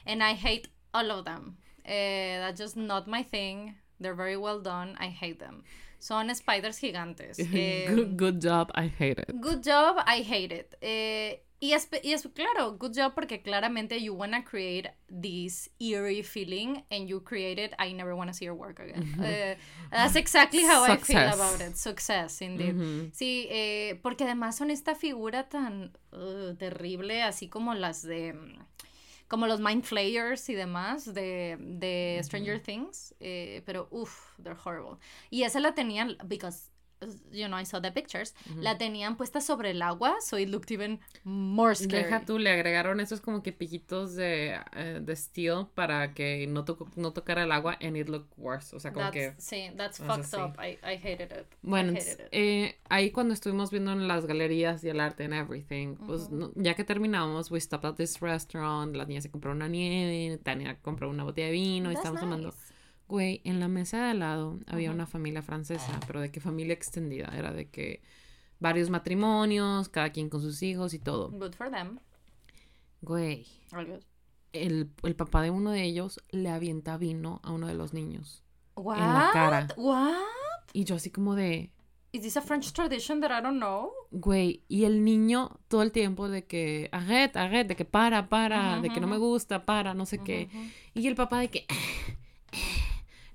And 0.06 0.24
I 0.24 0.34
hate 0.34 0.70
all 0.94 1.12
of 1.12 1.26
them. 1.26 1.58
Eh, 1.86 2.40
that's 2.40 2.60
just 2.60 2.78
not 2.78 3.08
my 3.08 3.24
thing. 3.24 3.76
They're 4.00 4.16
very 4.16 4.38
well 4.38 4.60
done. 4.62 4.96
I 5.00 5.08
hate 5.08 5.40
them. 5.40 5.64
Son 6.00 6.34
spiders 6.34 6.80
gigantes. 6.80 7.40
Eh, 7.54 7.88
good, 7.88 8.16
good 8.16 8.42
job, 8.42 8.72
I 8.74 8.88
hate 8.88 9.20
it. 9.20 9.42
Good 9.42 9.64
job, 9.64 9.98
I 10.06 10.22
hate 10.22 10.54
it. 10.54 10.76
Eh, 10.82 11.36
y, 11.60 11.74
es, 11.74 11.90
y 12.04 12.14
es 12.14 12.28
claro, 12.34 12.78
good 12.78 12.94
job 12.96 13.14
porque 13.14 13.42
claramente 13.42 14.00
you 14.02 14.14
wanna 14.14 14.44
create 14.44 14.92
this 15.10 15.70
eerie 15.80 16.24
feeling 16.24 16.84
and 16.90 17.08
you 17.08 17.22
create 17.24 17.58
it. 17.62 17.74
I 17.80 17.94
never 17.94 18.16
wanna 18.16 18.34
see 18.34 18.46
your 18.46 18.56
work 18.56 18.80
again. 18.80 19.04
Eh, 19.24 19.58
that's 19.92 20.16
exactly 20.16 20.64
how 20.64 20.84
I 20.84 20.98
feel 20.98 21.18
about 21.34 21.62
it. 21.62 21.76
Success, 21.76 22.42
indeed. 22.42 22.76
Ujú. 22.76 23.12
Sí, 23.14 23.48
eh, 23.50 24.00
porque 24.02 24.24
además 24.24 24.56
son 24.56 24.72
esta 24.72 24.96
figura 24.96 25.50
tan 25.50 25.92
uh, 26.14 26.54
terrible, 26.56 27.22
así 27.24 27.50
como 27.50 27.74
las 27.74 28.04
de. 28.04 28.34
mm, 28.34 28.60
Como 29.28 29.46
los 29.46 29.60
Mind 29.60 29.84
Flayers 29.84 30.50
y 30.50 30.56
demás 30.56 31.06
de, 31.14 31.56
de 31.60 32.20
Stranger 32.24 32.60
Things. 32.64 33.14
eh, 33.20 33.62
pero, 33.64 33.88
uff, 33.92 34.34
they're 34.42 34.58
horrible. 34.66 34.98
Y 35.30 35.44
esa 35.44 35.60
la 35.60 35.76
tenían, 35.76 36.18
because, 36.26 36.72
you 37.32 37.48
know, 37.48 37.58
I 37.58 37.66
saw 37.66 37.80
the 37.80 37.92
pictures, 37.92 38.34
la 38.58 38.78
tenían 38.78 39.16
puesta 39.18 39.42
sobre 39.42 39.72
el 39.72 39.82
agua, 39.82 40.16
so 40.22 40.38
it 40.38 40.50
looked 40.50 40.72
even 40.72 41.00
more 41.24 41.74
scary. 41.76 42.04
Deja 42.04 42.26
tú, 42.26 42.40
le 42.40 42.50
agregaron 42.52 43.00
esos 43.00 43.22
como 43.22 43.42
que 43.44 43.52
piquitos 43.52 44.16
de, 44.16 44.60
eh, 44.76 45.00
de 45.02 45.16
steel 45.16 45.68
para 45.76 46.14
que 46.14 46.46
no, 46.48 46.66
to- 46.66 46.88
no 46.96 47.12
tocara 47.14 47.44
el 47.44 47.52
agua 47.52 47.78
and 47.82 47.96
it 47.98 48.10
looked 48.10 48.32
worse. 48.38 48.76
O 48.76 48.80
sea, 48.80 48.92
como 48.92 49.06
That's, 49.12 49.36
que... 49.36 49.42
sí, 49.42 49.72
that's 49.78 49.98
fucked 50.00 50.26
sí. 50.26 50.38
up. 50.38 50.58
I, 50.60 50.78
I 50.84 50.96
hated 50.98 51.32
it. 51.32 51.46
Bueno, 51.62 51.92
I 51.94 51.96
hated 51.98 52.20
it. 52.20 52.28
eh, 52.32 52.76
ahí 52.90 53.12
cuando 53.12 53.34
estuvimos 53.34 53.72
viendo 53.72 53.92
en 53.92 54.08
las 54.08 54.26
galerías 54.26 54.84
y 54.84 54.90
el 54.90 55.00
arte 55.00 55.24
and 55.26 55.34
everything, 55.34 55.96
pues 56.06 56.30
no- 56.30 56.52
ya 56.56 56.74
que 56.76 56.84
terminamos, 56.84 57.52
we 57.52 57.60
stopped 57.62 57.88
at 57.90 57.96
this 57.96 58.20
restaurant, 58.20 58.96
la 58.96 59.06
niña 59.06 59.22
se 59.22 59.30
compró 59.32 59.52
una 59.52 59.68
nieve, 59.68 60.38
Tania 60.44 60.78
compró 60.82 61.10
una 61.10 61.24
botella 61.24 61.48
de 61.48 61.54
vino 61.54 61.92
y 61.92 61.96
That's 61.96 62.06
estábamos 62.06 62.22
tomando. 62.22 62.54
Güey, 63.10 63.42
en 63.44 63.60
la 63.60 63.68
mesa 63.68 63.98
de 63.98 64.12
al 64.12 64.20
lado 64.20 64.60
había 64.68 64.92
una 64.92 65.08
familia 65.08 65.42
francesa, 65.42 66.00
pero 66.06 66.22
de 66.22 66.32
qué 66.32 66.40
familia 66.40 66.76
extendida, 66.76 67.34
era 67.36 67.52
de 67.52 67.68
que 67.68 68.04
varios 68.60 68.92
matrimonios, 68.92 69.90
cada 69.90 70.12
quien 70.12 70.30
con 70.30 70.42
sus 70.42 70.62
hijos 70.62 70.94
y 70.94 71.00
todo. 71.00 71.32
Good 71.32 71.56
for 71.56 71.72
them. 71.72 72.00
Güey, 73.02 73.48
el, 74.54 74.92
el 75.02 75.16
papá 75.16 75.42
de 75.42 75.50
uno 75.50 75.72
de 75.72 75.84
ellos 75.84 76.22
le 76.30 76.50
avienta 76.50 76.98
vino 76.98 77.42
a 77.44 77.52
uno 77.52 77.66
de 77.66 77.74
los 77.74 77.94
niños. 77.94 78.44
What? 78.76 78.98
la 78.98 79.30
cara. 79.34 79.68
What? 79.76 80.14
Y 80.74 80.84
yo 80.84 80.96
así 80.96 81.10
como 81.10 81.34
de, 81.34 81.72
Is 82.12 82.22
this 82.22 82.38
a 82.38 82.42
French 82.42 82.74
tradition 82.74 83.22
that 83.22 83.32
I 83.32 83.42
don't 83.42 83.58
know? 83.58 83.92
güey, 84.12 84.64
y 84.68 84.86
el 84.86 85.04
niño 85.04 85.60
todo 85.68 85.82
el 85.82 85.92
tiempo 85.92 86.30
de 86.30 86.46
que, 86.46 86.90
arret, 86.92 87.36
arret, 87.36 87.68
de 87.68 87.76
que 87.76 87.86
para, 87.86 88.30
para, 88.30 88.82
de 88.82 88.90
que 88.90 89.00
no 89.00 89.08
me 89.08 89.18
gusta, 89.18 89.66
para, 89.66 89.94
no 89.96 90.06
sé 90.06 90.20
qué. 90.20 90.48
Y 90.94 91.08
el 91.08 91.16
papá 91.16 91.40
de 91.40 91.50
que, 91.50 91.68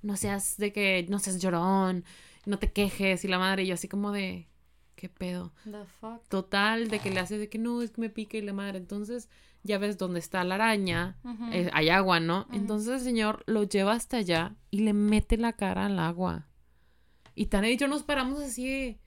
no 0.05 0.15
seas, 0.17 0.57
de 0.57 0.71
que, 0.71 1.05
no 1.09 1.19
seas 1.19 1.41
llorón, 1.41 2.05
no 2.45 2.59
te 2.59 2.71
quejes, 2.71 3.25
y 3.25 3.27
la 3.27 3.39
madre, 3.39 3.63
y 3.63 3.67
yo 3.67 3.73
así 3.73 3.87
como 3.87 4.11
de, 4.11 4.47
¿qué 4.95 5.09
pedo? 5.09 5.51
The 5.63 5.85
fuck. 5.99 6.27
Total, 6.29 6.89
de 6.89 6.99
que 6.99 7.09
le 7.09 7.19
hace 7.19 7.37
de 7.37 7.49
que 7.49 7.57
no, 7.57 7.81
es 7.81 7.91
que 7.91 8.01
me 8.01 8.09
pica 8.09 8.37
y 8.37 8.41
la 8.41 8.53
madre. 8.53 8.77
Entonces, 8.77 9.29
ya 9.63 9.79
ves 9.79 9.97
dónde 9.97 10.19
está 10.19 10.43
la 10.43 10.55
araña, 10.55 11.17
eh, 11.51 11.71
hay 11.73 11.89
agua, 11.89 12.19
¿no? 12.19 12.47
Entonces 12.53 12.93
el 12.93 12.99
señor 12.99 13.43
lo 13.47 13.63
lleva 13.63 13.93
hasta 13.93 14.17
allá 14.17 14.55
y 14.69 14.81
le 14.81 14.93
mete 14.93 15.37
la 15.37 15.53
cara 15.53 15.87
al 15.87 15.97
agua. 15.97 16.47
Y 17.33 17.47
Tania 17.47 17.71
y 17.71 17.77
yo 17.77 17.87
nos 17.87 18.03
paramos 18.03 18.39
así 18.41 18.69
de, 18.69 18.99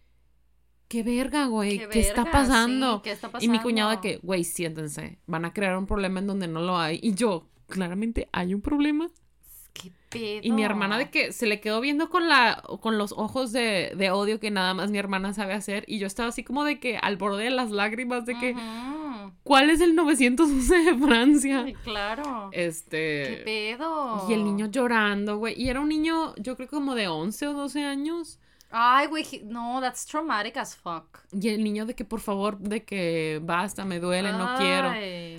¿qué 0.88 1.04
verga, 1.04 1.46
güey? 1.46 1.78
¿Qué, 1.88 2.00
está 2.00 2.24
verga, 2.24 2.38
pasando? 2.38 2.96
sí, 2.96 3.02
¿qué 3.04 3.12
está 3.12 3.30
Y 3.40 3.48
mi 3.48 3.58
de 3.58 3.64
pasando? 3.64 4.00
que, 4.00 4.16
güey, 4.16 4.42
siéntense, 4.42 5.20
van 5.26 5.44
a 5.44 5.52
crear 5.52 5.78
un 5.78 5.86
problema 5.86 6.18
en 6.18 6.26
donde 6.26 6.48
no 6.48 6.60
lo 6.60 6.76
hay. 6.76 6.98
Y 7.04 7.14
yo, 7.14 7.48
claramente 7.68 8.28
hay 8.32 8.52
un 8.52 8.60
problema. 8.60 9.08
¿Qué 9.80 9.92
pedo? 10.08 10.40
Y 10.42 10.52
mi 10.52 10.62
hermana 10.64 10.98
de 10.98 11.10
que 11.10 11.32
se 11.32 11.46
le 11.46 11.60
quedó 11.60 11.80
viendo 11.80 12.08
con 12.10 12.28
la 12.28 12.62
con 12.80 12.98
los 12.98 13.12
ojos 13.12 13.52
de, 13.52 13.92
de 13.96 14.10
odio 14.10 14.40
que 14.40 14.50
nada 14.50 14.74
más 14.74 14.90
mi 14.90 14.98
hermana 14.98 15.32
sabe 15.34 15.54
hacer. 15.54 15.84
Y 15.86 15.98
yo 15.98 16.06
estaba 16.06 16.30
así 16.30 16.42
como 16.44 16.64
de 16.64 16.80
que 16.80 16.96
al 16.96 17.16
borde 17.16 17.44
de 17.44 17.50
las 17.50 17.70
lágrimas 17.70 18.24
de 18.26 18.38
que. 18.38 18.54
¿cuál 19.42 19.70
es 19.70 19.80
el 19.80 19.94
911 19.94 20.76
de 20.76 20.94
Francia? 20.98 21.62
Ay, 21.64 21.74
claro. 21.84 22.50
¿Qué 22.52 22.66
Este... 22.66 23.42
pedo? 23.44 24.26
Y 24.28 24.32
el 24.32 24.44
niño 24.44 24.66
llorando, 24.66 25.38
güey. 25.38 25.54
Y 25.60 25.68
era 25.68 25.80
un 25.80 25.88
niño, 25.88 26.34
yo 26.36 26.56
creo 26.56 26.68
como 26.68 26.94
de 26.94 27.08
11 27.08 27.48
o 27.48 27.52
12 27.54 27.84
años. 27.84 28.38
Ay, 28.70 29.06
güey, 29.06 29.24
no, 29.44 29.80
that's 29.80 30.04
traumatic 30.04 30.56
as 30.58 30.76
fuck. 30.76 31.20
Y 31.32 31.48
el 31.48 31.64
niño 31.64 31.86
de 31.86 31.94
que 31.94 32.04
por 32.04 32.20
favor, 32.20 32.58
de 32.58 32.84
que 32.84 33.40
basta, 33.42 33.84
me 33.84 33.98
duele, 33.98 34.32
no 34.32 34.56
quiero. 34.58 34.92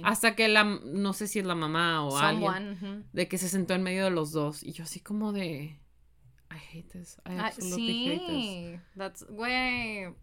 Hasta 0.04 0.36
que 0.36 0.48
la, 0.48 0.64
no 0.64 1.14
sé 1.14 1.28
si 1.28 1.40
es 1.40 1.46
la 1.46 1.56
mamá 1.56 2.04
o 2.06 2.18
alguien, 2.18 3.06
de 3.14 3.28
que 3.28 3.38
se 3.38 3.48
sentó 3.48 3.76
en 3.76 3.84
medio 3.84 4.04
de 4.06 4.10
los 4.10 4.32
dos. 4.32 4.64
Y 4.64 4.72
yo 4.72 4.84
así 4.84 5.00
como 5.00 5.32
de, 5.32 5.80
I 6.52 6.58
hate 6.72 6.90
this. 6.92 7.18
I 7.26 7.38
absolutely 7.38 8.10
hate 8.10 8.28
this. 8.28 8.82
that's, 8.98 9.24
güey. 9.30 10.14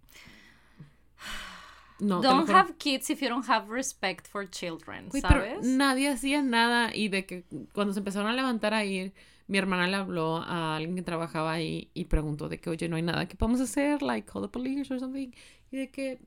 No, 1.98 2.20
Don't 2.20 2.50
have 2.50 2.76
kids 2.78 3.08
if 3.08 3.22
you 3.22 3.28
don't 3.28 3.48
have 3.48 3.70
respect 3.70 4.26
for 4.26 4.44
children, 4.44 5.08
pero 5.10 5.28
¿sabes? 5.28 5.66
nadie 5.66 6.10
hacía 6.10 6.42
nada 6.42 6.94
y 6.94 7.08
de 7.08 7.24
que 7.24 7.44
cuando 7.72 7.94
se 7.94 8.00
empezaron 8.00 8.28
a 8.28 8.34
levantar 8.34 8.74
a 8.74 8.84
ir, 8.84 9.14
mi 9.48 9.58
hermana 9.58 9.86
le 9.86 9.96
habló 9.96 10.36
a 10.38 10.76
alguien 10.76 10.96
que 10.96 11.02
trabajaba 11.02 11.52
ahí 11.52 11.90
y 11.94 12.06
preguntó 12.06 12.48
de 12.48 12.58
que, 12.58 12.70
oye, 12.70 12.88
no 12.88 12.96
hay 12.96 13.02
nada 13.02 13.26
que 13.26 13.36
podamos 13.36 13.60
hacer, 13.60 14.02
like, 14.02 14.30
call 14.30 14.42
the 14.42 14.48
police 14.48 14.92
or 14.92 14.98
something. 15.00 15.30
Y 15.70 15.76
de 15.76 15.90
que 15.90 16.18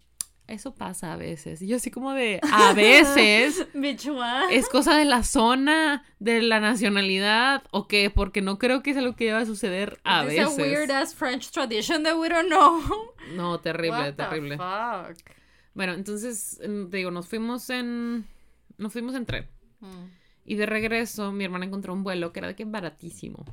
eso 0.47 0.73
pasa 0.73 1.13
a 1.13 1.15
veces. 1.15 1.61
Y 1.61 1.67
yo 1.67 1.75
así 1.77 1.91
como 1.91 2.13
de, 2.13 2.39
a 2.41 2.73
veces, 2.73 3.67
es 4.51 4.69
cosa 4.69 4.97
de 4.97 5.05
la 5.05 5.23
zona, 5.23 6.03
de 6.19 6.41
la 6.41 6.59
nacionalidad, 6.59 7.63
o 7.71 7.87
qué, 7.87 8.09
porque 8.09 8.41
no 8.41 8.57
creo 8.57 8.81
que 8.81 8.91
es 8.91 8.97
algo 8.97 9.15
que 9.15 9.31
va 9.31 9.39
a 9.39 9.45
suceder 9.45 9.99
a 10.03 10.23
It's 10.23 10.33
veces. 10.35 10.57
a 10.59 10.61
weird 10.61 10.91
ass 10.91 11.13
French 11.13 11.51
tradition 11.51 12.03
that 12.03 12.15
we 12.17 12.29
don't 12.29 12.47
know. 12.49 12.81
No, 13.35 13.59
terrible, 13.59 13.91
What 13.99 14.13
the 14.15 14.23
terrible. 14.23 14.57
fuck? 14.57 15.17
Bueno, 15.75 15.93
entonces, 15.93 16.59
mm, 16.67 16.89
te 16.89 16.97
digo, 16.97 17.11
nos 17.11 17.27
fuimos 17.27 17.69
en, 17.69 18.25
nos 18.77 18.91
fuimos 18.91 19.13
en 19.13 19.25
tren. 19.27 19.47
Mm, 19.81 20.05
Y 20.49 20.55
de 20.55 20.65
regreso, 20.65 21.31
mi 21.31 21.43
hermana 21.43 21.65
encontró 21.65 21.93
un 21.93 22.03
vuelo 22.03 22.33
que 22.33 22.39
era 22.39 22.47
de 22.47 22.55
que 22.55 22.65
baratísimo. 22.65 23.45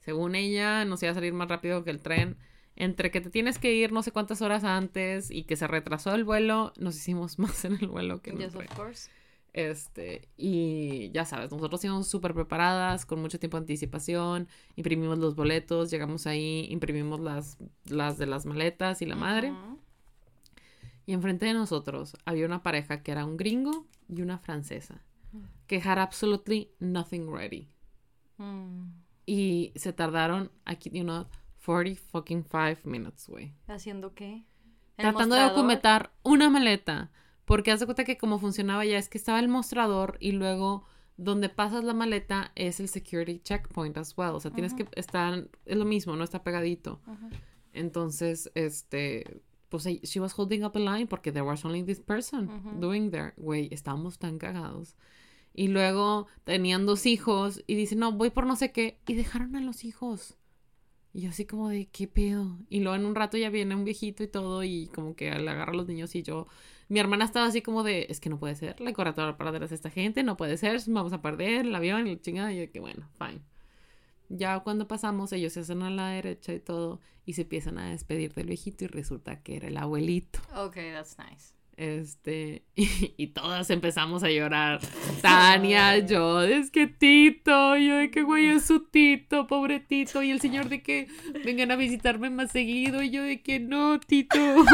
Según 0.00 0.34
ella, 0.34 0.84
nos 0.84 1.00
iba 1.04 1.12
a 1.12 1.14
salir 1.14 1.32
más 1.32 1.46
rápido 1.48 1.84
que 1.84 1.90
el 1.90 2.00
tren. 2.00 2.36
Entre 2.74 3.12
que 3.12 3.20
te 3.20 3.30
tienes 3.30 3.60
que 3.60 3.72
ir 3.72 3.92
no 3.92 4.02
sé 4.02 4.10
cuántas 4.10 4.42
horas 4.42 4.64
antes 4.64 5.30
y 5.30 5.44
que 5.44 5.54
se 5.54 5.68
retrasó 5.68 6.12
el 6.16 6.24
vuelo, 6.24 6.72
nos 6.76 6.96
hicimos 6.96 7.38
más 7.38 7.64
en 7.64 7.74
el 7.80 7.86
vuelo 7.86 8.20
que 8.20 8.30
en 8.30 8.36
el 8.38 8.42
Yes, 8.46 8.52
tren. 8.52 8.68
of 8.68 8.74
course. 8.76 9.10
Este, 9.52 10.28
y 10.36 11.10
ya 11.12 11.24
sabes, 11.24 11.52
nosotros 11.52 11.84
íbamos 11.84 12.08
súper 12.08 12.34
preparadas, 12.34 13.06
con 13.06 13.20
mucho 13.20 13.38
tiempo 13.38 13.58
de 13.58 13.62
anticipación, 13.62 14.48
imprimimos 14.74 15.18
los 15.18 15.36
boletos, 15.36 15.88
llegamos 15.92 16.26
ahí, 16.26 16.66
imprimimos 16.70 17.20
las, 17.20 17.58
las 17.84 18.18
de 18.18 18.26
las 18.26 18.44
maletas 18.44 19.02
y 19.02 19.06
la 19.06 19.14
madre. 19.14 19.52
Y 21.06 21.12
enfrente 21.12 21.46
de 21.46 21.52
nosotros 21.52 22.16
había 22.24 22.46
una 22.46 22.62
pareja 22.64 23.02
que 23.04 23.12
era 23.12 23.24
un 23.24 23.36
gringo 23.36 23.86
y 24.08 24.22
una 24.22 24.38
francesa, 24.38 25.00
que 25.66 25.80
had 25.84 25.98
absolutely 25.98 26.70
nothing 26.80 27.30
ready. 27.30 27.68
Mm. 28.38 28.90
Y 29.26 29.72
se 29.76 29.92
tardaron, 29.92 30.50
aquí, 30.64 30.90
you 30.90 31.04
know, 31.04 31.26
40 31.64 32.00
fucking 32.10 32.44
5 32.44 32.84
minutes, 32.84 33.28
güey. 33.28 33.52
¿Haciendo 33.68 34.14
qué? 34.14 34.44
¿El 34.96 35.04
Tratando 35.04 35.34
de 35.34 35.40
mostrador? 35.42 35.56
documentar 35.56 36.12
una 36.22 36.50
maleta. 36.50 37.10
Porque 37.44 37.70
haz 37.70 37.80
de 37.80 37.86
cuenta 37.86 38.04
que 38.04 38.18
como 38.18 38.38
funcionaba 38.38 38.84
ya 38.84 38.98
es 38.98 39.08
que 39.08 39.18
estaba 39.18 39.40
el 39.40 39.48
mostrador 39.48 40.16
y 40.20 40.32
luego 40.32 40.84
donde 41.16 41.48
pasas 41.48 41.84
la 41.84 41.92
maleta 41.92 42.52
es 42.54 42.80
el 42.80 42.88
security 42.88 43.38
checkpoint 43.40 43.96
as 43.96 44.16
well. 44.16 44.30
O 44.30 44.40
sea, 44.40 44.50
tienes 44.50 44.74
que 44.74 44.86
estar, 44.96 45.48
es 45.66 45.76
lo 45.76 45.84
mismo, 45.84 46.16
no 46.16 46.24
está 46.24 46.42
pegadito. 46.42 47.00
Ujú. 47.06 47.30
Entonces, 47.72 48.50
este, 48.54 49.42
pues 49.68 49.84
she 49.84 50.20
was 50.20 50.32
holding 50.36 50.64
up 50.64 50.72
a 50.76 50.78
line 50.78 51.06
porque 51.06 51.32
there 51.32 51.46
was 51.46 51.64
only 51.64 51.82
this 51.82 52.00
person 52.00 52.48
Ujú. 52.48 52.80
doing 52.80 53.10
there. 53.10 53.34
Güey, 53.36 53.68
estábamos 53.72 54.18
tan 54.18 54.38
cagados. 54.38 54.96
Y 55.54 55.68
luego 55.68 56.26
tenían 56.44 56.86
dos 56.86 57.06
hijos 57.06 57.62
y 57.66 57.74
dice, 57.74 57.96
no, 57.96 58.12
voy 58.12 58.30
por 58.30 58.46
no 58.46 58.56
sé 58.56 58.72
qué. 58.72 58.98
Y 59.06 59.14
dejaron 59.14 59.56
a 59.56 59.60
los 59.60 59.84
hijos. 59.84 60.36
Y 61.12 61.22
yo 61.22 61.30
así 61.30 61.44
como 61.44 61.68
de, 61.68 61.86
¿qué 61.86 62.08
pedo? 62.08 62.58
Y 62.70 62.80
luego 62.80 62.96
en 62.96 63.04
un 63.04 63.14
rato 63.14 63.36
ya 63.36 63.50
viene 63.50 63.74
un 63.74 63.84
viejito 63.84 64.22
y 64.22 64.28
todo 64.28 64.64
y 64.64 64.86
como 64.94 65.14
que 65.14 65.30
le 65.30 65.50
agarra 65.50 65.72
a 65.72 65.76
los 65.76 65.88
niños 65.88 66.14
y 66.14 66.22
yo... 66.22 66.46
Mi 66.88 67.00
hermana 67.00 67.24
estaba 67.24 67.46
así 67.46 67.62
como 67.62 67.84
de, 67.84 68.06
es 68.10 68.20
que 68.20 68.28
no 68.28 68.38
puede 68.38 68.54
ser, 68.54 68.78
la 68.80 68.92
corredora 68.92 69.38
para 69.38 69.48
atrás 69.48 69.72
a 69.72 69.74
esta 69.74 69.88
gente, 69.88 70.22
no 70.22 70.36
puede 70.36 70.58
ser, 70.58 70.78
vamos 70.88 71.14
a 71.14 71.22
perder 71.22 71.64
el 71.64 71.74
avión 71.74 72.06
y 72.06 72.16
la 72.16 72.20
chingada. 72.20 72.52
Y 72.52 72.58
yo 72.58 72.70
que 72.70 72.80
bueno, 72.80 73.08
fine. 73.16 73.40
Ya 74.28 74.60
cuando 74.60 74.88
pasamos, 74.88 75.32
ellos 75.32 75.54
se 75.54 75.60
hacen 75.60 75.82
a 75.82 75.90
la 75.90 76.08
derecha 76.08 76.52
y 76.52 76.60
todo 76.60 77.00
y 77.24 77.34
se 77.34 77.42
empiezan 77.42 77.78
a 77.78 77.90
despedir 77.90 78.34
del 78.34 78.46
viejito 78.46 78.84
y 78.84 78.88
resulta 78.88 79.42
que 79.42 79.56
era 79.56 79.68
el 79.68 79.76
abuelito. 79.76 80.40
Ok, 80.54 80.74
that's 80.92 81.16
nice. 81.18 81.54
Este, 81.76 82.64
y, 82.76 83.14
y 83.16 83.28
todas 83.28 83.70
empezamos 83.70 84.22
a 84.22 84.30
llorar. 84.30 84.80
Tania, 85.20 85.98
yo, 86.06 86.42
es 86.42 86.70
que 86.70 86.86
Tito, 86.86 87.76
yo 87.76 87.96
de 87.96 88.10
que 88.10 88.22
güey 88.22 88.48
es 88.48 88.64
su 88.64 88.80
Tito, 88.80 89.46
pobre 89.46 89.80
Tito. 89.80 90.22
Y 90.22 90.30
el 90.30 90.40
señor 90.40 90.68
de 90.68 90.82
que 90.82 91.08
vengan 91.44 91.70
a 91.70 91.76
visitarme 91.76 92.30
más 92.30 92.52
seguido. 92.52 93.02
Y 93.02 93.10
yo 93.10 93.22
de 93.22 93.42
que 93.42 93.60
no, 93.60 94.00
Tito. 94.00 94.38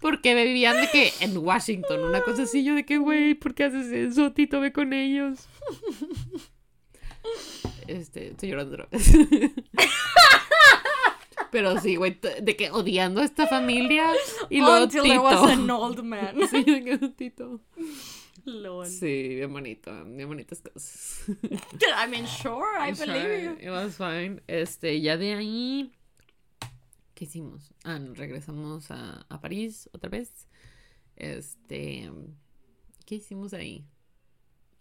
Porque 0.00 0.34
vivían 0.34 0.80
de 0.80 0.88
que 0.90 1.12
en 1.20 1.36
Washington, 1.38 2.04
una 2.04 2.22
cosa 2.22 2.42
así. 2.44 2.64
Yo 2.64 2.74
de 2.74 2.84
que, 2.84 2.98
güey, 2.98 3.34
¿por 3.34 3.54
qué 3.54 3.64
haces 3.64 3.90
eso? 3.90 4.32
Tito, 4.32 4.60
ve 4.60 4.72
con 4.72 4.92
ellos. 4.92 5.48
Este, 7.88 8.28
estoy 8.28 8.50
llorando 8.50 8.74
otra 8.74 8.88
vez. 8.90 9.12
Pero 11.56 11.80
sí, 11.80 11.96
güey, 11.96 12.20
de 12.42 12.54
que 12.54 12.70
odiando 12.70 13.22
a 13.22 13.24
esta 13.24 13.46
familia 13.46 14.12
y 14.50 14.58
luego 14.60 14.82
Until 14.84 15.02
Tito. 15.04 15.14
there 15.14 15.20
was 15.20 15.50
an 15.50 15.70
old 15.70 16.02
man. 16.04 16.36
Sí, 16.50 16.64
Tito. 17.16 17.60
Lol. 18.44 18.86
Sí, 18.86 19.28
bien 19.36 19.50
bonito, 19.50 19.90
bien 20.04 20.28
bonitas 20.28 20.60
cosas. 20.60 21.24
I 21.30 22.06
mean, 22.10 22.26
sure, 22.26 22.78
I 22.78 22.90
It's 22.90 23.00
believe 23.00 23.22
fine, 23.22 23.44
you. 23.44 23.68
It 23.68 23.70
was 23.70 23.96
fine. 23.96 24.42
Este, 24.46 25.00
ya 25.00 25.16
de 25.16 25.32
ahí, 25.32 25.92
¿qué 27.14 27.24
hicimos? 27.24 27.72
Ah, 27.84 27.98
regresamos 28.12 28.90
a, 28.90 29.24
a 29.30 29.40
París 29.40 29.88
otra 29.94 30.10
vez. 30.10 30.46
Este, 31.16 32.10
¿qué 33.06 33.14
hicimos 33.14 33.54
ahí? 33.54 33.86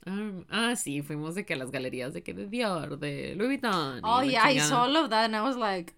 Ah, 0.05 0.31
ah, 0.49 0.75
sí, 0.75 1.01
fuimos 1.01 1.35
de 1.35 1.45
que 1.45 1.53
a 1.53 1.57
las 1.57 1.71
galerías 1.71 2.13
de 2.13 2.21
que 2.21 2.33
de 2.33 2.47
Dior, 2.47 2.99
de 2.99 3.33
Louis 3.35 3.61
Vuitton. 3.61 4.01
Oh, 4.03 4.21
yeah, 4.21 4.43
I 4.51 4.55
chingada. 4.55 4.67
saw 4.69 4.83
all 4.83 4.95
of 4.97 5.09
that 5.09 5.23
and 5.25 5.35
I 5.37 5.41
was 5.41 5.55
like, 5.55 5.95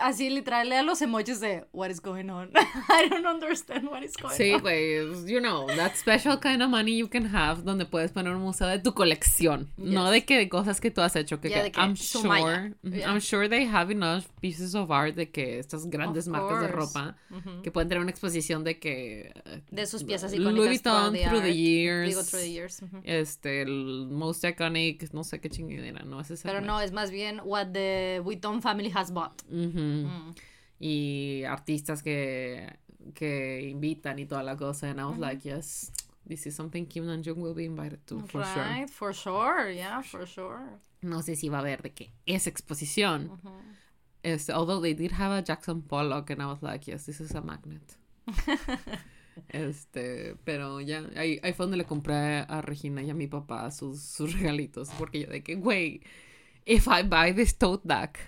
así 0.00 0.28
literal, 0.30 0.68
lea 0.68 0.82
los 0.82 1.00
emojis 1.02 1.40
de 1.40 1.64
what 1.72 1.90
is 1.90 2.00
going 2.00 2.28
on. 2.30 2.50
I 2.88 3.08
don't 3.08 3.26
understand 3.26 3.88
what 3.88 4.02
is 4.02 4.16
going 4.16 4.34
Sí, 4.36 4.52
on. 4.54 4.60
güey, 4.60 5.26
you 5.26 5.40
know, 5.40 5.66
that 5.76 5.96
special 5.96 6.38
kind 6.38 6.62
of 6.62 6.68
money 6.70 6.96
you 6.98 7.08
can 7.08 7.26
have 7.34 7.62
donde 7.64 7.86
puedes 7.86 8.12
poner 8.12 8.34
un 8.34 8.42
museo 8.42 8.66
de 8.66 8.78
tu 8.78 8.92
colección, 8.92 9.68
no 9.76 10.04
Yes. 10.04 10.12
de 10.12 10.24
que 10.24 10.36
de 10.38 10.48
cosas 10.48 10.80
que 10.80 10.90
tú 10.90 11.00
has 11.00 11.16
hecho, 11.16 11.40
que, 11.40 11.48
Yeah, 11.48 11.64
que 11.64 11.72
que 11.72 11.80
I'm 11.80 11.94
sure, 11.96 12.74
Yeah. 12.82 13.08
I'm 13.10 13.20
sure 13.20 13.48
they 13.48 13.64
have 13.66 13.90
enough 13.90 14.24
pieces 14.40 14.74
of 14.74 14.90
art 14.90 15.14
de 15.16 15.30
que 15.30 15.58
estas 15.58 15.86
grandes 15.88 16.26
Of 16.26 16.32
marcas 16.32 16.60
de 16.62 16.68
ropa 16.68 17.16
Ujú. 17.30 17.62
que 17.62 17.70
pueden 17.70 17.88
tener 17.88 18.02
una 18.02 18.10
exposición 18.10 18.64
de 18.64 18.78
que 18.78 19.32
eh, 19.46 19.62
De 19.70 19.86
sus 19.86 20.04
piezas 20.04 20.32
Louis 20.32 20.42
icónicas 20.42 20.66
Vuitton 20.68 20.92
throughout 20.92 21.12
the 21.12 21.24
through 21.28 21.42
the 21.42 21.56
years, 21.56 22.08
Digo, 22.10 22.22
through 22.22 22.42
the 22.42 22.50
years. 22.52 22.82
ujú. 22.82 23.00
este, 23.04 23.62
el 23.62 24.08
most 24.10 24.44
iconic, 24.44 25.12
no 25.12 25.24
sé 25.24 25.40
qué 25.40 25.48
chingadera, 25.48 26.02
no 26.04 26.20
es. 26.20 26.40
Pero 26.42 26.60
no, 26.60 26.80
es 26.80 26.92
más 26.92 27.10
bien 27.10 27.40
what 27.44 27.68
the 27.72 28.20
Vuitton 28.22 28.60
family 28.62 28.90
has 28.94 29.10
bought. 29.12 29.42
Ujú. 29.50 29.69
Mm. 29.74 30.34
Y 30.78 31.44
artistas 31.44 32.02
que 32.02 32.78
que 33.14 33.68
invitan 33.68 34.18
y 34.18 34.26
toda 34.26 34.42
la 34.42 34.56
cosa, 34.56 34.90
and 34.90 35.00
I 35.00 35.04
was 35.04 35.18
like, 35.18 35.48
yes, 35.48 35.92
this 36.26 36.46
is 36.46 36.54
something 36.54 36.86
Kim 36.86 37.06
Namjoon 37.06 37.36
will 37.36 37.54
be 37.54 37.64
invited 37.64 38.06
to 38.06 38.20
for 38.20 38.44
sure. 38.44 38.62
right, 38.62 38.90
for 38.90 39.12
sure, 39.12 39.70
yeah, 39.70 40.02
for 40.02 40.26
sure. 40.26 40.60
No 41.02 41.22
sé 41.22 41.36
si 41.36 41.48
va 41.48 41.58
a 41.58 41.60
haber 41.60 41.82
de 41.82 41.92
que 41.92 42.12
esa 42.26 42.50
exposición. 42.50 43.30
Ujú. 43.30 43.50
Este, 44.22 44.52
although 44.52 44.80
they 44.82 44.92
did 44.92 45.12
have 45.12 45.32
a 45.32 45.42
Jackson 45.42 45.80
Pollock, 45.82 46.30
and 46.30 46.42
I 46.42 46.46
was 46.46 46.62
like, 46.62 46.86
yes, 46.86 47.06
this 47.06 47.20
is 47.20 47.34
a 47.34 47.40
magnet. 47.40 47.96
Este, 49.48 50.36
pero 50.44 50.80
ya, 50.80 51.02
ahí, 51.16 51.40
ahí 51.42 51.54
fue 51.54 51.64
donde 51.64 51.78
le 51.78 51.84
compré 51.84 52.44
a 52.46 52.60
Regina 52.60 53.02
y 53.02 53.08
a 53.08 53.14
mi 53.14 53.26
papá 53.26 53.70
sus, 53.70 54.02
sus 54.02 54.34
regalitos. 54.34 54.90
Porque 54.98 55.20
yo 55.20 55.28
de 55.28 55.42
que, 55.42 55.54
güey, 55.54 56.02
if 56.66 56.86
I 56.86 57.02
buy 57.02 57.32
this 57.32 57.56
tote 57.56 57.86
bag, 57.86 58.18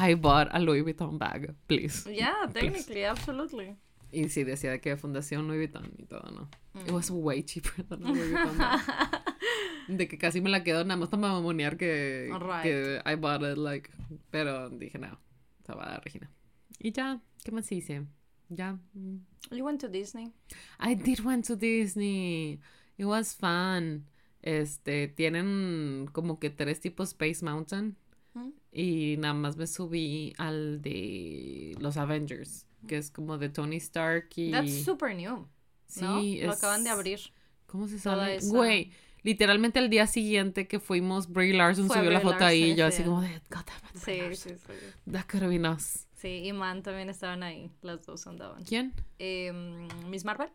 I 0.00 0.14
bought 0.14 0.48
a 0.52 0.60
Louis 0.60 0.82
Vuitton 0.82 1.18
bag, 1.18 1.54
please. 1.66 2.06
Yeah, 2.10 2.46
technically, 2.52 3.04
absolutely. 3.04 3.76
Y 4.12 4.28
sí, 4.28 4.44
decía 4.44 4.70
de 4.70 4.80
que 4.80 4.96
Fundación 4.96 5.46
Louis 5.48 5.58
Vuitton 5.70 5.90
y 5.98 6.04
todo, 6.06 6.30
¿no? 6.30 6.48
It 6.80 6.90
Mm. 6.90 6.94
was 6.94 7.10
way 7.10 7.42
cheaper 7.42 7.84
than 7.88 8.04
a 8.06 8.10
Louis 8.12 8.30
Vuitton 8.32 8.56
bag. 8.58 8.80
De 9.88 10.06
que 10.06 10.18
casi 10.18 10.40
me 10.42 10.50
la 10.50 10.62
quedo 10.62 10.84
nada 10.84 10.96
más 11.00 11.08
para 11.08 11.20
mamonear 11.22 11.76
que, 11.78 12.28
Right. 12.30 12.62
que 12.62 13.00
I 13.04 13.14
bought 13.16 13.42
it, 13.42 13.56
like. 13.56 13.90
Pero 14.30 14.68
dije, 14.70 14.98
no, 14.98 15.18
se 15.66 15.72
va 15.74 15.86
a 15.86 15.90
dar 15.92 16.04
Regina. 16.04 16.30
Y 16.78 16.92
ya, 16.92 17.20
¿qué 17.42 17.50
más 17.52 17.72
hice? 17.72 18.06
Ya. 18.50 18.78
mm. 18.94 19.16
You 19.50 19.64
went 19.64 19.80
to 19.80 19.88
Disney. 19.88 20.32
I 20.78 20.94
did 20.94 21.20
went 21.24 21.46
to 21.46 21.56
Disney. 21.56 22.60
It 22.98 23.06
was 23.06 23.34
fun. 23.34 24.04
Este, 24.42 25.08
tienen 25.08 26.08
como 26.12 26.38
que 26.38 26.50
tres 26.50 26.80
tipos 26.80 27.08
Space 27.08 27.42
Mountain. 27.44 27.96
Mm. 28.34 28.50
Y 28.72 29.16
nada 29.18 29.34
más 29.34 29.56
me 29.56 29.66
subí 29.66 30.32
al 30.38 30.80
de 30.82 31.74
los 31.80 31.96
Avengers, 31.96 32.66
que 32.86 32.98
es 32.98 33.10
como 33.10 33.38
de 33.38 33.48
Tony 33.48 33.76
Stark 33.76 34.28
y... 34.36 34.50
That's 34.50 34.84
super 34.84 35.14
new. 35.14 35.46
¿no? 36.00 36.20
Sí, 36.20 36.40
Lo 36.42 36.52
acaban 36.52 36.84
de 36.84 36.90
abrir. 36.90 37.20
¿Cómo 37.66 37.88
se 37.88 37.96
esa- 37.96 38.16
Güey, 38.50 38.92
literalmente 39.22 39.78
el 39.78 39.90
día 39.90 40.06
siguiente 40.06 40.66
que 40.68 40.80
fuimos, 40.80 41.30
Brie 41.30 41.52
Larson 41.54 41.86
Fue 41.86 41.96
subió 41.96 42.10
la 42.10 42.20
foto 42.20 42.44
ahí 42.44 42.72
y 42.72 42.74
yo 42.76 42.86
así 42.86 42.98
sí. 42.98 43.02
como 43.04 43.20
de, 43.22 43.28
God 43.50 43.64
damn 43.66 43.94
it, 43.94 44.00
Sí, 44.02 44.18
Larson. 44.18 44.52
sí, 44.58 44.64
sí. 44.66 45.10
That 45.12 45.24
could 45.30 45.42
have 45.42 45.48
been 45.52 45.66
us. 45.66 46.06
Sí, 46.16 46.42
y 46.44 46.52
Man 46.52 46.82
también 46.82 47.08
estaban 47.10 47.42
ahí. 47.42 47.70
Las 47.82 48.04
dos 48.04 48.26
andaban. 48.26 48.64
¿Quién? 48.64 48.92
Eh, 49.18 49.52
Miss 50.08 50.24
Marvel. 50.24 50.48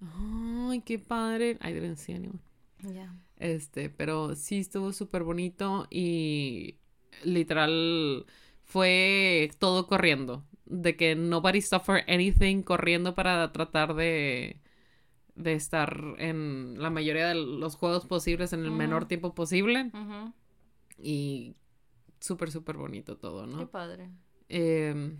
Ay, 0.00 0.80
qué 0.80 0.98
padre. 0.98 1.58
I 1.62 1.72
didn't 1.72 1.96
see 1.96 2.14
anyone. 2.14 2.40
Ya. 2.82 3.14
Este, 3.38 3.88
pero 3.88 4.34
sí 4.34 4.58
estuvo 4.58 4.92
súper 4.92 5.22
bonito 5.22 5.86
y 5.90 6.76
literal 7.24 8.26
fue 8.64 9.50
todo 9.58 9.86
corriendo. 9.86 10.44
De 10.64 10.96
que 10.96 11.14
nobody 11.14 11.60
for 11.60 12.02
anything 12.08 12.62
corriendo 12.62 13.14
para 13.14 13.52
tratar 13.52 13.94
de, 13.94 14.60
de 15.36 15.52
estar 15.52 16.16
en 16.18 16.74
la 16.80 16.90
mayoría 16.90 17.28
de 17.28 17.36
los 17.36 17.76
juegos 17.76 18.04
posibles 18.06 18.52
en 18.52 18.64
el 18.64 18.72
menor 18.72 19.06
tiempo 19.06 19.34
posible. 19.34 19.92
Y 20.98 21.54
súper, 22.20 22.50
súper 22.50 22.76
bonito 22.76 23.16
todo, 23.16 23.46
Qué 23.46 23.52
¿no? 23.52 23.70
padre. 23.70 24.10
Em, 24.48 25.18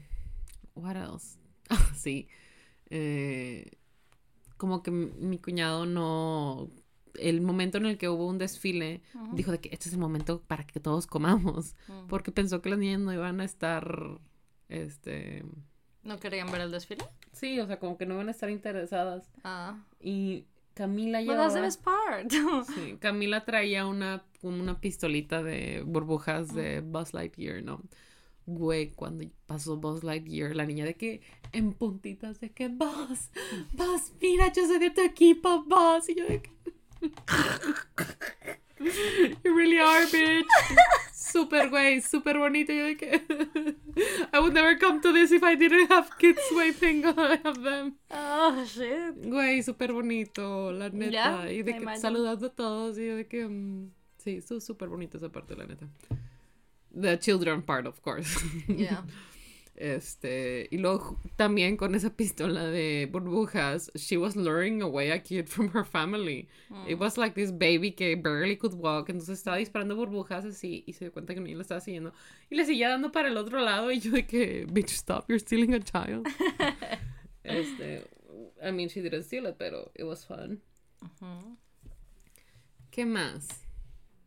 what 0.75 0.97
else? 0.97 1.39
Sí. 1.95 2.29
Eh, 2.91 3.71
como 4.57 4.83
que 4.83 4.91
mi 4.91 5.39
cuñado 5.39 5.87
no. 5.87 6.71
El 7.19 7.41
momento 7.41 7.79
en 7.79 7.87
el 7.87 7.99
que 7.99 8.09
hubo 8.09 8.27
un 8.27 8.39
desfile, 8.39 9.03
dijo 9.33 9.53
de 9.53 9.61
que 9.61 9.69
este 9.73 9.89
es 9.89 9.95
el 9.95 10.01
momento 10.01 10.43
para 10.47 10.65
que 10.67 10.81
todos 10.81 11.07
comamos. 11.07 11.75
Porque 12.09 12.33
pensó 12.33 12.63
que 12.63 12.71
las 12.71 12.79
niñas 12.79 13.01
no 13.01 13.13
iban 13.13 13.41
a 13.41 13.45
estar. 13.45 14.19
Este. 14.69 15.45
¿No 16.03 16.19
querían 16.19 16.51
ver 16.51 16.61
el 16.61 16.71
desfile? 16.71 17.05
Sí, 17.33 17.59
o 17.61 17.67
sea, 17.67 17.79
como 17.79 17.99
que 17.99 18.07
no 18.07 18.15
iban 18.15 18.29
a 18.29 18.31
estar 18.31 18.49
interesadas. 18.51 19.29
Ah. 19.45 19.85
Y 20.01 20.45
Camila 20.75 21.21
But 21.21 21.37
that's 21.37 21.55
the 21.55 21.61
llevaba. 21.61 21.83
part. 21.83 22.33
Sí, 22.75 22.97
Camila 23.01 23.45
traía 23.45 23.87
una, 23.87 24.25
como 24.41 24.63
una 24.63 24.79
pistolita 24.79 25.43
de 25.43 25.83
burbujas 25.87 26.55
de 26.55 26.81
Buzz 26.83 27.15
Lightyear, 27.15 27.63
¿no? 27.63 27.81
Güey, 28.45 28.91
cuando 28.91 29.25
pasó 29.47 29.79
Buzz 29.79 30.05
Lightyear, 30.05 30.55
la 30.55 30.67
niña 30.67 30.85
de 30.85 30.95
que 30.95 31.23
en 31.53 31.73
puntitas 31.73 32.41
de 32.41 32.51
que 32.51 32.69
Buzz, 32.69 33.31
Buzz, 33.73 34.13
mira, 34.21 34.53
yo 34.53 34.67
soy 34.67 34.79
de 34.79 34.91
tu 34.91 35.01
equipo, 35.01 35.65
Buzz. 35.65 36.09
Y 36.11 36.15
yo 36.15 36.27
de 36.27 36.43
que. 36.43 36.51
You 38.79 39.57
really 39.57 39.79
are, 39.79 40.07
bitch. 40.07 40.45
Super, 41.13 41.69
güey, 41.69 42.01
super 42.03 42.39
bonito. 42.39 42.73
Yo 42.73 42.85
de 42.87 42.97
que. 42.97 43.21
I 44.33 44.39
would 44.39 44.55
never 44.55 44.77
come 44.77 45.01
to 45.01 45.13
this 45.13 45.33
if 45.33 45.43
I 45.43 45.55
didn't 45.55 45.91
have 45.91 46.11
kids, 46.19 46.41
güey. 46.53 46.73
Tengo, 46.79 47.15
I 47.17 47.41
have 47.43 47.63
them. 47.63 47.95
Oh, 48.11 48.65
shit. 48.65 49.23
Güey, 49.23 49.63
súper 49.63 49.93
bonito, 49.93 50.73
la 50.73 50.89
neta. 50.91 51.11
Ya, 51.11 51.51
y 51.51 51.63
de 51.63 51.79
que 51.79 51.99
saludando 51.99 52.47
a 52.47 52.51
todos. 52.51 52.99
Y 52.99 53.07
yo 53.07 53.17
de 53.17 53.27
que. 53.27 53.47
mm, 53.49 53.91
sí, 54.19 54.41
súper 54.61 54.89
bonito 54.89 55.17
esa 55.17 55.31
parte, 55.31 55.57
la 55.57 55.67
neta. 55.67 55.87
The 56.95 57.19
children 57.19 57.63
part, 57.63 57.87
of 57.87 58.01
course. 58.03 58.39
Yeah. 58.69 59.03
Este, 59.77 60.69
y 60.71 60.79
luego 60.79 61.21
también 61.37 61.77
con 61.77 61.95
esa 61.95 62.09
pistola 62.09 62.65
de 62.65 63.09
burbujas, 63.13 63.91
she 63.95 64.17
was 64.17 64.35
luring 64.35 64.81
away 64.81 65.11
a 65.11 65.23
kid 65.23 65.47
from 65.47 65.71
her 65.75 65.85
family. 65.85 66.49
Mm. 66.71 66.89
It 66.89 66.99
was 66.99 67.19
like 67.19 67.35
this 67.35 67.53
baby 67.53 67.93
que 67.93 68.17
barely 68.17 68.57
could 68.57 68.75
walk, 68.75 69.11
entonces 69.11 69.39
estaba 69.39 69.59
disparando 69.59 69.95
burbujas 69.95 70.47
así 70.47 70.83
y 70.87 70.95
se 70.95 71.05
dio 71.05 71.13
cuenta 71.13 71.35
que 71.35 71.41
un 71.41 71.45
niño 71.45 71.59
lo 71.59 71.63
estaba 71.63 71.81
siguiendo. 71.81 72.13
Y 72.49 72.57
le 72.57 72.65
seguía 72.65 72.89
dando 72.89 73.13
para 73.13 73.29
el 73.29 73.37
otro 73.37 73.61
lado 73.61 73.93
y 73.93 74.01
yo 74.01 74.13
de 74.13 74.27
que, 74.27 74.67
bitch, 74.67 74.93
stop, 74.93 75.27
you're 75.29 75.39
stealing 75.39 75.75
a 75.75 75.81
child. 75.81 76.27
este, 77.45 78.07
I 78.63 78.73
mean, 78.73 78.89
she 78.89 79.03
didn't 79.03 79.25
steal 79.25 79.47
it, 79.47 79.57
pero 79.59 79.91
it 79.95 80.05
was 80.05 80.25
fun. 80.25 80.63
¿Qué 82.91 83.05
más? 83.05 83.47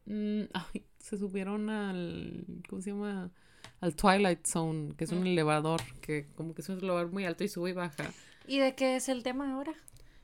Mm, 0.06 0.44
ay, 0.54 0.86
se 1.00 1.18
subieron 1.18 1.72
al, 1.72 2.46
¿cómo 2.68 2.82
se 2.84 2.92
llama? 2.92 3.32
Al 3.82 3.96
Twilight 3.96 4.46
Zone, 4.46 4.94
que 4.96 5.06
es 5.06 5.12
un 5.12 5.26
elevador, 5.26 5.82
que 6.02 6.28
como 6.36 6.54
que 6.54 6.62
es 6.62 6.70
un 6.70 6.80
elevador 6.80 7.12
muy 7.12 7.26
alto 7.26 7.44
y 7.44 7.48
sube 7.48 7.70
y 7.70 7.74
baja. 7.74 8.12
¿Y 8.46 8.60
de 8.60 8.76
qué 8.76 8.98
es 8.98 9.08
el 9.10 9.24
tema 9.24 9.54
ahora? 9.54 9.74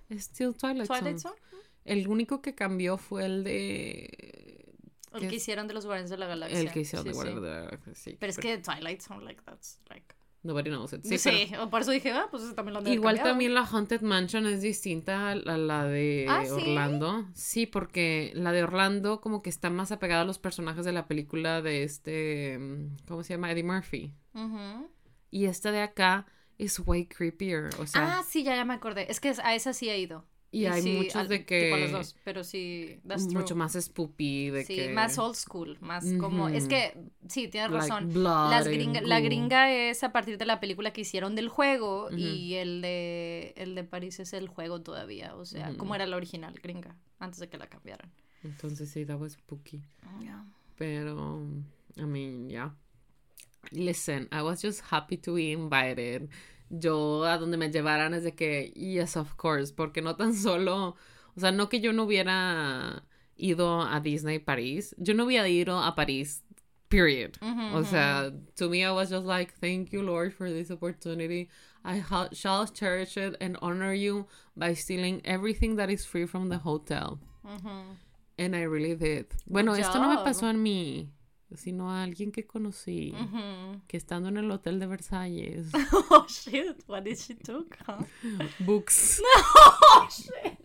Es 0.09 0.23
still 0.23 0.53
Twilight, 0.55 0.87
¿Twilight 0.87 1.19
Zone. 1.19 1.35
Zone? 1.37 1.61
El 1.85 2.07
único 2.07 2.41
que 2.41 2.55
cambió 2.55 2.97
fue 2.97 3.25
el 3.25 3.43
de... 3.43 4.65
El 5.13 5.21
¿Qué 5.21 5.27
que 5.29 5.35
hicieron 5.35 5.67
de 5.67 5.73
los 5.73 5.85
Guardianes 5.85 6.09
de 6.09 6.17
la 6.17 6.27
Galaxia. 6.27 6.59
El 6.59 6.71
que 6.71 6.81
hicieron 6.81 7.03
Sí, 7.03 7.09
de 7.09 7.13
sí. 7.13 7.15
Guardianes 7.15 7.43
de 7.43 7.49
la 7.49 7.61
Galaxia, 7.61 7.95
sí. 7.95 8.17
Pero 8.19 8.29
es 8.31 8.37
que 8.37 8.57
Twilight 8.57 9.01
Zone, 9.01 9.23
like, 9.23 9.41
that's, 9.43 9.79
like... 9.89 10.13
Nobody 10.45 10.69
knows 10.69 10.93
it. 10.93 11.03
Sí, 11.03 11.17
Sí, 11.17 11.47
pero- 11.49 11.63
o 11.63 11.69
por 11.71 11.81
eso 11.81 11.89
dije, 11.89 12.11
ah, 12.11 12.27
pues 12.29 12.53
también 12.53 12.73
lo 12.73 12.79
han 12.79 12.87
Igual 12.87 13.15
cambiado. 13.15 13.29
también 13.31 13.53
la 13.55 13.61
Haunted 13.65 14.01
Mansion 14.01 14.45
es 14.45 14.61
distinta 14.61 15.31
a 15.31 15.35
la, 15.35 15.57
la 15.57 15.85
de 15.85 16.27
¿Ah? 16.29 16.43
Orlando. 16.51 17.25
Sí, 17.33 17.65
porque 17.65 18.31
la 18.35 18.51
de 18.51 18.61
Orlando 18.63 19.21
como 19.21 19.41
que 19.41 19.49
está 19.49 19.71
más 19.71 19.91
apegada 19.91 20.21
a 20.21 20.25
los 20.25 20.37
personajes 20.37 20.85
de 20.85 20.91
la 20.91 21.07
película 21.07 21.63
de 21.63 21.83
este, 21.83 22.59
mm, 22.59 22.97
¿cómo 23.07 23.23
se 23.23 23.33
llama? 23.33 23.51
Eddie 23.51 23.63
Murphy. 23.63 24.13
Ujú. 24.35 24.87
Y 25.31 25.45
esta 25.45 25.71
de 25.71 25.81
acá 25.81 26.27
es 26.59 26.79
way 26.85 27.07
creepier, 27.07 27.69
o 27.79 27.87
sea, 27.87 28.19
ah, 28.19 28.23
sí, 28.23 28.43
ya, 28.43 28.55
ya 28.55 28.65
me 28.65 28.75
acordé. 28.75 29.11
Es 29.11 29.19
que 29.19 29.33
a 29.43 29.55
esa 29.55 29.73
sí 29.73 29.89
he 29.89 29.97
ido. 29.99 30.25
Y 30.57 30.65
hay 30.67 30.81
sí, 30.81 30.91
muchos 30.93 31.15
al- 31.15 31.27
de 31.27 31.39
Tipo 31.39 31.75
a 31.75 31.77
los 31.79 31.87
que 31.89 31.91
dos, 31.97 32.15
pero 32.23 32.43
sí, 32.43 32.99
that's 33.07 33.27
true. 33.27 33.39
mucho 33.39 33.55
más 33.55 33.73
spoopy, 33.73 34.49
de 34.51 34.63
Sí, 34.63 34.75
que 34.75 34.89
más 34.93 35.17
old 35.17 35.35
school, 35.35 35.77
más 35.81 36.05
como... 36.19 36.47
Es 36.49 36.67
que, 36.67 36.93
sí, 37.27 37.47
tienes 37.47 37.71
like, 37.71 37.87
razón. 37.89 38.23
Las 38.23 38.67
gringa- 38.67 39.01
la 39.01 39.19
gringa 39.19 39.71
es 39.71 40.03
a 40.03 40.11
partir 40.11 40.37
de 40.37 40.45
la 40.45 40.59
película 40.59 40.91
que 40.93 41.01
hicieron 41.01 41.35
del 41.35 41.49
juego 41.49 42.05
Ujú. 42.07 42.17
y 42.17 42.55
el 42.55 42.81
de 42.81 43.53
el 43.57 43.75
de 43.75 43.83
París 43.83 44.19
es 44.19 44.33
el 44.33 44.47
juego 44.47 44.81
todavía, 44.81 45.35
o 45.35 45.45
sea, 45.45 45.69
Ujú. 45.69 45.77
como 45.77 45.95
era 45.95 46.05
la 46.05 46.15
original 46.17 46.53
gringa 46.61 46.95
antes 47.19 47.39
de 47.39 47.49
que 47.49 47.57
la 47.57 47.67
cambiaran. 47.67 48.11
Entonces 48.43 48.89
sí, 48.89 49.05
that 49.05 49.19
was 49.19 49.33
spooky. 49.33 49.81
Pero, 50.77 51.41
I 51.97 52.03
mean, 52.03 52.49
yeah. 52.49 52.75
Listen, 53.71 54.27
I 54.31 54.41
was 54.41 54.61
just 54.61 54.81
happy 54.91 55.17
to 55.17 55.33
be 55.33 55.51
invited. 55.51 56.29
Yo 56.79 57.23
a 57.25 57.37
donde 57.37 57.57
me 57.57 57.69
llevaran 57.69 58.13
es 58.13 58.23
de 58.23 58.33
que, 58.33 58.71
yes, 58.75 59.15
of 59.17 59.35
course, 59.35 59.71
porque 59.73 60.01
no 60.01 60.15
tan 60.15 60.33
solo, 60.33 60.95
o 61.35 61.39
sea, 61.39 61.51
no 61.51 61.67
que 61.69 61.79
yo 61.79 61.91
no 61.93 62.03
hubiera 62.03 63.03
ido 63.37 63.81
a 63.81 63.99
Disney 63.99 64.39
París, 64.39 64.95
yo 64.97 65.13
no 65.13 65.25
hubiera 65.25 65.47
ido 65.47 65.77
a 65.79 65.93
París, 65.95 66.41
period. 66.89 67.37
O 67.75 67.83
sea, 67.83 68.31
to 68.55 68.69
me, 68.69 68.83
I 68.83 68.91
was 68.91 69.09
just 69.09 69.25
like, 69.25 69.53
thank 69.59 69.91
you, 69.91 70.01
Lord, 70.01 70.33
for 70.33 70.49
this 70.49 70.71
opportunity. 70.71 71.49
I 71.83 71.97
ha- 71.99 72.29
shall 72.31 72.65
cherish 72.67 73.17
it 73.17 73.35
and 73.39 73.57
honor 73.61 73.93
you 73.93 74.27
by 74.55 74.73
stealing 74.73 75.21
everything 75.25 75.75
that 75.75 75.89
is 75.89 76.05
free 76.05 76.25
from 76.25 76.49
the 76.49 76.57
hotel. 76.59 77.19
And 78.37 78.55
I 78.55 78.63
really 78.63 78.95
did. 78.95 79.27
Bueno, 79.47 79.73
Good 79.73 79.81
esto 79.81 79.99
no 79.99 80.09
me 80.09 80.15
pasó 80.23 80.47
a 80.49 80.53
mí, 80.53 81.07
sino 81.55 81.91
a 81.91 82.03
alguien 82.03 82.31
que 82.31 82.45
conocí, 82.45 83.13
que 83.87 83.97
estando 83.97 84.29
en 84.29 84.37
el 84.37 84.51
hotel 84.51 84.79
de 84.79 84.87
Versalles, 84.87 85.67
Oh 86.11 86.25
shit, 86.27 86.83
what 86.87 87.03
did 87.03 87.17
she 87.17 87.35
took? 87.35 87.77
Huh? 87.87 88.03
books, 88.59 89.21
oh 89.35 90.07
shit. 90.09 90.57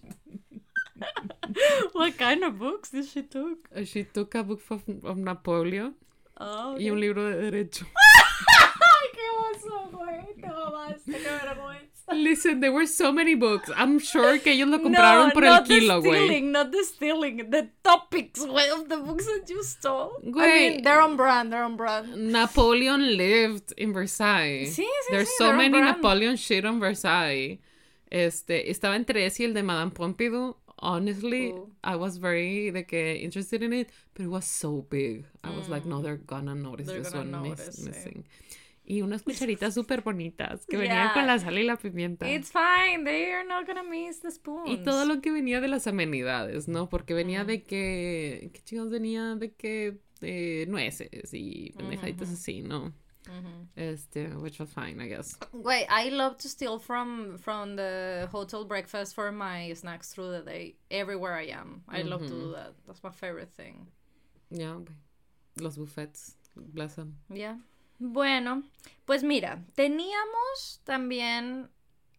what 1.95 2.17
kind 2.17 2.45
of 2.45 2.59
books 2.59 2.91
did 2.91 3.07
she 3.07 3.23
took? 3.23 3.69
she 3.85 4.05
took 4.05 4.35
a 4.35 4.43
book 4.43 4.61
of, 4.71 4.83
of 5.05 5.17
Napoleon 5.17 5.95
Oh, 6.43 6.75
y 6.79 6.89
un 6.89 6.99
libro 6.99 7.23
de 7.29 7.37
derecho. 7.37 7.85
Qué 9.13 9.21
oso, 9.59 9.91
güey. 9.91 10.35
Te 10.41 10.49
mamaste, 10.49 11.13
qué 11.13 11.19
vergüenza. 11.19 11.90
Listen, 12.13 12.61
there 12.61 12.73
were 12.73 12.87
so 12.87 13.13
many 13.13 13.35
books. 13.35 13.71
I'm 13.77 13.99
sure 13.99 14.39
que 14.39 14.53
ellos 14.53 14.69
lo 14.69 14.79
compraron 14.79 15.33
por 15.33 15.45
el 15.45 15.55
not 15.55 15.67
kilo, 15.67 16.01
the 16.01 16.09
güey. 16.09 16.15
stealing, 16.27 16.53
not 16.53 16.73
the 16.73 16.85
stealing, 16.85 17.37
the 17.51 17.69
topics, 17.85 18.41
güey, 18.45 18.71
of 18.73 18.89
the 18.89 18.97
books 18.99 19.27
that 19.27 19.49
you 19.49 19.63
stole. 19.63 20.13
I 20.25 20.31
mean, 20.31 20.83
they're 20.83 21.01
on 21.01 21.17
brand, 21.17 21.53
they're 21.53 21.63
on 21.65 21.77
brand. 21.77 22.15
Napoleon 22.33 23.17
lived 23.17 23.73
in 23.77 23.93
Versailles. 23.93 24.67
Sí, 24.75 24.83
sí, 24.85 25.11
There's 25.11 25.29
sí, 25.29 25.39
so 25.39 25.53
many. 25.53 25.81
Napoleon 25.81 26.37
shit 26.37 26.65
on 26.65 26.81
Versailles. 26.81 27.59
Este, 28.11 28.69
estaba 28.71 28.97
entre 28.97 29.25
ese 29.25 29.41
y 29.41 29.45
el 29.47 29.55
de 29.55 29.63
Madame 29.63 29.93
Pompidou. 29.93 30.57
Honestly, 30.83 31.51
Ooh. 31.53 31.71
I 31.85 31.95
was 31.97 32.17
very 32.17 32.73
que 32.89 33.17
interested 33.23 33.63
in 33.63 33.73
it, 33.75 33.91
but 34.15 34.25
it 34.25 34.29
was 34.31 34.47
so 34.47 34.87
big. 34.89 35.27
I 35.45 35.51
was 35.51 35.69
like, 35.69 35.85
no, 35.85 36.01
they're 36.01 36.17
gonna 36.17 36.55
notice 36.55 36.87
Mm. 36.87 36.91
They're 36.91 37.03
this 37.03 37.13
gonna 37.13 37.39
one 37.39 37.51
miss- 37.51 37.59
notice, 37.61 37.77
sí. 37.81 37.87
missing. 37.87 38.25
Y 38.91 39.03
unas 39.03 39.23
cucharitas 39.23 39.73
súper 39.75 40.01
bonitas 40.03 40.67
que 40.67 40.77
venían 40.77 41.11
Yeah. 41.11 41.15
con 41.15 41.27
la 41.29 41.39
sal 41.39 41.57
y 41.57 41.63
la 41.63 41.77
pimienta. 41.77 42.29
It's 42.29 42.51
fine, 42.51 43.05
they're 43.05 43.47
not 43.47 43.65
gonna 43.65 43.85
miss 43.85 44.21
the 44.21 44.33
spoons. 44.33 44.69
Y 44.69 44.79
todo 44.83 45.05
lo 45.05 45.21
que 45.21 45.31
venía 45.31 45.61
de 45.61 45.69
las 45.69 45.87
amenidades, 45.87 46.67
¿no? 46.67 46.89
Porque 46.89 47.15
venía 47.15 47.45
de 47.45 47.63
que, 47.63 48.51
¿qué 48.53 48.61
chicos 48.65 48.91
venía? 48.91 49.37
De 49.37 49.53
que 49.53 50.01
de 50.21 50.67
nueces 50.69 51.33
y 51.33 51.73
pendejaditas 51.77 52.31
así, 52.31 52.63
¿no? 52.63 52.87
Ujú. 53.29 53.69
Este, 53.77 54.27
which 54.35 54.59
was 54.59 54.71
fine, 54.73 55.01
I 55.01 55.07
guess. 55.09 55.39
Wait, 55.53 55.87
I 55.89 56.11
love 56.11 56.37
to 56.39 56.49
steal 56.49 56.81
from 56.81 57.39
from 57.39 57.77
the 57.77 58.27
hotel 58.33 58.65
breakfast 58.65 59.15
for 59.15 59.31
my 59.31 59.73
snacks 59.77 60.13
through 60.13 60.33
the 60.33 60.43
day 60.43 60.75
everywhere 60.91 61.35
I 61.41 61.53
am. 61.53 61.85
I 61.87 62.03
love 62.03 62.27
to 62.27 62.35
do 62.35 62.53
that. 62.55 62.73
That's 62.89 63.05
my 63.05 63.13
favorite 63.13 63.53
thing. 63.57 63.87
Güey. 64.51 64.85
Los 65.61 65.77
buffets, 65.77 66.37
blossom. 66.57 67.15
Ya. 67.29 67.57
Bueno, 68.01 68.63
pues 69.05 69.23
mira, 69.23 69.63
teníamos 69.75 70.81
también 70.85 71.69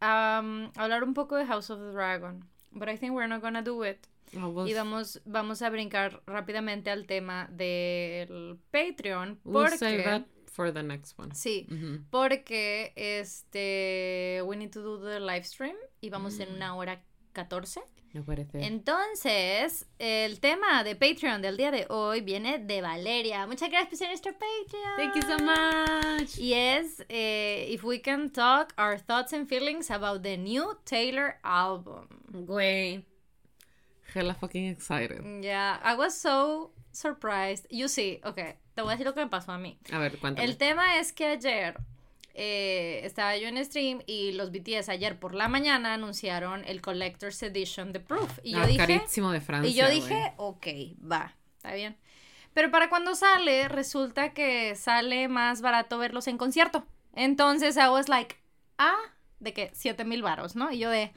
um, 0.01 0.71
hablar 0.75 1.03
un 1.03 1.13
poco 1.15 1.35
de 1.35 1.45
House 1.47 1.69
of 1.71 1.79
the 1.79 1.91
Dragon, 1.91 2.45
but 2.71 2.87
I 2.87 2.97
think 2.97 3.13
we're 3.13 3.27
not 3.27 3.41
gonna 3.41 3.63
do 3.63 3.83
it. 3.83 4.07
Was, 4.33 4.69
Y 4.69 4.73
vamos, 4.73 5.19
vamos 5.25 5.61
a 5.61 5.69
brincar 5.69 6.21
rápidamente 6.25 6.89
al 6.91 7.05
tema 7.05 7.47
del 7.51 8.57
Patreon. 8.71 9.39
we'll 9.43 9.63
Porque, 9.65 9.77
save 9.77 10.03
that 10.05 10.25
for 10.45 10.71
the 10.71 10.83
next 10.83 11.17
one. 11.19 11.33
Sí, 11.35 11.67
Ujú. 11.69 12.03
porque 12.09 12.93
este, 12.95 14.41
we 14.45 14.55
need 14.55 14.71
to 14.71 14.81
do 14.81 15.03
the 15.03 15.19
live 15.19 15.43
stream 15.43 15.75
y 15.99 16.09
vamos 16.11 16.39
en 16.39 16.53
una 16.53 16.75
hora 16.75 17.03
14. 17.33 17.81
Me 18.13 18.21
parece. 18.23 18.65
Entonces, 18.65 19.87
el 19.97 20.41
tema 20.41 20.83
de 20.83 20.95
Patreon 20.95 21.41
del 21.41 21.55
día 21.55 21.71
de 21.71 21.85
hoy 21.89 22.19
viene 22.19 22.59
de 22.59 22.81
Valeria. 22.81 23.47
Muchas 23.47 23.69
gracias 23.69 23.89
por 23.89 23.97
ser 23.97 24.07
nuestro 24.09 24.33
Patreon. 24.33 24.97
Thank 24.97 25.15
you 25.15 25.21
so 25.21 25.37
much. 25.39 26.37
Y 26.37 26.53
es 26.53 27.05
eh, 27.07 27.67
if 27.69 27.85
we 27.85 28.01
can 28.01 28.29
talk 28.29 28.73
our 28.77 28.99
thoughts 28.99 29.31
and 29.31 29.47
feelings 29.47 29.89
about 29.89 30.23
the 30.23 30.37
new 30.37 30.77
Taylor 30.83 31.39
album. 31.43 32.07
Güey. 32.31 33.05
Hella 34.13 34.33
fucking 34.33 34.67
excited. 34.67 35.23
Yeah, 35.41 35.79
I 35.81 35.95
was 35.95 36.13
so 36.13 36.71
surprised. 36.91 37.65
You 37.69 37.87
see, 37.87 38.19
okay, 38.25 38.55
te 38.75 38.81
voy 38.81 38.91
a 38.91 38.97
decir 38.97 39.05
lo 39.05 39.13
que 39.13 39.23
me 39.23 39.29
pasó 39.29 39.53
a 39.53 39.57
mí. 39.57 39.77
A 39.91 39.99
ver, 39.99 40.17
cuéntame. 40.17 40.45
El 40.45 40.57
tema 40.57 40.97
es 40.99 41.13
que 41.13 41.27
ayer 41.27 41.75
eh, 42.33 43.01
estaba 43.03 43.35
yo 43.37 43.47
en 43.47 43.63
stream 43.65 44.01
y 44.05 44.31
los 44.33 44.51
BTS 44.51 44.89
ayer 44.89 45.19
por 45.19 45.33
la 45.35 45.47
mañana 45.47 45.93
anunciaron 45.93 46.63
el 46.65 46.81
Collector's 46.81 47.41
Edition 47.43 47.91
de 47.93 47.99
Proof. 47.99 48.39
Y 48.43 48.51
yo 48.51 48.59
Ah, 48.61 48.65
dije, 48.67 48.77
carísimo 48.77 49.31
de 49.31 49.41
Francia, 49.41 49.69
y 49.69 49.73
yo 49.73 49.85
güey. 49.85 50.01
dije, 50.01 50.33
ok, 50.37 50.67
va, 51.11 51.35
está 51.57 51.73
bien. 51.73 51.97
Pero 52.53 52.69
para 52.71 52.89
cuando 52.89 53.15
sale, 53.15 53.67
resulta 53.69 54.33
que 54.33 54.75
sale 54.75 55.27
más 55.27 55.61
barato 55.61 55.97
verlos 55.97 56.27
en 56.27 56.37
concierto. 56.37 56.85
Entonces 57.13 57.77
I 57.77 57.89
was 57.89 58.09
like, 58.09 58.35
ah, 58.77 58.97
de 59.39 59.53
que 59.53 59.71
7 59.73 60.03
mil 60.05 60.21
varos, 60.21 60.55
¿no? 60.55 60.71
Y 60.71 60.79
yo 60.79 60.89
de, 60.89 61.11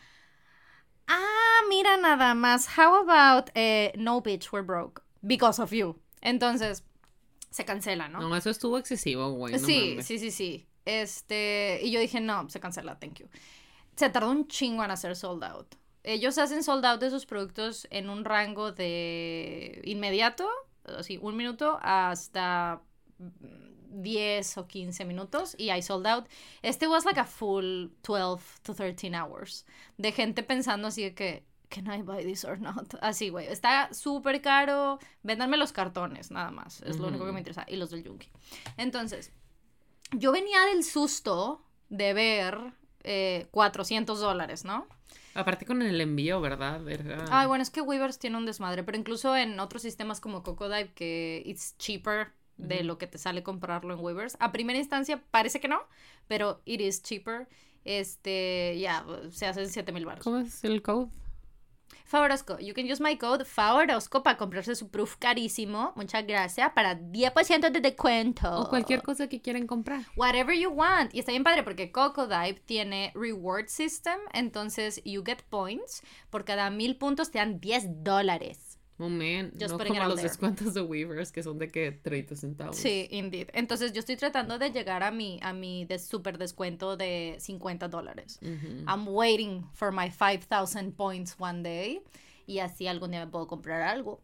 ah, 1.09 1.61
mira 1.69 1.97
nada 1.97 2.35
más, 2.35 2.69
how 2.79 2.95
about 3.09 3.51
eh, 3.55 3.93
No 3.97 4.21
Bitch, 4.23 4.53
We're 4.53 4.65
Broke, 4.67 5.03
because 5.23 5.61
of 5.61 5.73
you. 5.73 5.99
Entonces, 6.21 6.85
se 7.51 7.65
cancela, 7.65 8.09
¿no? 8.09 8.21
No, 8.21 8.35
eso 8.37 8.51
estuvo 8.51 8.79
excesivo, 8.79 9.31
güey. 9.33 9.53
no 9.55 9.59
sí, 9.59 9.91
mames. 9.91 10.07
sí, 10.07 10.19
sí, 10.19 10.31
sí. 10.31 10.67
Este, 10.85 11.81
y 11.83 11.91
yo 11.91 12.01
dije, 12.01 12.21
no, 12.21 12.49
se 12.49 12.61
cancela, 12.61 12.99
thank 12.99 13.21
you. 13.21 13.29
Se 13.97 14.11
tardó 14.11 14.31
un 14.31 14.49
chingo 14.49 14.85
en 14.85 14.91
hacer 14.91 15.17
sold 15.17 15.45
out. 15.45 15.75
Ellos 16.03 16.37
hacen 16.39 16.63
sold 16.63 16.85
out 16.85 17.01
de 17.01 17.11
sus 17.11 17.25
productos 17.25 17.87
en 17.91 18.11
un 18.11 18.25
rango 18.25 18.73
de 18.73 19.81
inmediato, 19.85 20.49
así, 20.85 21.19
un 21.23 21.37
minuto, 21.37 21.79
hasta 21.81 22.83
10 23.95 24.59
o 24.59 24.67
15 24.67 25.05
minutos 25.05 25.55
y 25.59 25.71
hay 25.71 25.83
sold 25.83 26.07
out. 26.07 26.27
Este 26.63 26.87
was 26.87 27.05
like 27.05 27.19
a 27.19 27.25
full 27.25 27.89
12 28.03 28.61
to 28.63 28.75
13 28.75 29.15
hours 29.15 29.65
de 29.97 30.13
gente 30.13 30.43
pensando 30.43 30.89
así 30.89 31.05
de 31.05 31.15
que, 31.15 31.45
can 31.71 31.87
I 31.87 32.03
buy 32.03 32.23
this 32.25 32.45
or 32.45 32.59
not? 32.59 32.95
Así, 33.01 33.31
güey, 33.31 33.47
está 33.47 33.93
súper 33.93 34.41
caro, 34.41 34.99
véndanme 35.23 35.57
los 35.57 35.73
cartones, 35.73 36.31
nada 36.31 36.51
más, 36.51 36.83
es 36.83 36.99
lo 36.99 37.09
único 37.09 37.27
que 37.27 37.33
me 37.33 37.41
interesa, 37.41 37.65
y 37.67 37.77
los 37.77 37.91
del 37.91 38.05
Yungi. 38.05 38.29
Entonces, 38.77 39.33
yo 40.13 40.33
venía 40.33 40.65
del 40.67 40.85
susto 40.85 41.63
de 41.89 42.13
ver 42.15 42.73
eh, 43.03 43.47
400 43.51 44.21
dólares, 44.21 44.65
¿no? 44.65 44.87
Aparte 45.35 45.67
con 45.67 45.83
el 45.83 46.01
envío, 46.01 46.41
¿verdad? 46.41 46.81
Ay, 47.31 47.47
bueno, 47.49 47.63
es 47.63 47.71
que 47.71 47.81
Weavers 47.81 48.19
tiene 48.19 48.37
un 48.37 48.47
desmadre, 48.47 48.85
pero 48.85 48.97
incluso 48.97 49.37
en 49.37 49.59
otros 49.59 49.83
sistemas 49.83 50.21
como 50.21 50.45
Cocodive, 50.45 50.93
que 50.95 51.43
it's 51.45 51.77
cheaper 51.77 52.29
de 52.57 52.85
lo 52.85 52.99
que 52.99 53.09
te 53.09 53.19
sale 53.19 53.43
comprarlo 53.43 53.95
en 53.95 54.01
Weavers. 54.01 54.37
A 54.39 54.53
primera 54.53 54.79
instancia 54.79 55.23
parece 55.33 55.61
que 55.61 55.67
no, 55.67 55.81
pero 56.29 56.61
it 56.65 56.81
is 56.81 57.03
cheaper. 57.03 57.49
Este, 57.85 58.79
ya, 58.79 59.05
se 59.31 59.47
hacen 59.47 59.69
7 59.69 59.91
mil 59.93 60.07
baros. 60.07 60.23
¿Cómo 60.23 60.39
es 60.39 60.63
el 60.65 60.83
code? 60.83 61.11
Favorosco, 62.05 62.59
you 62.61 62.75
can 62.75 62.87
use 62.87 63.03
my 63.03 63.17
code 63.17 63.45
Favorosco 63.45 64.23
para 64.23 64.37
comprarse 64.37 64.75
su 64.75 64.91
proof 64.91 65.17
carísimo. 65.17 65.93
Muchas 65.97 66.27
gracias. 66.27 66.71
Para 66.73 66.95
10% 66.99 67.71
de 67.71 67.81
descuento. 67.81 68.61
O 68.61 68.69
cualquier 68.69 69.03
cosa 69.03 69.29
que 69.29 69.41
quieran 69.41 69.67
comprar. 69.67 70.03
Whatever 70.15 70.55
you 70.55 70.71
want. 70.71 71.15
Y 71.15 71.21
está 71.21 71.33
bien 71.33 71.45
padre 71.45 71.63
porque 71.63 71.91
Cocodive 71.91 72.61
tiene 72.67 73.11
reward 73.15 73.69
system. 73.69 74.19
Entonces, 74.33 75.01
you 75.05 75.23
get 75.25 75.43
points. 75.49 76.03
Por 76.31 76.45
cada 76.45 76.69
mil 76.71 76.97
puntos 76.97 77.31
te 77.31 77.39
dan 77.39 77.59
10 77.59 78.05
dólares. 78.05 78.74
Oh, 78.99 79.09
man. 79.09 79.51
Just 79.59 79.73
no 79.73 79.79
como 79.79 80.05
los 80.05 80.17
there. 80.17 80.29
descuentos 80.29 80.73
de 80.75 80.81
Weavers 80.83 81.33
que 81.33 81.43
son 81.43 81.59
de 81.59 81.69
que 81.69 81.91
30 81.91 82.37
centavos. 82.37 82.77
Sí, 82.77 83.09
indeed. 83.11 83.49
Entonces, 83.53 83.93
yo 83.93 83.99
estoy 83.99 84.17
tratando 84.17 84.59
de 84.59 84.71
llegar 84.71 85.03
a 85.03 85.11
mi, 85.11 85.41
a 85.43 85.53
mi 85.53 85.85
de 85.85 85.99
super 85.99 86.39
descuento 86.39 86.97
de 86.97 87.37
50 87.41 87.89
dólares. 87.89 88.39
Ujú. 88.41 88.85
I'm 88.89 89.09
waiting 89.09 89.67
for 89.73 89.91
my 89.91 90.11
5000 90.11 90.93
points 90.93 91.35
one 91.39 91.63
day. 91.63 92.03
Y 92.47 92.61
así 92.61 92.87
algún 92.87 93.11
día 93.11 93.25
me 93.25 93.31
puedo 93.31 93.47
comprar 93.49 93.83
algo 93.83 94.21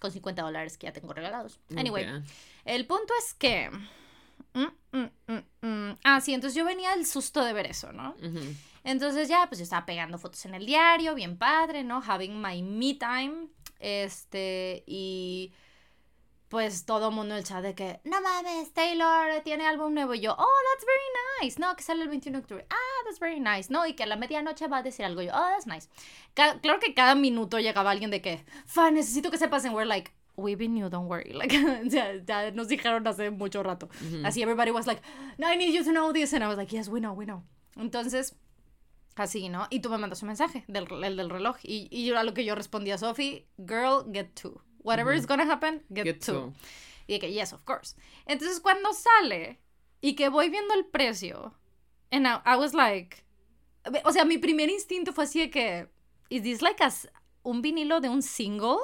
con 0.00 0.10
50 0.10 0.42
dólares 0.42 0.78
que 0.78 0.86
ya 0.86 0.92
tengo 0.92 1.12
regalados. 1.12 1.60
Anyway, 1.76 2.04
Ok. 2.04 2.24
el 2.64 2.86
punto 2.86 3.12
es 3.24 3.34
que. 3.34 3.70
mm, 4.54 4.66
mm, 4.92 5.10
mm, 5.28 5.66
mm. 5.66 5.96
Ah, 6.04 6.20
sí, 6.20 6.34
entonces 6.34 6.56
yo 6.56 6.64
venía 6.64 6.90
del 6.96 7.06
susto 7.06 7.44
de 7.44 7.52
ver 7.52 7.66
eso, 7.66 7.92
¿no? 7.92 8.16
Ujú. 8.22 8.40
Entonces 8.84 9.28
ya, 9.28 9.44
pues 9.48 9.58
yo 9.58 9.64
estaba 9.64 9.84
pegando 9.84 10.18
fotos 10.18 10.44
en 10.46 10.54
el 10.54 10.64
diario, 10.64 11.14
bien 11.14 11.36
padre, 11.36 11.84
¿no? 11.84 12.00
Having 12.00 12.40
my 12.40 12.62
me 12.62 12.94
time. 12.94 13.48
Este, 13.78 14.82
y 14.86 15.52
pues 16.48 16.86
todo 16.86 17.10
mundo 17.10 17.34
en 17.34 17.38
el 17.38 17.44
chat 17.44 17.62
de 17.62 17.74
que, 17.74 18.00
no 18.04 18.20
mames, 18.22 18.72
Taylor 18.72 19.42
tiene 19.44 19.66
álbum 19.66 19.92
nuevo. 19.92 20.14
Y 20.14 20.20
yo, 20.20 20.34
oh, 20.38 20.46
that's 20.72 20.86
very 20.86 21.42
nice. 21.42 21.60
No, 21.60 21.76
que 21.76 21.82
sale 21.82 22.02
el 22.02 22.08
21 22.08 22.38
de 22.38 22.42
octubre. 22.42 22.66
Ah, 22.70 23.04
that's 23.04 23.20
very 23.20 23.38
nice. 23.38 23.70
No, 23.70 23.86
y 23.86 23.94
que 23.94 24.04
a 24.04 24.06
la 24.06 24.16
medianoche 24.16 24.66
va 24.66 24.78
a 24.78 24.82
decir 24.82 25.04
algo. 25.04 25.20
Yo, 25.20 25.30
oh, 25.34 25.48
that's 25.50 25.66
nice. 25.66 25.88
Ca- 26.34 26.58
claro 26.60 26.80
que 26.80 26.94
cada 26.94 27.14
minuto 27.14 27.58
llegaba 27.58 27.90
alguien 27.90 28.10
de 28.10 28.22
que, 28.22 28.44
fan, 28.66 28.94
necesito 28.94 29.30
que 29.30 29.36
sepas. 29.36 29.64
And 29.66 29.74
we're 29.74 29.84
like, 29.86 30.12
we 30.36 30.54
been 30.54 30.74
you, 30.76 30.88
don't 30.88 31.06
worry. 31.08 31.32
Like, 31.34 31.52
ya, 31.90 32.14
ya 32.26 32.50
nos 32.52 32.68
dijeron 32.68 33.06
hace 33.06 33.30
mucho 33.30 33.62
rato. 33.62 33.90
Así 34.24 34.40
everybody 34.40 34.70
was 34.70 34.86
like, 34.86 35.02
no, 35.36 35.46
I 35.48 35.56
need 35.56 35.74
you 35.74 35.84
to 35.84 35.92
know 35.92 36.12
this. 36.14 36.32
And 36.32 36.42
I 36.42 36.48
was 36.48 36.56
like, 36.56 36.72
yes, 36.72 36.88
we 36.88 37.00
know, 37.00 37.12
we 37.12 37.26
know. 37.26 37.42
Entonces, 37.76 38.34
Así, 39.18 39.48
¿no? 39.48 39.66
Y 39.68 39.80
tú 39.80 39.90
me 39.90 39.98
mandas 39.98 40.22
un 40.22 40.28
mensaje, 40.28 40.64
del, 40.68 40.86
el 41.02 41.16
del 41.16 41.28
reloj. 41.28 41.56
Y, 41.64 41.88
y 41.90 42.06
yo 42.06 42.16
a 42.16 42.22
lo 42.22 42.34
que 42.34 42.44
yo 42.44 42.54
respondí 42.54 42.92
a 42.92 42.98
Sophie, 42.98 43.48
girl, 43.58 44.04
get 44.12 44.28
two. 44.34 44.62
Whatever 44.84 45.12
is 45.14 45.26
gonna 45.26 45.42
happen, 45.42 45.82
get, 45.92 46.04
Get 46.04 46.24
two. 46.24 46.32
two. 46.32 46.52
Y 47.08 47.14
de 47.14 47.18
que, 47.18 47.32
yes, 47.32 47.52
of 47.52 47.64
course. 47.64 47.96
Entonces, 48.26 48.60
cuando 48.60 48.92
sale 48.92 49.58
y 50.00 50.14
que 50.14 50.28
voy 50.28 50.50
viendo 50.50 50.72
el 50.74 50.86
precio, 50.86 51.52
and 52.12 52.26
I, 52.26 52.40
I 52.46 52.56
was 52.56 52.74
like, 52.74 53.24
o 54.04 54.12
sea, 54.12 54.24
mi 54.24 54.38
primer 54.38 54.70
instinto 54.70 55.12
fue 55.12 55.24
así 55.24 55.40
de 55.40 55.50
que, 55.50 55.88
is 56.28 56.42
this 56.42 56.62
like 56.62 56.82
a 56.82 56.92
un 57.42 57.60
vinilo 57.60 58.00
de 58.00 58.08
un 58.08 58.22
single? 58.22 58.76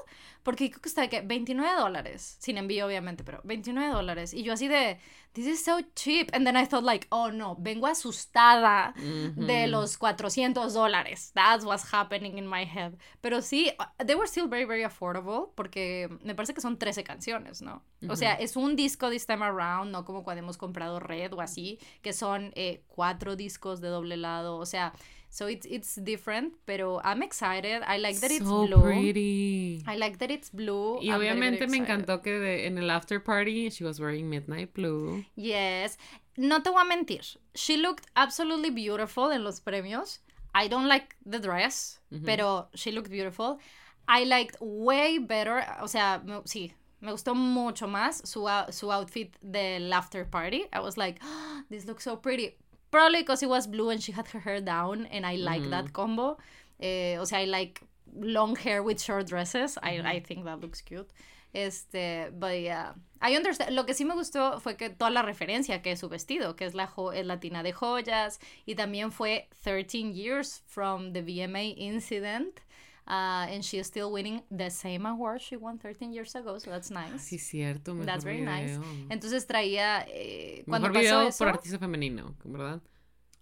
Porque 0.45 0.71
creo 0.71 0.81
que 0.81 0.89
está 0.89 1.01
de 1.01 1.09
que 1.09 1.23
29 1.23 1.75
dólares, 1.77 2.37
sin 2.39 2.59
envío 2.59 2.87
obviamente, 2.87 3.25
pero 3.25 3.41
29 3.45 3.93
dólares. 3.93 4.33
Y 4.35 4.43
yo 4.45 4.53
así 4.53 4.69
de, 4.69 4.99
this 5.33 5.47
is 5.47 5.65
so 5.65 5.81
cheap. 5.97 6.29
And 6.35 6.47
then 6.47 6.55
I 6.57 6.67
thought 6.67 6.85
like, 6.85 7.07
oh 7.11 7.31
no, 7.31 7.57
vengo 7.59 7.87
asustada 7.87 8.93
de 8.95 9.65
Ujú. 9.65 9.71
los 9.71 9.97
400 9.97 10.75
dólares. 10.75 11.33
That's 11.35 11.65
what's 11.65 11.93
happening 11.93 12.37
in 12.39 12.47
my 12.47 12.65
head. 12.65 12.93
Pero 13.23 13.41
sí, 13.41 13.73
uh, 13.81 14.05
they 14.05 14.15
were 14.15 14.29
still 14.29 14.47
very, 14.47 14.67
very 14.67 14.85
affordable 14.85 15.51
porque 15.57 16.09
me 16.23 16.35
parece 16.35 16.53
que 16.55 16.61
son 16.61 16.79
13 16.79 17.03
canciones, 17.05 17.63
¿no? 17.63 17.83
O 18.09 18.17
sea, 18.17 18.35
es 18.35 18.55
un 18.55 18.77
disco 18.77 19.09
this 19.09 19.27
time 19.27 19.43
around, 19.43 19.91
no 19.91 20.05
como 20.05 20.25
cuando 20.25 20.43
hemos 20.43 20.59
comprado 20.59 21.01
Red 21.01 21.33
o 21.33 21.41
así, 21.41 21.79
que 22.03 22.13
son 22.13 22.53
eh, 22.55 22.83
cuatro 22.87 23.35
discos 23.35 23.81
de 23.81 23.89
doble 23.89 24.19
lado. 24.19 24.57
O 24.59 24.67
sea, 24.67 24.93
so 25.35 25.49
it's, 25.49 25.67
it's 25.69 25.97
different, 25.97 26.55
pero 26.65 27.01
I'm 27.03 27.21
excited. 27.21 27.83
I 27.85 27.99
like 27.99 28.21
that 28.21 28.31
it's 28.31 28.47
so 28.47 28.67
blue. 28.69 28.81
pretty. 28.83 29.83
I 29.85 29.97
like 29.97 30.19
that 30.19 30.31
it's 30.31 30.49
blue. 30.51 31.01
Y 31.03 31.09
I'm 31.11 31.17
obviamente 31.19 31.67
me 31.67 31.79
encantó 31.79 32.23
que 32.23 32.39
de- 32.39 32.67
en 32.67 32.79
el 32.79 32.89
after 32.91 33.19
party 33.19 33.69
she 33.71 33.83
was 33.85 33.99
wearing 33.99 34.31
midnight 34.31 34.73
blue. 34.75 35.25
Yes. 35.35 35.99
No 36.37 36.61
te 36.63 36.71
voy 36.71 36.83
a 36.83 36.85
mentir. 36.85 37.37
She 37.57 37.77
looked 37.77 38.07
absolutely 38.15 38.71
beautiful 38.71 39.33
en 39.33 39.43
los 39.43 39.59
premios. 39.61 40.21
I 40.55 40.69
don't 40.69 40.87
like 40.87 41.17
the 41.27 41.41
dress, 41.41 41.99
pero 42.25 42.69
she 42.77 42.93
looked 42.93 43.11
beautiful. 43.11 43.59
I 44.07 44.23
liked 44.25 44.57
way 44.61 45.19
better, 45.19 45.65
o 45.81 45.87
sea, 45.89 46.23
me- 46.25 46.43
sí, 46.45 46.73
me 47.01 47.11
gustó 47.11 47.35
mucho 47.35 47.89
más 47.89 48.23
su, 48.25 48.47
su 48.71 48.93
outfit 48.93 49.35
del 49.43 49.93
after 49.93 50.25
party. 50.25 50.67
I 50.73 50.79
was 50.79 50.97
like, 50.97 51.19
"Ah, 51.23 51.65
this 51.71 51.87
looks 51.87 52.05
so 52.05 52.17
pretty. 52.17 52.55
Probably 52.95 53.21
because 53.23 53.43
it 53.43 53.49
was 53.49 53.67
blue 53.67 53.91
and 53.91 54.01
she 54.01 54.13
had 54.13 54.29
her 54.29 54.41
hair 54.41 54.61
down, 54.61 55.07
and 55.11 55.27
I 55.27 55.35
like 55.37 55.63
that 55.71 55.93
combo. 55.93 56.37
Eh, 56.81 57.17
o 57.19 57.25
sea, 57.25 57.39
I 57.43 57.45
like 57.47 57.81
long 58.15 58.55
hair 58.57 58.83
with 58.83 59.01
short 59.03 59.27
dresses. 59.27 59.77
I, 59.83 59.99
I 60.17 60.21
think 60.21 60.45
that 60.45 60.61
looks 60.61 60.81
cute. 60.81 61.11
Este, 61.53 62.31
but 62.39 62.61
yeah. 62.61 62.93
I 63.21 63.37
understand. 63.37 63.75
Lo 63.75 63.85
que 63.85 63.95
sí 63.95 64.05
me 64.05 64.15
gustó 64.15 64.61
fue 64.61 64.77
que 64.77 64.91
toda 64.91 65.11
la 65.11 65.23
referencia 65.23 65.83
que 65.83 65.93
es 65.93 66.01
su 66.01 66.09
vestido, 66.09 66.57
que 66.57 66.67
es 66.67 66.75
la, 66.75 66.87
jo- 66.87 67.13
es 67.13 67.25
la 67.25 67.39
tina 67.41 67.63
de 67.63 67.73
joyas, 67.73 68.39
y 68.67 68.75
también 68.75 69.11
fue 69.13 69.49
13 69.65 70.13
years 70.13 70.63
from 70.67 71.13
the 71.13 71.23
VMA 71.23 71.75
incident. 71.77 72.61
Uh, 73.07 73.47
and 73.51 73.63
she 73.63 73.79
is 73.79 73.87
still 73.87 74.11
winning 74.11 74.43
the 74.51 74.71
same 74.71 75.05
award 75.05 75.39
she 75.39 75.57
won 75.57 75.79
13 75.79 76.11
years 76.13 76.35
ago, 76.35 76.59
so 76.59 76.71
that's 76.71 76.91
nice. 76.91 77.23
Sí, 77.23 77.39
cierto. 77.39 77.93
Mejor 77.93 78.07
that's 78.07 78.25
very 78.25 78.41
nice. 78.41 78.79
video. 78.79 79.07
Entonces 79.11 79.47
traía, 79.47 80.07
eh, 80.09 80.65
cuando 80.67 80.89
Mejor 80.89 81.03
pasó 81.03 81.19
video 81.19 81.29
eso, 81.29 81.39
por 81.45 81.49
artista 81.49 81.79
femenino, 81.79 82.35
¿verdad? 82.45 82.81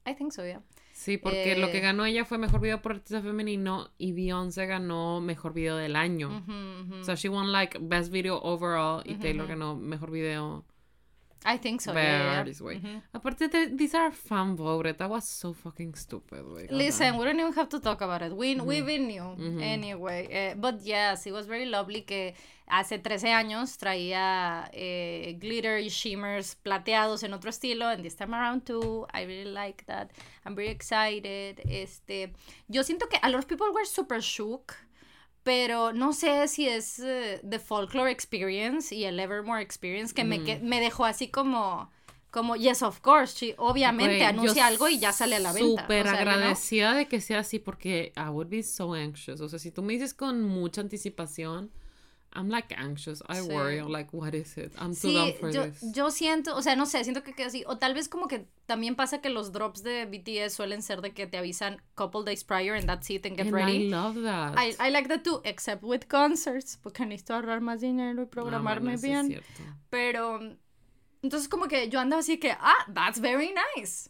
I 0.05 0.15
think 0.15 0.33
so, 0.33 0.45
yeah. 0.45 0.63
Sí, 0.93 1.17
porque 1.17 1.57
lo 1.57 1.71
que 1.71 1.79
Eh, 1.79 1.81
ganó 1.81 2.05
ella 2.05 2.25
fue 2.25 2.39
mejor 2.39 2.61
video 2.61 2.83
por 2.83 2.93
artista 2.93 3.23
femenino 3.23 3.91
y 3.99 4.13
Beyoncé 4.13 4.67
ganó 4.67 5.21
mejor 5.21 5.53
video 5.55 5.77
del 5.77 5.95
año. 5.97 6.29
Ujú, 6.29 6.53
ujú. 6.97 7.05
So 7.05 7.15
she 7.15 7.29
won 7.29 7.53
like 7.53 7.79
best 7.81 8.11
video 8.13 8.41
overall 8.43 9.03
y 9.05 9.15
Taylor 9.15 9.47
ganó 9.47 9.77
mejor 9.77 10.11
video 10.11 10.65
I 11.45 11.59
think 11.59 11.81
so, 11.81 11.93
by 11.93 12.03
yeah, 12.03 12.45
güey. 12.45 12.77
Ujú. 12.77 13.03
Aparte, 13.13 13.49
de, 13.49 13.67
these 13.77 13.95
are 13.95 14.13
fan 14.13 14.55
voted. 14.55 14.97
That 14.99 15.11
was 15.11 15.25
so 15.25 15.53
fucking 15.53 15.95
stupid. 15.95 16.41
O 16.41 16.59
Listen, 16.71 17.17
we 17.19 17.25
don't 17.25 17.39
even 17.39 17.53
have 17.53 17.69
to 17.69 17.81
talk 17.81 18.01
about 18.01 18.23
it. 18.23 18.33
We, 18.33 18.55
we 18.61 18.79
even 18.79 19.09
knew 19.09 19.61
anyway. 19.61 20.29
Eh, 20.31 20.55
but 20.55 20.81
yes, 20.83 21.27
it 21.27 21.33
was 21.33 21.47
very 21.47 21.67
lovely 21.67 22.03
que 22.03 22.35
hace 22.67 22.99
13 22.99 23.33
años 23.33 23.77
traía 23.77 24.71
eh, 24.73 25.37
glitter 25.41 25.81
y 25.81 25.89
shimmers 25.89 26.55
plateados 26.55 27.23
en 27.25 27.33
otro 27.33 27.51
estilo. 27.51 27.89
And 27.89 28.03
this 28.05 28.15
time 28.15 28.35
around 28.35 28.65
too, 28.65 29.07
I 29.13 29.25
really 29.25 29.51
like 29.51 29.85
that. 29.87 30.13
I'm 30.45 30.55
very 30.55 30.71
excited. 30.71 31.61
Este, 31.69 32.33
yo 32.69 32.83
siento 32.85 33.09
que 33.09 33.19
a 33.21 33.29
lot 33.29 33.41
of 33.41 33.47
people 33.47 33.67
were 33.73 33.85
super 33.85 34.21
shook. 34.23 34.77
Pero 35.43 35.93
no 35.93 36.13
sé 36.13 36.47
si 36.47 36.69
es 36.69 37.01
eh, 37.01 37.41
The 37.49 37.59
Folklore 37.59 38.11
Experience 38.11 38.95
y 38.95 39.05
el 39.05 39.19
Evermore 39.19 39.61
Experience 39.61 40.15
que 40.15 40.25
me, 40.25 40.45
que 40.45 40.61
me 40.61 40.81
dejó 40.81 41.05
así 41.05 41.29
como, 41.29 41.91
como, 42.31 42.55
yes, 42.55 42.83
of 42.83 43.01
course, 43.01 43.55
obviamente 43.59 44.25
anuncia 44.25 44.67
algo 44.67 44.89
y 44.89 44.99
ya 44.99 45.13
sale 45.13 45.37
a 45.37 45.41
la 45.41 45.53
venta. 45.53 45.83
Súper 45.83 46.07
o 46.07 46.11
sea, 46.11 46.21
agradecida 46.21 46.95
de 46.95 47.09
que 47.09 47.21
sea 47.21 47.41
así 47.41 47.59
porque 47.59 48.13
I 48.17 48.29
would 48.31 48.49
be 48.49 48.63
so 48.63 48.95
anxious. 48.95 49.41
O 49.41 49.49
sea, 49.49 49.59
si 49.59 49.71
tú 49.71 49.83
me 49.83 49.95
dices 49.95 50.15
con 50.15 50.43
mucha 50.43 50.81
anticipación, 50.81 51.73
I'm 52.35 52.49
like 52.49 52.75
anxious. 52.77 53.23
I 53.29 53.41
Sí. 53.41 53.49
worry. 53.53 53.79
I'm 53.79 53.89
like, 53.91 54.11
what 54.13 54.35
is 54.35 54.57
it? 54.57 54.73
I'm 54.79 54.95
too 54.95 55.09
Sí, 55.09 55.15
dumb 55.15 55.33
for 55.39 55.51
yo, 55.51 55.65
this. 55.65 55.81
yo 55.95 56.11
siento, 56.11 56.57
o 56.57 56.63
sea, 56.63 56.75
no 56.77 56.87
sé, 56.87 57.05
siento 57.05 57.23
que 57.23 57.35
queda 57.35 57.49
así. 57.49 57.63
O 57.67 57.77
tal 57.79 57.93
vez 57.95 58.09
como 58.09 58.27
que 58.27 58.47
también 58.67 58.97
pasa 58.97 59.21
que 59.21 59.29
los 59.29 59.53
drops 59.53 59.83
de 59.83 60.07
BTS 60.07 60.55
suelen 60.55 60.83
ser 60.83 61.01
de 61.03 61.13
que 61.13 61.27
te 61.27 61.37
avisan 61.39 61.83
couple 61.95 62.25
days 62.25 62.43
prior 62.45 62.75
and 62.75 62.87
that's 62.87 63.11
it 63.11 63.27
and 63.27 63.37
get 63.37 63.47
And 63.47 63.55
ready. 63.55 63.87
I 63.87 63.91
love 63.91 64.15
that. 64.23 64.55
I, 64.59 64.75
I 64.81 64.91
like 64.91 65.09
that 65.09 65.23
too, 65.25 65.41
except 65.45 65.83
with 65.83 66.07
concerts, 66.09 66.79
porque 66.83 67.05
necesito 67.05 67.35
ahorrar 67.35 67.61
más 67.61 67.81
dinero 67.81 68.23
y 68.23 68.25
Ah, 68.27 68.31
programarme 68.31 68.93
bueno, 68.93 68.95
es 68.97 69.03
bien. 69.03 69.27
cierto. 69.29 69.63
Pero, 69.91 70.41
entonces 71.23 71.49
como 71.49 71.67
que 71.69 71.89
yo 71.89 72.01
andaba 72.01 72.21
así 72.21 72.39
que, 72.39 72.53
ah, 72.53 72.87
that's 72.95 73.21
very 73.21 73.53
nice. 73.77 74.09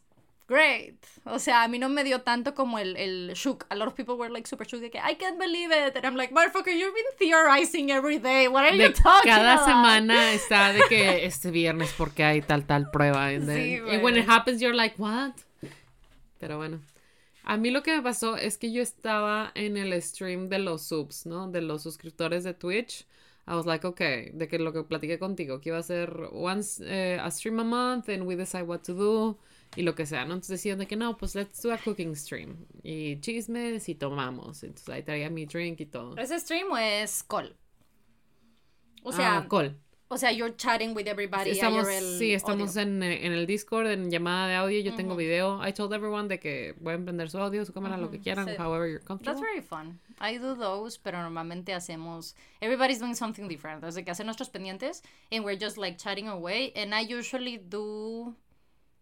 Great. 0.53 0.95
O 1.25 1.39
sea, 1.39 1.63
a 1.63 1.69
mí 1.69 1.79
no 1.79 1.89
me 1.89 2.05
dio 2.05 2.21
tanto 2.21 2.55
como 2.55 2.79
el, 2.79 2.97
el 2.97 3.33
shook. 3.35 3.65
A 3.71 3.75
lot 3.75 3.89
of 3.89 3.95
people 3.95 4.17
were 4.17 4.31
like 4.31 4.47
super 4.47 4.67
shook 4.67 4.81
de 4.83 4.91
que 4.91 4.99
I 4.99 5.15
can't 5.15 5.39
believe 5.39 5.71
it. 5.73 5.97
And 5.97 6.05
I'm 6.05 6.17
like, 6.17 6.33
motherfucker, 6.35 6.71
you've 6.77 6.95
been 6.95 7.17
theorizing 7.19 7.91
every 7.91 8.19
day. 8.19 8.49
What 8.49 8.65
are 8.65 8.77
De 8.77 8.85
you 8.89 8.93
talking 8.93 9.31
cada 9.33 9.55
about? 9.55 9.67
semana 9.67 10.33
está 10.35 10.73
de 10.75 10.83
que 10.89 11.25
este 11.25 11.51
viernes 11.51 11.93
porque 11.97 12.23
hay 12.25 12.43
tal 12.43 12.67
tal 12.67 12.91
prueba 12.91 13.29
and 13.29 13.47
then- 13.49 13.57
Sí, 13.57 13.95
and 13.95 14.03
when 14.03 14.17
it 14.17 14.29
happens 14.29 14.61
you're 14.61 14.75
like 14.77 14.97
what 14.99 15.33
pero 16.39 16.59
bueno 16.59 16.81
a 17.45 17.57
mí 17.57 17.71
lo 17.71 17.83
que 17.83 17.95
me 17.97 18.03
pasó 18.03 18.37
es 18.37 18.59
que 18.59 18.71
yo 18.73 18.83
estaba 18.83 19.53
en 19.55 19.77
el 19.77 19.93
stream 20.03 20.49
de 20.49 20.59
los 20.59 20.83
subs 20.83 21.25
no 21.27 21.49
de 21.51 21.61
los 21.63 21.83
suscriptores 21.83 22.45
de 22.45 22.53
Twitch 22.55 23.07
I 23.47 23.55
was 23.55 23.65
like 23.67 23.87
okay 23.87 24.31
de 24.33 24.49
que 24.49 24.59
lo 24.59 24.73
que 24.73 24.83
platiqué 24.83 25.19
contigo 25.19 25.61
que 25.61 25.71
iba 25.71 25.79
a 25.79 25.83
ser 25.83 26.29
once 26.33 26.83
eh, 26.85 27.19
a 27.21 27.31
stream 27.31 27.61
a 27.61 27.65
month 27.65 28.09
and 28.09 28.25
we 28.27 28.37
decide 28.37 28.65
what 28.65 28.81
to 28.81 28.93
do 28.95 29.39
y 29.75 29.83
lo 29.83 29.95
que 29.95 30.07
sea, 30.07 30.25
¿no? 30.25 30.35
Entonces 30.35 30.59
decían 30.59 30.79
de 30.79 30.87
que 30.87 30.97
no, 30.97 31.17
pues 31.17 31.35
let's 31.35 31.63
do 31.63 31.73
a 31.73 31.79
cooking 31.79 32.15
stream. 32.15 32.67
Y 32.83 33.21
chismes 33.21 33.89
y 33.89 33.95
tomamos. 33.95 34.63
Entonces 34.63 34.89
ahí 34.89 35.03
traía 35.03 35.31
mi 35.31 35.47
drink 35.47 35.81
y 35.81 35.87
todo. 35.87 36.17
¿Es 36.17 36.31
stream 36.31 36.71
o 36.71 36.77
es 36.77 37.23
call? 37.23 37.57
O 39.03 39.13
sea, 39.13 39.39
ah, 39.39 39.49
call. 39.49 39.77
o 40.09 40.19
sea, 40.19 40.31
you're 40.31 40.55
chatting 40.55 40.95
with 40.95 41.07
everybody. 41.09 41.51
Estamos, 41.51 41.89
IRL 41.89 42.19
sí, 42.19 42.35
estamos 42.35 42.77
en, 42.77 43.03
eh, 43.03 43.27
en 43.27 43.33
el 43.33 43.47
Discord, 43.47 43.87
en 43.87 44.11
llamada 44.11 44.47
de 44.47 44.55
audio. 44.55 44.81
Yo 44.81 44.95
tengo 44.95 45.17
video. 45.17 45.67
I 45.67 45.73
told 45.73 45.93
everyone 45.93 46.29
de 46.29 46.39
que 46.39 46.75
pueden 46.83 47.05
prender 47.05 47.31
su 47.31 47.39
audio, 47.39 47.65
su 47.65 47.73
cámara, 47.73 47.97
lo 47.97 48.11
que 48.11 48.21
quieran, 48.21 48.47
sí. 48.47 48.55
however 48.59 48.87
you're 48.87 49.03
comfortable. 49.03 49.41
That's 49.41 49.41
very 49.41 49.63
fun. 49.63 49.99
I 50.21 50.39
do 50.39 50.55
those, 50.55 50.99
pero 51.03 51.19
normalmente 51.21 51.73
hacemos. 51.73 52.35
Everybody's 52.61 53.01
doing 53.01 53.15
something 53.15 53.49
different. 53.49 53.83
Desde 53.83 54.05
que 54.05 54.13
hacen 54.13 54.27
nuestros 54.27 54.51
pendientes, 54.51 55.03
and 55.33 55.45
we're 55.45 55.59
just 55.59 55.79
like 55.79 55.97
chatting 55.97 56.29
away. 56.29 56.73
And 56.77 56.95
I 56.95 57.01
usually 57.01 57.57
do. 57.57 58.37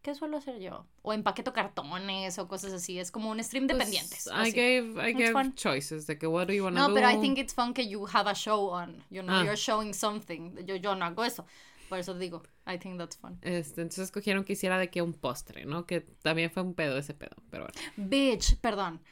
¿Qué 0.03 0.15
suelo 0.15 0.39
hacer 0.39 0.59
yo? 0.61 0.87
O 1.03 1.13
empaqueto 1.13 1.53
cartones 1.53 2.39
o 2.39 2.49
cosas 2.49 2.73
así. 2.73 2.99
Es 2.99 3.11
como 3.11 3.31
un 3.31 3.43
stream 3.45 3.67
de 3.67 3.75
Pues, 3.75 3.85
pendientes. 3.85 4.27
I 4.27 4.31
así. 4.33 4.53
gave, 4.53 5.11
I 5.11 5.13
gave 5.13 5.33
fun. 5.33 5.55
choices 5.55 6.07
de 6.07 6.17
que 6.19 6.27
what 6.27 6.47
do 6.47 6.53
you 6.55 6.65
want 6.65 6.77
to 6.77 6.83
No, 6.83 6.89
do. 6.89 6.95
pero 6.95 7.11
I 7.11 7.21
think 7.21 7.37
it's 7.39 7.53
fun 7.55 7.75
que 7.75 7.87
you 7.87 8.07
have 8.13 8.29
a 8.31 8.35
show 8.35 8.71
on. 8.71 9.05
You 9.11 9.23
know, 9.23 9.35
Ah. 9.35 9.43
you're 9.45 9.57
showing 9.57 9.93
something. 9.93 10.57
Yo, 10.65 10.77
yo 10.77 10.95
no 10.95 11.05
hago 11.05 11.25
eso. 11.25 11.45
Por 11.91 11.99
eso 11.99 12.15
digo, 12.15 12.43
I 12.67 12.79
think 12.79 12.99
that's 12.99 13.17
fun. 13.19 13.39
Este, 13.43 13.83
entonces 13.83 14.05
escogieron 14.05 14.45
que 14.45 14.53
hiciera 14.55 14.79
de 14.79 14.89
que 14.91 15.03
un 15.03 15.13
postre, 15.13 15.67
¿no? 15.67 15.85
Que 15.87 16.01
también 16.01 16.51
fue 16.51 16.63
un 16.63 16.73
pedo 16.75 16.97
ese 16.97 17.13
pedo, 17.15 17.37
pero 17.51 17.65
bueno. 17.65 17.91
Bitch, 17.97 18.57
perdón. 18.61 19.03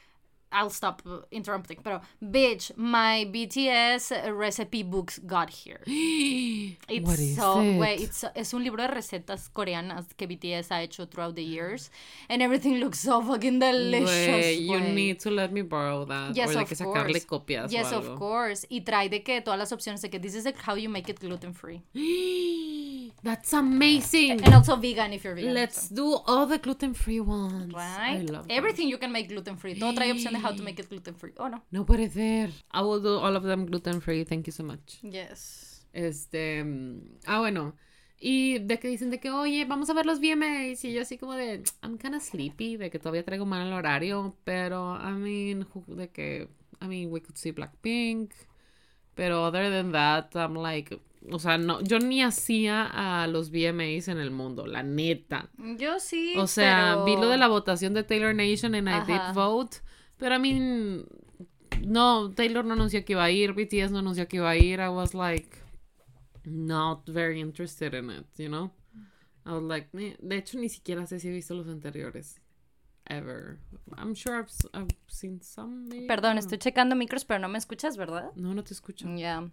I'll 0.51 0.69
stop 0.71 1.01
uh, 1.05 1.19
interrupting. 1.31 1.77
Pero, 1.83 2.01
bitch, 2.23 2.71
my 2.75 3.25
BTS 3.31 4.33
recipe 4.35 4.83
books 4.83 5.19
got 5.19 5.49
here. 5.49 5.81
It's 5.87 7.05
What 7.05 7.19
is 7.19 7.35
so, 7.35 7.59
it? 7.61 7.77
güey, 7.77 8.01
it's- 8.03 8.25
es 8.35 8.53
un 8.53 8.63
libro 8.63 8.81
de 8.81 8.87
recetas 8.87 9.49
coreanas 9.49 10.05
que 10.17 10.27
BTS 10.27 10.71
ha 10.71 10.81
hecho 10.81 11.05
throughout 11.05 11.35
the 11.35 11.43
years. 11.43 11.91
And 12.29 12.41
everything 12.41 12.79
looks 12.79 12.99
so 12.99 13.21
fucking 13.21 13.59
delicious. 13.59 14.09
Güey, 14.09 14.65
you 14.65 14.79
güey. 14.79 14.93
need 14.93 15.19
to 15.19 15.29
let 15.29 15.51
me 15.51 15.61
borrow 15.61 16.05
that. 16.05 16.35
Yes, 16.35 16.49
o 16.49 16.53
de 16.53 16.59
of 16.63 16.67
que 16.69 16.75
sacarle 16.75 17.13
course. 17.13 17.25
copias 17.25 17.71
Yes, 17.71 17.91
o 17.93 17.97
of 17.99 18.17
course. 18.17 18.65
Y 18.69 18.81
trae 18.81 19.09
de 19.09 19.21
que 19.23 19.41
todas 19.41 19.59
las 19.59 19.71
opciones 19.71 20.01
de 20.01 20.09
que 20.09 20.19
this 20.19 20.33
is 20.35 20.45
like 20.45 20.57
how 20.65 20.75
you 20.75 20.89
make 20.89 21.09
it 21.09 21.19
gluten 21.19 21.53
free. 21.53 21.81
That's 23.23 23.53
amazing. 23.53 24.43
And 24.43 24.53
also 24.53 24.75
vegan 24.77 25.13
if 25.13 25.23
you're 25.23 25.35
vegan. 25.35 25.53
Let's 25.53 25.89
so. 25.89 25.95
do 25.95 26.17
all 26.25 26.45
the 26.45 26.57
gluten-free 26.57 27.19
ones. 27.19 27.73
I 27.75 28.15
Right? 28.17 28.29
love 28.29 28.47
them. 28.47 28.57
Everything 28.57 28.87
you 28.87 28.97
can 28.97 29.11
make 29.11 29.27
gluten 29.29 29.57
free. 29.57 29.75
Todo 29.75 29.93
trae 29.93 30.11
opción 30.11 30.35
how 30.43 30.55
to 30.55 30.63
make 30.63 30.79
it 30.81 30.89
gluten 30.89 31.15
free. 31.15 31.33
Oh, 31.37 31.49
no. 31.49 31.63
No 31.71 31.85
puede 31.85 32.09
ser. 32.09 32.49
I 32.71 32.81
will 32.81 33.01
do 33.01 33.19
all 33.19 33.35
of 33.35 33.43
them 33.43 33.65
gluten-free. 33.65 34.25
Thank 34.25 34.47
you 34.47 34.51
so 34.53 34.63
much. 34.63 34.99
Yes. 35.01 35.85
Este. 35.93 36.63
mm, 36.63 37.19
Ah, 37.25 37.39
bueno. 37.39 37.75
Y 38.19 38.59
de 38.59 38.79
que 38.79 38.89
dicen 38.89 39.09
de 39.09 39.19
que, 39.19 39.31
oye, 39.31 39.63
vamos 39.65 39.89
a 39.89 39.93
ver 39.93 40.05
los 40.05 40.19
VMAs. 40.19 40.83
Y 40.83 40.93
yo 40.93 41.01
así 41.01 41.17
como 41.17 41.33
de, 41.33 41.63
I'm 41.81 41.97
kind 41.97 42.15
of 42.15 42.23
sleepy. 42.23 42.77
De 42.77 42.89
que 42.89 42.99
todavía 42.99 43.23
traigo 43.23 43.45
mal 43.45 43.65
el 43.65 43.73
horario. 43.73 44.35
Pero, 44.43 44.97
I 44.97 45.11
mean, 45.13 45.67
de 45.87 46.09
que, 46.09 46.49
I 46.81 46.87
mean, 46.87 47.11
we 47.11 47.21
could 47.21 47.37
see 47.37 47.51
Blackpink. 47.51 48.31
Pero, 49.15 49.43
other 49.45 49.69
than 49.69 49.91
that, 49.91 50.35
I'm 50.35 50.55
like, 50.55 50.99
o 51.31 51.39
sea, 51.39 51.57
no, 51.57 51.81
yo 51.81 51.99
ni 51.99 52.21
hacía 52.21 52.85
a 52.85 53.27
los 53.27 53.51
VMAs 53.51 54.07
en 54.07 54.19
el 54.19 54.31
mundo, 54.31 54.65
la 54.65 54.83
neta. 54.83 55.49
Yo 55.77 55.99
sí. 55.99 56.33
O 56.37 56.47
sea, 56.47 56.91
pero... 56.91 57.05
vi 57.05 57.15
lo 57.15 57.29
de 57.29 57.37
la 57.37 57.47
votación 57.47 57.93
de 57.93 58.03
Taylor 58.03 58.33
Nation 58.33 58.75
and 58.75 58.87
I 58.87 59.05
did 59.05 59.33
vote. 59.33 59.77
Pero, 60.19 60.35
I 60.35 60.39
mean, 60.39 61.07
no, 61.81 62.29
Taylor 62.31 62.63
no 62.65 62.73
anunció 62.73 63.03
que 63.05 63.13
iba 63.13 63.23
a 63.23 63.31
ir, 63.31 63.53
BTS 63.53 63.91
no 63.91 63.99
anunció 63.99 64.27
que 64.27 64.37
iba 64.37 64.49
a 64.49 64.55
ir. 64.57 64.79
I 64.79 64.89
was 64.89 65.13
like, 65.15 65.57
not 66.45 67.07
very 67.09 67.39
interested 67.39 67.93
in 67.93 68.09
it, 68.11 68.25
you 68.37 68.49
know? 68.49 68.71
I 69.45 69.51
was 69.53 69.63
like, 69.63 69.87
"Meh". 69.93 70.15
de 70.19 70.37
hecho, 70.37 70.59
ni 70.59 70.69
siquiera 70.69 71.07
sé 71.07 71.19
si 71.19 71.29
he 71.29 71.31
visto 71.31 71.55
los 71.55 71.67
anteriores. 71.67 72.39
Ever. 73.05 73.57
I'm 73.97 74.13
sure 74.13 74.35
I've, 74.37 74.51
I've 74.73 74.95
seen 75.07 75.41
some. 75.41 75.87
maybe. 75.87 76.05
Perdón, 76.05 76.37
estoy 76.37 76.59
checando 76.59 76.95
micros, 76.95 77.25
pero 77.25 77.39
no 77.39 77.47
me 77.47 77.57
escuchas, 77.57 77.97
¿verdad? 77.97 78.29
No, 78.35 78.53
no 78.53 78.63
te 78.63 78.73
escucho. 78.73 79.07
Ya. 79.15 79.49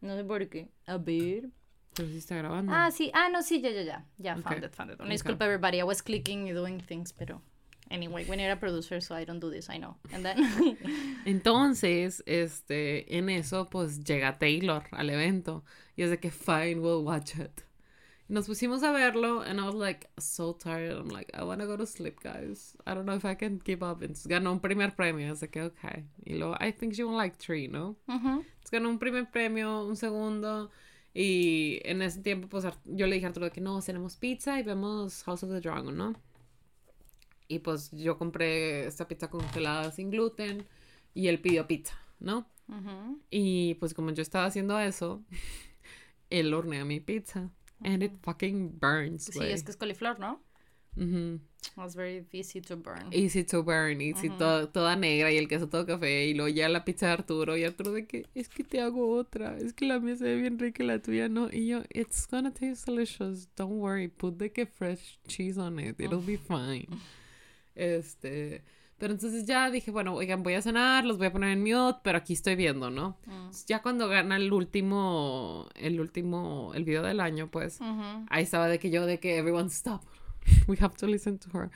No 0.00 0.16
sé 0.16 0.24
por 0.24 0.48
qué. 0.48 0.70
A 0.86 0.96
ver. 0.96 1.50
Pero 1.94 2.08
sí 2.08 2.16
está 2.16 2.34
grabando. 2.36 2.72
Ah, 2.74 2.90
sí. 2.90 3.10
Ah, 3.14 3.28
no, 3.32 3.42
sí, 3.42 3.60
ya, 3.60 3.70
ya, 3.70 3.82
ya. 3.82 4.06
Ya, 4.18 4.34
found 4.36 4.56
Okay. 4.56 4.66
it, 4.66 4.74
found 4.74 4.90
it. 4.90 5.00
Okay. 5.00 5.10
disculpa, 5.10 5.44
everybody. 5.44 5.78
I 5.78 5.84
was 5.84 6.02
clicking 6.02 6.48
y 6.48 6.52
doing 6.52 6.80
things, 6.80 7.12
pero... 7.12 7.40
Anyway, 7.90 8.24
we 8.28 8.36
need 8.36 8.50
a 8.50 8.56
producer, 8.56 9.00
so 9.00 9.14
I 9.14 9.24
don't 9.24 9.40
do 9.40 9.50
this, 9.50 9.70
I 9.70 9.78
know. 9.78 9.96
And 10.12 10.24
then... 10.24 10.36
Entonces, 11.24 12.22
este, 12.26 13.16
en 13.16 13.28
eso, 13.28 13.66
pues 13.66 14.02
llega 14.02 14.38
Taylor 14.38 14.84
al 14.92 15.10
evento. 15.10 15.62
Y 15.96 16.02
es 16.02 16.10
de 16.10 16.18
que, 16.18 16.30
fine, 16.30 16.80
we'll 16.80 17.04
watch 17.04 17.36
it. 17.36 17.62
Nos 18.28 18.48
pusimos 18.48 18.82
a 18.82 18.90
verlo, 18.90 19.40
and 19.48 19.60
I 19.60 19.64
was 19.64 19.76
like, 19.76 20.08
so 20.18 20.52
tired. 20.52 20.96
I'm 20.96 21.08
like, 21.08 21.30
I 21.32 21.44
wanna 21.44 21.64
go 21.64 21.76
to 21.76 21.86
sleep, 21.86 22.20
guys. 22.20 22.76
I 22.84 22.92
don't 22.92 23.06
know 23.06 23.14
if 23.14 23.24
I 23.24 23.36
can 23.36 23.60
keep 23.60 23.82
up. 23.84 24.02
Entonces 24.02 24.26
ganó 24.26 24.50
un 24.50 24.58
primer 24.58 24.96
premio. 24.96 25.32
Es 25.32 25.40
de 25.40 25.48
que, 25.48 25.62
ok. 25.62 26.02
Y 26.24 26.34
luego, 26.34 26.56
I 26.60 26.72
think 26.72 26.94
she 26.94 27.04
won 27.04 27.16
like 27.16 27.36
three, 27.38 27.68
¿no? 27.68 27.96
Ujú. 28.08 28.42
Entonces 28.42 28.70
ganó 28.72 28.88
un 28.88 28.98
primer 28.98 29.30
premio, 29.30 29.86
un 29.86 29.94
segundo. 29.94 30.70
Y 31.14 31.80
en 31.84 32.02
ese 32.02 32.20
tiempo, 32.20 32.48
pues 32.48 32.66
yo 32.84 33.06
le 33.06 33.14
dije 33.14 33.26
a 33.26 33.28
Arturo 33.28 33.50
que 33.50 33.60
no, 33.60 33.80
cenemos 33.80 34.16
pizza 34.16 34.58
y 34.58 34.64
vemos 34.64 35.22
House 35.22 35.44
of 35.44 35.50
the 35.50 35.60
Dragon, 35.60 35.96
¿no? 35.96 36.14
Y 37.48 37.60
pues 37.60 37.90
yo 37.92 38.18
compré 38.18 38.86
esta 38.86 39.06
pizza 39.08 39.28
congelada 39.30 39.90
sin 39.92 40.10
gluten 40.10 40.64
y 41.14 41.28
él 41.28 41.40
pidió 41.40 41.66
pizza, 41.66 41.98
¿no? 42.20 42.48
Ujú. 42.68 43.20
Y 43.30 43.74
pues 43.74 43.94
como 43.94 44.10
yo 44.10 44.22
estaba 44.22 44.46
haciendo 44.46 44.78
eso, 44.80 45.22
él 46.30 46.52
hornea 46.54 46.84
mi 46.84 47.00
pizza. 47.00 47.50
And 47.84 48.02
it 48.02 48.12
fucking 48.22 48.78
burns, 48.80 49.24
Sí, 49.24 49.38
es 49.42 49.62
que 49.62 49.70
es 49.70 49.76
coliflor, 49.76 50.18
¿no? 50.18 50.40
Ujú. 50.96 51.40
It's 51.84 51.94
very 51.94 52.26
easy 52.32 52.62
to 52.62 52.76
burn. 52.78 53.10
Easy 53.12 53.44
to 53.44 53.62
burn, 53.62 54.00
easy, 54.00 54.30
to- 54.30 54.70
toda 54.70 54.96
negra 54.96 55.30
y 55.30 55.36
el 55.36 55.46
queso 55.46 55.68
todo 55.68 55.84
café. 55.84 56.26
Y 56.26 56.32
luego 56.32 56.48
ya 56.48 56.70
la 56.70 56.86
pizza 56.86 57.06
de 57.08 57.12
Arturo. 57.12 57.54
Y 57.56 57.64
Arturo 57.64 57.92
de 57.92 58.06
que, 58.06 58.24
es 58.34 58.48
que 58.48 58.64
te 58.64 58.80
hago 58.80 59.14
otra. 59.14 59.58
Es 59.58 59.74
que 59.74 59.84
la 59.84 60.00
mía 60.00 60.16
se 60.16 60.24
ve 60.24 60.36
bien 60.36 60.58
rica 60.58 60.82
y 60.82 60.86
la 60.86 61.02
tuya 61.02 61.28
no. 61.28 61.50
Y 61.52 61.66
yo, 61.66 61.82
it's 61.90 62.26
gonna 62.26 62.50
taste 62.50 62.90
delicious. 62.90 63.46
Don't 63.56 63.74
worry. 63.78 64.08
Put 64.08 64.38
the 64.38 64.50
que 64.50 64.64
fresh 64.64 65.18
cheese 65.28 65.58
on 65.58 65.78
it. 65.78 66.00
It'll 66.00 66.24
be 66.24 66.38
fine. 66.38 66.86
Este... 67.76 68.64
Pero 68.98 69.12
entonces 69.12 69.44
ya 69.44 69.70
dije, 69.70 69.90
bueno, 69.90 70.14
oigan, 70.14 70.42
voy 70.42 70.54
a 70.54 70.62
cenar, 70.62 71.04
los 71.04 71.18
voy 71.18 71.26
a 71.26 71.32
poner 71.32 71.50
en 71.50 71.62
mute, 71.62 72.00
pero 72.02 72.16
aquí 72.16 72.32
estoy 72.32 72.56
viendo, 72.56 72.90
¿no? 72.90 73.18
Mm. 73.26 73.50
Ya 73.66 73.82
cuando 73.82 74.08
gana 74.08 74.36
el 74.36 74.50
último, 74.50 75.68
el 75.74 76.00
último, 76.00 76.72
el 76.74 76.84
video 76.84 77.02
del 77.02 77.20
año, 77.20 77.50
pues, 77.50 77.78
ahí 78.30 78.42
estaba 78.42 78.68
de 78.68 78.78
que 78.78 78.88
yo, 78.88 79.04
de 79.04 79.20
que 79.20 79.36
everyone 79.36 79.68
stop. 79.68 80.00
We 80.66 80.78
have 80.80 80.96
to 80.96 81.06
listen 81.06 81.38
to 81.40 81.50
her. 81.52 81.70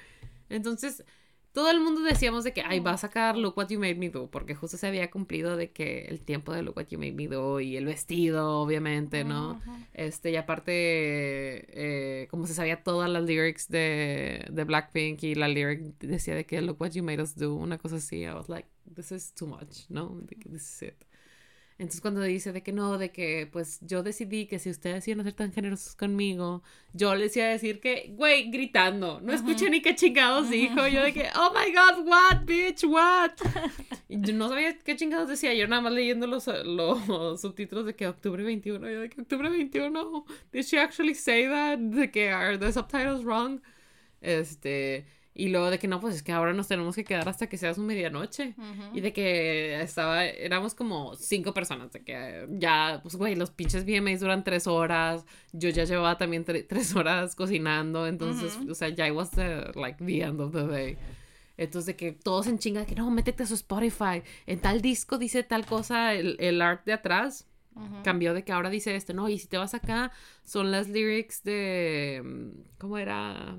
Entonces, 0.48 1.05
todo 1.52 1.70
el 1.70 1.81
mundo 1.81 2.01
decíamos 2.02 2.44
de 2.44 2.52
que, 2.52 2.62
ay, 2.62 2.81
va 2.81 2.93
a 2.93 2.98
sacar 2.98 3.36
Look 3.36 3.56
What 3.56 3.68
You 3.68 3.81
Made 3.81 3.97
Me 3.97 4.10
Do, 4.10 4.31
porque 4.31 4.55
justo 4.55 4.77
se 4.77 4.86
había 4.86 5.10
cumplido 5.10 5.56
de 5.56 5.70
que 5.70 6.02
el 6.06 6.20
tiempo 6.20 6.52
de 6.52 6.62
Look 6.62 6.77
What 6.77 6.89
You 6.90 6.98
Made 6.98 7.12
Me 7.12 7.28
Do 7.28 7.60
y 7.60 7.77
el 7.77 7.86
vestido, 7.86 8.60
obviamente, 8.60 9.24
¿no? 9.24 9.60
Este, 9.93 10.31
y 10.31 10.36
aparte, 10.36 10.72
eh, 10.72 12.28
como 12.28 12.47
se 12.47 12.55
sabía 12.55 12.82
todas 12.82 13.10
las 13.10 13.24
lyrics 13.24 13.68
de, 13.68 14.47
de 14.51 14.64
Blackpink 14.64 15.22
y 15.24 15.35
la 15.35 15.48
lyric 15.48 15.98
decía 15.98 16.35
de 16.35 16.47
que 16.47 16.60
Look 16.62 16.81
What 16.81 16.93
You 16.93 17.02
Made 17.02 17.22
Us 17.22 17.35
Do, 17.35 17.55
una 17.55 17.78
cosa 17.78 17.97
así, 17.97 18.22
I 18.22 18.32
was 18.32 18.48
like, 18.48 18.68
this 18.94 19.10
is 19.12 19.32
too 19.35 19.47
much, 19.47 19.89
¿no? 19.89 20.20
This 20.28 20.62
is 20.62 20.82
it. 20.82 21.09
Entonces 21.81 22.02
cuando 22.02 22.20
dice 22.20 22.52
de 22.52 22.62
que 22.62 22.73
no, 22.73 22.98
de 22.98 23.11
que 23.11 23.48
pues 23.51 23.78
yo 23.81 24.02
decidí 24.02 24.44
que 24.44 24.59
si 24.59 24.69
ustedes 24.69 25.09
iban 25.09 25.20
a 25.20 25.24
ser 25.24 25.32
tan 25.32 25.51
generosos 25.51 25.97
conmigo, 25.97 26.62
yo 26.93 27.15
les 27.15 27.35
iba 27.39 27.47
a 27.47 27.48
decir 27.48 27.81
que, 27.81 28.12
güey, 28.19 28.51
gritando, 28.51 29.19
no 29.23 29.32
escuché 29.32 29.70
ni 29.70 29.81
qué 29.81 29.94
chingados 29.94 30.51
dijo, 30.51 30.86
yo 30.89 31.02
de 31.02 31.15
que, 31.15 31.31
oh 31.35 31.55
my 31.55 31.73
god, 31.73 32.07
what, 32.07 32.44
bitch, 32.44 32.85
what. 32.85 33.31
Y 34.11 34.20
yo 34.20 34.35
no 34.35 34.51
sabía 34.51 34.77
qué 34.78 34.94
chingados 34.94 35.31
decía, 35.31 35.55
yo 35.55 35.66
nada 35.69 35.81
más 35.81 35.94
leyendo 35.94 36.27
los, 36.27 36.48
los 36.48 37.40
subtítulos 37.40 37.86
de 37.86 37.94
que 37.94 38.07
octubre 38.07 38.44
21, 38.44 38.90
yo 38.90 39.01
de 39.01 39.09
que 39.09 39.23
octubre 39.23 39.48
21, 39.48 40.27
did 40.52 40.65
she 40.65 40.78
actually 40.78 41.15
say 41.15 41.47
that? 41.47 41.78
De 41.78 42.11
que 42.11 42.28
are 42.28 42.59
the 42.59 42.70
subtitles 42.70 43.24
wrong? 43.24 43.62
Este... 44.20 45.07
Y 45.32 45.48
luego 45.48 45.70
de 45.70 45.78
que 45.78 45.86
no, 45.86 46.01
pues 46.01 46.16
es 46.16 46.23
que 46.23 46.32
ahora 46.32 46.52
nos 46.52 46.66
tenemos 46.66 46.97
que 46.97 47.05
quedar 47.05 47.28
hasta 47.28 47.48
que 47.48 47.57
sea 47.57 47.73
su 47.73 47.82
medianoche. 47.82 48.55
Y 48.93 49.01
de 49.01 49.12
que 49.12 49.81
estaba, 49.81 50.27
éramos 50.27 50.74
como 50.74 51.15
cinco 51.16 51.55
personas, 51.55 51.93
de 51.93 52.02
que 52.02 52.47
ya, 52.51 53.01
pues 53.02 53.15
güey, 53.15 53.36
los 53.36 53.51
pinches 53.51 53.85
VMAs 53.85 54.20
duran 54.20 54.43
tres 54.43 54.66
horas. 54.66 55.24
Yo 55.52 55.69
ya 55.70 55.85
llevaba 55.85 56.19
también 56.19 56.44
tres 56.69 56.94
horas 56.97 57.36
cocinando. 57.36 58.07
Entonces, 58.07 58.59
o 58.69 58.74
sea, 58.74 58.89
ya 58.89 59.07
it 59.07 59.15
was 59.15 59.31
the, 59.31 59.70
like, 59.74 60.05
the 60.05 60.23
end 60.23 60.40
of 60.40 60.52
the 60.52 60.66
day. 60.66 60.98
Entonces, 61.57 61.86
de 61.86 61.97
que 61.97 62.12
todos 62.12 62.47
en 62.47 62.59
chinga, 62.59 62.81
de 62.81 62.86
que 62.86 62.94
no, 62.94 63.11
métete 63.11 63.44
a 63.44 63.47
su 63.47 63.55
Spotify. 63.55 64.23
En 64.47 64.61
tal 64.61 64.81
disco 64.81 65.16
dice 65.16 65.43
tal 65.44 65.65
cosa, 65.65 66.15
el, 66.15 66.36
el 66.40 66.61
art 66.61 66.85
de 66.85 66.94
atrás. 66.94 67.47
Cambió 68.02 68.35
de 68.35 68.44
que 68.44 68.52
ahora 68.52 68.69
dice 68.69 68.94
este, 68.94 69.15
no, 69.15 69.28
y 69.31 69.39
si 69.39 69.47
te 69.47 69.57
vas 69.57 69.73
acá, 69.74 70.11
son 70.43 70.70
las 70.70 70.89
lyrics 70.89 71.43
de. 71.44 72.52
¿Cómo 72.78 72.98
era? 72.98 73.57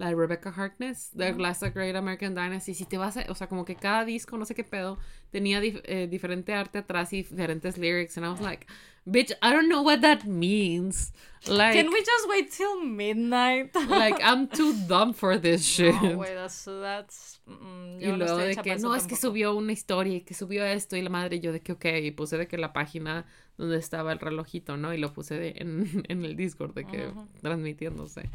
La 0.00 0.08
de 0.08 0.14
Rebecca 0.14 0.50
Harkness, 0.50 1.10
The 1.14 1.34
Last 1.34 1.62
Great 1.74 1.94
American 1.94 2.34
Dynasty, 2.34 2.72
si 2.72 2.86
te 2.86 2.96
vas 2.96 3.18
a, 3.18 3.26
o 3.28 3.34
sea, 3.34 3.48
como 3.48 3.66
que 3.66 3.76
cada 3.76 4.06
disco, 4.06 4.38
no 4.38 4.46
sé 4.46 4.54
qué 4.54 4.64
pedo, 4.64 4.98
tenía 5.30 5.60
eh, 5.62 6.08
diferente 6.10 6.54
arte 6.54 6.78
atrás 6.78 7.12
y 7.12 7.22
diferentes 7.22 7.76
lyrics, 7.76 8.16
and 8.16 8.24
I 8.24 8.30
was 8.30 8.40
like, 8.40 8.66
bitch, 9.04 9.30
I 9.42 9.52
don't 9.52 9.68
know 9.68 9.82
what 9.82 10.00
that 10.00 10.24
means. 10.24 11.12
Like, 11.46 11.74
Can 11.74 11.90
we 11.92 11.98
just 11.98 12.28
wait 12.30 12.50
till 12.50 12.82
midnight? 12.82 13.74
like, 13.90 14.18
I'm 14.22 14.48
too 14.48 14.72
dumb 14.88 15.12
for 15.12 15.38
this 15.38 15.62
shit. 15.74 15.94
No, 16.00 16.16
wait, 16.16 16.34
that's, 16.34 16.64
that's, 16.64 17.40
mm, 17.46 18.00
y 18.00 18.06
luego 18.16 18.38
de 18.38 18.56
que, 18.56 18.76
no, 18.76 18.94
es 18.94 19.06
que 19.06 19.16
subió 19.16 19.54
una 19.54 19.72
historia 19.72 20.14
y 20.16 20.20
que 20.22 20.32
subió 20.32 20.64
esto 20.64 20.96
y 20.96 21.02
la 21.02 21.10
madre, 21.10 21.40
yo 21.40 21.52
de 21.52 21.60
que, 21.60 21.72
ok, 21.72 21.84
y 22.02 22.10
puse 22.12 22.38
de 22.38 22.48
que 22.48 22.56
la 22.56 22.72
página 22.72 23.26
donde 23.58 23.76
estaba 23.76 24.12
el 24.12 24.18
relojito, 24.18 24.78
¿no? 24.78 24.94
Y 24.94 24.96
lo 24.96 25.12
puse 25.12 25.34
de, 25.38 25.54
en, 25.58 26.04
en 26.08 26.24
el 26.24 26.36
Discord 26.36 26.72
de 26.72 26.86
que, 26.86 27.12
transmitiéndose. 27.42 28.30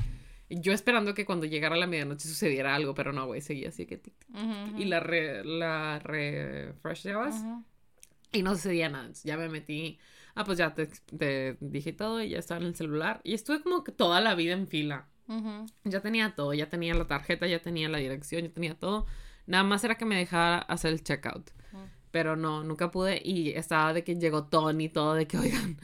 Yo 0.49 0.73
esperando 0.73 1.13
que 1.13 1.25
cuando 1.25 1.45
llegara 1.45 1.75
la 1.75 1.87
medianoche 1.87 2.27
sucediera 2.27 2.75
algo, 2.75 2.93
pero 2.93 3.11
no, 3.11 3.25
güey, 3.25 3.41
seguía 3.41 3.69
así 3.69 3.85
que... 3.85 4.01
Y 4.77 4.85
la, 4.85 4.99
re, 4.99 5.43
la 5.43 5.99
refreshabas 5.99 7.43
y 8.31 8.43
no 8.43 8.53
sucedía 8.55 8.89
nada. 8.89 9.09
ya 9.23 9.37
me 9.37 9.49
metí... 9.49 9.97
Ah, 10.37 10.43
pues 10.43 10.57
ya 10.57 10.73
te, 10.73 11.57
dije 11.61 11.93
todo 11.93 12.21
y 12.21 12.29
ya 12.29 12.39
estaba 12.39 12.59
en 12.59 12.67
el 12.67 12.75
celular. 12.75 13.21
Y 13.23 13.33
estuve 13.33 13.61
como 13.61 13.85
que 13.85 13.93
toda 13.93 14.19
la 14.19 14.35
vida 14.35 14.53
en 14.53 14.67
fila. 14.67 15.07
Ya 15.85 16.01
tenía 16.01 16.35
todo, 16.35 16.53
ya 16.53 16.69
tenía 16.69 16.93
la 16.93 17.07
tarjeta, 17.07 17.47
ya 17.47 17.61
tenía 17.61 17.87
la 17.87 17.99
dirección, 17.99 18.43
ya 18.43 18.49
tenía 18.49 18.75
todo. 18.75 19.05
Nada 19.47 19.63
más 19.63 19.83
era 19.83 19.95
que 19.95 20.05
me 20.05 20.17
dejara 20.17 20.57
hacer 20.57 20.91
el 20.91 21.03
checkout 21.03 21.54
pero 22.15 22.37
no, 22.37 22.63
nunca 22.63 22.91
pude 22.91 23.21
y 23.21 23.49
estaba 23.49 23.91
de 23.91 24.05
que 24.05 24.15
llegó 24.15 24.45
Tony 24.45 24.87
todo 24.87 25.15
de 25.15 25.27
que, 25.27 25.37
oigan, 25.37 25.77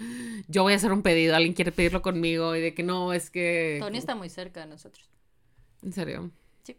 yo 0.47 0.63
voy 0.63 0.71
a 0.71 0.77
hacer 0.77 0.93
un 0.93 1.01
pedido, 1.01 1.35
alguien 1.35 1.53
quiere 1.53 1.73
pedirlo 1.73 2.01
conmigo 2.01 2.55
y 2.55 2.61
de 2.61 2.73
que 2.73 2.83
no, 2.83 3.11
es 3.11 3.29
que... 3.29 3.79
Tony 3.81 3.97
está 3.97 4.15
muy 4.15 4.29
cerca 4.29 4.61
de 4.61 4.67
nosotros. 4.67 5.09
¿En 5.83 5.91
serio? 5.91 6.31
Sí. 6.63 6.77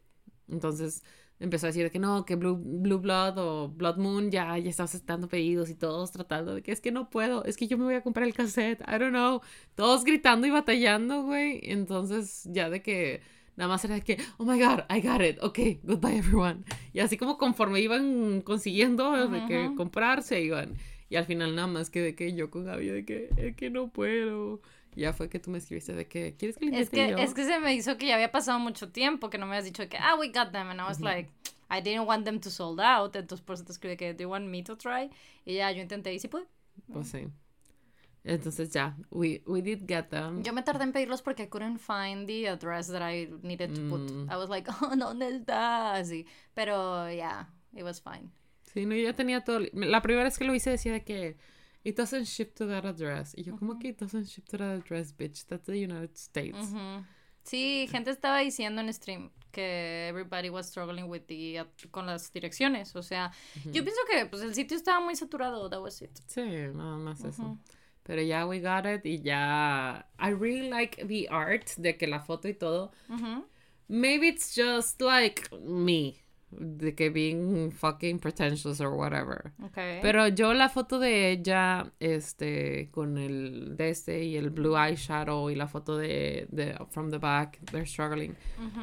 Entonces 0.49 1.03
empezó 1.39 1.67
a 1.67 1.69
decir 1.69 1.85
de 1.85 1.91
que 1.91 1.99
no, 1.99 2.25
que 2.25 2.37
Blue, 2.37 2.57
Blue 2.57 2.99
Blood 2.99 3.37
o 3.37 3.69
Blood 3.69 3.99
Moon 3.99 4.31
ya, 4.31 4.57
ya 4.57 4.71
estaba 4.71 4.87
aceptando 4.87 5.29
pedidos 5.29 5.69
y 5.69 5.75
todos 5.75 6.13
tratando 6.13 6.55
de 6.55 6.63
que 6.63 6.73
es 6.73 6.81
que 6.81 6.91
no 6.91 7.11
puedo, 7.11 7.45
es 7.45 7.59
que 7.59 7.67
yo 7.67 7.77
me 7.77 7.85
voy 7.85 7.97
a 7.97 8.03
comprar 8.03 8.27
el 8.27 8.33
cassette, 8.33 8.81
I 8.89 8.99
don't 8.99 9.11
know, 9.11 9.43
todos 9.75 10.03
gritando 10.03 10.47
y 10.47 10.51
batallando, 10.51 11.25
güey. 11.25 11.61
Entonces 11.65 12.49
ya 12.51 12.71
de 12.71 12.81
que 12.81 13.21
Nada 13.57 13.69
más 13.69 13.85
era 13.85 13.95
de 13.95 14.01
que, 14.01 14.19
oh 14.39 14.45
my 14.45 14.59
god, 14.59 14.81
I 14.91 15.01
got 15.01 15.21
it, 15.21 15.39
ok, 15.43 15.59
goodbye 15.83 16.17
everyone. 16.17 16.65
Y 16.93 17.01
así 17.01 17.17
como 17.17 17.37
conforme 17.37 17.81
iban 17.81 18.41
consiguiendo 18.41 19.29
de 19.29 19.45
que 19.47 19.75
comprarse, 19.77 20.41
iban. 20.41 20.75
Y 21.11 21.17
al 21.17 21.27
final 21.27 21.55
nada 21.55 21.69
más 21.69 21.91
que 21.91 22.01
de 22.01 22.15
que 22.15 22.33
yo 22.33 22.51
con 22.51 22.65
Gaby 22.65 22.87
de 22.87 23.05
que, 23.05 23.29
es 23.37 23.55
que 23.55 23.69
no 23.69 23.89
puedo. 23.89 24.61
Ya 24.95 25.13
fue 25.13 25.29
que 25.29 25.39
tú 25.39 25.51
me 25.51 25.59
escribiste 25.59 25.95
de 25.95 26.07
que, 26.07 26.35
¿quieres 26.39 26.57
que 26.57 26.67
le 26.67 26.81
es 26.81 26.91
que, 26.91 27.15
Es 27.19 27.35
que 27.35 27.45
se 27.45 27.59
me 27.61 27.75
hizo 27.75 27.97
que 27.99 28.07
ya 28.07 28.15
había 28.15 28.31
pasado 28.31 28.59
mucho 28.59 28.91
tiempo, 28.91 29.31
que 29.31 29.39
no 29.39 29.47
me 29.47 29.53
habías 29.53 29.65
dicho 29.65 29.87
que, 29.89 29.97
ah, 29.99 30.17
we 30.19 30.29
got 30.29 30.53
them. 30.53 30.69
And 30.69 30.81
I 30.81 30.85
was 30.85 31.01
like, 31.01 31.31
I 31.71 31.81
didn't 31.83 32.07
want 32.07 32.25
them 32.25 32.41
to 32.41 32.51
sold 32.51 32.81
out. 32.81 33.15
Entonces 33.17 33.45
por 33.45 33.55
eso 33.55 33.65
te 33.65 33.73
escribí 33.73 33.97
que, 33.97 34.15
do 34.15 34.23
you 34.23 34.31
want 34.31 34.47
me 34.47 34.63
to 34.63 34.77
try? 34.77 35.11
Y 35.45 35.55
ya 35.55 35.71
yo 35.73 35.83
intenté 35.83 36.13
y 36.15 36.19
sí 36.19 36.29
pude. 36.29 36.47
Pues 36.93 37.09
sí. 37.09 37.27
Entonces 38.25 38.71
ya, 38.71 38.97
we, 39.11 39.43
we 39.47 39.63
did 39.63 39.87
get 39.87 40.11
them. 40.11 40.43
Yo 40.43 40.53
me 40.53 40.63
tardé 40.63 40.85
en 40.85 40.93
pedirlos 40.93 41.23
porque 41.23 41.45
I 41.45 41.49
couldn't 41.49 41.79
find 41.79 42.27
the 42.27 42.49
address 42.49 42.89
that 42.89 43.03
I 43.03 43.29
needed 43.43 43.75
to 43.75 43.81
put. 43.89 44.11
Mm. 44.11 44.31
I 44.31 44.37
was 44.37 44.49
like, 44.49 44.69
oh, 44.83 44.95
¿dónde 44.97 45.29
está? 45.29 45.95
Así. 45.95 46.27
Pero 46.55 47.09
ya, 47.09 47.17
yeah, 47.17 47.47
it 47.75 47.83
was 47.83 48.01
fine. 48.01 48.31
Sí, 48.73 48.87
no, 48.87 48.95
yo 48.95 49.05
ya 49.05 49.13
tenía 49.13 49.45
todo. 49.45 49.61
La 49.73 50.01
primera 50.03 50.25
vez 50.25 50.39
que 50.39 50.45
lo 50.45 50.55
hice 50.55 50.71
decía 50.71 50.93
de 50.93 51.05
que 51.05 51.37
it 51.85 51.97
doesn't 51.97 52.27
ship 52.27 52.55
to 52.55 52.67
that 52.69 52.87
address. 52.87 53.35
Y 53.37 53.43
yo, 53.43 53.57
¿cómo 53.57 53.79
que 53.79 53.89
it 53.89 53.99
doesn't 53.99 54.27
ship 54.27 54.45
to 54.49 54.57
that 54.59 54.79
address, 54.79 55.13
bitch? 55.17 55.45
That's 55.47 55.67
the 55.67 55.77
United 55.77 56.15
States. 56.15 56.73
Sí, 57.43 57.89
gente 57.91 58.11
estaba 58.11 58.39
diciendo 58.39 58.81
en 58.81 58.93
stream 58.95 59.31
que 59.51 60.09
everybody 60.09 60.49
was 60.49 60.69
struggling 60.69 61.11
with 61.11 61.23
the, 61.27 61.65
con 61.91 62.07
las 62.07 62.33
direcciones. 62.33 62.95
O 62.95 63.03
sea, 63.03 63.33
yo 63.65 63.83
pienso 63.83 64.01
que 64.11 64.27
pues 64.27 64.43
el 64.43 64.55
sitio 64.55 64.77
estaba 64.77 65.01
muy 65.01 65.17
saturado, 65.17 65.69
that 65.69 65.81
was 65.81 66.01
it. 66.03 66.17
Sí, 66.29 66.41
nada 66.41 66.97
más 66.99 67.25
eso. 67.25 67.59
Pero 68.05 68.21
ya 68.21 68.47
we 68.47 68.61
got 68.61 68.85
it 68.87 69.05
y 69.05 69.21
ya. 69.23 70.03
I 70.19 70.31
really 70.31 70.69
like 70.69 71.07
the 71.07 71.29
art 71.29 71.75
de 71.77 71.97
que 71.97 72.07
la 72.09 72.21
foto 72.21 72.49
y 72.49 72.55
todo. 72.55 72.91
Maybe 73.89 74.29
it's 74.29 74.55
just 74.55 75.01
like 75.01 75.49
me. 75.53 76.19
De 76.51 76.93
que 76.93 77.09
being 77.09 77.71
fucking 77.71 78.19
pretentious 78.19 78.81
or 78.81 78.95
whatever. 78.95 79.53
Okay. 79.67 80.01
Pero 80.03 80.27
yo 80.29 80.53
la 80.53 80.69
foto 80.69 80.99
de 80.99 81.31
ella, 81.31 81.91
este, 81.99 82.91
con 82.91 83.17
el 83.17 83.75
de 83.77 83.89
este 83.89 84.25
y 84.25 84.37
el 84.37 84.51
blue 84.51 84.77
eyeshadow 84.77 85.49
y 85.49 85.55
la 85.55 85.67
foto 85.67 85.97
de, 85.97 86.47
de 86.51 86.77
from 86.91 87.11
the 87.11 87.19
back, 87.19 87.59
they're 87.71 87.87
struggling. 87.87 88.37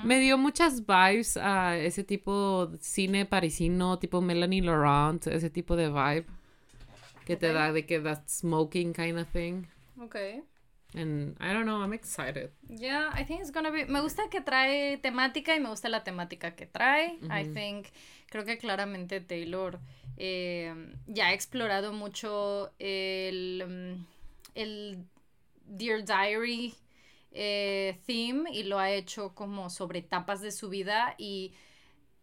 Me 0.03 0.19
dio 0.19 0.37
muchas 0.37 0.83
vibes 0.85 1.37
a 1.37 1.77
ese 1.77 2.03
tipo 2.03 2.67
de 2.67 2.79
cine 2.79 3.25
parisino, 3.25 3.99
tipo 3.99 4.19
Melanie 4.19 4.61
Laurent, 4.61 5.27
ese 5.27 5.51
tipo 5.51 5.75
de 5.75 5.89
vibe 5.89 6.25
que 7.29 7.37
te 7.37 7.53
da 7.53 7.71
de 7.71 7.85
que 7.85 7.99
that 7.99 8.27
smoking 8.27 8.93
kind 8.93 9.19
of 9.19 9.27
thing. 9.27 9.67
Okay. 10.01 10.41
And 10.95 11.37
I 11.39 11.53
don't 11.53 11.65
know, 11.65 11.81
I'm 11.83 11.93
excited. 11.93 12.49
Yeah, 12.67 13.11
I 13.13 13.23
think 13.23 13.41
it's 13.41 13.51
gonna 13.51 13.71
be. 13.71 13.85
Me 13.85 14.01
gusta 14.01 14.23
que 14.31 14.41
trae 14.41 14.97
temática 14.97 15.55
y 15.55 15.59
me 15.59 15.69
gusta 15.69 15.89
la 15.89 16.03
temática 16.03 16.55
que 16.55 16.65
trae. 16.65 17.19
I 17.29 17.45
think, 17.53 17.89
creo 18.31 18.43
que 18.43 18.57
claramente 18.57 19.21
Taylor 19.21 19.79
eh, 20.17 20.73
ya 21.05 21.27
ha 21.27 21.33
explorado 21.33 21.93
mucho 21.93 22.71
el, 22.79 23.63
mm, 23.67 24.05
el 24.55 25.05
Dear 25.67 26.03
Diary 26.03 26.73
eh, 27.31 27.99
theme 28.07 28.49
y 28.51 28.63
lo 28.63 28.79
ha 28.79 28.89
hecho 28.89 29.35
como 29.35 29.69
sobre 29.69 29.99
etapas 29.99 30.41
de 30.41 30.51
su 30.51 30.69
vida 30.69 31.13
y 31.19 31.53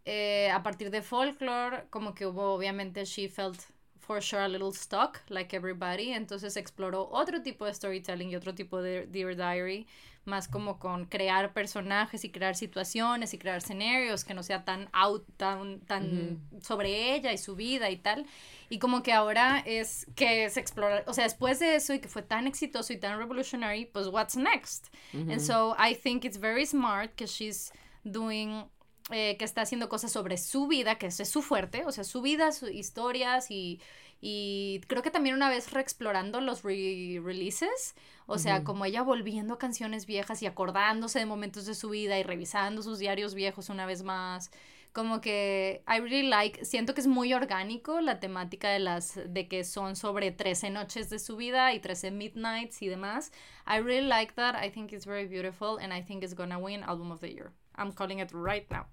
eh, 0.03 0.49
a 0.51 0.61
partir 0.61 0.91
de 0.91 1.01
folklore, 1.01 1.85
como 1.89 2.13
que 2.13 2.25
hubo 2.25 2.53
obviamente 2.53 3.05
She 3.05 3.29
Felt 3.29 3.61
for 4.07 4.21
sure 4.21 4.41
a 4.41 4.47
little 4.47 4.71
stuck, 4.71 5.19
like 5.29 5.55
everybody. 5.55 6.13
Entonces 6.13 6.55
exploró 6.55 7.09
otro 7.11 7.41
tipo 7.43 7.65
de 7.65 7.73
storytelling 7.73 8.31
y 8.31 8.35
otro 8.35 8.55
tipo 8.55 8.81
de 8.81 9.05
Dear 9.05 9.35
Diary, 9.35 9.85
más 10.23 10.47
como 10.47 10.79
con 10.79 11.05
crear 11.05 11.53
personajes 11.53 12.23
y 12.23 12.31
crear 12.31 12.55
situaciones 12.55 13.33
y 13.33 13.37
crear 13.37 13.57
escenarios 13.57 14.23
que 14.23 14.33
no 14.33 14.43
sea 14.43 14.63
tan 14.65 14.89
out, 14.93 15.25
tan, 15.37 15.79
tan 15.81 16.39
sobre 16.61 17.15
ella 17.15 17.33
y 17.33 17.37
su 17.37 17.55
vida 17.55 17.89
y 17.89 17.97
tal. 17.97 18.25
Y 18.69 18.79
como 18.79 19.03
que 19.03 19.13
ahora 19.13 19.63
es 19.65 20.07
que 20.15 20.49
se 20.49 20.59
explora, 20.59 21.03
o 21.07 21.13
sea, 21.13 21.25
después 21.25 21.59
de 21.59 21.75
eso 21.75 21.93
y 21.93 21.99
que 21.99 22.07
fue 22.07 22.21
tan 22.21 22.47
exitoso 22.47 22.93
y 22.93 22.97
tan 22.97 23.17
revolutionary, 23.19 23.85
pues 23.85 24.07
what's 24.07 24.35
next? 24.35 24.87
And 25.13 25.39
so 25.39 25.75
I 25.77 25.93
think 25.95 26.25
it's 26.25 26.37
very 26.37 26.65
smart 26.65 27.15
que 27.15 27.27
she's 27.27 27.71
doing 28.03 28.65
eh, 29.09 29.37
que 29.37 29.45
está 29.45 29.61
haciendo 29.61 29.87
cosas 29.87 30.11
sobre 30.11 30.37
su 30.37 30.67
vida, 30.67 30.97
que 30.97 31.07
es 31.07 31.29
su 31.29 31.41
fuerte, 31.41 31.85
o 31.85 31.91
sea, 31.91 32.03
su 32.03 32.21
vida, 32.21 32.51
sus 32.51 32.71
historias 32.71 33.49
y, 33.49 33.79
y 34.19 34.81
creo 34.87 35.01
que 35.01 35.11
también 35.11 35.35
una 35.35 35.49
vez 35.49 35.71
reexplorando 35.71 36.41
los 36.41 36.63
re-releases, 36.63 37.95
o 38.25 38.37
sea, 38.37 38.63
como 38.63 38.83
ella 38.83 39.03
volviendo 39.03 39.53
a 39.53 39.59
canciones 39.59 40.07
viejas 40.07 40.41
y 40.41 40.45
acordándose 40.47 41.19
de 41.19 41.25
momentos 41.25 41.65
de 41.65 41.75
su 41.75 41.89
vida 41.89 42.19
y 42.19 42.23
revisando 42.23 42.81
sus 42.81 42.99
diarios 42.99 43.33
viejos 43.33 43.69
una 43.69 43.85
vez 43.85 44.03
más. 44.03 44.51
Como 44.91 45.21
que 45.21 45.83
I 45.87 45.99
really 45.99 46.27
like, 46.27 46.65
siento 46.65 46.93
que 46.93 47.01
es 47.01 47.07
muy 47.07 47.33
orgánico 47.33 48.01
la 48.01 48.19
temática 48.19 48.69
de 48.69 48.79
las 48.79 49.19
de 49.27 49.47
que 49.47 49.63
son 49.63 49.95
sobre 49.95 50.31
13 50.31 50.71
noches 50.71 51.09
de 51.09 51.19
su 51.19 51.37
vida 51.37 51.73
y 51.73 51.79
13 51.79 52.11
midnights 52.11 52.81
y 52.81 52.87
demás. 52.87 53.31
I 53.67 53.79
really 53.79 54.07
like 54.07 54.33
that. 54.33 54.55
I 54.61 54.71
think 54.71 54.91
it's 54.91 55.05
very 55.05 55.27
beautiful 55.27 55.77
and 55.79 55.93
I 55.93 56.01
think 56.01 56.23
it's 56.23 56.33
gonna 56.33 56.57
win 56.57 56.83
album 56.83 57.11
of 57.11 57.21
the 57.21 57.31
year. 57.31 57.53
I'm 57.75 57.93
calling 57.93 58.19
it 58.19 58.31
right 58.33 58.69
now. 58.71 58.87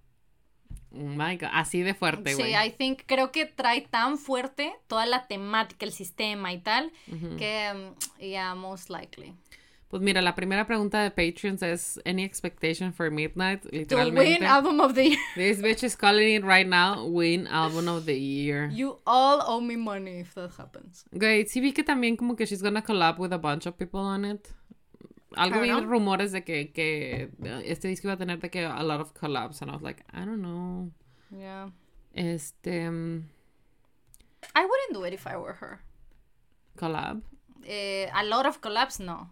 My 0.94 1.36
God, 1.36 1.50
así 1.52 1.82
de 1.82 1.94
fuerte, 1.94 2.34
güey. 2.34 2.52
Sí, 2.52 2.54
I 2.54 2.70
think, 2.70 3.02
creo 3.06 3.32
que 3.32 3.46
trae 3.46 3.82
tan 3.82 4.18
fuerte 4.18 4.72
toda 4.86 5.06
la 5.06 5.26
temática, 5.26 5.84
el 5.84 5.92
sistema 5.92 6.52
y 6.52 6.58
tal, 6.58 6.92
que, 7.38 7.70
um, 7.72 7.94
yeah, 8.18 8.54
most 8.54 8.90
likely. 8.90 9.34
Pues 9.88 10.02
mira, 10.02 10.20
la 10.22 10.34
primera 10.34 10.66
pregunta 10.66 11.02
de 11.04 11.10
Patreons 11.12 11.62
es 11.62 12.00
Any 12.04 12.24
expectation 12.24 12.92
for 12.92 13.12
Midnight? 13.12 13.62
To 13.62 13.68
Literalmente. 13.70 14.18
win 14.40 14.44
album 14.44 14.80
of 14.80 14.94
the 14.94 15.10
year. 15.10 15.18
This 15.36 15.60
bitch 15.60 15.84
is 15.84 15.94
calling 15.94 16.34
it 16.34 16.42
right 16.44 16.66
now, 16.66 17.06
win 17.06 17.46
album 17.46 17.86
of 17.86 18.04
the 18.04 18.18
year. 18.18 18.68
You 18.72 18.98
all 19.06 19.40
owe 19.46 19.60
me 19.60 19.76
money 19.76 20.18
if 20.20 20.34
that 20.34 20.50
happens. 20.58 21.04
Güey, 21.12 21.46
sí 21.46 21.60
vi 21.60 21.72
que 21.72 21.84
también 21.84 22.16
como 22.16 22.34
que 22.34 22.44
she's 22.44 22.60
gonna 22.60 22.82
collab 22.82 23.20
with 23.20 23.32
a 23.32 23.38
bunch 23.38 23.66
of 23.66 23.76
people 23.78 24.00
on 24.00 24.24
it. 24.24 24.48
Algo 25.36 25.60
vi 25.60 25.70
rumores 25.70 26.32
de 26.32 26.44
que, 26.44 26.72
que 26.72 27.30
este 27.64 27.88
disco 27.88 28.08
iba 28.08 28.14
a 28.14 28.16
tener 28.16 28.38
de 28.40 28.50
que 28.50 28.64
a 28.64 28.82
lot 28.82 29.00
of 29.00 29.12
collabs 29.14 29.60
and 29.62 29.70
I 29.70 29.74
was 29.74 29.82
like, 29.82 30.04
I 30.12 30.24
don't 30.24 30.40
know. 30.42 30.90
Yeah. 31.30 31.70
Este 32.14 32.86
um, 32.88 33.28
I 34.54 34.64
wouldn't 34.64 34.92
do 34.92 35.04
it 35.04 35.12
if 35.12 35.26
I 35.26 35.36
were 35.36 35.54
her. 35.54 35.80
collab. 36.76 37.22
Eh, 37.66 38.08
a 38.12 38.24
lot 38.24 38.46
of 38.46 38.60
collabs, 38.60 39.00
no. 39.00 39.30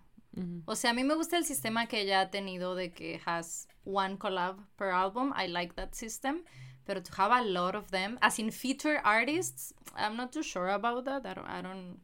O 0.67 0.75
sea, 0.75 0.91
a 0.93 0.95
mí 0.95 1.05
me 1.05 1.15
gusta 1.15 1.37
el 1.37 1.45
sistema 1.45 1.87
que 1.87 2.01
ella 2.01 2.23
ha 2.23 2.31
tenido 2.31 2.75
de 2.75 2.91
que 2.93 3.21
has 3.27 3.69
one 3.85 4.17
collab 4.17 4.57
per 4.79 4.91
album. 4.91 5.33
I 5.37 5.47
like 5.47 5.75
that 5.77 5.95
system. 5.95 6.43
Pero 6.87 7.01
to 7.03 7.13
have 7.17 7.31
a 7.31 7.43
lot 7.45 7.75
of 7.77 7.91
them, 7.91 8.19
as 8.23 8.39
in 8.39 8.51
feature 8.51 8.99
artists, 9.05 9.75
I'm 9.95 10.17
not 10.17 10.33
too 10.33 10.43
sure 10.43 10.71
about 10.71 11.05
that. 11.05 11.27
I 11.27 11.35
don't, 11.35 11.47
I 11.47 11.61
don't- 11.63 12.01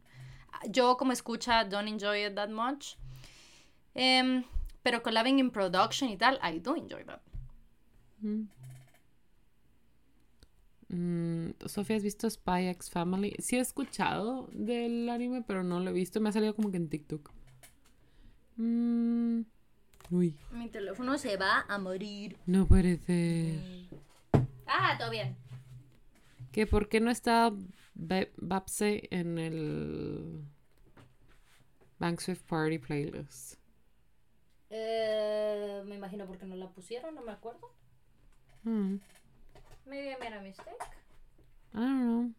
yo 0.74 0.94
como 0.96 1.12
escucha 1.12 1.68
don't 1.68 1.88
enjoy 1.88 2.26
it 2.26 2.36
that 2.36 2.50
much. 2.50 2.96
Em, 4.00 4.44
pero 4.84 5.02
collabing 5.02 5.40
in 5.40 5.50
production 5.50 6.08
y 6.08 6.16
tal, 6.16 6.38
I 6.42 6.60
do 6.60 6.76
enjoy 6.76 7.04
that. 7.04 7.20
Mm, 10.88 11.50
Sofía, 11.66 11.96
¿has 11.96 12.02
visto 12.02 12.28
Spy 12.30 12.68
X 12.68 12.90
Family? 12.90 13.34
Sí 13.40 13.56
he 13.56 13.60
escuchado 13.60 14.48
del 14.52 15.08
anime, 15.10 15.42
pero 15.42 15.62
no 15.62 15.80
lo 15.80 15.90
he 15.90 15.92
visto. 15.92 16.20
Me 16.20 16.28
ha 16.30 16.32
salido 16.32 16.54
como 16.54 16.70
que 16.70 16.78
en 16.78 16.88
TikTok. 16.88 17.30
Mm, 18.56 19.42
uy, 20.10 20.34
Mi 20.52 20.68
teléfono 20.68 21.18
se 21.18 21.36
va 21.36 21.64
a 21.68 21.78
morir. 21.78 22.36
no 22.46 22.66
puede 22.66 22.98
ser. 22.98 23.60
Ah, 24.66 24.96
todo 24.98 25.10
bien. 25.10 25.36
¿Que 26.52 26.66
por 26.66 26.88
qué 26.88 27.00
no 27.00 27.10
está 27.10 27.52
Ba- 27.94 28.28
Babse 28.36 29.08
en 29.10 29.38
el 29.38 30.42
Bank 31.98 32.20
Swift 32.20 32.42
Party 32.44 32.78
playlist? 32.78 33.57
Eh, 34.70 35.82
me 35.86 35.94
imagino 35.96 36.26
porque 36.26 36.44
no 36.46 36.54
la 36.56 36.68
pusieron, 36.68 37.14
no 37.14 37.22
me 37.22 37.32
acuerdo. 37.32 37.70
Hmm, 38.64 38.96
Maybe 39.86 40.10
I 40.12 40.16
made 40.18 40.34
a 40.36 40.42
mistake. 40.42 40.82
I 41.74 41.78
don't 41.78 42.00
know. 42.00 42.30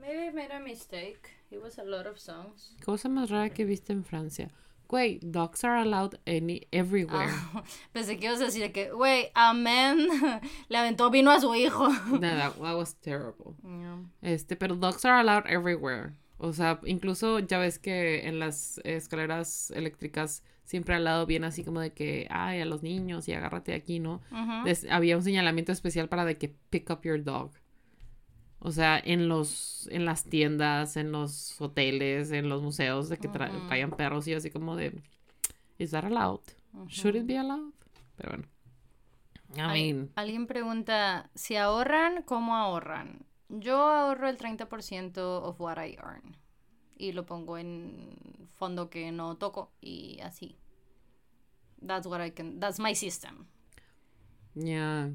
Maybe 0.00 0.28
I 0.28 0.30
made 0.30 0.50
a 0.50 0.60
mistake. 0.60 1.30
It 1.50 1.62
was 1.62 1.78
a 1.78 1.84
lot 1.84 2.06
of 2.06 2.18
songs. 2.18 2.74
Cosa 2.84 3.08
más 3.08 3.30
rara 3.30 3.50
que 3.50 3.64
viste 3.66 3.90
en 3.92 4.04
Francia. 4.04 4.50
Güey, 4.88 5.18
dogs 5.22 5.64
are 5.64 5.76
allowed 5.76 6.18
any 6.26 6.66
everywhere. 6.72 7.28
Ah, 7.30 7.62
pensé 7.94 8.18
que 8.18 8.26
ibas 8.28 8.40
a 8.40 8.44
decir 8.46 8.70
que, 8.72 8.90
güey, 8.92 9.30
amén, 9.34 10.08
le 10.68 10.78
aventó 10.78 11.10
vino 11.10 11.30
a 11.30 11.40
su 11.40 11.54
hijo. 11.54 11.88
No, 11.88 12.18
that, 12.20 12.54
that 12.60 12.76
was 12.76 12.94
terrible. 13.02 13.54
Yeah. 13.64 13.96
Este, 14.22 14.56
pero 14.56 14.74
dogs 14.76 15.04
are 15.04 15.18
allowed 15.20 15.46
everywhere. 15.46 16.14
O 16.44 16.52
sea, 16.52 16.80
incluso 16.84 17.38
ya 17.38 17.58
ves 17.58 17.78
que 17.78 18.26
en 18.28 18.38
las 18.38 18.78
escaleras 18.84 19.70
eléctricas 19.70 20.42
siempre 20.64 20.94
al 20.94 21.04
lado 21.04 21.26
viene 21.26 21.46
así 21.46 21.64
como 21.64 21.80
de 21.80 21.92
que, 21.92 22.26
ay, 22.30 22.60
a 22.60 22.64
los 22.64 22.82
niños 22.82 23.28
y 23.28 23.32
agárrate 23.32 23.74
aquí, 23.74 23.98
¿no? 24.00 24.20
Había 24.90 25.16
un 25.16 25.22
señalamiento 25.22 25.72
especial 25.72 26.08
para 26.08 26.24
de 26.24 26.36
que 26.38 26.48
pick 26.70 26.90
up 26.90 27.00
your 27.02 27.22
dog. 27.22 27.50
O 28.58 28.72
sea, 28.72 28.98
en 28.98 29.28
los, 29.28 29.88
en 29.92 30.04
las 30.06 30.24
tiendas, 30.24 30.96
en 30.96 31.12
los 31.12 31.60
hoteles, 31.60 32.30
en 32.32 32.48
los 32.48 32.62
museos, 32.62 33.08
de 33.10 33.18
que 33.18 33.28
tra- 33.28 33.50
traían 33.68 33.90
perros 33.90 34.26
y 34.26 34.32
así 34.34 34.50
como 34.50 34.74
de, 34.76 35.02
is 35.78 35.90
that 35.90 36.04
allowed? 36.04 36.40
Should 36.88 37.14
it 37.16 37.26
be 37.26 37.36
allowed? 37.38 37.72
Pero 38.16 38.30
bueno. 38.30 38.44
I 39.56 39.92
mean, 39.92 40.10
Alguien 40.16 40.46
pregunta, 40.46 41.30
si 41.34 41.56
ahorran, 41.56 42.22
¿cómo 42.22 42.56
ahorran? 42.56 43.24
Yo 43.60 43.76
ahorro 43.88 44.28
el 44.28 44.36
30% 44.36 45.38
of 45.42 45.58
what 45.60 45.78
I 45.78 45.96
earn. 46.02 46.36
Y 46.96 47.12
lo 47.12 47.26
pongo 47.26 47.58
en 47.58 48.16
fondo 48.52 48.90
que 48.90 49.12
no 49.12 49.36
toco 49.38 49.72
y 49.80 50.20
así. 50.22 50.56
That's 51.82 52.06
what 52.06 52.20
I 52.20 52.30
can, 52.30 52.58
that's 52.60 52.78
my 52.78 52.94
system. 52.94 53.46
Ya, 54.54 55.12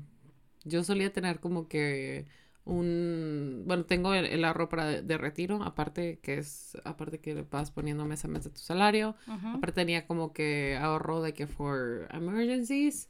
yo 0.65 0.83
solía 0.83 1.13
tener 1.13 1.39
como 1.39 1.67
que 1.69 2.27
un, 2.65 3.63
bueno, 3.67 3.85
tengo 3.85 4.13
el, 4.13 4.25
el 4.25 4.43
ahorro 4.45 4.69
para 4.69 4.85
de, 4.87 5.01
de 5.01 5.17
retiro, 5.17 5.63
aparte 5.63 6.19
que 6.21 6.37
es, 6.39 6.77
aparte 6.83 7.19
que 7.21 7.35
le 7.35 7.43
vas 7.43 7.71
poniendo 7.71 8.05
mes 8.05 8.25
a 8.25 8.27
mes 8.27 8.43
de 8.45 8.49
tu 8.51 8.59
salario, 8.59 9.15
Ujú. 9.27 9.51
aparte 9.53 9.75
tenía 9.81 10.07
como 10.07 10.33
que 10.33 10.77
ahorro 10.77 11.21
de 11.21 11.33
que 11.33 11.47
for 11.47 12.07
emergencies 12.11 13.09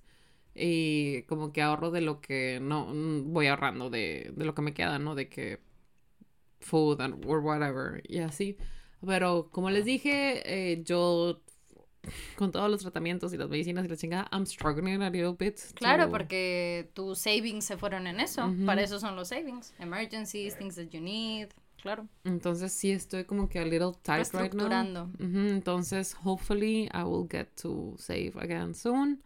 y 0.59 1.23
como 1.23 1.51
que 1.53 1.61
ahorro 1.61 1.89
de 1.91 2.01
lo 2.01 2.19
que 2.21 2.59
no, 2.61 2.87
mm, 2.93 3.31
voy 3.33 3.47
ahorrando 3.47 3.89
de, 3.89 4.31
de 4.35 4.45
lo 4.45 4.53
que 4.53 4.61
me 4.61 4.73
queda, 4.73 4.99
¿no? 4.99 5.15
De 5.15 5.29
que 5.29 5.59
food 6.59 6.99
and, 7.01 7.25
or 7.25 7.39
whatever 7.39 8.01
y 8.07 8.19
así, 8.19 8.57
pero 9.05 9.49
como 9.51 9.69
les 9.69 9.85
dije, 9.85 10.41
eh, 10.45 10.83
yo 10.83 11.41
con 12.35 12.51
todos 12.51 12.69
los 12.71 12.81
tratamientos 12.81 13.33
y 13.33 13.37
las 13.37 13.49
medicinas 13.49 13.85
y 13.85 13.87
la 13.87 13.97
chingada, 13.97 14.27
I'm 14.31 14.45
struggling 14.45 15.01
a 15.01 15.09
little 15.09 15.35
bit. 15.37 15.57
Claro, 15.75 16.05
to- 16.05 16.11
porque 16.11 16.89
tus 16.93 17.19
savings 17.19 17.65
se 17.65 17.77
fueron 17.77 18.07
en 18.07 18.19
eso. 18.19 18.51
Para 18.65 18.81
eso 18.81 18.99
son 18.99 19.15
los 19.15 19.27
savings. 19.29 19.73
Emergencies, 19.79 20.57
things 20.57 20.75
that 20.75 20.89
you 20.89 21.01
need. 21.01 21.49
Claro. 21.81 22.07
Entonces 22.25 22.73
sí 22.73 22.91
estoy 22.91 23.23
como 23.25 23.47
que 23.47 23.59
a 23.59 23.63
little 23.65 23.91
tight 24.01 24.27
right 24.33 24.53
now. 24.53 24.67
Reestructurando. 24.67 25.03
Ujú, 25.19 25.49
Entonces, 25.49 26.13
hopefully 26.23 26.89
I 26.93 27.03
will 27.03 27.27
get 27.29 27.47
to 27.61 27.95
save 27.97 28.33
again 28.37 28.73
soon. 28.73 29.21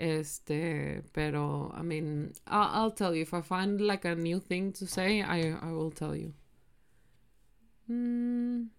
Este, 0.00 1.02
pero 1.12 1.70
I 1.78 1.82
mean, 1.82 2.32
I'll, 2.46 2.70
I'll 2.72 2.94
tell 2.94 3.14
you 3.14 3.22
if 3.22 3.34
I 3.34 3.42
find 3.42 3.80
like 3.80 4.06
a 4.06 4.14
new 4.14 4.40
thing 4.40 4.72
to 4.74 4.86
say, 4.86 5.20
I 5.22 5.50
I 5.52 5.72
will 5.72 5.90
tell 5.92 6.16
you. 6.16 6.32
Mm, 7.88 8.70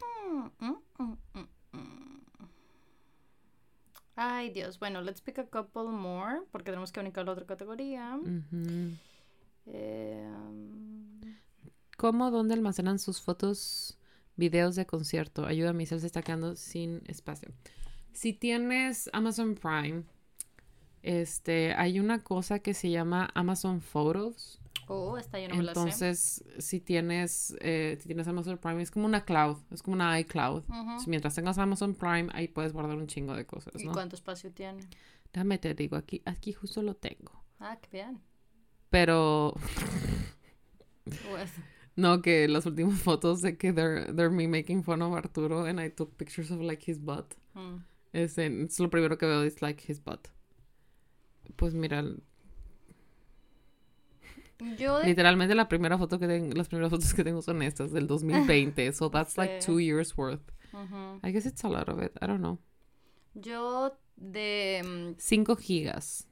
Mm, 0.00 0.50
mm, 0.60 0.76
mm, 0.98 1.16
mm, 1.34 1.48
mm. 1.72 2.48
Ay, 4.16 4.50
Dios. 4.50 4.78
Bueno, 4.78 5.00
let's 5.02 5.20
pick 5.20 5.38
a 5.38 5.46
couple 5.46 5.90
more. 5.90 6.42
Porque 6.52 6.70
tenemos 6.70 6.92
que 6.92 7.00
brincar 7.00 7.22
a 7.22 7.26
la 7.26 7.32
otra 7.32 7.46
categoría. 7.46 8.18
ujú. 8.24 8.98
Eh, 9.66 10.24
um, 10.30 11.20
¿Cómo, 11.96 12.30
dónde 12.30 12.54
almacenan 12.54 12.98
sus 12.98 13.20
fotos, 13.22 13.98
videos 14.36 14.76
de 14.76 14.86
concierto? 14.86 15.46
Ayuda, 15.46 15.72
mi 15.72 15.86
cel 15.86 16.00
se 16.00 16.06
está 16.06 16.22
quedando 16.22 16.56
sin 16.56 17.02
espacio. 17.06 17.50
Si 18.16 18.32
tienes 18.32 19.10
Amazon 19.12 19.54
Prime, 19.56 20.04
este, 21.02 21.74
hay 21.74 22.00
una 22.00 22.24
cosa 22.24 22.60
que 22.60 22.72
se 22.72 22.88
llama 22.90 23.28
Amazon 23.34 23.82
Photos. 23.82 24.58
oh, 24.88 25.18
esta 25.18 25.38
yo 25.38 25.48
no 25.48 25.56
me 25.56 25.62
la 25.62 25.74
sé. 25.74 25.80
Entonces, 25.80 26.44
si 26.58 26.80
tienes, 26.80 27.54
eh, 27.60 27.98
si 28.00 28.06
tienes 28.06 28.26
Amazon 28.26 28.56
Prime, 28.56 28.80
es 28.80 28.90
como 28.90 29.04
una 29.04 29.26
cloud, 29.26 29.58
es 29.70 29.82
como 29.82 29.96
una 29.96 30.18
iCloud. 30.18 30.64
Ujú. 30.66 30.80
Entonces, 30.80 31.08
mientras 31.08 31.34
tengas 31.34 31.58
Amazon 31.58 31.94
Prime, 31.94 32.28
ahí 32.32 32.48
puedes 32.48 32.72
guardar 32.72 32.96
un 32.96 33.06
chingo 33.06 33.34
de 33.34 33.44
cosas, 33.44 33.74
¿Y 33.78 33.84
¿no? 33.84 33.92
cuánto 33.92 34.16
espacio 34.16 34.50
tiene? 34.50 34.80
Déjame 35.30 35.58
te 35.58 35.74
digo, 35.74 35.96
aquí, 35.96 36.22
aquí 36.24 36.54
justo 36.54 36.80
lo 36.80 36.94
tengo. 36.96 37.44
Ah, 37.60 37.76
qué 37.82 37.88
bien. 37.98 38.18
Pero, 38.88 39.52
no, 41.96 42.22
que 42.22 42.48
las 42.48 42.64
últimas 42.64 42.98
fotos 43.02 43.42
de 43.42 43.58
que 43.58 43.74
they're, 43.74 44.10
they're 44.14 44.30
me 44.30 44.48
making 44.48 44.82
fun 44.82 45.02
of 45.02 45.12
Arturo 45.12 45.66
and 45.66 45.78
I 45.78 45.90
took 45.90 46.16
pictures 46.16 46.50
of 46.50 46.62
like 46.62 46.90
his 46.90 46.98
butt. 46.98 47.34
mm. 47.54 47.82
Es, 48.16 48.38
en- 48.38 48.64
es 48.64 48.78
lo 48.80 48.88
primero 48.88 49.18
que 49.18 49.26
veo, 49.26 49.42
es 49.42 49.60
like 49.60 49.84
his 49.92 50.02
butt. 50.02 50.28
Pues 51.56 51.74
mira, 51.74 52.02
Yo 54.78 54.98
de 55.00 55.06
literalmente 55.06 55.54
la 55.54 55.68
primera 55.68 55.98
foto 55.98 56.18
que 56.18 56.26
tengo, 56.26 56.54
las 56.54 56.68
primeras 56.68 56.90
fotos 56.90 57.12
que 57.12 57.22
tengo 57.24 57.42
son 57.42 57.60
estas 57.62 57.92
del 57.92 58.06
2020. 58.06 58.92
so 58.94 59.10
that's 59.10 59.36
like 59.36 59.60
Sí. 59.60 59.66
two 59.66 59.80
years 59.80 60.16
worth. 60.16 60.40
Ujú. 60.72 61.20
I 61.22 61.30
guess 61.32 61.44
it's 61.46 61.62
a 61.64 61.68
lot 61.68 61.88
of 61.88 62.02
it. 62.02 62.12
I 62.22 62.26
don't 62.26 62.40
know. 62.40 62.58
Yo 63.34 63.92
de... 64.16 64.82
mm, 64.82 65.14
5 65.18 65.56
gigas. 65.56 66.26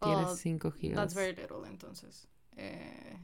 Tienes 0.00 0.26
Oh, 0.28 0.36
5 0.36 0.70
gigas. 0.72 0.94
That's 0.96 1.14
very 1.14 1.34
little, 1.34 1.66
entonces. 1.68 2.28
Eh, 2.56 3.16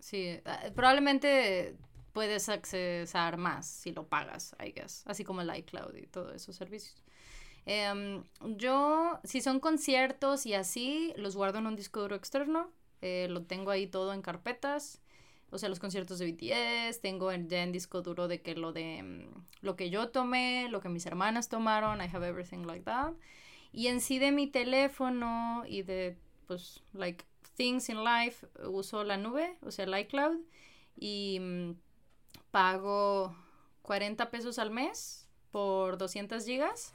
sí, 0.00 0.40
eh, 0.44 0.72
probablemente 0.74 1.76
puedes 2.12 2.48
accesar 2.48 3.36
más 3.36 3.66
si 3.66 3.92
lo 3.92 4.08
pagas, 4.08 4.56
I 4.64 4.72
guess. 4.72 5.02
Así 5.06 5.24
como 5.24 5.40
el 5.42 5.54
iCloud 5.56 5.94
y 5.96 6.06
todos 6.06 6.34
esos 6.34 6.56
servicios. 6.56 7.02
Em, 7.66 8.24
yo, 8.56 9.20
si 9.24 9.40
son 9.40 9.60
conciertos 9.60 10.46
y 10.46 10.54
así, 10.54 11.12
los 11.16 11.36
guardo 11.36 11.58
en 11.58 11.66
un 11.66 11.76
disco 11.76 12.00
duro 12.00 12.16
externo. 12.16 12.70
eh, 13.00 13.28
lo 13.30 13.44
tengo 13.44 13.70
ahí 13.70 13.86
todo 13.86 14.12
en 14.12 14.22
carpetas. 14.22 15.00
o 15.50 15.58
sea, 15.58 15.68
los 15.68 15.78
conciertos 15.80 16.18
de 16.18 16.26
BTS, 16.26 17.00
tengo 17.00 17.32
en, 17.32 17.48
ya 17.48 17.62
en 17.62 17.72
disco 17.72 18.02
duro 18.02 18.28
de 18.28 18.42
que 18.42 18.54
lo 18.54 18.72
de 18.72 19.02
mm, 19.02 19.44
lo 19.62 19.76
que 19.76 19.90
yo 19.90 20.10
tomé, 20.10 20.68
lo 20.70 20.80
que 20.80 20.88
mis 20.90 21.06
hermanas 21.06 21.48
tomaron, 21.48 22.00
I 22.02 22.08
have 22.12 22.26
everything 22.26 22.64
like 22.66 22.84
that. 22.84 23.12
Y 23.72 23.88
en 23.88 24.00
sí 24.00 24.18
de 24.18 24.32
mi 24.32 24.46
teléfono 24.46 25.64
y 25.66 25.82
de, 25.82 26.16
pues, 26.46 26.82
like, 26.92 27.24
things 27.56 27.88
in 27.88 28.04
life, 28.04 28.46
uso 28.64 29.04
la 29.04 29.16
nube, 29.16 29.56
o 29.62 29.70
sea, 29.70 29.84
el 29.86 29.98
iCloud, 29.98 30.38
y 30.96 31.38
mm, 31.40 31.72
pago 32.50 33.34
40 33.82 34.30
pesos 34.30 34.58
al 34.58 34.70
mes 34.70 35.28
por 35.50 35.98
200 35.98 36.44
gigas. 36.44 36.94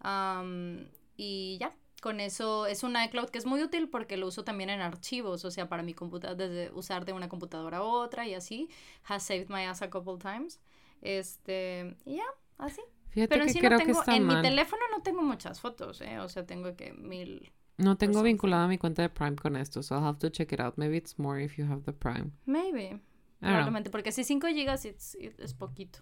am, 0.00 0.88
y 1.16 1.56
ya, 1.58 1.74
con 2.02 2.20
eso 2.20 2.66
es 2.66 2.82
un 2.82 2.94
iCloud 2.96 3.30
que 3.30 3.38
es 3.38 3.46
muy 3.46 3.62
útil 3.62 3.88
porque 3.88 4.16
lo 4.16 4.26
uso 4.26 4.44
también 4.44 4.70
en 4.70 4.80
archivos, 4.80 5.44
o 5.44 5.50
sea, 5.50 5.68
para 5.68 5.82
mi 5.82 5.94
computadora, 5.94 6.36
desde 6.48 6.70
usar 6.72 7.04
de 7.04 7.12
una 7.12 7.28
computadora 7.28 7.78
a 7.78 7.82
otra 7.82 8.26
y 8.26 8.34
así. 8.34 8.68
Has 9.04 9.22
saved 9.24 9.48
my 9.48 9.64
ass 9.64 9.82
a 9.82 9.90
couple 9.90 10.18
times. 10.18 10.60
Este, 11.02 11.96
y 12.04 12.16
ya, 12.16 12.24
así. 12.58 12.80
Fíjate 13.08 13.28
Pero 13.28 13.42
en 13.42 13.46
que 13.46 13.52
sí 13.54 13.58
creo 13.60 13.70
no 13.72 13.78
que 13.78 13.84
tengo, 13.86 14.00
está 14.00 14.14
en 14.16 14.26
mi 14.26 14.34
mal. 14.34 14.42
teléfono 14.42 14.82
no 14.94 15.02
tengo 15.02 15.22
muchas 15.22 15.60
fotos, 15.60 16.00
¿eh? 16.02 16.18
O 16.20 16.28
sea, 16.28 16.44
tengo 16.46 16.76
que 16.76 16.92
mil, 16.92 17.50
No 17.78 17.96
tengo 17.96 18.22
vinculada 18.22 18.68
mi 18.68 18.76
cuenta 18.78 19.02
de 19.02 19.08
Prime 19.08 19.36
con 19.36 19.56
esto, 19.56 19.82
so 19.82 19.94
I'll 19.96 20.04
have 20.04 20.18
to 20.18 20.28
check 20.30 20.52
it 20.52 20.60
out. 20.60 20.74
Maybe 20.76 20.96
it's 20.98 21.18
more 21.18 21.42
if 21.42 21.56
you 21.56 21.64
have 21.66 21.82
the 21.84 21.92
Prime. 21.92 22.32
maybe. 22.44 23.00
Probablemente, 23.40 23.90
porque 23.90 24.12
si 24.12 24.24
5 24.24 24.46
gigas 24.48 24.84
it's- 24.84 25.16
it- 25.20 25.38
es 25.40 25.54
poquito. 25.54 25.98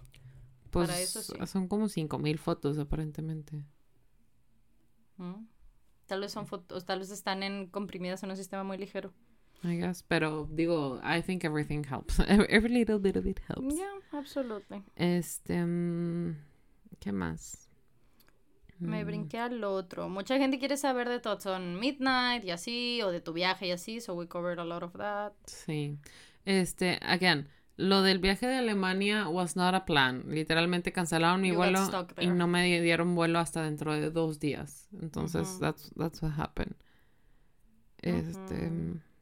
Pues 0.71 0.89
Para 0.89 1.01
eso 1.01 1.23
sí. 1.23 1.33
son 1.47 1.69
como 1.69 1.89
5000 1.89 2.39
fotos 2.39 2.79
aparentemente. 2.79 3.65
¿Mm? 5.17 5.47
Tal 6.07 6.21
vez 6.21 6.33
son 6.33 6.47
fotos, 6.47 6.85
tal 6.85 6.99
vez 6.99 7.11
están 7.11 7.43
en 7.43 7.67
comprimidas 7.69 8.23
en 8.23 8.31
un 8.31 8.37
sistema 8.37 8.65
muy 8.65 8.77
ligero. 8.77 9.13
I 9.63 9.77
guess, 9.79 10.03
pero 10.03 10.47
digo, 10.51 11.01
I 11.03 11.23
think 11.23 11.45
everything 11.45 11.83
helps. 11.89 12.19
Every, 12.29 12.69
little 12.69 12.99
bit 12.99 13.17
of 13.17 13.25
it 13.27 13.41
helps. 13.49 13.75
Yeah, 13.75 13.95
absolutely. 14.13 14.83
Este, 14.97 15.65
mm, 15.65 16.37
¿qué 17.01 17.13
más? 17.13 17.69
Me 18.79 19.03
Mm, 19.03 19.07
brinqué 19.07 19.39
al 19.39 19.63
otro. 19.65 20.09
Mucha 20.11 20.37
gente 20.37 20.59
quiere 20.59 20.77
saber 20.77 21.09
de 21.09 21.21
Thoughts 21.21 21.47
on 21.47 21.79
Midnight 21.79 22.45
y 22.45 22.51
así, 22.51 23.01
o 23.03 23.11
de 23.13 23.21
tu 23.21 23.33
viaje 23.33 23.69
y 23.69 23.71
así, 23.71 24.01
so 24.01 24.15
we 24.15 24.27
covered 24.29 24.59
a 24.59 24.65
lot 24.65 24.83
of 24.83 24.93
that. 24.95 25.33
Sí. 25.47 25.97
Este, 26.45 26.99
again, 27.03 27.49
lo 27.77 28.03
del 28.03 28.19
viaje 28.19 28.47
de 28.47 28.57
Alemania 28.57 29.29
was 29.29 29.57
not 29.57 29.75
a 29.75 29.85
plan. 29.85 30.25
Literalmente 30.29 30.93
cancelaron 30.93 31.41
mi 31.41 31.49
You 31.49 31.57
vuelo 31.57 31.81
y 32.21 32.27
no 32.29 32.47
me 32.47 32.81
dieron 32.81 33.15
vuelo 33.15 33.39
hasta 33.39 33.63
dentro 33.63 33.93
de 33.95 34.11
dos 34.11 34.39
días. 34.39 34.89
Entonces, 35.01 35.59
that's, 35.59 35.91
that's 35.97 36.23
what 36.23 36.33
happened. 36.39 36.77
Este. 37.99 38.71
Mm, 38.71 39.01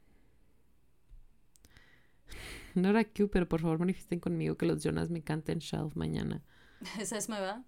No 2.75 2.89
era 2.89 3.05
Q, 3.05 3.29
pero 3.31 3.49
por 3.49 3.61
favor 3.61 3.79
manifiesten 3.79 4.19
conmigo 4.19 4.57
que 4.57 4.67
los 4.67 4.83
Jonas 4.83 5.11
me 5.11 5.23
canten 5.23 5.59
Shelf 5.59 5.95
mañana. 5.95 6.43
Es 6.99 7.13
Esme, 7.13 7.39
¿verdad? 7.39 7.65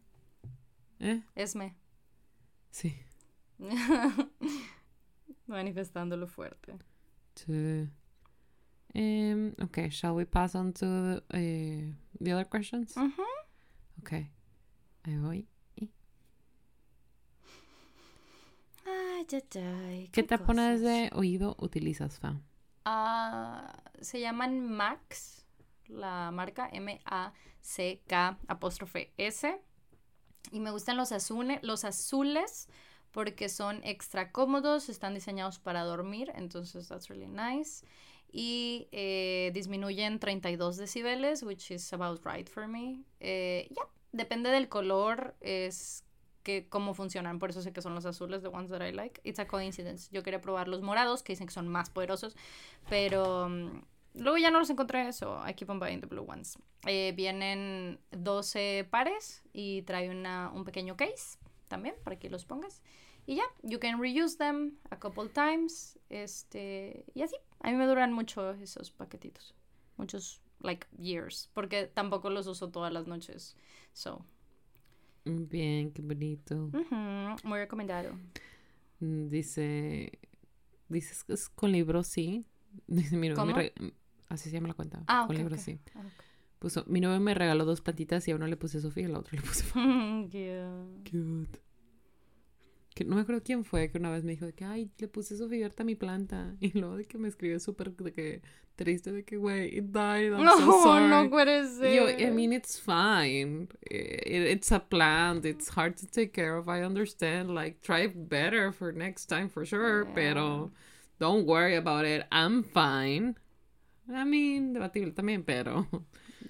¿Eh? 1.01 1.22
Esme. 1.35 1.76
Sí. 2.70 2.98
Manifestándolo 5.47 6.26
fuerte. 6.26 6.78
Sí. 7.35 7.89
Um, 8.97 9.55
okay, 9.61 9.91
shall 9.91 10.15
we 10.15 10.25
pass 10.25 10.55
on 10.55 10.73
to 10.75 10.87
the, 10.87 11.23
eh, 11.35 11.93
the 12.21 12.33
other 12.33 12.45
questions? 12.49 12.95
Okay. 14.01 14.31
Ahí 15.05 15.16
voy. 15.19 15.47
Ay, 18.87 19.27
ay, 19.33 19.43
ay, 19.57 20.09
¿Qué 20.12 20.23
tapones 20.23 20.81
de 20.83 21.11
oído 21.15 21.57
utilizas, 21.59 22.19
Fa? 22.19 22.37
Ah, 22.85 23.83
se 24.01 24.21
llaman 24.21 24.69
Max, 24.69 25.47
la 25.89 26.31
marca 26.31 26.69
M-A-C-K 26.71 28.39
apóstrofe 28.47 29.12
S. 29.16 29.59
Y 30.53 30.61
me 30.61 30.71
gustan 30.71 30.97
los, 30.99 31.12
azune- 31.12 31.61
los 31.62 31.85
azules 31.85 32.69
porque 33.11 33.49
son 33.49 33.81
extra 33.85 34.31
cómodos, 34.33 34.89
están 34.91 35.15
diseñados 35.15 35.59
para 35.59 35.83
dormir, 35.85 36.31
entonces 36.35 36.89
that's 36.89 37.09
really 37.09 37.27
nice. 37.29 37.87
Y 38.36 38.89
eh, 38.90 39.52
disminuyen 39.55 40.19
32 40.19 40.77
decibeles, 40.77 41.44
which 41.44 41.70
is 41.70 41.93
about 41.93 42.20
right 42.27 42.48
for 42.48 42.66
me. 42.66 43.05
Eh, 43.20 43.69
ya, 43.70 43.82
depende 44.11 44.51
del 44.51 44.69
color, 44.69 45.36
es 45.40 46.02
que 46.43 46.69
cómo 46.69 46.94
funcionan, 46.94 47.39
por 47.39 47.51
eso 47.51 47.62
sé 47.62 47.73
que 47.73 47.81
son 47.81 47.94
los 47.94 48.05
azules, 48.06 48.43
the 48.43 48.48
ones 48.48 48.73
that 48.73 48.85
I 48.85 48.90
like. 48.90 49.20
It's 49.23 49.39
a 49.39 49.47
coincidence. 49.47 50.09
Yo 50.11 50.24
quería 50.24 50.40
probar 50.40 50.66
los 50.66 50.82
morados, 50.82 51.23
que 51.23 51.35
dicen 51.35 51.47
que 51.47 51.52
son 51.52 51.69
más 51.69 51.90
poderosos, 51.90 52.35
pero 52.90 53.48
mm, 53.48 53.82
luego 54.15 54.39
ya 54.39 54.51
no 54.51 54.59
los 54.59 54.69
encontré, 54.69 55.12
so 55.12 55.40
I 55.48 55.55
keep 55.55 55.70
on 55.70 55.78
buying 55.78 56.01
the 56.01 56.09
blue 56.09 56.27
ones. 56.28 56.59
Eh, 56.89 57.12
vienen 57.15 58.01
12 58.11 58.89
pares 58.90 59.44
y 59.52 59.82
trae 59.82 60.11
una, 60.11 60.51
un 60.52 60.65
pequeño 60.65 60.97
case 60.97 61.39
también 61.69 61.94
para 62.02 62.19
que 62.19 62.28
los 62.28 62.44
pongas. 62.44 62.82
Y 63.27 63.36
ya, 63.36 63.44
you 63.62 63.78
can 63.78 64.01
reuse 64.01 64.36
them 64.39 64.77
a 64.90 64.98
couple 64.98 65.28
times. 65.28 65.97
Este, 66.11 67.05
y 67.15 67.23
así, 67.23 67.36
a 67.65 67.70
mí 67.70 67.77
me 67.77 67.86
duran 67.86 68.12
mucho 68.12 68.53
esos 68.53 68.91
paquetitos. 68.91 69.55
Muchos, 69.97 70.41
like, 70.61 70.86
years. 70.99 71.51
Porque 71.55 71.86
tampoco 71.86 72.31
los 72.31 72.47
uso 72.47 72.70
todas 72.70 72.93
las 72.93 73.07
noches. 73.09 73.57
So, 73.93 74.24
Bien, 75.24 75.91
qué 75.93 76.03
bonito. 76.03 76.70
ujú, 76.73 76.95
muy 77.49 77.59
recomendado. 77.59 78.19
Mm, 79.01 79.28
Dice. 79.28 80.19
Dices 80.89 81.24
que 81.24 81.35
es 81.35 81.49
con 81.51 81.73
libros, 81.73 82.07
sí. 82.09 82.47
Dice, 82.86 83.16
mi 83.16 83.28
novio 83.28 83.45
me 83.45 83.53
¿Cómo? 83.53 83.55
re- 83.55 83.74
Así 84.28 84.51
se 84.51 84.57
llama 84.57 84.69
la 84.69 84.74
cuenta. 84.74 85.03
Ah, 85.07 85.24
con 85.27 85.36
ok, 85.36 85.39
libros, 85.39 85.61
ok. 85.61 85.65
sí. 85.66 85.81
Puso, 86.59 86.85
mi 86.89 87.01
novio 87.01 87.20
me 87.20 87.35
regaló 87.35 87.65
dos 87.66 87.81
plantitas 87.82 88.27
y 88.28 88.32
a 88.32 88.36
uno 88.36 88.47
le 88.49 88.57
puse 88.57 88.81
Sofía 88.81 89.05
y 89.05 89.07
a 89.07 89.11
la 89.11 89.20
otra 89.20 89.36
le 89.36 89.43
puse. 89.43 89.65
Cute. 90.31 91.11
Cute. 91.11 91.61
Que 92.95 93.05
no 93.05 93.16
me 93.16 93.23
acuerdo 93.23 93.43
quién 93.45 93.65
fue 93.65 93.91
que 93.91 93.99
una 93.99 94.11
vez 94.11 94.23
me 94.23 94.33
dijo 94.33 94.47
de 94.47 94.53
que, 94.53 94.65
ay, 94.65 94.89
le 94.99 95.09
puse 95.09 95.37
Sofía 95.37 95.65
ahorita 95.66 95.83
a 95.83 95.87
mi 95.87 95.97
planta. 95.97 96.55
Y 96.61 96.79
luego 96.79 96.97
de 96.97 97.05
que 97.05 97.19
me 97.19 97.29
escribió 97.29 97.59
súper 97.59 97.91
de 97.93 98.12
que 98.12 98.43
triste 98.77 99.12
de 99.12 99.25
que, 99.25 99.37
güey, 99.37 99.77
it 99.79 99.87
died, 99.93 100.33
I'm 100.33 100.47
so 100.49 100.61
No, 100.66 100.83
sorry. 100.83 101.09
no 101.09 101.29
puede 101.29 101.61
Y 101.62 101.97
Yo, 101.97 102.07
ser. 102.07 102.21
I 102.21 102.31
mean, 102.31 102.53
it's 102.53 102.79
fine. 102.79 103.69
It, 103.83 104.43
it's 104.53 104.71
a 104.73 104.79
plant. 104.81 105.45
It's 105.45 105.69
hard 105.71 105.97
to 105.99 106.07
take 106.07 106.33
care 106.33 106.57
of. 106.57 106.69
I 106.69 106.83
understand. 106.83 107.53
Like, 107.55 107.83
try 107.83 108.07
better 108.07 108.73
for 108.73 108.93
next 108.93 109.27
time 109.27 109.49
for 109.49 109.65
sure. 109.65 110.05
Pero 110.15 110.71
don't 111.19 111.47
worry 111.47 111.77
about 111.77 112.05
it. 112.05 112.27
I'm 112.31 112.62
fine. 112.62 113.35
I 114.12 114.25
mean, 114.25 114.75
debatible 114.75 115.12
también, 115.15 115.45
pero 115.47 115.87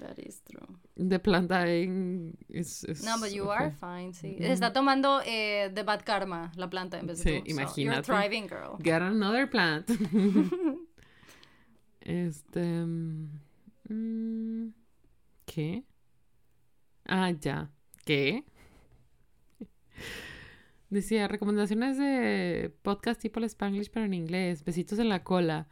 That 0.01 0.19
is 0.19 0.43
true. 0.43 0.67
de 0.97 1.19
planta 1.19 1.67
en... 1.69 2.37
Es 2.49 2.85
No, 3.05 3.19
but 3.21 3.31
you 3.33 3.45
okay. 3.45 3.67
are 3.67 3.71
fine, 3.73 4.13
sí. 4.13 4.37
Está 4.41 4.73
tomando 4.73 5.21
eh, 5.25 5.71
The 5.75 5.83
Bad 5.83 6.03
Karma, 6.05 6.53
la 6.57 6.69
planta, 6.69 6.99
en 6.99 7.07
vez 7.07 7.19
de 7.19 7.25
Sí, 7.25 7.31
tú. 7.31 7.37
So, 7.37 7.45
you're 7.45 7.51
imagínate. 7.63 8.03
thriving, 8.03 8.49
girl. 8.49 8.77
Get 8.83 9.03
another 9.03 9.49
plant. 9.49 9.89
este... 12.01 12.61
mm, 13.89 14.73
¿Qué? 15.47 15.85
Ah, 17.07 17.31
ya. 17.31 17.71
¿Qué? 18.05 18.45
Decía, 20.91 21.29
recomendaciones 21.29 21.99
de 21.99 22.75
podcast 22.83 23.21
tipo 23.21 23.41
el 23.41 23.45
Spanglish, 23.47 23.91
pero 23.91 24.07
en 24.07 24.15
inglés. 24.15 24.65
Besitos 24.65 24.99
en 24.99 25.09
la 25.09 25.25
cola. 25.25 25.69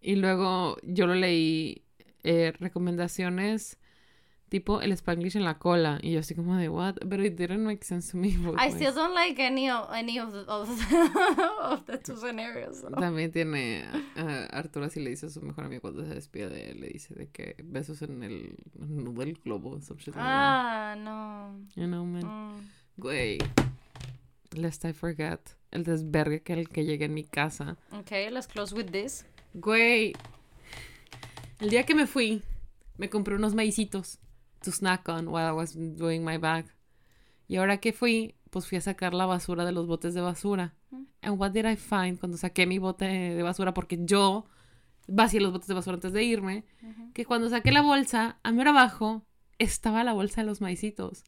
Y 0.00 0.16
luego 0.16 0.76
yo 0.82 1.06
lo 1.06 1.14
leí, 1.14 1.84
eh, 2.22 2.52
recomendaciones 2.58 3.78
tipo 4.48 4.80
el 4.80 4.92
Spanglish 4.92 5.36
en 5.36 5.44
la 5.44 5.58
cola. 5.58 5.98
Y 6.02 6.12
yo 6.12 6.20
así 6.20 6.34
como 6.34 6.56
de, 6.56 6.68
what? 6.68 6.94
But 7.04 7.20
it 7.20 7.36
didn't 7.36 7.64
make 7.64 7.84
sense 7.84 8.12
to 8.12 8.16
me. 8.16 8.28
I 8.56 8.68
ways. 8.68 8.74
still 8.74 8.94
don't 8.94 9.14
like 9.14 9.40
any 9.42 9.70
of, 9.70 9.88
any 9.92 10.18
of, 10.18 10.32
the, 10.32 10.44
of, 10.46 10.68
of 11.60 11.86
the 11.86 11.98
two 11.98 12.16
scenarios. 12.16 12.80
so. 12.80 12.90
También 12.90 13.32
tiene 13.32 13.84
a 14.16 14.46
Arturo 14.56 14.86
así 14.86 15.00
le 15.00 15.10
dice 15.10 15.26
a 15.26 15.30
su 15.30 15.40
mejor 15.40 15.64
amigo 15.64 15.82
cuando 15.82 16.04
se 16.04 16.14
despide 16.14 16.48
de 16.48 16.70
él, 16.70 16.80
le 16.80 16.88
dice 16.88 17.14
de 17.14 17.28
que 17.28 17.56
besos 17.64 18.02
en 18.02 18.22
el 18.22 18.56
nudo 18.78 19.24
del 19.24 19.34
globo, 19.44 19.80
some 19.80 20.00
shit 20.00 20.14
like. 20.14 20.20
Ah, 20.22 20.94
no. 20.96 21.58
You 21.74 21.86
know, 21.86 22.04
man. 22.04 22.24
Mm. 22.24 22.68
Güey, 22.98 23.38
lest 24.52 24.84
I 24.84 24.92
forget, 24.92 25.40
el 25.70 25.84
desvergue 25.84 26.42
que 26.42 26.54
el 26.54 26.68
que 26.68 26.84
llegué 26.84 27.06
en 27.06 27.14
mi 27.14 27.24
casa. 27.24 27.76
Okay, 27.92 28.30
let's 28.30 28.46
close 28.46 28.74
with 28.74 28.90
this. 28.90 29.26
Güey, 29.54 30.14
el 31.58 31.70
día 31.70 31.84
que 31.84 31.94
me 31.94 32.06
fui, 32.06 32.42
me 32.96 33.08
compré 33.08 33.36
unos 33.36 33.54
maicitos 33.54 34.18
to 34.62 34.70
snack 34.72 35.08
on 35.08 35.28
while 35.28 35.46
I 35.48 35.52
was 35.52 35.74
doing 35.74 36.24
my 36.24 36.38
bag. 36.38 36.66
Y 37.48 37.56
ahora 37.56 37.78
que 37.78 37.92
fui, 37.92 38.34
pues 38.50 38.66
fui 38.66 38.78
a 38.78 38.80
sacar 38.80 39.14
la 39.14 39.26
basura 39.26 39.64
de 39.64 39.72
los 39.72 39.86
botes 39.86 40.14
de 40.14 40.20
basura. 40.20 40.74
And 41.22 41.38
what 41.38 41.52
did 41.52 41.66
I 41.66 41.76
find 41.76 42.18
cuando 42.18 42.36
saqué 42.36 42.66
mi 42.66 42.78
bote 42.78 43.04
de 43.04 43.42
basura? 43.42 43.74
Porque 43.74 43.98
yo 44.00 44.46
vacié 45.08 45.40
los 45.40 45.52
botes 45.52 45.68
de 45.68 45.74
basura 45.74 45.94
antes 45.94 46.12
de 46.12 46.24
irme. 46.24 46.64
Que 47.14 47.24
cuando 47.24 47.48
saqué 47.48 47.72
la 47.72 47.82
bolsa, 47.82 48.38
a 48.42 48.52
mero 48.52 48.70
abajo 48.70 49.24
estaba 49.58 50.04
la 50.04 50.12
bolsa 50.12 50.42
de 50.42 50.46
los 50.46 50.60
maicitos. 50.60 51.24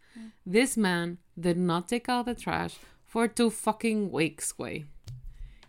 This 0.50 0.76
man 0.76 1.18
did 1.36 1.56
not 1.56 1.88
take 1.88 2.10
out 2.10 2.26
the 2.26 2.34
trash 2.34 2.74
for 3.04 3.28
two 3.28 3.50
fucking 3.50 4.10
weeks, 4.12 4.52
güey. 4.56 4.86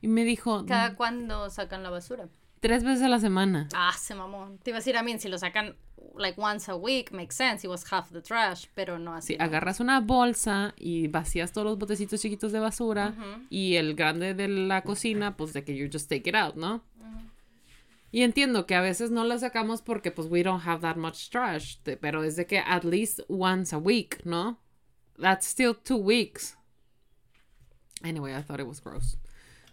Y 0.01 0.07
me 0.07 0.23
dijo, 0.23 0.65
Cada 0.65 0.95
cuando 0.95 1.49
sacan 1.49 1.83
la 1.83 1.89
basura. 1.89 2.29
Tres 2.59 2.83
veces 2.83 3.03
a 3.03 3.09
la 3.09 3.19
semana. 3.19 3.67
Ah, 3.73 3.95
se 3.97 4.15
mamó. 4.15 4.57
Te 4.63 4.71
iba 4.71 4.77
a 4.77 4.79
decir 4.79 4.97
a 4.97 5.03
mí, 5.03 5.17
si 5.19 5.29
lo 5.29 5.37
sacan 5.37 5.75
like 6.17 6.39
once 6.39 6.69
a 6.69 6.75
week, 6.75 7.11
makes 7.11 7.35
sense. 7.35 7.65
It 7.65 7.69
was 7.69 7.83
half 7.91 8.11
the 8.11 8.21
trash, 8.21 8.67
pero 8.75 8.99
no 8.99 9.13
así. 9.13 9.33
Sí, 9.33 9.37
no. 9.37 9.45
agarras 9.45 9.79
una 9.79 9.99
bolsa 9.99 10.73
y 10.77 11.07
vacías 11.07 11.51
todos 11.51 11.65
los 11.65 11.77
botecitos 11.77 12.21
chiquitos 12.21 12.51
de 12.51 12.59
basura 12.59 13.13
y 13.49 13.75
el 13.75 13.95
grande 13.95 14.33
de 14.33 14.47
la 14.47 14.83
cocina, 14.83 15.35
pues 15.37 15.53
de 15.53 15.63
que 15.63 15.75
you 15.75 15.89
just 15.91 16.09
take 16.09 16.29
it 16.29 16.35
out, 16.35 16.55
¿no? 16.55 16.83
Y 18.11 18.23
entiendo 18.23 18.65
que 18.65 18.73
a 18.73 18.81
veces 18.81 19.11
no 19.11 19.23
la 19.23 19.37
sacamos 19.37 19.83
porque 19.83 20.11
pues 20.11 20.27
we 20.31 20.41
don't 20.41 20.65
have 20.65 20.81
that 20.81 20.95
much 20.95 21.29
trash, 21.29 21.77
pero 22.01 22.23
es 22.23 22.35
de 22.35 22.47
que 22.47 22.57
at 22.57 22.83
least 22.83 23.19
once 23.27 23.73
a 23.73 23.77
week, 23.77 24.25
¿no? 24.25 24.59
That's 25.17 25.45
still 25.45 25.75
two 25.75 25.97
weeks. 25.97 26.57
Anyway, 28.03 28.33
I 28.33 28.41
thought 28.41 28.59
it 28.59 28.67
was 28.67 28.81
gross. 28.81 29.17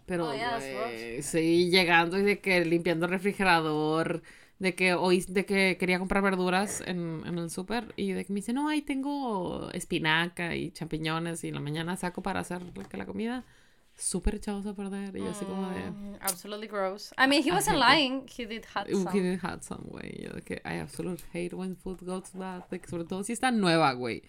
Pero 0.07 0.27
Oh, 0.28 0.33
yeah, 0.33 0.59
güey, 0.59 1.23
sí, 1.23 1.70
llegando 1.70 2.19
y 2.19 2.23
de 2.23 2.41
que 2.41 2.65
limpiando 2.65 3.07
el 3.07 3.12
refrigerador, 3.12 4.23
de 4.59 4.74
que 4.74 4.95
hoy 4.95 5.24
de 5.28 5.45
que 5.47 5.77
quería 5.78 5.99
comprar 5.99 6.23
verduras 6.23 6.81
en, 6.87 7.23
en 7.27 7.39
el 7.39 7.51
súper 7.51 7.93
y 7.97 8.12
de 8.12 8.24
que 8.24 8.33
me 8.33 8.39
dice, 8.41 8.53
no, 8.53 8.69
ahí 8.69 8.83
tengo 8.83 9.70
espinaca 9.73 10.55
y 10.57 10.70
champiñones 10.70 11.45
y 11.45 11.49
en 11.49 11.55
la 11.55 11.61
mañana 11.61 11.97
saco 11.97 12.23
para 12.23 12.41
hacer 12.41 12.62
la 12.93 13.07
comida 13.07 13.45
súper 13.98 14.35
echados 14.35 14.66
a 14.66 14.74
perder 14.74 15.16
y 15.16 15.20
yo 15.20 15.31
así 15.31 15.44
como 15.47 15.70
de... 15.70 15.90
Mm, 15.90 16.16
absolutely 16.20 16.66
gross. 16.68 17.12
I 17.18 17.27
mean, 17.27 17.43
he 17.43 17.51
wasn't 17.51 17.77
hate 17.77 17.97
lying. 17.97 18.27
He 18.28 18.44
did 18.47 18.64
have 18.74 18.86
Uh, 18.93 19.02
some. 19.05 19.10
he 19.12 19.20
did 19.23 19.40
have 19.43 19.62
some, 19.62 19.85
güey. 19.89 20.23
Yo 20.23 20.35
de 20.35 20.43
que 20.43 20.56
I 20.66 20.81
absolutely 20.81 21.24
hate 21.32 21.55
when 21.55 21.77
food 21.77 22.01
goes 22.02 22.32
bad. 22.35 22.64
que 22.68 22.86
sobre 22.89 23.05
todo 23.05 23.24
si 23.24 23.32
está 23.32 23.51
nueva, 23.51 23.93
güey. 23.94 24.23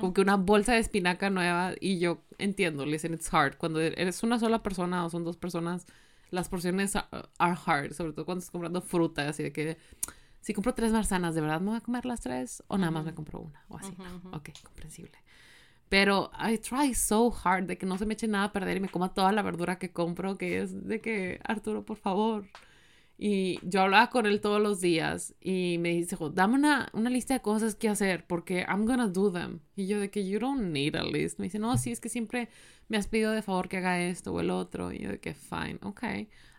Como 0.00 0.12
que 0.12 0.20
una 0.20 0.36
bolsa 0.36 0.72
de 0.72 0.80
espinaca 0.80 1.30
nueva. 1.30 1.74
Y 1.80 1.98
yo 2.00 2.22
entiendo, 2.38 2.84
listen, 2.84 3.14
it's 3.14 3.32
hard. 3.32 3.56
Cuando 3.56 3.80
eres 3.80 4.22
una 4.24 4.38
sola 4.40 4.62
persona 4.62 5.04
o 5.06 5.10
son 5.10 5.22
dos 5.24 5.36
personas, 5.36 5.86
las 6.30 6.48
porciones 6.48 6.96
are, 6.96 7.06
are 7.38 7.56
hard. 7.66 7.92
Sobre 7.94 8.12
todo 8.14 8.24
cuando 8.24 8.40
estás 8.40 8.50
comprando 8.50 8.80
fruta. 8.82 9.28
Así 9.28 9.44
de 9.44 9.52
que 9.52 9.76
si 10.40 10.52
compro 10.54 10.74
tres 10.74 10.90
manzanas, 10.92 11.36
¿de 11.36 11.40
verdad 11.40 11.60
me 11.60 11.68
voy 11.68 11.76
a 11.76 11.80
comer 11.80 12.04
las 12.04 12.20
tres? 12.20 12.64
O 12.66 12.76
nada 12.78 12.90
más 12.90 13.04
me 13.04 13.14
compro 13.14 13.38
una. 13.40 13.64
O 13.68 13.76
así. 13.78 13.92
¿no? 13.96 14.36
Ok, 14.36 14.50
comprensible. 14.64 15.12
Pero 15.94 16.32
I 16.40 16.58
try 16.58 16.92
so 16.92 17.32
hard 17.44 17.66
de 17.68 17.78
que 17.78 17.86
no 17.86 17.96
se 17.98 18.04
me 18.06 18.14
eche 18.14 18.26
nada 18.26 18.46
a 18.46 18.52
perder 18.52 18.78
y 18.78 18.80
me 18.80 18.88
coma 18.88 19.14
toda 19.14 19.30
la 19.30 19.42
verdura 19.42 19.78
que 19.78 19.92
compro, 19.92 20.36
que 20.36 20.58
es 20.60 20.70
de 20.88 21.00
que, 21.00 21.38
Arturo, 21.44 21.84
por 21.84 21.96
favor. 21.98 22.48
Y 23.16 23.60
yo 23.62 23.82
hablaba 23.82 24.10
con 24.10 24.26
él 24.26 24.40
todos 24.40 24.60
los 24.60 24.80
días 24.80 25.36
y 25.40 25.76
me 25.78 25.90
dice, 25.90 26.16
"Jo, 26.16 26.30
dame 26.30 26.54
una, 26.56 26.88
una 26.94 27.10
lista 27.10 27.34
de 27.34 27.42
cosas 27.42 27.76
que 27.76 27.88
hacer 27.88 28.26
porque 28.26 28.66
I'm 28.68 28.86
gonna 28.86 29.06
do 29.06 29.30
them. 29.30 29.60
Y 29.76 29.86
yo 29.86 30.00
de 30.00 30.10
que 30.10 30.28
you 30.28 30.40
don't 30.40 30.72
need 30.72 30.96
a 30.96 31.04
list. 31.04 31.38
Me 31.38 31.44
dice, 31.44 31.60
no, 31.60 31.78
sí, 31.78 31.92
es 31.92 32.00
que 32.00 32.08
siempre 32.08 32.48
me 32.88 32.96
has 32.96 33.06
pedido 33.06 33.30
de 33.30 33.42
favor 33.42 33.68
que 33.68 33.76
haga 33.76 34.00
esto 34.02 34.32
o 34.32 34.40
el 34.40 34.50
otro. 34.50 34.92
Y 34.92 34.98
yo 34.98 35.10
de 35.10 35.20
que, 35.20 35.34
fine, 35.34 35.78
ok. 35.82 36.02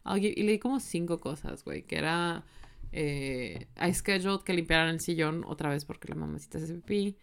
I'll 0.05 0.21
give- 0.21 0.33
Y 0.37 0.43
le 0.43 0.53
di 0.53 0.59
como 0.59 0.79
cinco 0.79 1.19
cosas, 1.19 1.65
güey, 1.65 1.83
que 1.83 1.97
era, 1.97 2.45
eh, 2.93 3.67
I 3.85 3.93
scheduled 3.93 4.43
que 4.45 4.53
limpiaran 4.53 4.87
el 4.89 5.01
sillón 5.01 5.43
otra 5.45 5.69
vez 5.69 5.83
porque 5.83 6.07
la 6.07 6.15
mamacita 6.15 6.59
se 6.59 6.73
pipí. 6.75 7.17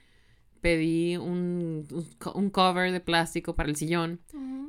Pedí 0.62 1.16
un, 1.18 1.86
un 1.92 2.06
co- 2.18 2.32
un 2.32 2.48
cover 2.50 2.90
de 2.92 3.00
plástico 3.00 3.54
para 3.56 3.68
el 3.68 3.76
sillón. 3.76 4.20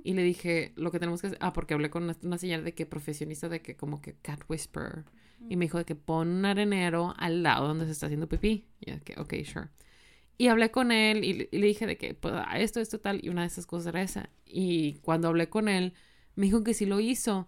Y 0.04 0.14
le 0.16 0.24
dije 0.24 0.74
lo 0.76 0.92
que 0.92 1.00
tenemos 1.00 1.22
que 1.22 1.28
hacer. 1.28 1.40
Ah, 1.42 1.54
porque 1.54 1.74
hablé 1.76 1.90
con 1.90 2.04
una, 2.04 2.18
una 2.24 2.38
señora 2.38 2.62
de 2.64 2.74
que 2.74 2.86
profesionista 2.86 3.48
de 3.48 3.62
que 3.62 3.78
como 3.78 4.02
que 4.02 4.16
cat 4.22 4.42
whisperer. 4.50 5.06
Y 5.50 5.56
me 5.56 5.66
dijo 5.66 5.78
de 5.78 5.86
que 5.86 5.96
pon 5.96 6.28
un 6.30 6.46
arenero 6.46 7.14
al 7.18 7.44
lado 7.44 7.68
donde 7.68 7.86
se 7.86 7.92
está 7.92 8.08
haciendo 8.08 8.28
pipí. 8.28 8.66
Y 8.82 8.92
yo 8.92 9.04
que, 9.06 9.14
ok, 9.20 9.34
sure. 9.46 9.70
Y 10.38 10.48
hablé 10.48 10.72
con 10.72 10.92
él 10.92 11.24
y, 11.24 11.34
le- 11.34 11.50
y 11.52 11.60
le 11.60 11.68
dije 11.68 11.86
de 11.86 11.98
que 11.98 12.14
pues, 12.16 12.34
ah, 12.36 12.60
esto, 12.60 12.80
esto, 12.82 13.00
tal. 13.00 13.20
Y 13.24 13.30
una 13.30 13.42
de 13.42 13.48
esas 13.48 13.66
cosas 13.68 13.88
era 13.88 14.02
esa. 14.02 14.30
Y 14.46 14.96
cuando 15.04 15.28
hablé 15.30 15.48
con 15.50 15.70
él, 15.70 15.94
me 16.36 16.48
dijo 16.48 16.64
que 16.64 16.74
sí 16.74 16.86
lo 16.88 17.00
hizo. 17.00 17.48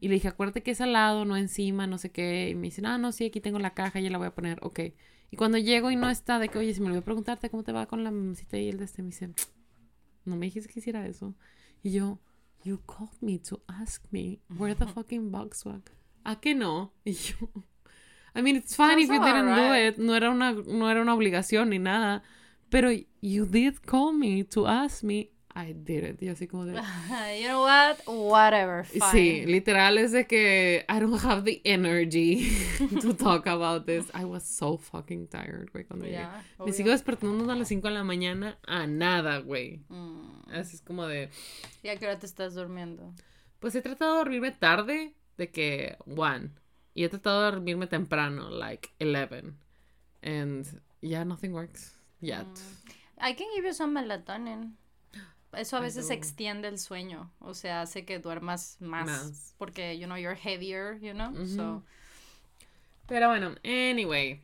Y 0.00 0.08
le 0.08 0.14
dije, 0.14 0.28
acuérdate 0.28 0.62
que 0.62 0.72
es 0.72 0.80
al 0.82 0.92
lado, 0.92 1.24
no 1.24 1.36
encima, 1.36 1.86
no 1.86 1.98
sé 1.98 2.10
qué. 2.10 2.50
Y 2.50 2.54
me 2.56 2.62
dice, 2.64 2.82
ah, 2.84 2.98
no, 2.98 3.12
sí, 3.12 3.26
aquí 3.26 3.40
tengo 3.40 3.58
la 3.60 3.72
caja, 3.74 4.00
ya 4.00 4.10
la 4.10 4.18
voy 4.18 4.26
a 4.26 4.34
poner. 4.34 4.58
Ok. 4.62 4.80
Y 5.34 5.36
cuando 5.36 5.58
llego 5.58 5.90
y 5.90 5.96
no 5.96 6.10
está, 6.10 6.38
de 6.38 6.48
que, 6.48 6.58
oye, 6.58 6.72
si 6.74 6.80
me 6.80 6.86
olvidó 6.86 7.02
preguntarte 7.02 7.50
cómo 7.50 7.64
te 7.64 7.72
va 7.72 7.86
con 7.86 8.04
la 8.04 8.12
mamacita 8.12 8.56
y 8.56 8.68
el 8.68 8.78
de 8.78 8.84
este, 8.84 9.02
me 9.02 9.08
dice, 9.08 9.30
no 10.24 10.36
me 10.36 10.46
dijiste 10.46 10.72
que 10.72 10.78
hiciera 10.78 11.04
eso. 11.08 11.34
Y 11.82 11.90
yo, 11.90 12.20
you 12.62 12.80
called 12.86 13.20
me 13.20 13.40
to 13.40 13.60
ask 13.66 14.04
me 14.12 14.38
where 14.56 14.76
the 14.76 14.86
fucking 14.86 15.32
box 15.32 15.66
was. 15.66 15.82
¿A 16.22 16.38
que 16.38 16.54
no? 16.54 16.92
Y 17.04 17.14
yo, 17.14 17.50
I 18.36 18.42
mean, 18.42 18.54
it's 18.54 18.76
fine 18.76 19.00
if 19.00 19.08
you 19.08 19.18
That's 19.18 19.24
didn't 19.24 19.46
do 19.56 19.60
alright. 19.60 19.94
it. 19.94 19.98
No 19.98 20.14
era, 20.14 20.30
una, 20.30 20.52
no 20.52 20.88
era 20.88 21.02
una 21.02 21.14
obligación 21.14 21.70
ni 21.70 21.80
nada. 21.80 22.22
Pero 22.70 22.92
you 23.20 23.44
did 23.44 23.78
call 23.84 24.12
me 24.12 24.44
to 24.44 24.68
ask 24.68 25.02
me. 25.02 25.32
I 25.56 25.72
did 25.72 26.04
it. 26.04 26.22
Y 26.22 26.28
así 26.28 26.48
como 26.48 26.64
de... 26.66 26.74
you 27.40 27.46
know 27.46 27.62
what? 27.62 27.98
Whatever. 28.06 28.84
Fine. 28.84 29.10
Sí, 29.12 29.46
literal 29.46 29.98
es 29.98 30.10
de 30.10 30.26
que 30.26 30.84
I 30.88 30.98
don't 30.98 31.14
have 31.24 31.44
the 31.44 31.60
energy 31.64 32.50
to 33.00 33.14
talk 33.14 33.46
about 33.46 33.86
this. 33.86 34.06
I 34.14 34.24
was 34.24 34.42
so 34.42 34.76
fucking 34.76 35.28
tired, 35.28 35.70
güey, 35.72 35.84
cuando 35.84 36.06
llegué. 36.06 36.18
Ya, 36.18 36.44
Me 36.64 36.72
sigo 36.72 36.90
despertando 36.90 37.50
a 37.50 37.54
las 37.54 37.68
5 37.68 37.86
de 37.86 37.94
la 37.94 38.02
mañana 38.02 38.58
a 38.66 38.86
nada, 38.88 39.38
güey. 39.38 39.84
Mm. 39.88 40.50
Así 40.52 40.74
es 40.74 40.82
como 40.82 41.06
de... 41.06 41.30
¿Y 41.84 41.88
a 41.88 41.96
qué 41.96 42.06
hora 42.06 42.18
te 42.18 42.26
estás 42.26 42.54
durmiendo? 42.54 43.14
Pues 43.60 43.76
he 43.76 43.80
tratado 43.80 44.14
de 44.14 44.18
dormirme 44.18 44.50
tarde, 44.50 45.14
de 45.38 45.50
que 45.50 45.96
one. 46.06 46.50
Y 46.94 47.04
he 47.04 47.08
tratado 47.08 47.42
de 47.42 47.52
dormirme 47.52 47.86
temprano, 47.86 48.50
like 48.50 48.90
11. 49.00 49.54
And 50.22 50.66
yeah, 51.00 51.24
nothing 51.24 51.52
works 51.52 51.96
yet. 52.20 52.46
I 53.18 53.34
can 53.34 53.46
give 53.54 53.64
you 53.64 53.72
some 53.72 53.94
melatonin. 53.94 54.74
Eso 55.56 55.76
a 55.76 55.80
veces 55.80 56.10
extiende 56.10 56.68
el 56.68 56.78
sueño, 56.78 57.30
o 57.40 57.54
sea, 57.54 57.82
hace 57.82 58.04
que 58.04 58.18
duermas 58.18 58.76
más, 58.80 59.06
Más. 59.06 59.54
porque 59.58 59.98
you 59.98 60.06
know 60.06 60.16
you're 60.16 60.34
heavier, 60.36 60.98
you 61.00 61.12
know. 61.12 61.32
So 61.46 61.82
Pero 63.06 63.28
bueno, 63.28 63.54
anyway. 63.64 64.40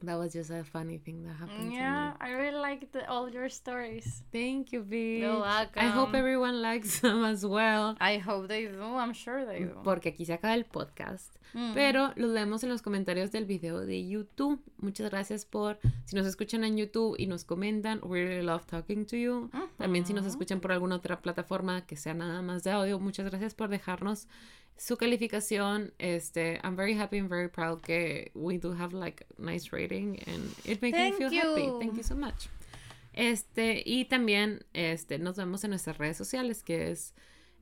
That 0.00 0.16
was 0.16 0.32
just 0.32 0.50
a 0.50 0.62
funny 0.62 0.98
thing 0.98 1.24
that 1.24 1.34
happened 1.34 1.72
yeah, 1.72 2.12
to 2.12 2.24
me. 2.24 2.30
I 2.30 2.38
really 2.38 2.56
like 2.60 2.92
the, 2.92 3.04
all 3.10 3.28
your 3.28 3.48
stories. 3.48 4.22
Thank 4.30 4.70
you, 4.72 4.84
bitch. 4.84 5.22
You're 5.22 5.42
I 5.42 5.64
hope 5.86 6.12
welcome. 6.12 6.14
everyone 6.14 6.62
likes 6.62 7.00
them 7.02 7.24
as 7.24 7.44
well. 7.44 7.96
I 8.00 8.18
hope 8.18 8.46
they 8.46 8.66
do. 8.66 8.80
I'm 8.80 9.12
sure 9.12 9.44
they 9.44 9.64
do. 9.64 9.74
Porque 9.82 10.10
aquí 10.14 10.24
se 10.24 10.34
acaba 10.34 10.54
el 10.54 10.66
podcast. 10.66 11.37
Mm. 11.54 11.74
Pero 11.74 12.12
los 12.16 12.30
leemos 12.30 12.62
en 12.62 12.68
los 12.68 12.82
comentarios 12.82 13.32
del 13.32 13.46
video 13.46 13.80
de 13.80 14.06
YouTube. 14.06 14.62
Muchas 14.78 15.10
gracias 15.10 15.44
por, 15.44 15.78
si 16.04 16.16
nos 16.16 16.26
escuchan 16.26 16.64
en 16.64 16.76
YouTube 16.76 17.16
y 17.18 17.26
nos 17.26 17.44
comentan, 17.44 18.00
we 18.02 18.24
really 18.24 18.44
love 18.44 18.66
talking 18.66 19.06
to 19.06 19.16
you. 19.16 19.50
También 19.76 20.06
si 20.06 20.12
nos 20.12 20.26
escuchan 20.26 20.60
por 20.60 20.72
alguna 20.72 20.96
otra 20.96 21.20
plataforma 21.20 21.86
que 21.86 21.96
sea 21.96 22.14
nada 22.14 22.42
más 22.42 22.64
de 22.64 22.70
audio, 22.70 22.98
muchas 22.98 23.26
gracias 23.26 23.54
por 23.54 23.68
dejarnos 23.68 24.28
su 24.76 24.96
calificación. 24.96 25.92
Este, 25.98 26.60
I'm 26.62 26.76
very 26.76 26.98
happy 26.98 27.18
and 27.18 27.28
very 27.28 27.48
proud 27.48 27.80
que 27.80 28.30
we 28.34 28.58
do 28.58 28.72
have 28.72 28.94
like 28.94 29.26
nice 29.38 29.70
rating 29.72 30.18
and 30.26 30.52
it 30.64 30.80
makes 30.80 30.96
Thank 30.96 31.18
me 31.18 31.28
feel 31.28 31.50
happy. 31.50 31.64
you. 31.64 31.78
Thank 31.80 31.96
you 31.96 32.02
so 32.02 32.14
much. 32.14 32.48
Este, 33.12 33.82
y 33.84 34.04
también 34.04 34.64
este, 34.72 35.18
nos 35.18 35.36
vemos 35.36 35.64
en 35.64 35.70
nuestras 35.70 35.98
redes 35.98 36.16
sociales, 36.16 36.62
que 36.62 36.92
es 36.92 37.14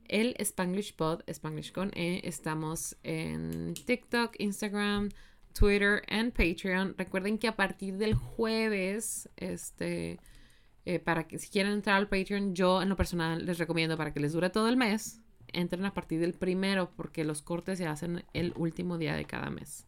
el 0.07 0.35
Spanglish 0.39 0.95
Pod, 0.95 1.21
Spanglish 1.27 1.71
con 1.71 1.91
E. 1.95 2.21
Estamos 2.23 2.97
en 3.03 3.73
TikTok, 3.73 4.35
Instagram, 4.39 5.09
Twitter 5.53 6.03
and 6.09 6.33
Patreon. 6.33 6.95
Recuerden 6.97 7.37
que 7.37 7.47
a 7.47 7.55
partir 7.55 7.97
del 7.97 8.13
jueves, 8.13 9.29
este, 9.37 10.19
eh, 10.85 10.99
para 10.99 11.27
que 11.27 11.39
si 11.39 11.49
quieren 11.49 11.73
entrar 11.73 11.97
al 11.97 12.07
Patreon, 12.07 12.55
yo 12.55 12.81
en 12.81 12.89
lo 12.89 12.95
personal 12.95 13.45
les 13.45 13.57
recomiendo 13.57 13.97
para 13.97 14.13
que 14.13 14.19
les 14.19 14.33
dure 14.33 14.49
todo 14.49 14.69
el 14.69 14.77
mes, 14.77 15.21
entren 15.53 15.85
a 15.85 15.93
partir 15.93 16.19
del 16.19 16.33
primero, 16.33 16.91
porque 16.95 17.23
los 17.23 17.41
cortes 17.41 17.77
se 17.77 17.87
hacen 17.87 18.23
el 18.33 18.53
último 18.55 18.97
día 18.97 19.15
de 19.15 19.25
cada 19.25 19.49
mes. 19.49 19.85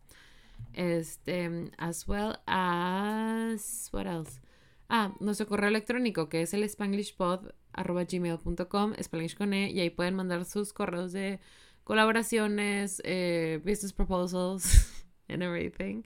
Este, 0.73 1.71
as 1.77 2.07
well 2.07 2.37
as, 2.45 3.89
what 3.93 4.07
else? 4.07 4.41
Ah, 4.89 5.13
nuestro 5.19 5.47
correo 5.47 5.69
electrónico 5.69 6.29
que 6.29 6.41
es 6.41 6.53
el 6.55 6.67
spanglishpod 6.67 7.51
arroba 7.73 8.05
gmail.com, 8.05 8.93
spanglish 8.97 9.35
con 9.35 9.53
E, 9.53 9.69
y 9.69 9.79
ahí 9.79 9.91
pueden 9.91 10.15
mandar 10.15 10.45
sus 10.45 10.73
correos 10.73 11.11
de 11.11 11.39
colaboraciones, 11.83 12.99
eh, 13.05 13.61
business 13.63 13.93
proposals, 13.93 14.91
and 15.29 15.43
everything. 15.43 16.03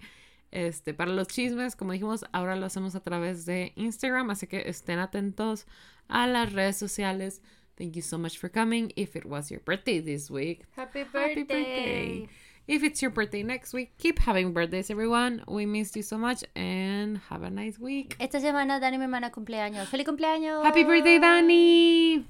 Este, 0.51 0.93
para 0.93 1.11
los 1.11 1.29
chismes, 1.29 1.75
como 1.75 1.93
dijimos, 1.93 2.25
ahora 2.31 2.55
lo 2.55 2.65
hacemos 2.65 2.93
a 2.93 2.99
través 3.01 3.45
de 3.45 3.71
Instagram, 3.75 4.29
así 4.29 4.47
que 4.47 4.69
estén 4.69 4.99
atentos 4.99 5.65
a 6.07 6.27
las 6.27 6.53
redes 6.53 6.77
sociales. 6.77 7.41
Thank 7.75 7.93
you 7.93 8.03
so 8.03 8.19
much 8.19 8.37
for 8.37 8.51
coming. 8.51 8.91
If 8.95 9.15
it 9.15 9.25
was 9.25 9.49
your 9.49 9.61
birthday 9.63 9.99
this 9.99 10.29
week, 10.29 10.67
Happy 10.75 11.03
birthday. 11.05 11.29
Happy 11.29 11.43
birthday. 11.43 12.29
If 12.65 12.81
it's 12.81 13.01
your 13.01 13.11
birthday 13.11 13.43
next 13.43 13.73
week, 13.73 13.91
keep 13.97 14.19
having 14.19 14.53
birthdays, 14.53 14.89
everyone. 14.89 15.43
We 15.47 15.65
missed 15.65 15.97
you 15.97 16.01
so 16.01 16.17
much 16.17 16.45
and 16.55 17.19
have 17.29 17.43
a 17.43 17.49
nice 17.49 17.77
week. 17.77 18.15
Esta 18.21 18.39
semana 18.39 18.79
Dani 18.79 18.97
mi 18.97 19.03
hermana 19.03 19.31
cumpleaños. 19.31 19.87
¡Feliz 19.89 20.05
cumpleaños! 20.05 20.63
Happy 20.63 20.85
birthday, 20.85 21.19
Dani. 21.19 22.23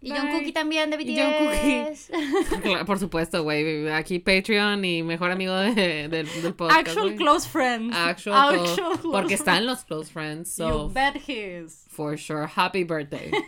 Y 0.00 0.10
John. 0.10 0.28
Cookie 0.30 0.52
también 0.52 0.90
de 0.90 0.96
BTS. 0.98 2.10
Y 2.10 2.12
Jungkook. 2.12 2.62
Claro, 2.62 2.84
por 2.84 2.98
supuesto, 2.98 3.42
güey. 3.42 3.88
Aquí 3.88 4.18
Patreon 4.18 4.84
y 4.84 5.02
mejor 5.02 5.30
amigo 5.30 5.56
de- 5.56 6.06
del, 6.08 6.26
del 6.42 6.54
podcast. 6.54 6.86
Actual 6.88 7.06
güey. 7.06 7.16
close 7.16 7.48
friends. 7.48 7.96
Actual, 7.96 8.54
close- 8.58 8.76
close 8.76 8.98
Porque 9.10 9.34
están 9.34 9.64
los 9.66 9.84
close 9.84 10.10
friends. 10.12 10.54
You 10.58 10.64
So, 10.68 10.88
bet 10.90 11.16
he 11.26 11.62
is. 11.64 11.86
for 11.88 12.16
sure, 12.18 12.46
happy 12.46 12.84
birthday. 12.84 13.32